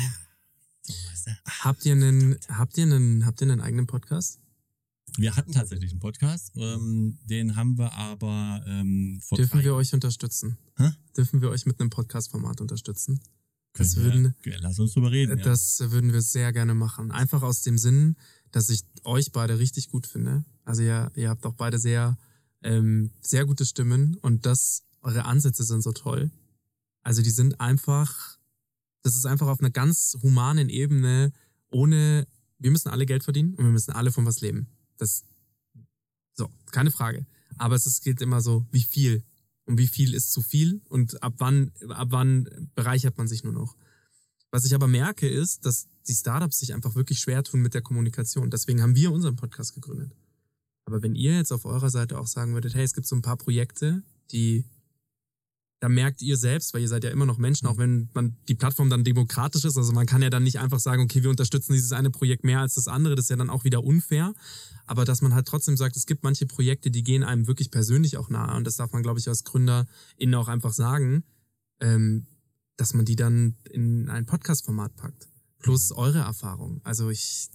So, 0.83 0.93
weißt 1.11 1.27
du? 1.29 1.31
Habt 1.61 1.87
ihr 1.87 1.93
einen, 1.93 2.37
habt 2.49 2.77
ihr 2.77 2.85
einen, 2.85 3.25
habt 3.27 3.41
ihr 3.41 3.51
einen 3.51 3.61
eigenen 3.61 3.87
Podcast? 3.87 4.41
Wir 5.17 5.37
hatten 5.37 5.53
tatsächlich 5.53 5.93
einen 5.93 6.01
Podcast, 6.01 6.53
ähm, 6.57 7.19
den 7.25 7.55
haben 7.57 7.79
wir 7.79 7.93
aber 7.93 8.65
ähm, 8.67 9.21
vor 9.23 9.39
Dürfen 9.39 9.59
drei 9.61 9.65
wir 9.65 9.75
euch 9.77 9.93
unterstützen? 9.95 10.59
Hä? 10.77 10.91
Dürfen 11.17 11.41
wir 11.41 11.51
euch 11.51 11.67
mit 11.67 11.81
einem 11.81 11.91
Podcast-Format 11.91 12.61
unterstützen? 12.61 13.21
das 13.77 13.97
wir- 13.97 14.05
würden- 14.05 14.35
ja, 14.45 14.57
lass 14.61 14.79
uns 14.79 14.93
drüber 14.93 15.11
reden. 15.11 15.39
ja. 15.39 15.45
Das 15.45 15.79
würden 15.81 16.13
wir 16.13 16.23
sehr 16.23 16.53
gerne 16.53 16.75
machen. 16.75 17.11
Einfach 17.13 17.43
aus 17.43 17.63
dem 17.63 17.77
Sinn, 17.79 18.17
dass 18.55 18.69
ich 18.69 18.85
euch 19.03 19.33
beide 19.33 19.59
richtig 19.59 19.89
gut 19.89 20.07
finde. 20.07 20.45
Also 20.65 20.83
ihr, 20.83 21.11
ihr 21.17 21.29
habt 21.29 21.45
auch 21.45 21.55
beide 21.55 21.77
sehr, 21.77 22.17
ähm, 22.63 23.11
sehr 23.21 23.45
gute 23.47 23.67
Stimmen 23.67 24.17
und 24.23 24.47
das, 24.47 24.85
eure 25.01 25.25
Ansätze 25.25 25.65
sind 25.65 25.83
so 25.83 25.91
toll. 25.91 26.31
Also 27.03 27.21
die 27.21 27.31
sind 27.31 27.61
einfach, 27.61 28.39
das 29.03 29.17
ist 29.17 29.27
einfach 29.27 29.49
auf 29.49 29.59
einer 29.59 29.71
ganz 29.71 30.17
humanen 30.23 30.69
Ebene, 30.69 31.33
ohne, 31.71 32.29
wir 32.59 32.71
müssen 32.71 32.91
alle 32.91 33.07
Geld 33.07 33.25
verdienen 33.25 33.55
und 33.55 33.65
wir 33.65 33.73
müssen 33.73 33.91
alle 33.91 34.13
von 34.13 34.25
was 34.25 34.41
leben. 34.41 34.69
Das, 34.99 35.25
so, 36.35 36.49
keine 36.71 36.93
Frage. 36.93 37.27
Aber 37.59 37.75
es 37.75 37.87
ist, 37.87 38.05
geht 38.05 38.23
immer 38.23 38.41
so, 38.41 38.65
wie 38.71 38.85
viel 38.85 39.25
und 39.65 39.79
wie 39.79 39.89
viel 39.89 40.15
ist 40.15 40.33
zu 40.33 40.43
viel 40.43 40.81
und 40.89 41.21
ab 41.25 41.35
wann, 41.39 41.73
ab 41.89 42.09
wann 42.11 42.71
bereichert 42.77 43.19
man 43.19 43.27
sich 43.27 43.43
nur 43.43 43.53
noch. 43.53 43.77
Was 44.53 44.65
ich 44.65 44.77
aber 44.77 44.87
merke, 44.87 45.29
ist, 45.29 45.67
dass 45.67 45.89
die 46.07 46.15
Startups 46.15 46.59
sich 46.59 46.75
einfach 46.75 46.95
wirklich 46.95 47.21
schwer 47.21 47.43
tun 47.43 47.61
mit 47.61 47.75
der 47.75 47.83
Kommunikation. 47.83 48.51
Deswegen 48.51 48.83
haben 48.83 48.97
wir 48.97 49.13
unseren 49.13 49.37
Podcast 49.37 49.75
gegründet. 49.75 50.13
Aber 50.85 51.03
wenn 51.03 51.15
ihr 51.15 51.37
jetzt 51.37 51.53
auf 51.53 51.65
eurer 51.65 51.91
Seite 51.91 52.19
auch 52.19 52.27
sagen 52.27 52.55
würdet, 52.55 52.75
hey, 52.75 52.85
es 52.85 52.93
gibt 52.93 53.07
so 53.07 53.17
ein 53.17 53.23
paar 53.23 53.39
Projekte, 53.39 54.03
die 54.31 54.65
da 55.85 55.91
merkt 55.91 56.23
ihr 56.23 56.39
selbst, 56.39 56.73
weil 56.73 56.81
ihr 56.81 56.89
seid 56.89 57.05
ja 57.05 57.11
immer 57.11 57.27
noch 57.27 57.37
Menschen, 57.37 57.67
auch 57.67 57.77
wenn 57.77 58.09
man 58.15 58.39
die 58.49 58.55
Plattform 58.55 58.89
dann 58.89 59.05
demokratisch 59.05 59.67
ist. 59.67 59.77
Also 59.77 59.93
man 59.93 60.07
kann 60.07 60.23
ja 60.23 60.31
dann 60.31 60.43
nicht 60.43 60.59
einfach 60.59 60.79
sagen, 60.79 61.03
okay, 61.03 61.23
wir 61.23 61.29
unterstützen 61.29 61.75
dieses 61.75 61.93
eine 61.93 62.11
Projekt 62.11 62.43
mehr 62.43 62.61
als 62.61 62.73
das 62.73 62.89
andere. 62.89 63.17
Das 63.17 63.27
ist 63.27 63.29
ja 63.29 63.37
dann 63.37 63.51
auch 63.51 63.65
wieder 63.65 63.85
unfair. 63.85 64.33
Aber 64.87 65.05
dass 65.05 65.21
man 65.21 65.35
halt 65.35 65.47
trotzdem 65.47 65.77
sagt, 65.77 65.97
es 65.97 66.07
gibt 66.07 66.23
manche 66.23 66.47
Projekte, 66.47 66.91
die 66.91 67.03
gehen 67.03 67.23
einem 67.23 67.47
wirklich 67.49 67.71
persönlich 67.71 68.17
auch 68.17 68.31
nahe. 68.31 68.57
Und 68.57 68.67
das 68.67 68.77
darf 68.77 68.93
man, 68.93 69.03
glaube 69.03 69.19
ich, 69.19 69.29
als 69.29 69.45
Gründer 69.45 69.87
innen 70.17 70.35
auch 70.37 70.49
einfach 70.49 70.73
sagen, 70.73 71.23
ähm, 71.81 72.29
dass 72.79 72.95
man 72.95 73.05
die 73.05 73.17
dann 73.17 73.57
in 73.69 74.09
ein 74.09 74.25
Podcast-Format 74.25 74.97
packt. 74.97 75.29
Plus 75.65 75.93
eure 75.93 76.19
Erfahrung. 76.19 76.83
Also 76.85 77.09
ich, 77.09 77.49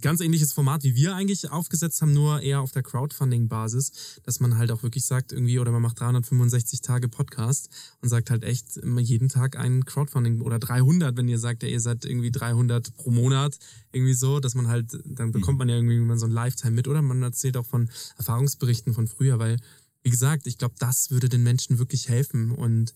ganz 0.00 0.20
ähnliches 0.20 0.52
Format, 0.52 0.84
wie 0.84 0.94
wir 0.94 1.16
eigentlich 1.16 1.50
aufgesetzt 1.50 2.00
haben, 2.00 2.12
nur 2.12 2.40
eher 2.40 2.60
auf 2.60 2.70
der 2.70 2.84
Crowdfunding-Basis, 2.84 4.20
dass 4.22 4.38
man 4.38 4.56
halt 4.56 4.70
auch 4.70 4.84
wirklich 4.84 5.04
sagt, 5.04 5.32
irgendwie, 5.32 5.58
oder 5.58 5.72
man 5.72 5.82
macht 5.82 5.98
365 5.98 6.80
Tage 6.80 7.08
Podcast 7.08 7.68
und 8.02 8.08
sagt 8.08 8.30
halt 8.30 8.44
echt 8.44 8.76
immer 8.76 9.00
jeden 9.00 9.28
Tag 9.28 9.56
ein 9.58 9.84
Crowdfunding 9.84 10.42
oder 10.42 10.60
300, 10.60 11.16
wenn 11.16 11.26
ihr 11.26 11.40
sagt, 11.40 11.64
ja, 11.64 11.68
ihr 11.68 11.80
seid 11.80 12.04
irgendwie 12.04 12.30
300 12.30 12.94
pro 12.94 13.10
Monat, 13.10 13.58
irgendwie 13.90 14.14
so, 14.14 14.38
dass 14.38 14.54
man 14.54 14.68
halt, 14.68 14.96
dann 15.04 15.32
bekommt 15.32 15.58
man 15.58 15.68
ja 15.68 15.74
irgendwie 15.74 15.96
immer 15.96 16.18
so 16.18 16.26
ein 16.26 16.32
Lifetime 16.32 16.70
mit. 16.76 16.86
Oder 16.86 17.02
man 17.02 17.20
erzählt 17.20 17.56
auch 17.56 17.66
von 17.66 17.90
Erfahrungsberichten 18.16 18.94
von 18.94 19.08
früher, 19.08 19.40
weil, 19.40 19.58
wie 20.04 20.10
gesagt, 20.10 20.46
ich 20.46 20.56
glaube, 20.56 20.76
das 20.78 21.10
würde 21.10 21.28
den 21.28 21.42
Menschen 21.42 21.80
wirklich 21.80 22.08
helfen. 22.08 22.52
Und 22.52 22.94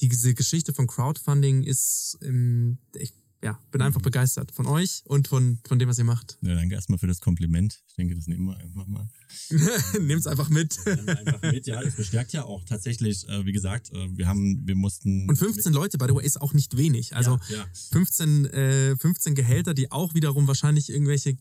diese 0.00 0.34
Geschichte 0.34 0.72
von 0.72 0.86
Crowdfunding 0.86 1.62
ist, 1.62 2.18
ähm, 2.22 2.78
ich 2.94 3.12
ja, 3.44 3.58
bin 3.70 3.82
einfach 3.82 4.00
begeistert 4.00 4.52
von 4.52 4.66
euch 4.66 5.02
und 5.04 5.28
von, 5.28 5.58
von 5.68 5.78
dem, 5.78 5.86
was 5.86 5.98
ihr 5.98 6.04
macht. 6.04 6.38
Ja, 6.40 6.54
danke 6.54 6.74
erstmal 6.74 6.98
für 6.98 7.06
das 7.06 7.20
Kompliment. 7.20 7.82
Ich 7.88 7.94
denke, 7.94 8.14
das 8.14 8.26
nehmen 8.26 8.46
wir 8.46 8.56
einfach 8.56 8.86
mal. 8.86 9.06
Nehmt's 10.00 10.26
einfach 10.26 10.48
mit. 10.48 10.78
Einfach 10.86 11.42
mit. 11.42 11.66
Ja, 11.66 11.82
das 11.82 11.94
bestärkt 11.94 12.32
ja 12.32 12.44
auch 12.44 12.64
tatsächlich, 12.64 13.28
äh, 13.28 13.44
wie 13.44 13.52
gesagt, 13.52 13.92
äh, 13.92 14.16
wir 14.16 14.26
haben, 14.26 14.66
wir 14.66 14.74
mussten. 14.74 15.28
Und 15.28 15.36
15 15.36 15.74
Leute, 15.74 15.98
by 15.98 16.06
the 16.08 16.14
way, 16.14 16.24
ist 16.24 16.40
auch 16.40 16.54
nicht 16.54 16.78
wenig. 16.78 17.14
Also 17.14 17.38
ja, 17.50 17.56
ja. 17.56 17.66
15, 17.92 18.46
äh, 18.46 18.96
15 18.96 19.34
Gehälter, 19.34 19.74
die 19.74 19.92
auch 19.92 20.14
wiederum 20.14 20.48
wahrscheinlich 20.48 20.88
irgendwelche 20.88 21.36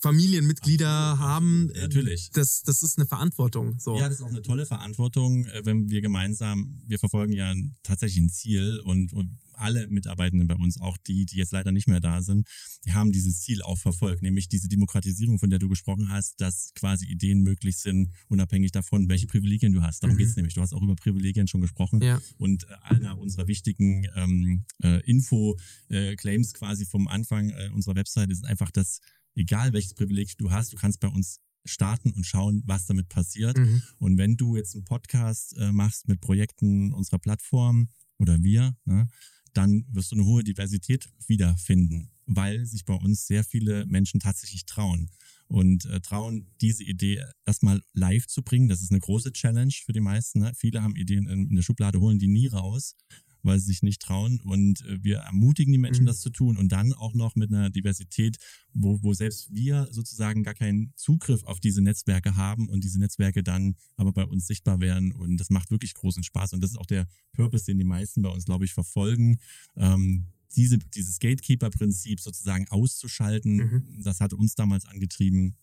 Familienmitglieder 0.00 1.18
haben. 1.18 1.70
Ja, 1.74 1.82
natürlich. 1.82 2.30
Das, 2.32 2.62
das 2.62 2.82
ist 2.82 2.98
eine 2.98 3.06
Verantwortung. 3.06 3.78
So. 3.78 3.98
Ja, 3.98 4.08
das 4.08 4.18
ist 4.18 4.22
auch 4.22 4.28
eine 4.28 4.42
tolle 4.42 4.66
Verantwortung, 4.66 5.46
äh, 5.46 5.62
wenn 5.64 5.88
wir 5.90 6.00
gemeinsam, 6.00 6.82
wir 6.86 6.98
verfolgen 6.98 7.32
ja 7.32 7.54
tatsächlich 7.82 8.22
ein 8.24 8.30
Ziel 8.30 8.80
und, 8.84 9.12
und 9.12 9.38
alle 9.56 9.86
Mitarbeitenden 9.88 10.48
bei 10.48 10.56
uns, 10.56 10.80
auch 10.80 10.96
die, 10.96 11.26
die 11.26 11.36
jetzt 11.36 11.52
leider 11.52 11.72
nicht 11.72 11.88
mehr 11.88 12.00
da 12.00 12.22
sind, 12.22 12.48
die 12.84 12.92
haben 12.92 13.12
dieses 13.12 13.40
Ziel 13.40 13.62
auch 13.62 13.78
verfolgt, 13.78 14.22
nämlich 14.22 14.48
diese 14.48 14.68
Demokratisierung, 14.68 15.38
von 15.38 15.50
der 15.50 15.58
du 15.58 15.68
gesprochen 15.68 16.08
hast, 16.08 16.40
dass 16.40 16.72
quasi 16.74 17.06
Ideen 17.06 17.42
möglich 17.42 17.78
sind, 17.78 18.10
unabhängig 18.28 18.72
davon, 18.72 19.08
welche 19.08 19.26
Privilegien 19.26 19.72
du 19.72 19.82
hast. 19.82 20.02
Darum 20.02 20.16
Mhm. 20.16 20.18
geht's 20.18 20.36
nämlich. 20.36 20.54
Du 20.54 20.60
hast 20.60 20.72
auch 20.74 20.82
über 20.82 20.96
Privilegien 20.96 21.46
schon 21.46 21.60
gesprochen. 21.60 22.02
Ja. 22.02 22.20
Und 22.36 22.64
äh, 22.64 22.74
einer 22.82 23.18
unserer 23.18 23.46
wichtigen 23.46 24.06
ähm, 24.16 24.64
äh, 24.82 25.00
Info-Claims 25.08 26.54
quasi 26.54 26.84
vom 26.84 27.08
Anfang 27.08 27.50
äh, 27.50 27.70
unserer 27.72 27.94
Website 27.94 28.30
ist 28.30 28.44
einfach, 28.44 28.70
dass 28.70 29.00
egal 29.34 29.72
welches 29.72 29.94
Privileg 29.94 30.36
du 30.38 30.50
hast, 30.50 30.72
du 30.72 30.76
kannst 30.76 31.00
bei 31.00 31.08
uns 31.08 31.40
starten 31.64 32.12
und 32.12 32.26
schauen, 32.26 32.62
was 32.66 32.86
damit 32.86 33.08
passiert. 33.08 33.56
Mhm. 33.56 33.82
Und 33.98 34.18
wenn 34.18 34.36
du 34.36 34.56
jetzt 34.56 34.74
einen 34.74 34.84
Podcast 34.84 35.56
äh, 35.56 35.72
machst 35.72 36.08
mit 36.08 36.20
Projekten 36.20 36.92
unserer 36.92 37.18
Plattform 37.18 37.88
oder 38.18 38.42
wir, 38.42 38.76
ne, 38.84 39.08
dann 39.54 39.86
wirst 39.90 40.12
du 40.12 40.16
eine 40.16 40.24
hohe 40.24 40.44
Diversität 40.44 41.08
wiederfinden, 41.26 42.10
weil 42.26 42.66
sich 42.66 42.84
bei 42.84 42.94
uns 42.94 43.26
sehr 43.26 43.44
viele 43.44 43.86
Menschen 43.86 44.20
tatsächlich 44.20 44.66
trauen 44.66 45.10
und 45.46 45.84
äh, 45.86 46.00
trauen, 46.00 46.50
diese 46.60 46.84
Idee 46.84 47.24
erstmal 47.46 47.82
live 47.92 48.26
zu 48.26 48.42
bringen. 48.42 48.68
Das 48.68 48.82
ist 48.82 48.90
eine 48.90 49.00
große 49.00 49.32
Challenge 49.32 49.72
für 49.84 49.92
die 49.92 50.00
meisten. 50.00 50.40
Ne? 50.40 50.52
Viele 50.56 50.82
haben 50.82 50.96
Ideen 50.96 51.28
in, 51.28 51.48
in 51.48 51.56
der 51.56 51.62
Schublade, 51.62 52.00
holen 52.00 52.18
die 52.18 52.28
nie 52.28 52.48
raus. 52.48 52.96
Weil 53.44 53.60
sie 53.60 53.66
sich 53.66 53.82
nicht 53.82 54.02
trauen. 54.02 54.40
Und 54.40 54.84
äh, 54.86 55.04
wir 55.04 55.18
ermutigen 55.18 55.70
die 55.72 55.78
Menschen, 55.78 56.02
Mhm. 56.02 56.06
das 56.08 56.20
zu 56.20 56.30
tun. 56.30 56.56
Und 56.56 56.72
dann 56.72 56.92
auch 56.92 57.14
noch 57.14 57.36
mit 57.36 57.52
einer 57.52 57.70
Diversität, 57.70 58.38
wo, 58.72 59.00
wo 59.02 59.14
selbst 59.14 59.54
wir 59.54 59.86
sozusagen 59.92 60.42
gar 60.42 60.54
keinen 60.54 60.92
Zugriff 60.96 61.44
auf 61.44 61.60
diese 61.60 61.80
Netzwerke 61.82 62.34
haben 62.36 62.68
und 62.68 62.82
diese 62.82 62.98
Netzwerke 62.98 63.42
dann 63.44 63.76
aber 63.96 64.12
bei 64.12 64.24
uns 64.24 64.46
sichtbar 64.46 64.80
werden. 64.80 65.12
Und 65.12 65.36
das 65.36 65.50
macht 65.50 65.70
wirklich 65.70 65.94
großen 65.94 66.24
Spaß. 66.24 66.54
Und 66.54 66.60
das 66.62 66.70
ist 66.72 66.78
auch 66.78 66.86
der 66.86 67.06
Purpose, 67.32 67.64
den 67.66 67.78
die 67.78 67.84
meisten 67.84 68.22
bei 68.22 68.30
uns, 68.30 68.44
glaube 68.46 68.64
ich, 68.64 68.72
verfolgen. 68.72 69.38
Ähm, 69.76 70.26
diese, 70.56 70.78
dieses 70.78 71.18
Gatekeeper-Prinzip 71.18 72.20
sozusagen 72.20 72.66
auszuschalten, 72.68 73.56
Mhm. 73.56 74.02
das 74.02 74.20
hatte 74.20 74.36
uns 74.36 74.54
damals 74.54 74.86
angetrieben, 74.86 75.56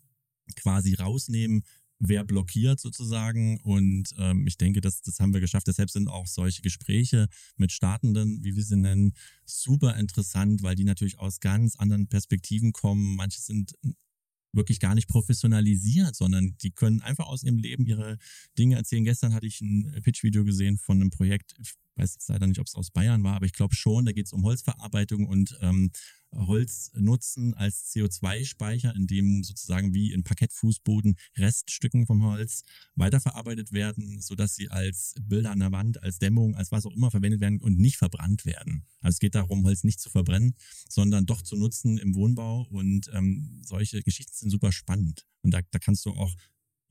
quasi 0.55 0.95
rausnehmen, 0.95 1.63
wer 2.01 2.23
blockiert 2.23 2.79
sozusagen. 2.79 3.59
Und 3.61 4.13
ähm, 4.17 4.45
ich 4.47 4.57
denke, 4.57 4.81
das, 4.81 5.01
das 5.01 5.19
haben 5.19 5.33
wir 5.33 5.39
geschafft. 5.39 5.67
Deshalb 5.67 5.89
sind 5.89 6.07
auch 6.07 6.27
solche 6.27 6.61
Gespräche 6.61 7.29
mit 7.57 7.71
Startenden, 7.71 8.43
wie 8.43 8.55
wir 8.55 8.63
sie 8.63 8.75
nennen, 8.75 9.13
super 9.45 9.95
interessant, 9.97 10.63
weil 10.63 10.75
die 10.75 10.83
natürlich 10.83 11.19
aus 11.19 11.39
ganz 11.39 11.75
anderen 11.75 12.07
Perspektiven 12.07 12.73
kommen. 12.73 13.15
Manche 13.15 13.39
sind 13.39 13.75
wirklich 14.53 14.79
gar 14.79 14.95
nicht 14.95 15.07
professionalisiert, 15.07 16.15
sondern 16.15 16.57
die 16.61 16.71
können 16.71 17.01
einfach 17.01 17.27
aus 17.27 17.43
ihrem 17.43 17.57
Leben 17.57 17.85
ihre 17.85 18.17
Dinge 18.57 18.75
erzählen. 18.75 19.05
Gestern 19.05 19.33
hatte 19.33 19.47
ich 19.47 19.61
ein 19.61 20.01
Pitch-Video 20.03 20.43
gesehen 20.43 20.77
von 20.77 20.99
einem 20.99 21.09
Projekt, 21.09 21.55
weiß 21.95 22.13
jetzt 22.13 22.29
leider 22.29 22.47
nicht, 22.47 22.59
ob 22.59 22.67
es 22.67 22.75
aus 22.75 22.91
Bayern 22.91 23.23
war, 23.23 23.35
aber 23.35 23.45
ich 23.45 23.53
glaube 23.53 23.75
schon, 23.75 24.05
da 24.05 24.11
geht 24.11 24.25
es 24.25 24.33
um 24.33 24.43
Holzverarbeitung 24.43 25.25
und 25.25 25.57
ähm, 25.61 25.91
Holz 26.33 26.91
nutzen 26.95 27.53
als 27.55 27.91
CO2-Speicher, 27.93 28.95
in 28.95 29.07
dem 29.07 29.43
sozusagen 29.43 29.93
wie 29.93 30.13
in 30.13 30.23
Parkettfußboden 30.23 31.15
Reststücken 31.37 32.05
vom 32.05 32.23
Holz 32.23 32.63
weiterverarbeitet 32.95 33.73
werden, 33.73 34.21
sodass 34.21 34.55
sie 34.55 34.69
als 34.69 35.15
Bilder 35.21 35.51
an 35.51 35.59
der 35.59 35.71
Wand, 35.71 36.01
als 36.01 36.19
Dämmung, 36.19 36.55
als 36.55 36.71
was 36.71 36.85
auch 36.85 36.95
immer 36.95 37.11
verwendet 37.11 37.41
werden 37.41 37.59
und 37.61 37.77
nicht 37.77 37.97
verbrannt 37.97 38.45
werden. 38.45 38.85
Also 39.01 39.15
es 39.15 39.19
geht 39.19 39.35
darum, 39.35 39.65
Holz 39.65 39.83
nicht 39.83 39.99
zu 39.99 40.09
verbrennen, 40.09 40.55
sondern 40.87 41.25
doch 41.25 41.41
zu 41.41 41.55
nutzen 41.57 41.97
im 41.97 42.15
Wohnbau 42.15 42.67
und 42.69 43.09
ähm, 43.13 43.61
solche 43.65 44.01
Geschichten 44.01 44.33
sind 44.33 44.49
super 44.51 44.71
spannend. 44.71 45.25
Und 45.41 45.53
da, 45.53 45.61
da 45.71 45.79
kannst 45.79 46.05
du 46.05 46.11
auch 46.11 46.33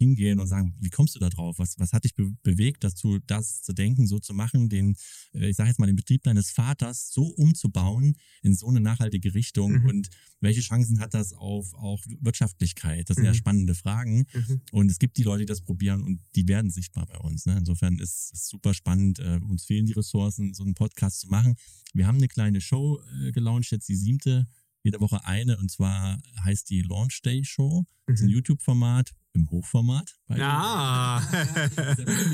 hingehen 0.01 0.41
und 0.41 0.47
sagen, 0.47 0.75
wie 0.81 0.89
kommst 0.89 1.15
du 1.15 1.19
da 1.21 1.29
drauf? 1.29 1.59
Was, 1.59 1.79
was 1.79 1.93
hat 1.93 2.05
dich 2.05 2.15
be 2.15 2.33
bewegt, 2.43 2.83
dazu, 2.83 3.19
das 3.27 3.61
zu 3.63 3.75
denken, 3.75 4.07
so 4.07 4.19
zu 4.19 4.33
machen, 4.33 4.71
den, 4.71 4.97
äh, 5.35 5.51
ich 5.51 5.57
sage 5.57 5.69
jetzt 5.69 5.79
mal, 5.79 5.87
den 5.87 5.95
Betrieb 5.97 6.23
deines 6.23 6.51
Vaters 6.51 7.13
so 7.13 7.25
umzubauen 7.27 8.17
in 8.43 8.55
so 8.55 8.67
eine 8.67 8.81
nachhaltige 8.81 9.35
Richtung 9.35 9.73
Mhm. 9.83 9.89
und 9.89 10.09
welche 10.41 10.63
Chancen 10.63 11.01
hat 11.01 11.13
das 11.13 11.35
auf 11.35 11.75
auch 11.75 12.03
Wirtschaftlichkeit? 12.21 13.11
Das 13.11 13.17
sind 13.17 13.27
ja 13.27 13.33
Mhm. 13.33 13.37
spannende 13.37 13.75
Fragen. 13.75 14.25
Mhm. 14.33 14.61
Und 14.73 14.91
es 14.91 14.99
gibt 14.99 15.19
die 15.19 15.23
Leute, 15.23 15.41
die 15.41 15.47
das 15.47 15.61
probieren 15.61 16.03
und 16.03 16.21
die 16.35 16.49
werden 16.49 16.71
sichtbar 16.71 17.05
bei 17.07 17.19
uns. 17.19 17.45
Ne? 17.45 17.59
Insofern 17.59 17.99
ist 17.99 18.33
es 18.33 18.49
super 18.49 18.73
spannend. 18.73 19.19
Äh, 19.19 19.39
uns 19.47 19.65
fehlen 19.65 19.85
die 19.85 19.93
Ressourcen, 19.93 20.55
so 20.55 20.63
einen 20.65 20.75
Podcast 20.75 21.21
zu 21.21 21.29
machen. 21.29 21.57
Wir 21.93 22.07
haben 22.07 22.17
eine 22.17 22.29
kleine 22.29 22.63
Show 22.63 23.03
äh, 23.23 23.33
gelauncht, 23.33 23.71
jetzt 23.71 23.89
die 23.91 23.97
siebte, 23.97 24.47
jede 24.83 24.99
Woche 25.01 25.27
eine, 25.27 25.59
und 25.59 25.71
zwar 25.71 26.19
heißt 26.43 26.71
die 26.71 26.81
Launch 26.81 27.21
Day 27.23 27.45
Show. 27.45 27.85
Das 28.07 28.15
ist 28.15 28.23
ein 28.23 28.29
Mhm. 28.29 28.33
YouTube-Format 28.37 29.13
im 29.33 29.49
Hochformat. 29.51 30.17
Ah. 30.29 31.21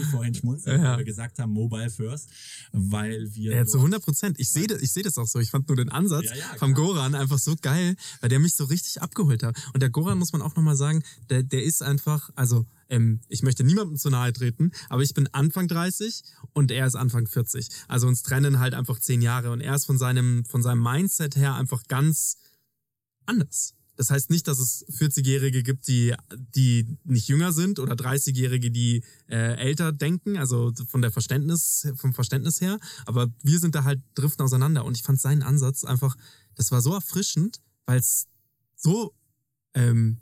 Ich 0.00 0.06
vorhin 0.10 0.34
schmunzeln, 0.34 0.80
Ja. 0.82 0.92
weil 0.92 0.98
wir 0.98 1.04
gesagt 1.04 1.38
haben, 1.38 1.52
Mobile 1.52 1.90
First, 1.90 2.30
weil 2.72 3.32
wir. 3.34 3.54
Ja, 3.54 3.64
zu 3.66 3.72
dort- 3.78 3.84
100 3.84 4.02
Prozent. 4.04 4.40
Ich 4.40 4.50
sehe 4.50 4.66
das, 4.66 4.80
ich 4.80 4.92
sehe 4.92 5.02
das 5.02 5.18
auch 5.18 5.26
so. 5.26 5.38
Ich 5.38 5.50
fand 5.50 5.68
nur 5.68 5.76
den 5.76 5.88
Ansatz 5.90 6.24
Ja, 6.24 6.36
ja, 6.36 6.44
vom. 6.58 6.74
Goran 6.74 7.14
einfach 7.14 7.38
so 7.38 7.54
geil, 7.60 7.96
weil 8.20 8.28
der 8.28 8.38
mich 8.38 8.54
so 8.54 8.64
richtig 8.64 9.00
abgeholt 9.02 9.42
hat. 9.42 9.56
Und 9.74 9.82
der 9.82 9.90
Goran 9.90 10.18
muss 10.18 10.32
man 10.32 10.42
auch 10.42 10.54
nochmal 10.56 10.76
sagen, 10.76 11.02
der, 11.30 11.42
der 11.42 11.62
ist 11.64 11.82
einfach, 11.82 12.30
also 12.34 12.66
ähm, 12.88 13.20
ich 13.28 13.42
möchte 13.42 13.64
niemandem 13.64 13.96
zu 13.96 14.10
nahe 14.10 14.32
treten, 14.32 14.72
aber 14.88 15.02
ich 15.02 15.12
bin 15.14 15.28
Anfang 15.32 15.68
30 15.68 16.22
und 16.52 16.70
er 16.70 16.86
ist 16.86 16.94
Anfang 16.96 17.26
40. 17.26 17.68
Also 17.88 18.06
uns 18.08 18.22
trennen 18.22 18.58
halt 18.58 18.74
einfach 18.74 18.98
zehn 19.00 19.22
Jahre 19.22 19.50
und 19.52 19.60
er 19.60 19.74
ist 19.74 19.86
von 19.86 19.98
seinem, 19.98 20.44
von 20.44 20.62
seinem 20.62 20.82
Mindset 20.82 21.36
her 21.36 21.54
einfach 21.56 21.82
ganz 21.88 22.36
anders. 23.26 23.74
Das 23.96 24.10
heißt 24.10 24.30
nicht, 24.30 24.46
dass 24.46 24.58
es 24.58 24.86
40-Jährige 24.88 25.62
gibt, 25.62 25.88
die, 25.88 26.14
die 26.54 26.86
nicht 27.04 27.28
jünger 27.28 27.52
sind 27.52 27.78
oder 27.78 27.94
30-Jährige, 27.94 28.70
die 28.70 29.02
äh, 29.28 29.56
älter 29.56 29.92
denken, 29.92 30.36
also 30.36 30.72
von 30.88 31.02
der 31.02 31.10
Verständnis, 31.10 31.88
vom 31.96 32.12
Verständnis 32.12 32.60
her. 32.60 32.78
Aber 33.06 33.28
wir 33.42 33.58
sind 33.58 33.74
da 33.74 33.84
halt 33.84 34.00
driften 34.14 34.44
auseinander. 34.44 34.84
Und 34.84 34.96
ich 34.96 35.02
fand 35.02 35.20
seinen 35.20 35.42
Ansatz 35.42 35.84
einfach, 35.84 36.14
das 36.54 36.70
war 36.72 36.82
so 36.82 36.94
erfrischend, 36.94 37.60
weil 37.86 37.98
es 37.98 38.26
so 38.76 39.14
ähm, 39.74 40.20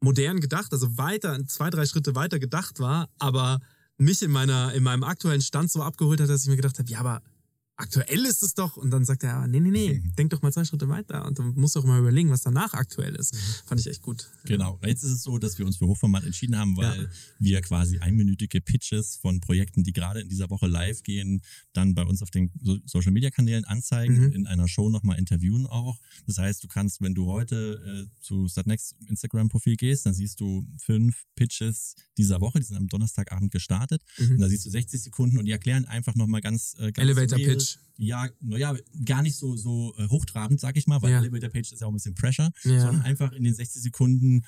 modern 0.00 0.40
gedacht, 0.40 0.72
also 0.72 0.96
weiter, 0.96 1.44
zwei, 1.46 1.70
drei 1.70 1.86
Schritte 1.86 2.14
weiter 2.14 2.38
gedacht 2.38 2.78
war, 2.78 3.08
aber 3.18 3.60
mich 3.98 4.22
in 4.22 4.30
meiner, 4.30 4.72
in 4.74 4.82
meinem 4.82 5.02
aktuellen 5.02 5.40
Stand 5.40 5.70
so 5.70 5.82
abgeholt 5.82 6.20
hat, 6.20 6.28
dass 6.28 6.42
ich 6.42 6.48
mir 6.48 6.56
gedacht 6.56 6.78
habe, 6.78 6.88
ja, 6.90 7.00
aber 7.00 7.22
aktuell 7.76 8.24
ist 8.24 8.42
es 8.42 8.54
doch. 8.54 8.76
Und 8.76 8.90
dann 8.90 9.04
sagt 9.04 9.22
er, 9.22 9.46
nee, 9.46 9.60
nee, 9.60 9.70
nee, 9.70 10.02
denk 10.16 10.30
doch 10.30 10.42
mal 10.42 10.52
zwei 10.52 10.64
Schritte 10.64 10.88
weiter. 10.88 11.26
Und 11.26 11.38
du 11.38 11.42
musst 11.42 11.76
doch 11.76 11.84
mal 11.84 12.00
überlegen, 12.00 12.30
was 12.30 12.42
danach 12.42 12.74
aktuell 12.74 13.14
ist. 13.16 13.36
Fand 13.66 13.80
ich 13.80 13.86
echt 13.86 14.02
gut. 14.02 14.28
Genau. 14.44 14.78
Jetzt 14.84 15.02
ist 15.04 15.10
es 15.12 15.22
so, 15.22 15.38
dass 15.38 15.58
wir 15.58 15.66
uns 15.66 15.76
für 15.76 15.86
Hochformat 15.86 16.24
entschieden 16.24 16.56
haben, 16.56 16.76
weil 16.76 17.02
Ja. 17.02 17.08
wir 17.38 17.60
quasi 17.60 17.98
einminütige 17.98 18.60
Pitches 18.60 19.16
von 19.16 19.40
Projekten, 19.40 19.84
die 19.84 19.92
gerade 19.92 20.20
in 20.20 20.28
dieser 20.28 20.50
Woche 20.50 20.66
live 20.66 21.02
gehen, 21.02 21.42
dann 21.72 21.94
bei 21.94 22.02
uns 22.04 22.22
auf 22.22 22.30
den 22.30 22.50
so 22.62 22.78
Social 22.86 23.12
Media 23.12 23.30
Kanälen 23.30 23.64
anzeigen, 23.64 24.26
Mhm. 24.26 24.32
in 24.32 24.46
einer 24.46 24.68
Show 24.68 24.88
nochmal 24.88 25.18
interviewen 25.18 25.66
auch. 25.66 26.00
Das 26.26 26.38
heißt, 26.38 26.62
du 26.64 26.68
kannst, 26.68 27.00
wenn 27.02 27.14
du 27.14 27.26
heute 27.26 28.06
äh, 28.08 28.20
zu 28.22 28.48
Startnext 28.48 28.94
Instagram-Profil 29.06 29.76
gehst, 29.76 30.06
dann 30.06 30.14
siehst 30.14 30.40
du 30.40 30.66
fünf 30.78 31.24
Pitches 31.34 31.94
dieser 32.16 32.40
Woche, 32.40 32.58
die 32.58 32.64
sind 32.64 32.76
am 32.76 32.88
Donnerstagabend 32.88 33.50
gestartet. 33.52 34.02
Mhm. 34.18 34.32
Und 34.32 34.40
da 34.40 34.48
siehst 34.48 34.64
du 34.66 34.70
60 34.70 35.02
Sekunden 35.02 35.38
und 35.38 35.44
die 35.44 35.52
erklären 35.52 35.84
einfach 35.84 36.14
nochmal 36.14 36.40
ganz, 36.40 36.74
äh, 36.78 36.92
ganz 36.92 36.98
Elevator 36.98 37.38
real- 37.38 37.56
Ja, 37.98 38.28
naja, 38.40 38.76
gar 39.04 39.22
nicht 39.22 39.36
so, 39.36 39.56
so 39.56 39.94
äh, 39.96 40.06
hochtrabend, 40.08 40.60
sag 40.60 40.76
ich 40.76 40.86
mal, 40.86 41.00
weil 41.02 41.12
Ja. 41.12 41.20
Elevator 41.20 41.48
Page 41.50 41.72
ist 41.72 41.80
ja 41.80 41.86
auch 41.86 41.90
ein 41.92 41.94
bisschen 41.94 42.14
Pressure, 42.14 42.50
Ja. 42.64 42.80
sondern 42.80 43.02
einfach 43.02 43.32
in 43.32 43.42
den 43.44 43.54
60 43.54 43.82
Sekunden, 43.82 44.44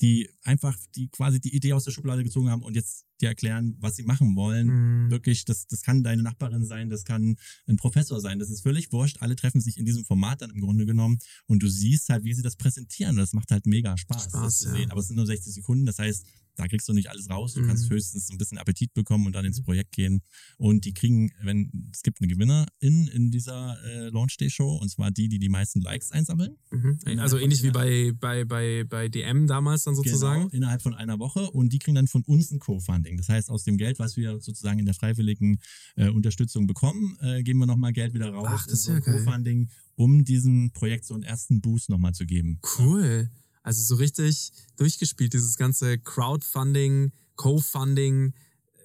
die 0.00 0.28
einfach 0.42 0.76
die 0.94 1.08
quasi 1.08 1.40
die 1.40 1.54
Idee 1.56 1.72
aus 1.72 1.84
der 1.84 1.92
Schublade 1.92 2.22
gezogen 2.24 2.50
haben 2.50 2.62
und 2.62 2.74
jetzt 2.74 3.06
dir 3.22 3.28
erklären, 3.28 3.76
was 3.80 3.96
sie 3.96 4.02
machen 4.02 4.34
wollen. 4.36 5.04
Mhm. 5.04 5.10
Wirklich, 5.10 5.44
das, 5.44 5.66
das 5.66 5.82
kann 5.82 6.02
deine 6.02 6.22
Nachbarin 6.22 6.64
sein, 6.64 6.90
das 6.90 7.04
kann 7.04 7.36
ein 7.66 7.76
Professor 7.76 8.20
sein, 8.20 8.38
das 8.38 8.50
ist 8.50 8.62
völlig 8.62 8.92
wurscht. 8.92 9.18
Alle 9.20 9.36
treffen 9.36 9.60
sich 9.60 9.78
in 9.78 9.86
diesem 9.86 10.04
Format 10.04 10.42
dann 10.42 10.50
im 10.50 10.60
Grunde 10.60 10.84
genommen 10.86 11.18
und 11.46 11.62
du 11.62 11.68
siehst 11.68 12.08
halt, 12.08 12.24
wie 12.24 12.34
sie 12.34 12.42
das 12.42 12.56
präsentieren. 12.56 13.16
Das 13.16 13.32
macht 13.32 13.50
halt 13.50 13.66
mega 13.66 13.96
Spaß, 13.96 14.24
Spaß, 14.24 14.42
das 14.42 14.58
zu 14.58 14.68
ja. 14.68 14.74
sehen. 14.74 14.90
Aber 14.90 15.00
es 15.00 15.06
sind 15.06 15.16
nur 15.16 15.26
60 15.26 15.54
Sekunden, 15.54 15.86
das 15.86 15.98
heißt, 15.98 16.26
da 16.56 16.68
kriegst 16.68 16.88
du 16.88 16.92
nicht 16.92 17.08
alles 17.08 17.30
raus. 17.30 17.54
Du 17.54 17.62
Mhm. 17.62 17.68
kannst 17.68 17.88
höchstens 17.90 18.30
ein 18.30 18.36
bisschen 18.36 18.58
Appetit 18.58 18.92
bekommen 18.92 19.26
und 19.26 19.34
dann 19.34 19.44
ins 19.44 19.62
Projekt 19.62 19.92
gehen. 19.92 20.20
Und 20.58 20.84
die 20.84 20.92
kriegen, 20.92 21.30
wenn 21.42 21.90
es 21.92 22.02
gibt 22.02 22.20
eine 22.20 22.28
Gewinnerin 22.28 23.08
in 23.08 23.30
dieser 23.30 23.82
äh, 23.84 24.08
Launch 24.10 24.36
Day 24.36 24.50
Show, 24.50 24.76
und 24.76 24.90
zwar 24.90 25.10
die, 25.10 25.28
die 25.28 25.38
die 25.38 25.48
meisten 25.48 25.80
Likes 25.80 26.12
einsammeln. 26.12 26.56
Mhm. 26.70 26.98
Also 27.18 27.38
ähnlich 27.38 27.62
wie 27.62 27.70
bei, 27.70 28.12
bei, 28.18 28.44
bei, 28.44 28.84
bei 28.84 29.08
DM 29.08 29.46
damals 29.46 29.84
dann 29.84 29.94
sozusagen. 29.94 30.42
Genau, 30.42 30.54
innerhalb 30.54 30.82
von 30.82 30.94
einer 30.94 31.18
Woche. 31.18 31.50
Und 31.50 31.72
die 31.72 31.78
kriegen 31.78 31.94
dann 31.94 32.06
von 32.06 32.22
uns 32.24 32.50
ein 32.50 32.58
Co-Funding. 32.58 33.11
Das 33.16 33.28
heißt, 33.28 33.50
aus 33.50 33.64
dem 33.64 33.76
Geld, 33.76 33.98
was 33.98 34.16
wir 34.16 34.40
sozusagen 34.40 34.78
in 34.78 34.84
der 34.86 34.94
freiwilligen 34.94 35.58
äh, 35.96 36.08
Unterstützung 36.08 36.66
bekommen, 36.66 37.16
äh, 37.20 37.42
geben 37.42 37.58
wir 37.60 37.66
nochmal 37.66 37.92
Geld 37.92 38.14
wieder 38.14 38.30
raus 38.30 38.48
Ach, 38.50 38.64
das 38.64 38.74
ist 38.74 38.84
so 38.84 38.92
ja 38.92 39.00
geil. 39.00 39.22
Co-Funding, 39.24 39.68
um 39.96 40.24
diesem 40.24 40.70
Projekt 40.72 41.04
so 41.04 41.14
einen 41.14 41.22
ersten 41.22 41.60
Boost 41.60 41.88
nochmal 41.88 42.14
zu 42.14 42.26
geben. 42.26 42.60
Cool. 42.78 43.30
Also 43.62 43.82
so 43.82 43.94
richtig 43.96 44.52
durchgespielt, 44.76 45.32
dieses 45.34 45.56
ganze 45.56 45.98
Crowdfunding, 45.98 47.12
Co-Funding. 47.36 48.34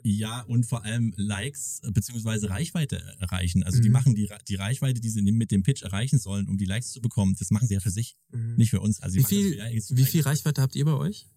Ja, 0.03 0.41
und 0.43 0.65
vor 0.65 0.86
allem 0.86 1.13
Likes 1.17 1.82
beziehungsweise 1.91 2.49
Reichweite 2.49 3.01
erreichen. 3.19 3.63
Also 3.63 3.82
die 3.82 3.89
Mhm. 3.89 3.93
machen 3.93 4.15
die, 4.15 4.30
die 4.47 4.55
Reichweite, 4.55 5.01
die 5.01 5.09
sie 5.09 5.21
mit 5.21 5.51
dem 5.51 5.63
Pitch 5.63 5.82
erreichen 5.82 6.17
sollen, 6.19 6.47
um 6.47 6.57
die 6.57 6.65
Likes 6.65 6.91
zu 6.91 7.01
bekommen, 7.01 7.36
das 7.38 7.49
machen 7.51 7.67
sie 7.67 7.73
ja 7.73 7.80
für 7.82 7.89
sich, 7.89 8.15
Mhm. 8.32 8.55
nicht 8.55 8.69
für 8.69 8.80
uns. 8.80 9.01
Also 9.01 9.17
Wie 9.17 9.23
viel, 9.23 9.57
wie 9.57 10.05
viel 10.05 10.21
Reichweite 10.21 10.61
habt 10.61 10.75
ihr 10.75 10.86
bei 10.86 10.93
euch? 10.93 11.28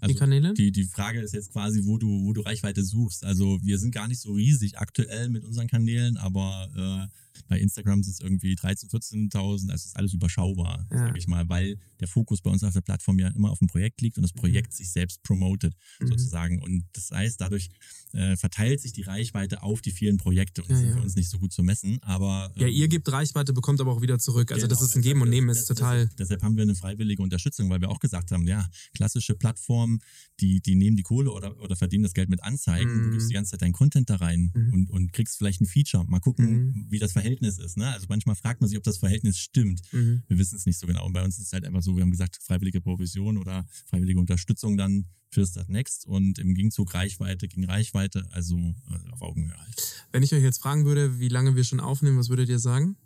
Die 0.00 0.02
Also 0.04 0.14
Kanäle? 0.16 0.54
Die, 0.54 0.70
die 0.72 0.84
Frage 0.84 1.20
ist 1.20 1.34
jetzt 1.34 1.52
quasi, 1.52 1.84
wo 1.84 1.98
du, 1.98 2.06
wo 2.24 2.32
du 2.32 2.40
Reichweite 2.42 2.84
suchst. 2.84 3.24
Also 3.24 3.58
wir 3.62 3.78
sind 3.78 3.92
gar 3.92 4.06
nicht 4.08 4.20
so 4.20 4.32
riesig 4.32 4.78
aktuell 4.78 5.28
mit 5.28 5.44
unseren 5.44 5.66
Kanälen, 5.66 6.16
aber 6.16 7.08
äh, 7.10 7.14
bei 7.48 7.58
Instagram 7.60 8.02
sind 8.02 8.12
es 8.14 8.20
irgendwie 8.20 8.54
13.000, 8.54 8.90
14.000, 8.90 9.32
also 9.70 9.72
es 9.74 9.86
ist 9.86 9.96
alles 9.96 10.12
überschaubar, 10.12 10.86
Ja. 10.92 11.06
sag 11.06 11.16
ich 11.16 11.26
mal, 11.28 11.48
weil 11.48 11.78
der 12.00 12.08
Fokus 12.08 12.40
bei 12.42 12.50
uns 12.50 12.62
auf 12.64 12.74
der 12.74 12.80
Plattform 12.80 13.18
ja 13.18 13.28
immer 13.28 13.50
auf 13.50 13.58
dem 13.60 13.68
Projekt 13.68 14.00
liegt 14.02 14.16
und 14.18 14.22
das 14.22 14.32
Projekt 14.32 14.72
sich 14.74 14.90
selbst 14.90 15.22
promotet, 15.22 15.74
Mhm. 16.00 16.08
sozusagen. 16.08 16.60
Und 16.62 16.84
das 16.92 17.10
heißt, 17.10 17.40
dadurch 17.40 17.68
äh, 18.12 18.36
verteilt 18.36 18.80
sich 18.80 18.92
die 18.92 19.02
Reichweite 19.02 19.62
auf 19.62 19.80
die 19.82 19.90
vielen 19.92 20.16
Projekte 20.16 20.62
und 20.62 20.68
Ja, 20.70 20.74
das 20.74 20.82
ist 20.82 20.88
ja. 20.90 20.96
für 20.96 21.02
uns 21.02 21.14
nicht 21.16 21.28
so 21.30 21.38
gut 21.38 21.52
zu 21.52 21.62
messen, 21.62 21.98
aber 22.02 22.52
Ja, 22.56 22.66
ähm, 22.66 22.72
ihr 22.72 22.88
gebt 22.88 23.10
Reichweite, 23.10 23.52
bekommt 23.52 23.80
aber 23.80 23.92
auch 23.92 24.02
wieder 24.02 24.18
zurück. 24.18 24.50
Also 24.52 24.66
das 24.66 24.78
Genau, 24.78 24.88
ist 24.90 24.96
ein 24.96 25.02
Geben 25.02 25.22
und 25.22 25.30
Nehmen, 25.30 25.48
ist 25.48 25.60
des- 25.60 25.76
total. 25.76 25.98
Deshalb, 26.06 26.16
deshalb 26.16 26.42
haben 26.42 26.56
wir 26.56 26.62
eine 26.62 26.74
freiwillige 26.74 27.22
Unterstützung, 27.22 27.68
weil 27.70 27.80
wir 27.80 27.88
auch 27.90 28.00
gesagt 28.00 28.30
haben, 28.32 28.46
ja, 28.46 28.68
klassische 28.94 29.34
Plattformen, 29.34 29.87
Plattformen, 29.96 30.00
die, 30.40 30.60
die 30.60 30.74
nehmen 30.76 30.96
die 30.96 31.02
Kohle 31.02 31.32
oder, 31.32 31.58
oder 31.60 31.74
verdienen 31.74 32.04
das 32.04 32.14
Geld 32.14 32.28
mit 32.28 32.42
Anzeigen. 32.44 32.88
Du 32.88 33.08
Mhm. 33.08 33.12
gibst 33.12 33.28
die 33.30 33.34
ganze 33.34 33.52
Zeit 33.52 33.62
deinen 33.62 33.72
Content 33.72 34.08
da 34.10 34.16
rein 34.16 34.52
Mhm. 34.54 34.72
und, 34.72 34.90
und 34.90 35.12
kriegst 35.12 35.36
vielleicht 35.38 35.60
ein 35.60 35.66
Feature. 35.66 36.04
Mal 36.06 36.20
gucken, 36.20 36.66
Mhm. 36.68 36.86
wie 36.90 36.98
das 36.98 37.12
Verhältnis 37.12 37.58
ist. 37.58 37.76
Ne? 37.76 37.88
Also 37.88 38.06
manchmal 38.08 38.36
fragt 38.36 38.60
man 38.60 38.68
sich, 38.68 38.78
ob 38.78 38.84
das 38.84 38.98
Verhältnis 38.98 39.38
stimmt. 39.38 39.80
Mhm. 39.92 40.22
Wir 40.28 40.38
wissen 40.38 40.56
es 40.56 40.66
nicht 40.66 40.78
so 40.78 40.86
genau. 40.86 41.04
Und 41.06 41.12
bei 41.12 41.24
uns 41.24 41.38
ist 41.38 41.46
es 41.46 41.52
halt 41.52 41.64
einfach 41.64 41.82
so, 41.82 41.96
wir 41.96 42.02
haben 42.02 42.10
gesagt, 42.10 42.38
freiwillige 42.42 42.80
Provision 42.80 43.36
oder 43.36 43.66
freiwillige 43.86 44.20
Unterstützung 44.20 44.76
dann 44.76 45.06
für 45.30 45.44
Start 45.46 45.68
Next 45.68 46.06
und 46.06 46.38
im 46.38 46.54
Gegenzug 46.54 46.94
Reichweite 46.94 47.48
gegen 47.48 47.64
Reichweite, 47.66 48.26
also 48.30 48.56
äh, 48.58 49.10
auf 49.10 49.20
Augenhöhe 49.20 49.56
halt. 49.58 50.06
Wenn 50.12 50.22
ich 50.22 50.32
euch 50.32 50.42
jetzt 50.42 50.58
fragen 50.62 50.84
würde, 50.86 51.18
wie 51.18 51.28
lange 51.28 51.54
wir 51.56 51.64
schon 51.64 51.80
aufnehmen, 51.80 52.16
was 52.16 52.28
würdet 52.30 52.48
ihr 52.48 52.58
sagen? 52.58 52.96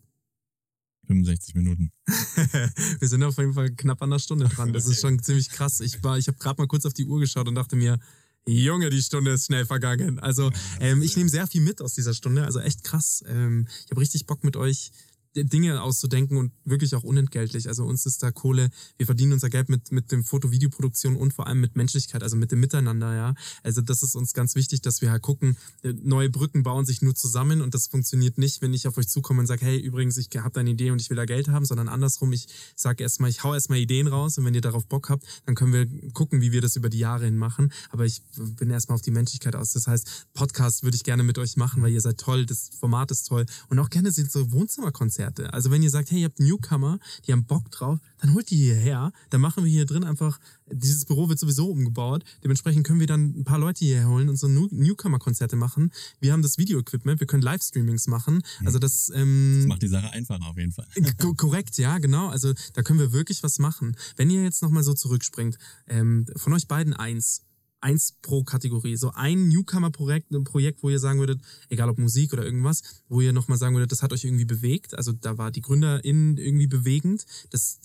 65 1.07 1.55
Minuten. 1.55 1.93
wir 2.07 3.09
sind 3.09 3.23
auf 3.23 3.37
jeden 3.39 3.55
Fall 3.55 3.71
knapp 3.71 4.03
an 4.03 4.11
der 4.11 4.19
Stunde 4.19 4.49
dran. 4.49 4.73
Das 4.73 4.87
ist 4.87 5.01
schon 5.01 5.23
ziemlich 5.23 5.51
krass. 5.51 5.81
Ich 5.81 6.03
war, 6.03 6.19
ich 6.19 6.29
habe 6.29 6.39
gerade 6.39 6.61
mal 6.61 6.69
kurz 6.69 6.87
auf 6.87 6.95
die 6.95 7.07
Uhr 7.07 7.21
geschaut 7.21 7.49
und 7.49 7.55
dachte 7.55 7.77
mir, 7.77 7.99
Junge, 8.47 8.91
die 8.91 9.03
Stunde 9.03 9.33
ist 9.33 9.47
schnell 9.47 9.67
vergangen. 9.67 10.19
Also 10.19 10.51
ähm, 10.81 11.03
ich 11.03 11.17
nehme 11.17 11.29
sehr 11.29 11.47
viel 11.47 11.61
mit 11.61 11.81
aus 11.81 11.95
dieser 11.95 12.15
Stunde. 12.15 12.45
Also 12.45 12.59
echt 12.59 12.83
krass. 12.83 13.23
Ähm, 13.27 13.67
ich 13.85 13.91
habe 13.91 14.01
richtig 14.01 14.27
Bock 14.27 14.43
mit 14.43 14.57
euch 14.57 14.91
Dinge 15.35 15.83
auszudenken 15.83 16.37
und 16.37 16.53
wirklich 16.65 16.95
auch 16.95 17.03
unentgeltlich. 17.03 17.69
Also 17.69 17.85
uns 17.85 18.05
ist 18.07 18.23
da 18.23 18.31
Kohle, 18.31 18.71
wir 18.99 19.07
verdienen 19.07 19.33
unser 19.33 19.49
Geld 19.49 19.69
mit, 19.69 19.91
mit 19.91 20.13
dem 20.13 20.25
Foto-Videoproduktion 20.25 21.17
und 21.17 21.33
vor 21.33 21.47
allem 21.47 21.61
mit 21.61 21.77
Menschlichkeit, 21.77 22.23
also 22.23 22.37
mit 22.37 22.53
dem 22.53 22.61
Miteinander, 22.61 23.15
ja. 23.15 23.35
Also 23.63 23.81
das 23.81 24.03
ist 24.03 24.15
uns 24.15 24.35
ganz 24.35 24.55
wichtig, 24.55 24.83
dass 24.83 25.01
wir 25.01 25.11
halt 25.11 25.23
gucken, 25.23 25.57
äh, 25.83 25.95
neue 26.03 26.29
Brücken 26.29 26.63
bauen 26.63 26.85
sich 26.85 27.01
nur 27.03 27.15
zusammen 27.15 27.63
und 27.63 27.75
das 27.75 27.87
funktioniert 27.87 28.37
nicht, 28.37 28.61
wenn 28.61 28.75
ich 28.75 28.87
auf 28.87 28.99
euch 28.99 29.09
zukomme 29.09 29.41
und 29.41 29.47
sage, 29.47 29.65
hey, 29.65 29.79
übrigens, 29.79 30.17
ich 30.19 30.29
habe 30.37 30.51
da 30.53 30.61
eine 30.61 30.71
Idee 30.71 30.91
und 30.91 31.01
ich 31.01 31.09
will 31.09 31.17
da 31.17 31.25
Geld 31.25 31.49
haben, 31.49 31.65
sondern 31.65 31.89
andersrum, 31.89 32.33
ich 32.33 32.47
sage 32.77 33.03
erstmal, 33.03 33.31
ich 33.31 33.43
hau 33.43 33.55
erstmal 33.55 33.79
Ideen 33.79 34.09
raus 34.09 34.37
und 34.37 34.45
wenn 34.45 34.55
ihr 34.55 34.61
darauf 34.61 34.87
Bock 34.87 35.09
habt, 35.09 35.25
dann 35.47 35.55
können 35.55 35.73
wir 35.73 36.13
gucken, 36.13 36.43
wie 36.43 36.53
wir 36.53 36.61
das 36.61 36.77
über 36.77 36.91
die 36.91 36.99
Jahre 36.99 37.25
hin 37.25 37.39
machen. 37.39 37.73
Aber 37.91 38.05
ich 38.05 38.23
bin 38.37 38.71
erstmal 38.71 38.97
auf 38.97 39.03
die 39.03 39.11
Menschlichkeit 39.11 39.57
aus. 39.57 39.73
Das 39.73 39.87
heißt, 39.87 40.27
Podcast 40.35 40.83
würde 40.83 40.97
ich 40.97 41.05
gerne 41.05 41.23
mit 41.23 41.39
euch 41.39 41.57
machen, 41.57 41.83
weil 41.83 41.93
ihr 41.93 42.01
seid 42.01 42.19
toll, 42.19 42.45
das 42.45 42.71
Format 42.79 43.11
ist 43.11 43.29
toll 43.29 43.47
und 43.69 43.79
auch 43.79 43.89
gerne 43.89 44.13
sind 44.13 44.31
so 44.31 44.53
Wohnzimmerkonzerte. 44.53 45.22
Also 45.53 45.71
wenn 45.71 45.83
ihr 45.83 45.91
sagt, 45.91 46.11
hey, 46.11 46.21
ihr 46.21 46.27
habt 46.27 46.41
Newcomer, 46.41 46.99
die 47.27 47.33
haben 47.33 47.45
Bock 47.45 47.71
drauf, 47.71 47.99
dann 48.21 48.35
holt 48.35 48.51
die 48.51 48.57
hierher. 48.57 49.13
Dann 49.31 49.41
machen 49.41 49.65
wir 49.65 49.71
hier 49.71 49.87
drin 49.87 50.05
einfach, 50.05 50.39
dieses 50.71 51.05
Büro 51.05 51.29
wird 51.29 51.39
sowieso 51.39 51.69
umgebaut. 51.71 52.25
Dementsprechend 52.43 52.87
können 52.87 53.01
wir 53.01 53.07
dann 53.07 53.35
ein 53.41 53.45
paar 53.45 53.59
Leute 53.59 53.85
hierher 53.85 54.09
holen 54.09 54.29
und 54.29 54.37
so 54.37 54.49
New 54.49 54.69
Newcomer-Konzerte 54.71 55.57
machen. 55.57 55.91
Wir 56.21 56.33
haben 56.33 56.43
das 56.43 56.59
Video-Equipment, 56.59 57.21
wir 57.21 57.27
können 57.27 57.43
Livestreamings 57.43 58.07
machen. 58.07 58.43
Also 58.65 58.79
das, 58.79 59.11
ähm, 59.15 59.57
Das 59.59 59.67
macht 59.67 59.83
die 59.83 59.89
Sache 59.89 60.11
einfacher 60.13 60.47
auf 60.47 60.57
jeden 60.57 60.73
Fall. 60.73 60.87
Ko- 61.19 61.35
Korrekt, 61.35 61.77
ja, 61.79 61.99
genau. 61.99 62.29
Also 62.29 62.53
da 62.75 62.83
können 62.83 62.99
wir 62.99 63.13
wirklich 63.13 63.43
was 63.43 63.59
machen. 63.59 63.97
Wenn 64.17 64.31
ihr 64.31 64.43
jetzt 64.43 64.63
nochmal 64.63 64.83
so 64.85 64.95
zurückspringt, 64.95 65.59
ähm, 65.89 66.27
von 66.37 66.53
euch 66.53 66.67
beiden 66.69 66.95
eins. 66.95 67.43
Eins 67.83 68.13
pro 68.23 68.45
Kategorie. 68.45 68.97
So 68.97 69.11
ein 69.13 69.49
Newcomer-Projekt, 69.49 70.31
ein 70.31 70.45
Projekt, 70.45 70.83
wo 70.83 70.91
ihr 70.91 70.99
sagen 70.99 71.19
würdet, 71.19 71.41
egal 71.69 71.89
ob 71.89 71.99
Musik 71.99 72.33
oder 72.33 72.45
irgendwas, 72.45 72.83
wo 73.09 73.21
ihr 73.21 73.33
nochmal 73.33 73.59
sagen 73.59 73.75
würdet, 73.75 73.93
das 73.93 74.03
hat 74.03 74.13
euch 74.13 74.25
irgendwie 74.25 74.45
bewegt. 74.45 74.95
Also 74.95 75.13
da 75.13 75.37
war 75.37 75.51
die 75.51 75.61
GründerInnen 75.61 76.39
irgendwie 76.39 76.69
bewegend. 76.69 77.27
Das, 77.51 77.81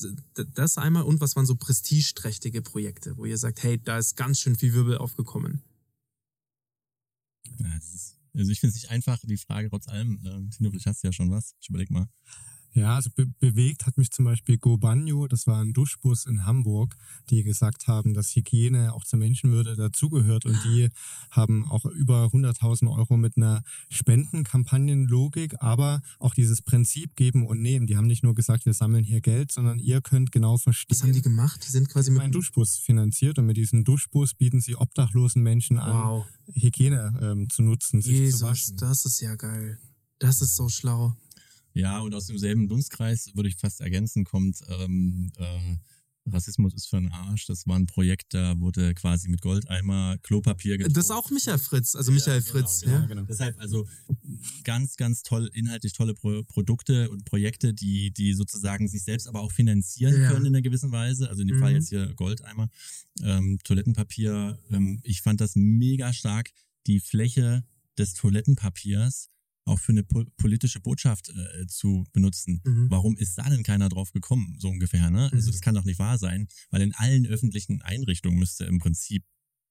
das 0.53 0.77
einmal. 0.77 1.03
Und 1.03 1.19
was 1.19 1.35
waren 1.35 1.45
so 1.45 1.55
prestigeträchtige 1.55 2.61
Projekte, 2.61 3.17
wo 3.17 3.25
ihr 3.25 3.37
sagt, 3.37 3.63
hey, 3.63 3.81
da 3.83 3.97
ist 3.97 4.15
ganz 4.15 4.39
schön 4.39 4.55
viel 4.55 4.73
Wirbel 4.73 4.97
aufgekommen. 4.97 5.61
Ja, 7.59 7.75
ist, 7.77 8.17
also 8.33 8.51
ich 8.51 8.59
finde 8.59 8.75
es 8.75 8.81
nicht 8.81 8.91
einfach, 8.91 9.19
die 9.23 9.37
Frage 9.37 9.69
trotz 9.69 9.87
allem. 9.87 10.19
Äh, 10.23 10.55
Tino, 10.55 10.69
vielleicht 10.69 10.85
hast 10.85 11.03
du 11.03 11.07
ja 11.07 11.11
schon 11.11 11.31
was. 11.31 11.55
Ich 11.59 11.69
überleg 11.69 11.89
mal. 11.89 12.07
Ja, 12.73 12.95
also 12.95 13.09
be 13.15 13.25
bewegt 13.39 13.85
hat 13.87 13.97
mich 13.97 14.11
zum 14.11 14.25
Beispiel 14.25 14.57
Go 14.59 14.77
Banyo, 14.77 15.27
das 15.27 15.47
war 15.47 15.61
ein 15.61 15.73
Duschbus 15.73 16.25
in 16.27 16.45
Hamburg, 16.45 16.95
die 17.29 17.43
gesagt 17.43 17.87
haben, 17.87 18.13
dass 18.13 18.35
Hygiene 18.35 18.93
auch 18.93 19.03
zur 19.03 19.17
Menschenwürde 19.19 19.75
dazugehört 19.75 20.45
und 20.45 20.59
die 20.63 20.89
haben 21.31 21.65
auch 21.71 21.85
über 21.85 22.25
100.000 22.25 22.89
Euro 22.95 23.17
mit 23.17 23.35
einer 23.37 23.63
Spendenkampagnenlogik, 23.89 25.55
aber 25.61 26.01
auch 26.19 26.33
dieses 26.33 26.61
Prinzip 26.61 27.15
geben 27.15 27.45
und 27.47 27.61
nehmen. 27.61 27.87
Die 27.87 27.97
haben 27.97 28.07
nicht 28.07 28.23
nur 28.23 28.35
gesagt, 28.35 28.65
wir 28.65 28.73
sammeln 28.73 29.03
hier 29.03 29.21
Geld, 29.21 29.51
sondern 29.51 29.79
ihr 29.79 30.01
könnt 30.01 30.31
genau 30.31 30.57
verstehen. 30.57 30.95
Was 30.95 31.03
haben 31.03 31.13
die 31.13 31.21
gemacht? 31.21 31.63
Die 31.65 31.71
sind 31.71 31.89
quasi 31.89 32.11
mit 32.11 32.21
einen 32.21 32.31
Duschbus 32.31 32.77
finanziert 32.77 33.39
und 33.39 33.45
mit 33.45 33.57
diesem 33.57 33.83
Duschbus 33.83 34.33
bieten 34.35 34.61
sie 34.61 34.75
obdachlosen 34.75 35.41
Menschen 35.41 35.77
an, 35.79 35.97
Wow. 35.97 36.25
Hygiene 36.53 37.17
ähm, 37.21 37.49
zu 37.49 37.61
nutzen, 37.63 38.01
sich 38.01 38.15
zu 38.15 38.21
Jesus, 38.21 38.41
waschen. 38.41 38.77
das 38.77 39.05
ist 39.05 39.19
ja 39.19 39.35
geil. 39.35 39.79
Das 40.19 40.41
ist 40.41 40.55
so 40.55 40.69
schlau. 40.69 41.15
Ja, 41.79 41.99
und 41.99 42.13
aus 42.13 42.27
demselben 42.27 42.67
Dunstkreis 42.67 43.31
würde 43.35 43.49
ich 43.49 43.55
fast 43.55 43.81
ergänzen, 43.81 44.23
kommt 44.25 44.61
ähm, 44.67 45.31
äh, 45.37 45.77
Rassismus 46.29 46.73
ist 46.73 46.87
für 46.87 46.97
einen 46.97 47.11
Arsch. 47.11 47.45
Das 47.45 47.67
war 47.67 47.77
ein 47.77 47.85
Projekt, 47.85 48.33
da 48.33 48.59
wurde 48.59 48.93
quasi 48.93 49.29
mit 49.29 49.41
Goldeimer 49.41 50.17
Klopapier 50.21 50.77
Das 50.77 51.05
ist 51.05 51.11
auch 51.11 51.29
Michael 51.31 51.57
Fritz, 51.57 51.95
also 51.95 52.11
Michael 52.11 52.41
genau, 52.41 52.51
Fritz, 52.51 52.81
genau, 52.81 52.93
ja. 52.95 53.05
genau. 53.05 53.21
Deshalb 53.23 53.59
also 53.59 53.87
ganz, 54.63 54.97
ganz 54.97 55.23
toll, 55.23 55.49
inhaltlich 55.53 55.93
tolle 55.93 56.13
Pro 56.13 56.43
Produkte 56.43 57.09
und 57.09 57.25
Projekte, 57.25 57.73
die, 57.73 58.11
die 58.11 58.33
sozusagen 58.33 58.87
sich 58.87 59.03
selbst 59.03 59.27
aber 59.27 59.41
auch 59.41 59.51
finanzieren 59.51 60.21
Ja. 60.21 60.31
können 60.31 60.47
in 60.47 60.55
einer 60.55 60.61
gewissen 60.61 60.91
Weise. 60.91 61.29
Also 61.29 61.41
in 61.41 61.47
dem 61.47 61.57
Mhm. 61.57 61.61
Fall 61.61 61.73
jetzt 61.73 61.89
hier 61.89 62.13
Goldeimer, 62.15 62.69
ähm, 63.21 63.57
Toilettenpapier. 63.63 64.59
Ähm, 64.71 64.99
ich 65.03 65.21
fand 65.21 65.41
das 65.41 65.55
mega 65.55 66.13
stark, 66.13 66.51
die 66.87 66.99
Fläche 66.99 67.63
des 67.97 68.13
Toilettenpapiers 68.13 69.29
auch 69.67 69.79
für 69.79 69.91
eine 69.91 70.03
po 70.03 70.23
politische 70.37 70.79
Botschaft 70.79 71.29
äh, 71.29 71.67
zu 71.67 72.05
benutzen. 72.13 72.61
Mhm. 72.63 72.89
Warum 72.89 73.17
ist 73.17 73.37
da 73.37 73.49
denn 73.49 73.63
keiner 73.63 73.89
drauf 73.89 74.11
gekommen, 74.11 74.55
so 74.59 74.69
ungefähr? 74.69 75.09
Ne? 75.09 75.31
Also 75.31 75.49
Mhm. 75.49 75.51
das 75.51 75.61
kann 75.61 75.75
doch 75.75 75.85
nicht 75.85 75.99
wahr 75.99 76.17
sein, 76.17 76.47
weil 76.69 76.81
in 76.81 76.93
allen 76.95 77.25
öffentlichen 77.25 77.81
Einrichtungen 77.81 78.39
müsste 78.39 78.65
im 78.65 78.79
Prinzip 78.79 79.23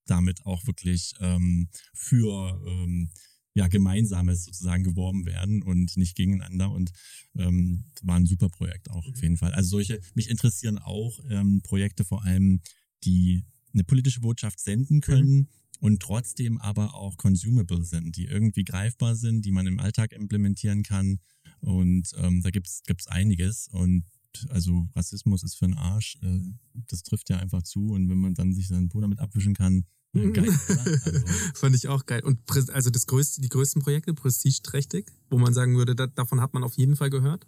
damit 0.06 0.44
auch 0.46 0.66
wirklich 0.66 1.14
ähm, 1.20 1.68
für 1.94 2.62
ähm, 2.66 3.10
ja, 3.54 3.68
Gemeinsames 3.68 4.44
sozusagen 4.44 4.84
geworben 4.84 5.24
werden 5.24 5.62
und 5.62 5.96
nicht 5.96 6.14
gegeneinander. 6.14 6.70
Und 6.70 6.92
ähm, 7.36 7.84
war 8.02 8.16
ein 8.16 8.26
super 8.26 8.50
Projekt 8.50 8.90
auch 8.90 9.06
auf 9.06 9.22
jeden 9.22 9.38
Fall. 9.38 9.52
Also 9.54 9.70
solche, 9.70 10.00
mich 10.14 10.28
interessieren 10.28 10.78
auch 10.78 11.18
ähm, 11.30 11.62
Projekte 11.62 12.04
vor 12.04 12.22
allem, 12.22 12.60
die 13.04 13.44
eine 13.72 13.84
politische 13.84 14.20
Botschaft 14.20 14.60
senden 14.60 15.00
können 15.00 15.48
und 15.80 16.00
trotzdem 16.00 16.58
aber 16.58 16.94
auch 16.94 17.16
consumable 17.16 17.84
sind, 17.84 18.16
die 18.16 18.26
irgendwie 18.26 18.64
greifbar 18.64 19.14
sind, 19.16 19.44
die 19.44 19.52
man 19.52 19.66
im 19.66 19.78
Alltag 19.78 20.12
implementieren 20.12 20.82
kann. 20.82 21.18
Und 21.60 22.12
ähm, 22.16 22.42
da 22.42 22.50
gibt's 22.50 22.82
gibt's 22.86 23.06
einiges. 23.06 23.68
Und 23.68 24.04
also 24.48 24.88
Rassismus 24.94 25.42
ist 25.42 25.56
für 25.56 25.66
einen 25.66 25.74
Arsch. 25.74 26.16
Äh, 26.22 26.40
das 26.88 27.02
trifft 27.02 27.30
ja 27.30 27.38
einfach 27.38 27.62
zu. 27.62 27.90
Und 27.90 28.08
wenn 28.08 28.18
man 28.18 28.34
dann 28.34 28.52
sich 28.52 28.68
seinen 28.68 28.88
Po 28.88 29.00
damit 29.00 29.18
abwischen 29.18 29.54
kann, 29.54 29.84
geil? 30.32 30.48
Also, 30.68 31.26
Fand 31.54 31.76
ich 31.76 31.88
auch 31.88 32.06
geil. 32.06 32.22
Und 32.24 32.38
also 32.72 32.90
das 32.90 33.06
größte, 33.06 33.40
die 33.40 33.48
größten 33.48 33.82
Projekte, 33.82 34.14
prestigeträchtig, 34.14 35.06
wo 35.30 35.38
man 35.38 35.52
sagen 35.52 35.76
würde, 35.76 35.94
da, 35.94 36.06
davon 36.06 36.40
hat 36.40 36.54
man 36.54 36.64
auf 36.64 36.76
jeden 36.76 36.96
Fall 36.96 37.10
gehört. 37.10 37.46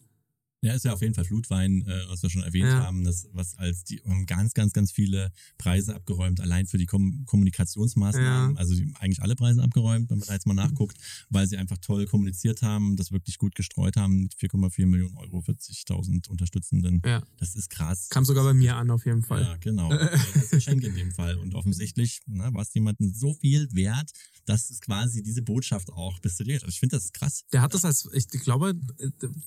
Ja, 0.61 0.74
ist 0.74 0.84
ja 0.84 0.92
auf 0.92 1.00
jeden 1.02 1.14
Fall 1.14 1.24
Flutwein, 1.24 1.82
äh, 1.86 2.02
was 2.09 2.22
wir 2.22 2.30
schon 2.30 2.42
erwähnt 2.42 2.66
Ja. 2.66 2.82
haben, 2.84 3.04
das, 3.04 3.28
was 3.32 3.56
als 3.59 3.84
die 3.84 4.00
haben 4.04 4.26
ganz, 4.26 4.54
ganz, 4.54 4.72
ganz 4.72 4.90
viele 4.90 5.30
Preise 5.56 5.94
abgeräumt, 5.94 6.40
allein 6.40 6.66
für 6.66 6.78
die 6.78 6.86
Kom 6.86 7.24
Kommunikationsmaßnahmen, 7.26 8.54
Ja. 8.54 8.59
also 8.59 8.74
die, 8.74 8.92
eigentlich 8.98 9.22
alle 9.22 9.36
Preise 9.36 9.62
abgeräumt, 9.62 10.11
wenn 10.11 10.18
man 10.18 10.26
da 10.26 10.34
jetzt 10.34 10.46
mal 10.46 10.54
nachguckt, 10.54 10.96
weil 11.30 11.46
sie 11.46 11.56
einfach 11.59 11.78
toll 11.78 12.06
kommuniziert 12.06 12.62
haben, 12.62 12.96
das 12.96 13.12
wirklich 13.12 13.38
gut 13.38 13.54
gestreut 13.54 13.96
haben 13.96 14.22
mit 14.22 14.34
4,4 14.34 14.86
Millionen 14.86 15.16
Euro, 15.16 15.38
40.000 15.42 16.28
Unterstützenden. 16.28 17.02
Ja. 17.04 17.22
Das 17.36 17.54
ist 17.54 17.70
krass. 17.70 18.09
Kam 18.09 18.24
sogar 18.24 18.42
bei 18.44 18.54
mir 18.54 18.76
an, 18.76 18.90
auf 18.90 19.06
jeden 19.06 19.22
Fall. 19.22 19.42
Ja, 19.42 19.56
genau. 19.59 19.88
Das 20.18 20.34
ist 20.34 20.52
ein 20.52 20.59
Geschenk 20.59 20.84
in 20.84 20.94
dem 20.96 21.12
Fall. 21.12 21.36
Und 21.36 21.54
offensichtlich 21.54 22.20
ne, 22.26 22.50
war 22.52 22.62
es 22.62 22.74
jemandem 22.74 23.12
so 23.14 23.34
viel 23.34 23.68
wert, 23.72 24.11
dass 24.46 24.70
es 24.70 24.80
quasi 24.80 25.22
diese 25.22 25.42
Botschaft 25.42 25.90
auch 25.92 26.18
bis 26.20 26.36
zu 26.36 26.44
dir. 26.44 26.54
Also 26.54 26.68
ich 26.68 26.80
finde 26.80 26.96
das 26.96 27.12
krass. 27.12 27.44
Der 27.52 27.61
hat 27.62 27.74
das 27.74 27.84
als, 27.84 28.09
ich 28.12 28.28
glaube, 28.28 28.74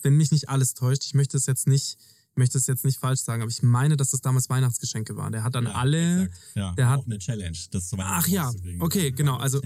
wenn 0.03 0.15
mich 0.15 0.31
nicht 0.31 0.47
alles 0.49 0.73
täuscht, 0.73 1.00
ich 1.05 1.13
möchte 1.13 1.37
es 1.37 1.45
jetzt 1.45 1.67
nicht, 1.67 1.97
ich 2.33 2.37
möchte 2.37 2.57
es 2.57 2.65
jetzt 2.67 2.85
nicht 2.85 2.97
falsch 2.99 3.19
sagen, 3.21 3.41
aber 3.41 3.51
ich 3.51 3.61
meine, 3.61 3.97
dass 3.97 4.11
das 4.11 4.21
damals 4.21 4.49
Weihnachtsgeschenke 4.49 5.17
waren. 5.17 5.33
Der 5.33 5.43
hat 5.43 5.53
dann 5.55 5.65
Ja, 5.65 5.71
alle. 5.73 6.29
Ja, 6.55 6.73
der 6.75 6.85
war 6.85 6.91
hat- 6.93 6.99
auch 7.01 7.05
eine 7.05 7.17
Challenge. 7.17 7.57
Das 7.71 7.89
zu 7.89 7.97
Ach 7.99 8.25
ja, 8.27 8.51
okay, 8.79 9.11
genau, 9.11 9.35
also- 9.37 9.59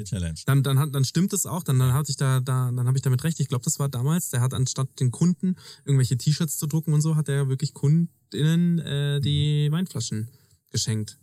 dann, 0.46 0.64
dann, 0.64 0.80
hat, 0.80 0.94
dann 0.96 1.06
stimmt 1.06 1.32
es 1.34 1.46
auch, 1.46 1.62
dann, 1.64 1.78
dann 1.78 1.94
hatte 1.94 2.10
ich 2.10 2.18
da, 2.18 2.40
da, 2.40 2.72
dann 2.72 2.88
habe 2.88 2.98
ich 2.98 3.04
damit 3.04 3.24
recht. 3.24 3.40
Ich 3.40 3.48
glaube, 3.50 3.64
das 3.64 3.78
war 3.78 3.88
damals, 3.88 4.30
der 4.32 4.42
hat 4.42 4.54
anstatt 4.56 5.00
den 5.00 5.12
Kunden 5.12 5.56
irgendwelche 5.86 6.18
T-Shirts 6.18 6.58
zu 6.58 6.66
drucken 6.68 6.94
und 6.94 7.02
so, 7.02 7.16
hat 7.16 7.30
er 7.30 7.48
wirklich 7.50 7.74
KundInnen 7.76 8.80
äh, 8.80 9.22
die 9.22 9.68
Weinflaschen 9.72 10.30
geschenkt. 10.72 11.20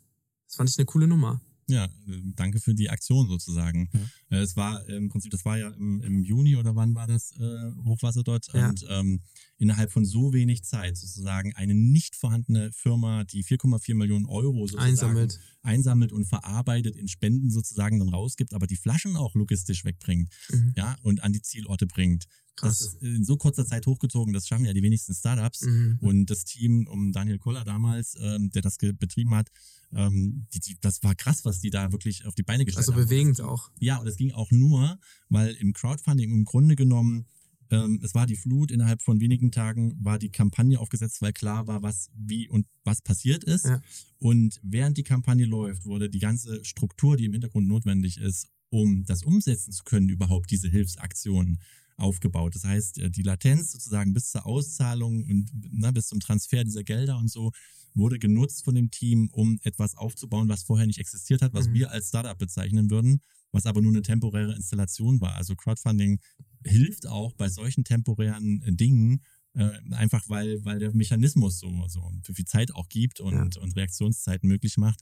Das 0.46 0.56
fand 0.56 0.70
ich 0.70 0.78
eine 0.78 0.86
coole 0.86 1.08
Nummer. 1.08 1.40
Ja, 1.72 1.88
danke 2.36 2.60
für 2.60 2.74
die 2.74 2.90
Aktion 2.90 3.28
sozusagen. 3.28 3.88
Äh, 4.30 4.36
Es 4.38 4.56
war 4.56 4.86
im 4.88 5.08
Prinzip, 5.08 5.30
das 5.30 5.44
war 5.44 5.58
ja 5.58 5.68
im, 5.70 6.00
im 6.02 6.22
Juni 6.22 6.56
oder 6.56 6.74
wann 6.76 6.94
war 6.94 7.06
das 7.06 7.32
äh, 7.38 7.72
Hochwasser 7.84 8.22
dort? 8.22 8.48
Ja. 8.52 8.68
Und 8.68 8.84
ähm, 8.88 9.20
innerhalb 9.58 9.90
von 9.92 10.04
so 10.04 10.32
wenig 10.32 10.64
Zeit 10.64 10.96
sozusagen 10.96 11.54
eine 11.54 11.74
nicht 11.74 12.16
vorhandene 12.16 12.72
Firma, 12.72 13.24
die 13.24 13.44
4,4 13.44 13.94
Millionen 13.94 14.26
Euro 14.26 14.66
sozusagen 14.66 14.90
Einsammelt. 14.90 15.40
einsammelt 15.62 16.12
und 16.12 16.24
verarbeitet 16.26 16.96
in 16.96 17.08
Spenden 17.08 17.50
sozusagen 17.50 17.98
dann 17.98 18.08
rausgibt, 18.08 18.54
aber 18.54 18.66
die 18.66 18.76
Flaschen 18.76 19.16
auch 19.16 19.34
logistisch 19.34 19.84
wegbringt, 19.84 20.30
Mhm. 20.50 20.72
ja, 20.76 20.96
und 21.02 21.22
an 21.22 21.32
die 21.32 21.42
Zielorte 21.42 21.86
bringt. 21.86 22.26
Das 22.60 22.80
ist 22.80 23.02
in 23.02 23.24
so 23.24 23.36
kurzer 23.36 23.66
Zeit 23.66 23.86
hochgezogen, 23.86 24.32
das 24.32 24.46
schaffen 24.46 24.64
ja 24.64 24.72
die 24.72 24.82
wenigsten 24.82 25.14
Startups. 25.14 25.62
Mhm. 25.62 25.98
Und 26.00 26.26
das 26.26 26.44
Team 26.44 26.86
um 26.86 27.12
Daniel 27.12 27.38
Koller 27.38 27.64
damals, 27.64 28.16
ähm, 28.20 28.50
der 28.50 28.62
das 28.62 28.76
betrieben 28.76 29.34
hat, 29.34 29.50
ähm, 29.92 30.46
die, 30.52 30.60
die, 30.60 30.76
das 30.80 31.02
war 31.02 31.14
krass, 31.14 31.44
was 31.44 31.60
die 31.60 31.70
da 31.70 31.92
wirklich 31.92 32.26
auf 32.26 32.34
die 32.34 32.42
Beine 32.42 32.64
gestellt 32.64 32.86
Also 32.88 32.92
haben. 32.92 33.04
bewegend 33.04 33.40
auch. 33.40 33.70
Ja, 33.78 33.98
und 33.98 34.06
es 34.06 34.16
ging 34.16 34.32
auch 34.32 34.50
nur, 34.50 34.98
weil 35.28 35.54
im 35.54 35.72
Crowdfunding 35.72 36.30
im 36.30 36.44
Grunde 36.44 36.76
genommen, 36.76 37.26
ähm, 37.70 38.00
es 38.02 38.14
war 38.14 38.26
die 38.26 38.36
Flut, 38.36 38.70
innerhalb 38.70 39.02
von 39.02 39.20
wenigen 39.20 39.50
Tagen 39.50 39.96
war 40.02 40.18
die 40.18 40.30
Kampagne 40.30 40.78
aufgesetzt, 40.78 41.22
weil 41.22 41.32
klar 41.32 41.66
war, 41.66 41.82
was, 41.82 42.10
wie 42.14 42.48
und 42.48 42.66
was 42.84 43.00
passiert 43.02 43.44
ist. 43.44 43.64
Ja. 43.66 43.80
Und 44.18 44.60
während 44.62 44.98
die 44.98 45.04
Kampagne 45.04 45.46
läuft, 45.46 45.86
wurde 45.86 46.10
die 46.10 46.18
ganze 46.18 46.64
Struktur, 46.64 47.16
die 47.16 47.24
im 47.24 47.32
Hintergrund 47.32 47.66
notwendig 47.66 48.18
ist, 48.18 48.48
um 48.70 49.04
das 49.04 49.22
umsetzen 49.22 49.72
zu 49.72 49.84
können, 49.84 50.08
überhaupt 50.08 50.50
diese 50.50 50.68
Hilfsaktionen 50.68 51.58
aufgebaut. 52.02 52.54
Das 52.54 52.64
heißt, 52.64 52.98
äh, 52.98 53.10
die 53.10 53.22
Latenz 53.22 53.72
sozusagen 53.72 54.12
bis 54.12 54.30
zur 54.30 54.44
Auszahlung 54.46 55.24
und 55.24 55.50
ne, 55.72 55.92
bis 55.92 56.08
zum 56.08 56.20
Transfer 56.20 56.64
dieser 56.64 56.84
Gelder 56.84 57.16
und 57.18 57.28
so 57.30 57.52
wurde 57.94 58.18
genutzt 58.18 58.64
von 58.64 58.74
dem 58.74 58.90
Team, 58.90 59.28
um 59.32 59.58
etwas 59.62 59.94
aufzubauen, 59.96 60.48
was 60.48 60.62
vorher 60.64 60.86
nicht 60.86 60.98
existiert 60.98 61.42
hat, 61.42 61.52
was 61.54 61.68
Mhm. 61.68 61.74
wir 61.74 61.90
als 61.90 62.08
Startup 62.08 62.38
bezeichnen 62.38 62.90
würden, 62.90 63.20
was 63.52 63.66
aber 63.66 63.82
nur 63.82 63.92
eine 63.92 64.02
temporäre 64.02 64.54
Installation 64.54 65.20
war. 65.20 65.34
Also 65.34 65.54
Crowdfunding 65.54 66.18
hilft 66.64 67.06
auch 67.06 67.32
bei 67.34 67.48
solchen 67.48 67.84
temporären 67.84 68.62
äh, 68.62 68.72
Dingen, 68.72 69.22
äh, 69.54 69.70
einfach 69.92 70.28
weil, 70.28 70.64
weil 70.64 70.78
der 70.78 70.92
Mechanismus 70.94 71.58
so, 71.58 71.70
so 71.88 72.10
für 72.22 72.34
viel 72.34 72.46
Zeit 72.46 72.74
auch 72.74 72.88
gibt 72.88 73.20
und, 73.20 73.56
und 73.56 73.76
Reaktionszeiten 73.76 74.48
möglich 74.48 74.76
macht. 74.78 75.00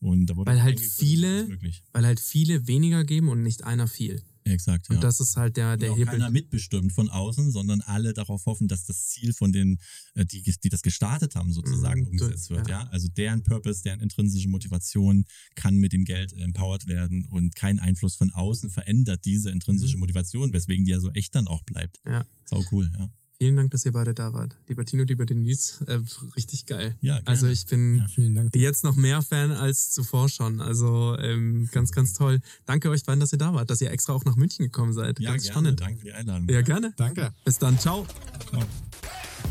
Und 0.00 0.26
da 0.26 0.36
wurde 0.36 0.50
Weil 0.50 0.62
halt 0.62 0.80
viele-. 0.80 1.46
Weil 1.92 2.06
halt 2.06 2.20
viele 2.20 2.66
weniger 2.66 3.04
geben 3.04 3.28
und 3.28 3.42
nicht 3.42 3.64
einer 3.64 3.86
viel. 3.86 4.22
Exakt, 4.44 4.88
Und 4.88 4.96
ja. 4.96 5.02
das 5.02 5.20
ist 5.20 5.36
halt 5.36 5.58
der, 5.58 5.74
Und 5.74 5.82
der 5.82 5.92
auch 5.92 5.98
Hebel. 5.98 6.12
keiner 6.14 6.30
mitbestimmt 6.30 6.92
von 6.94 7.10
außen, 7.10 7.50
sondern 7.50 7.82
alle 7.82 8.14
darauf 8.14 8.46
hoffen, 8.46 8.68
dass 8.68 8.84
das 8.86 9.08
Ziel 9.08 9.34
von 9.34 9.52
den, 9.52 9.78
äh, 10.14 10.24
die, 10.24 10.42
die 10.42 10.68
das 10.70 10.80
gestartet 10.80 11.34
haben, 11.34 11.52
sozusagen 11.52 12.00
Mhm, 12.00 12.06
umgesetzt 12.08 12.48
wird. 12.48 12.66
ja. 12.68 12.84
Ja. 12.84 12.88
Also 12.88 13.08
deren 13.08 13.42
Purpose, 13.42 13.82
deren 13.82 14.00
intrinsische 14.00 14.48
Motivation 14.48 15.26
kann 15.56 15.76
mit 15.76 15.92
dem 15.92 16.04
Geld 16.06 16.32
empowered 16.32 16.86
werden 16.86 17.26
und 17.26 17.54
kein 17.54 17.78
Einfluss 17.78 18.16
von 18.16 18.30
außen 18.30 18.70
verändert 18.70 19.26
diese 19.26 19.50
intrinsische 19.50 19.98
Motivation, 19.98 20.54
weswegen 20.54 20.86
die 20.86 20.92
ja 20.92 21.00
so 21.00 21.10
echt 21.10 21.34
dann 21.34 21.46
auch 21.46 21.62
bleibt. 21.62 22.00
Mhm. 22.06 22.12
Ja. 22.12 22.24
Sau 22.46 22.64
cool, 22.72 22.90
ja. 22.98 23.10
Vielen 23.42 23.56
Dank, 23.56 23.70
dass 23.70 23.86
ihr 23.86 23.92
beide 23.92 24.12
da 24.12 24.34
wart. 24.34 24.54
Lieber 24.68 24.84
Tino, 24.84 25.02
lieber 25.04 25.24
Denise, 25.24 25.82
äh, 25.86 25.98
richtig 26.36 26.66
geil. 26.66 26.94
Ja, 27.00 27.14
gerne. 27.14 27.26
Also 27.26 27.46
ich 27.46 27.64
bin 27.64 28.04
Ja, 28.18 28.48
jetzt 28.52 28.84
noch 28.84 28.96
mehr 28.96 29.22
Fan 29.22 29.50
als 29.50 29.92
zuvor 29.92 30.28
schon. 30.28 30.60
Also 30.60 31.16
ähm, 31.18 31.66
ganz, 31.72 31.90
ganz 31.90 32.12
toll. 32.12 32.40
Danke 32.66 32.90
euch 32.90 33.02
beiden, 33.04 33.18
dass 33.18 33.32
ihr 33.32 33.38
da 33.38 33.54
wart, 33.54 33.70
dass 33.70 33.80
ihr 33.80 33.90
extra 33.90 34.12
auch 34.12 34.26
nach 34.26 34.36
München 34.36 34.66
gekommen 34.66 34.92
seid. 34.92 35.20
Ja, 35.20 35.30
ganz 35.30 35.44
gerne. 35.44 35.52
spannend. 35.54 35.80
Danke 35.80 35.98
für 36.00 36.04
die 36.04 36.12
Einladung. 36.12 36.48
Ja, 36.50 36.60
gerne. 36.60 36.92
Danke. 36.98 37.32
Bis 37.46 37.56
dann. 37.58 37.78
Ciao. 37.78 38.06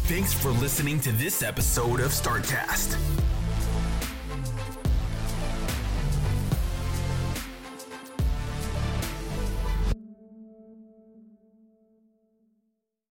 Thanks 0.08 0.36
for 0.36 0.54
listening 0.62 1.02
to 1.02 1.10
this 1.18 1.42
episode 1.42 2.06
of 2.06 2.14
Startcast. 2.14 2.96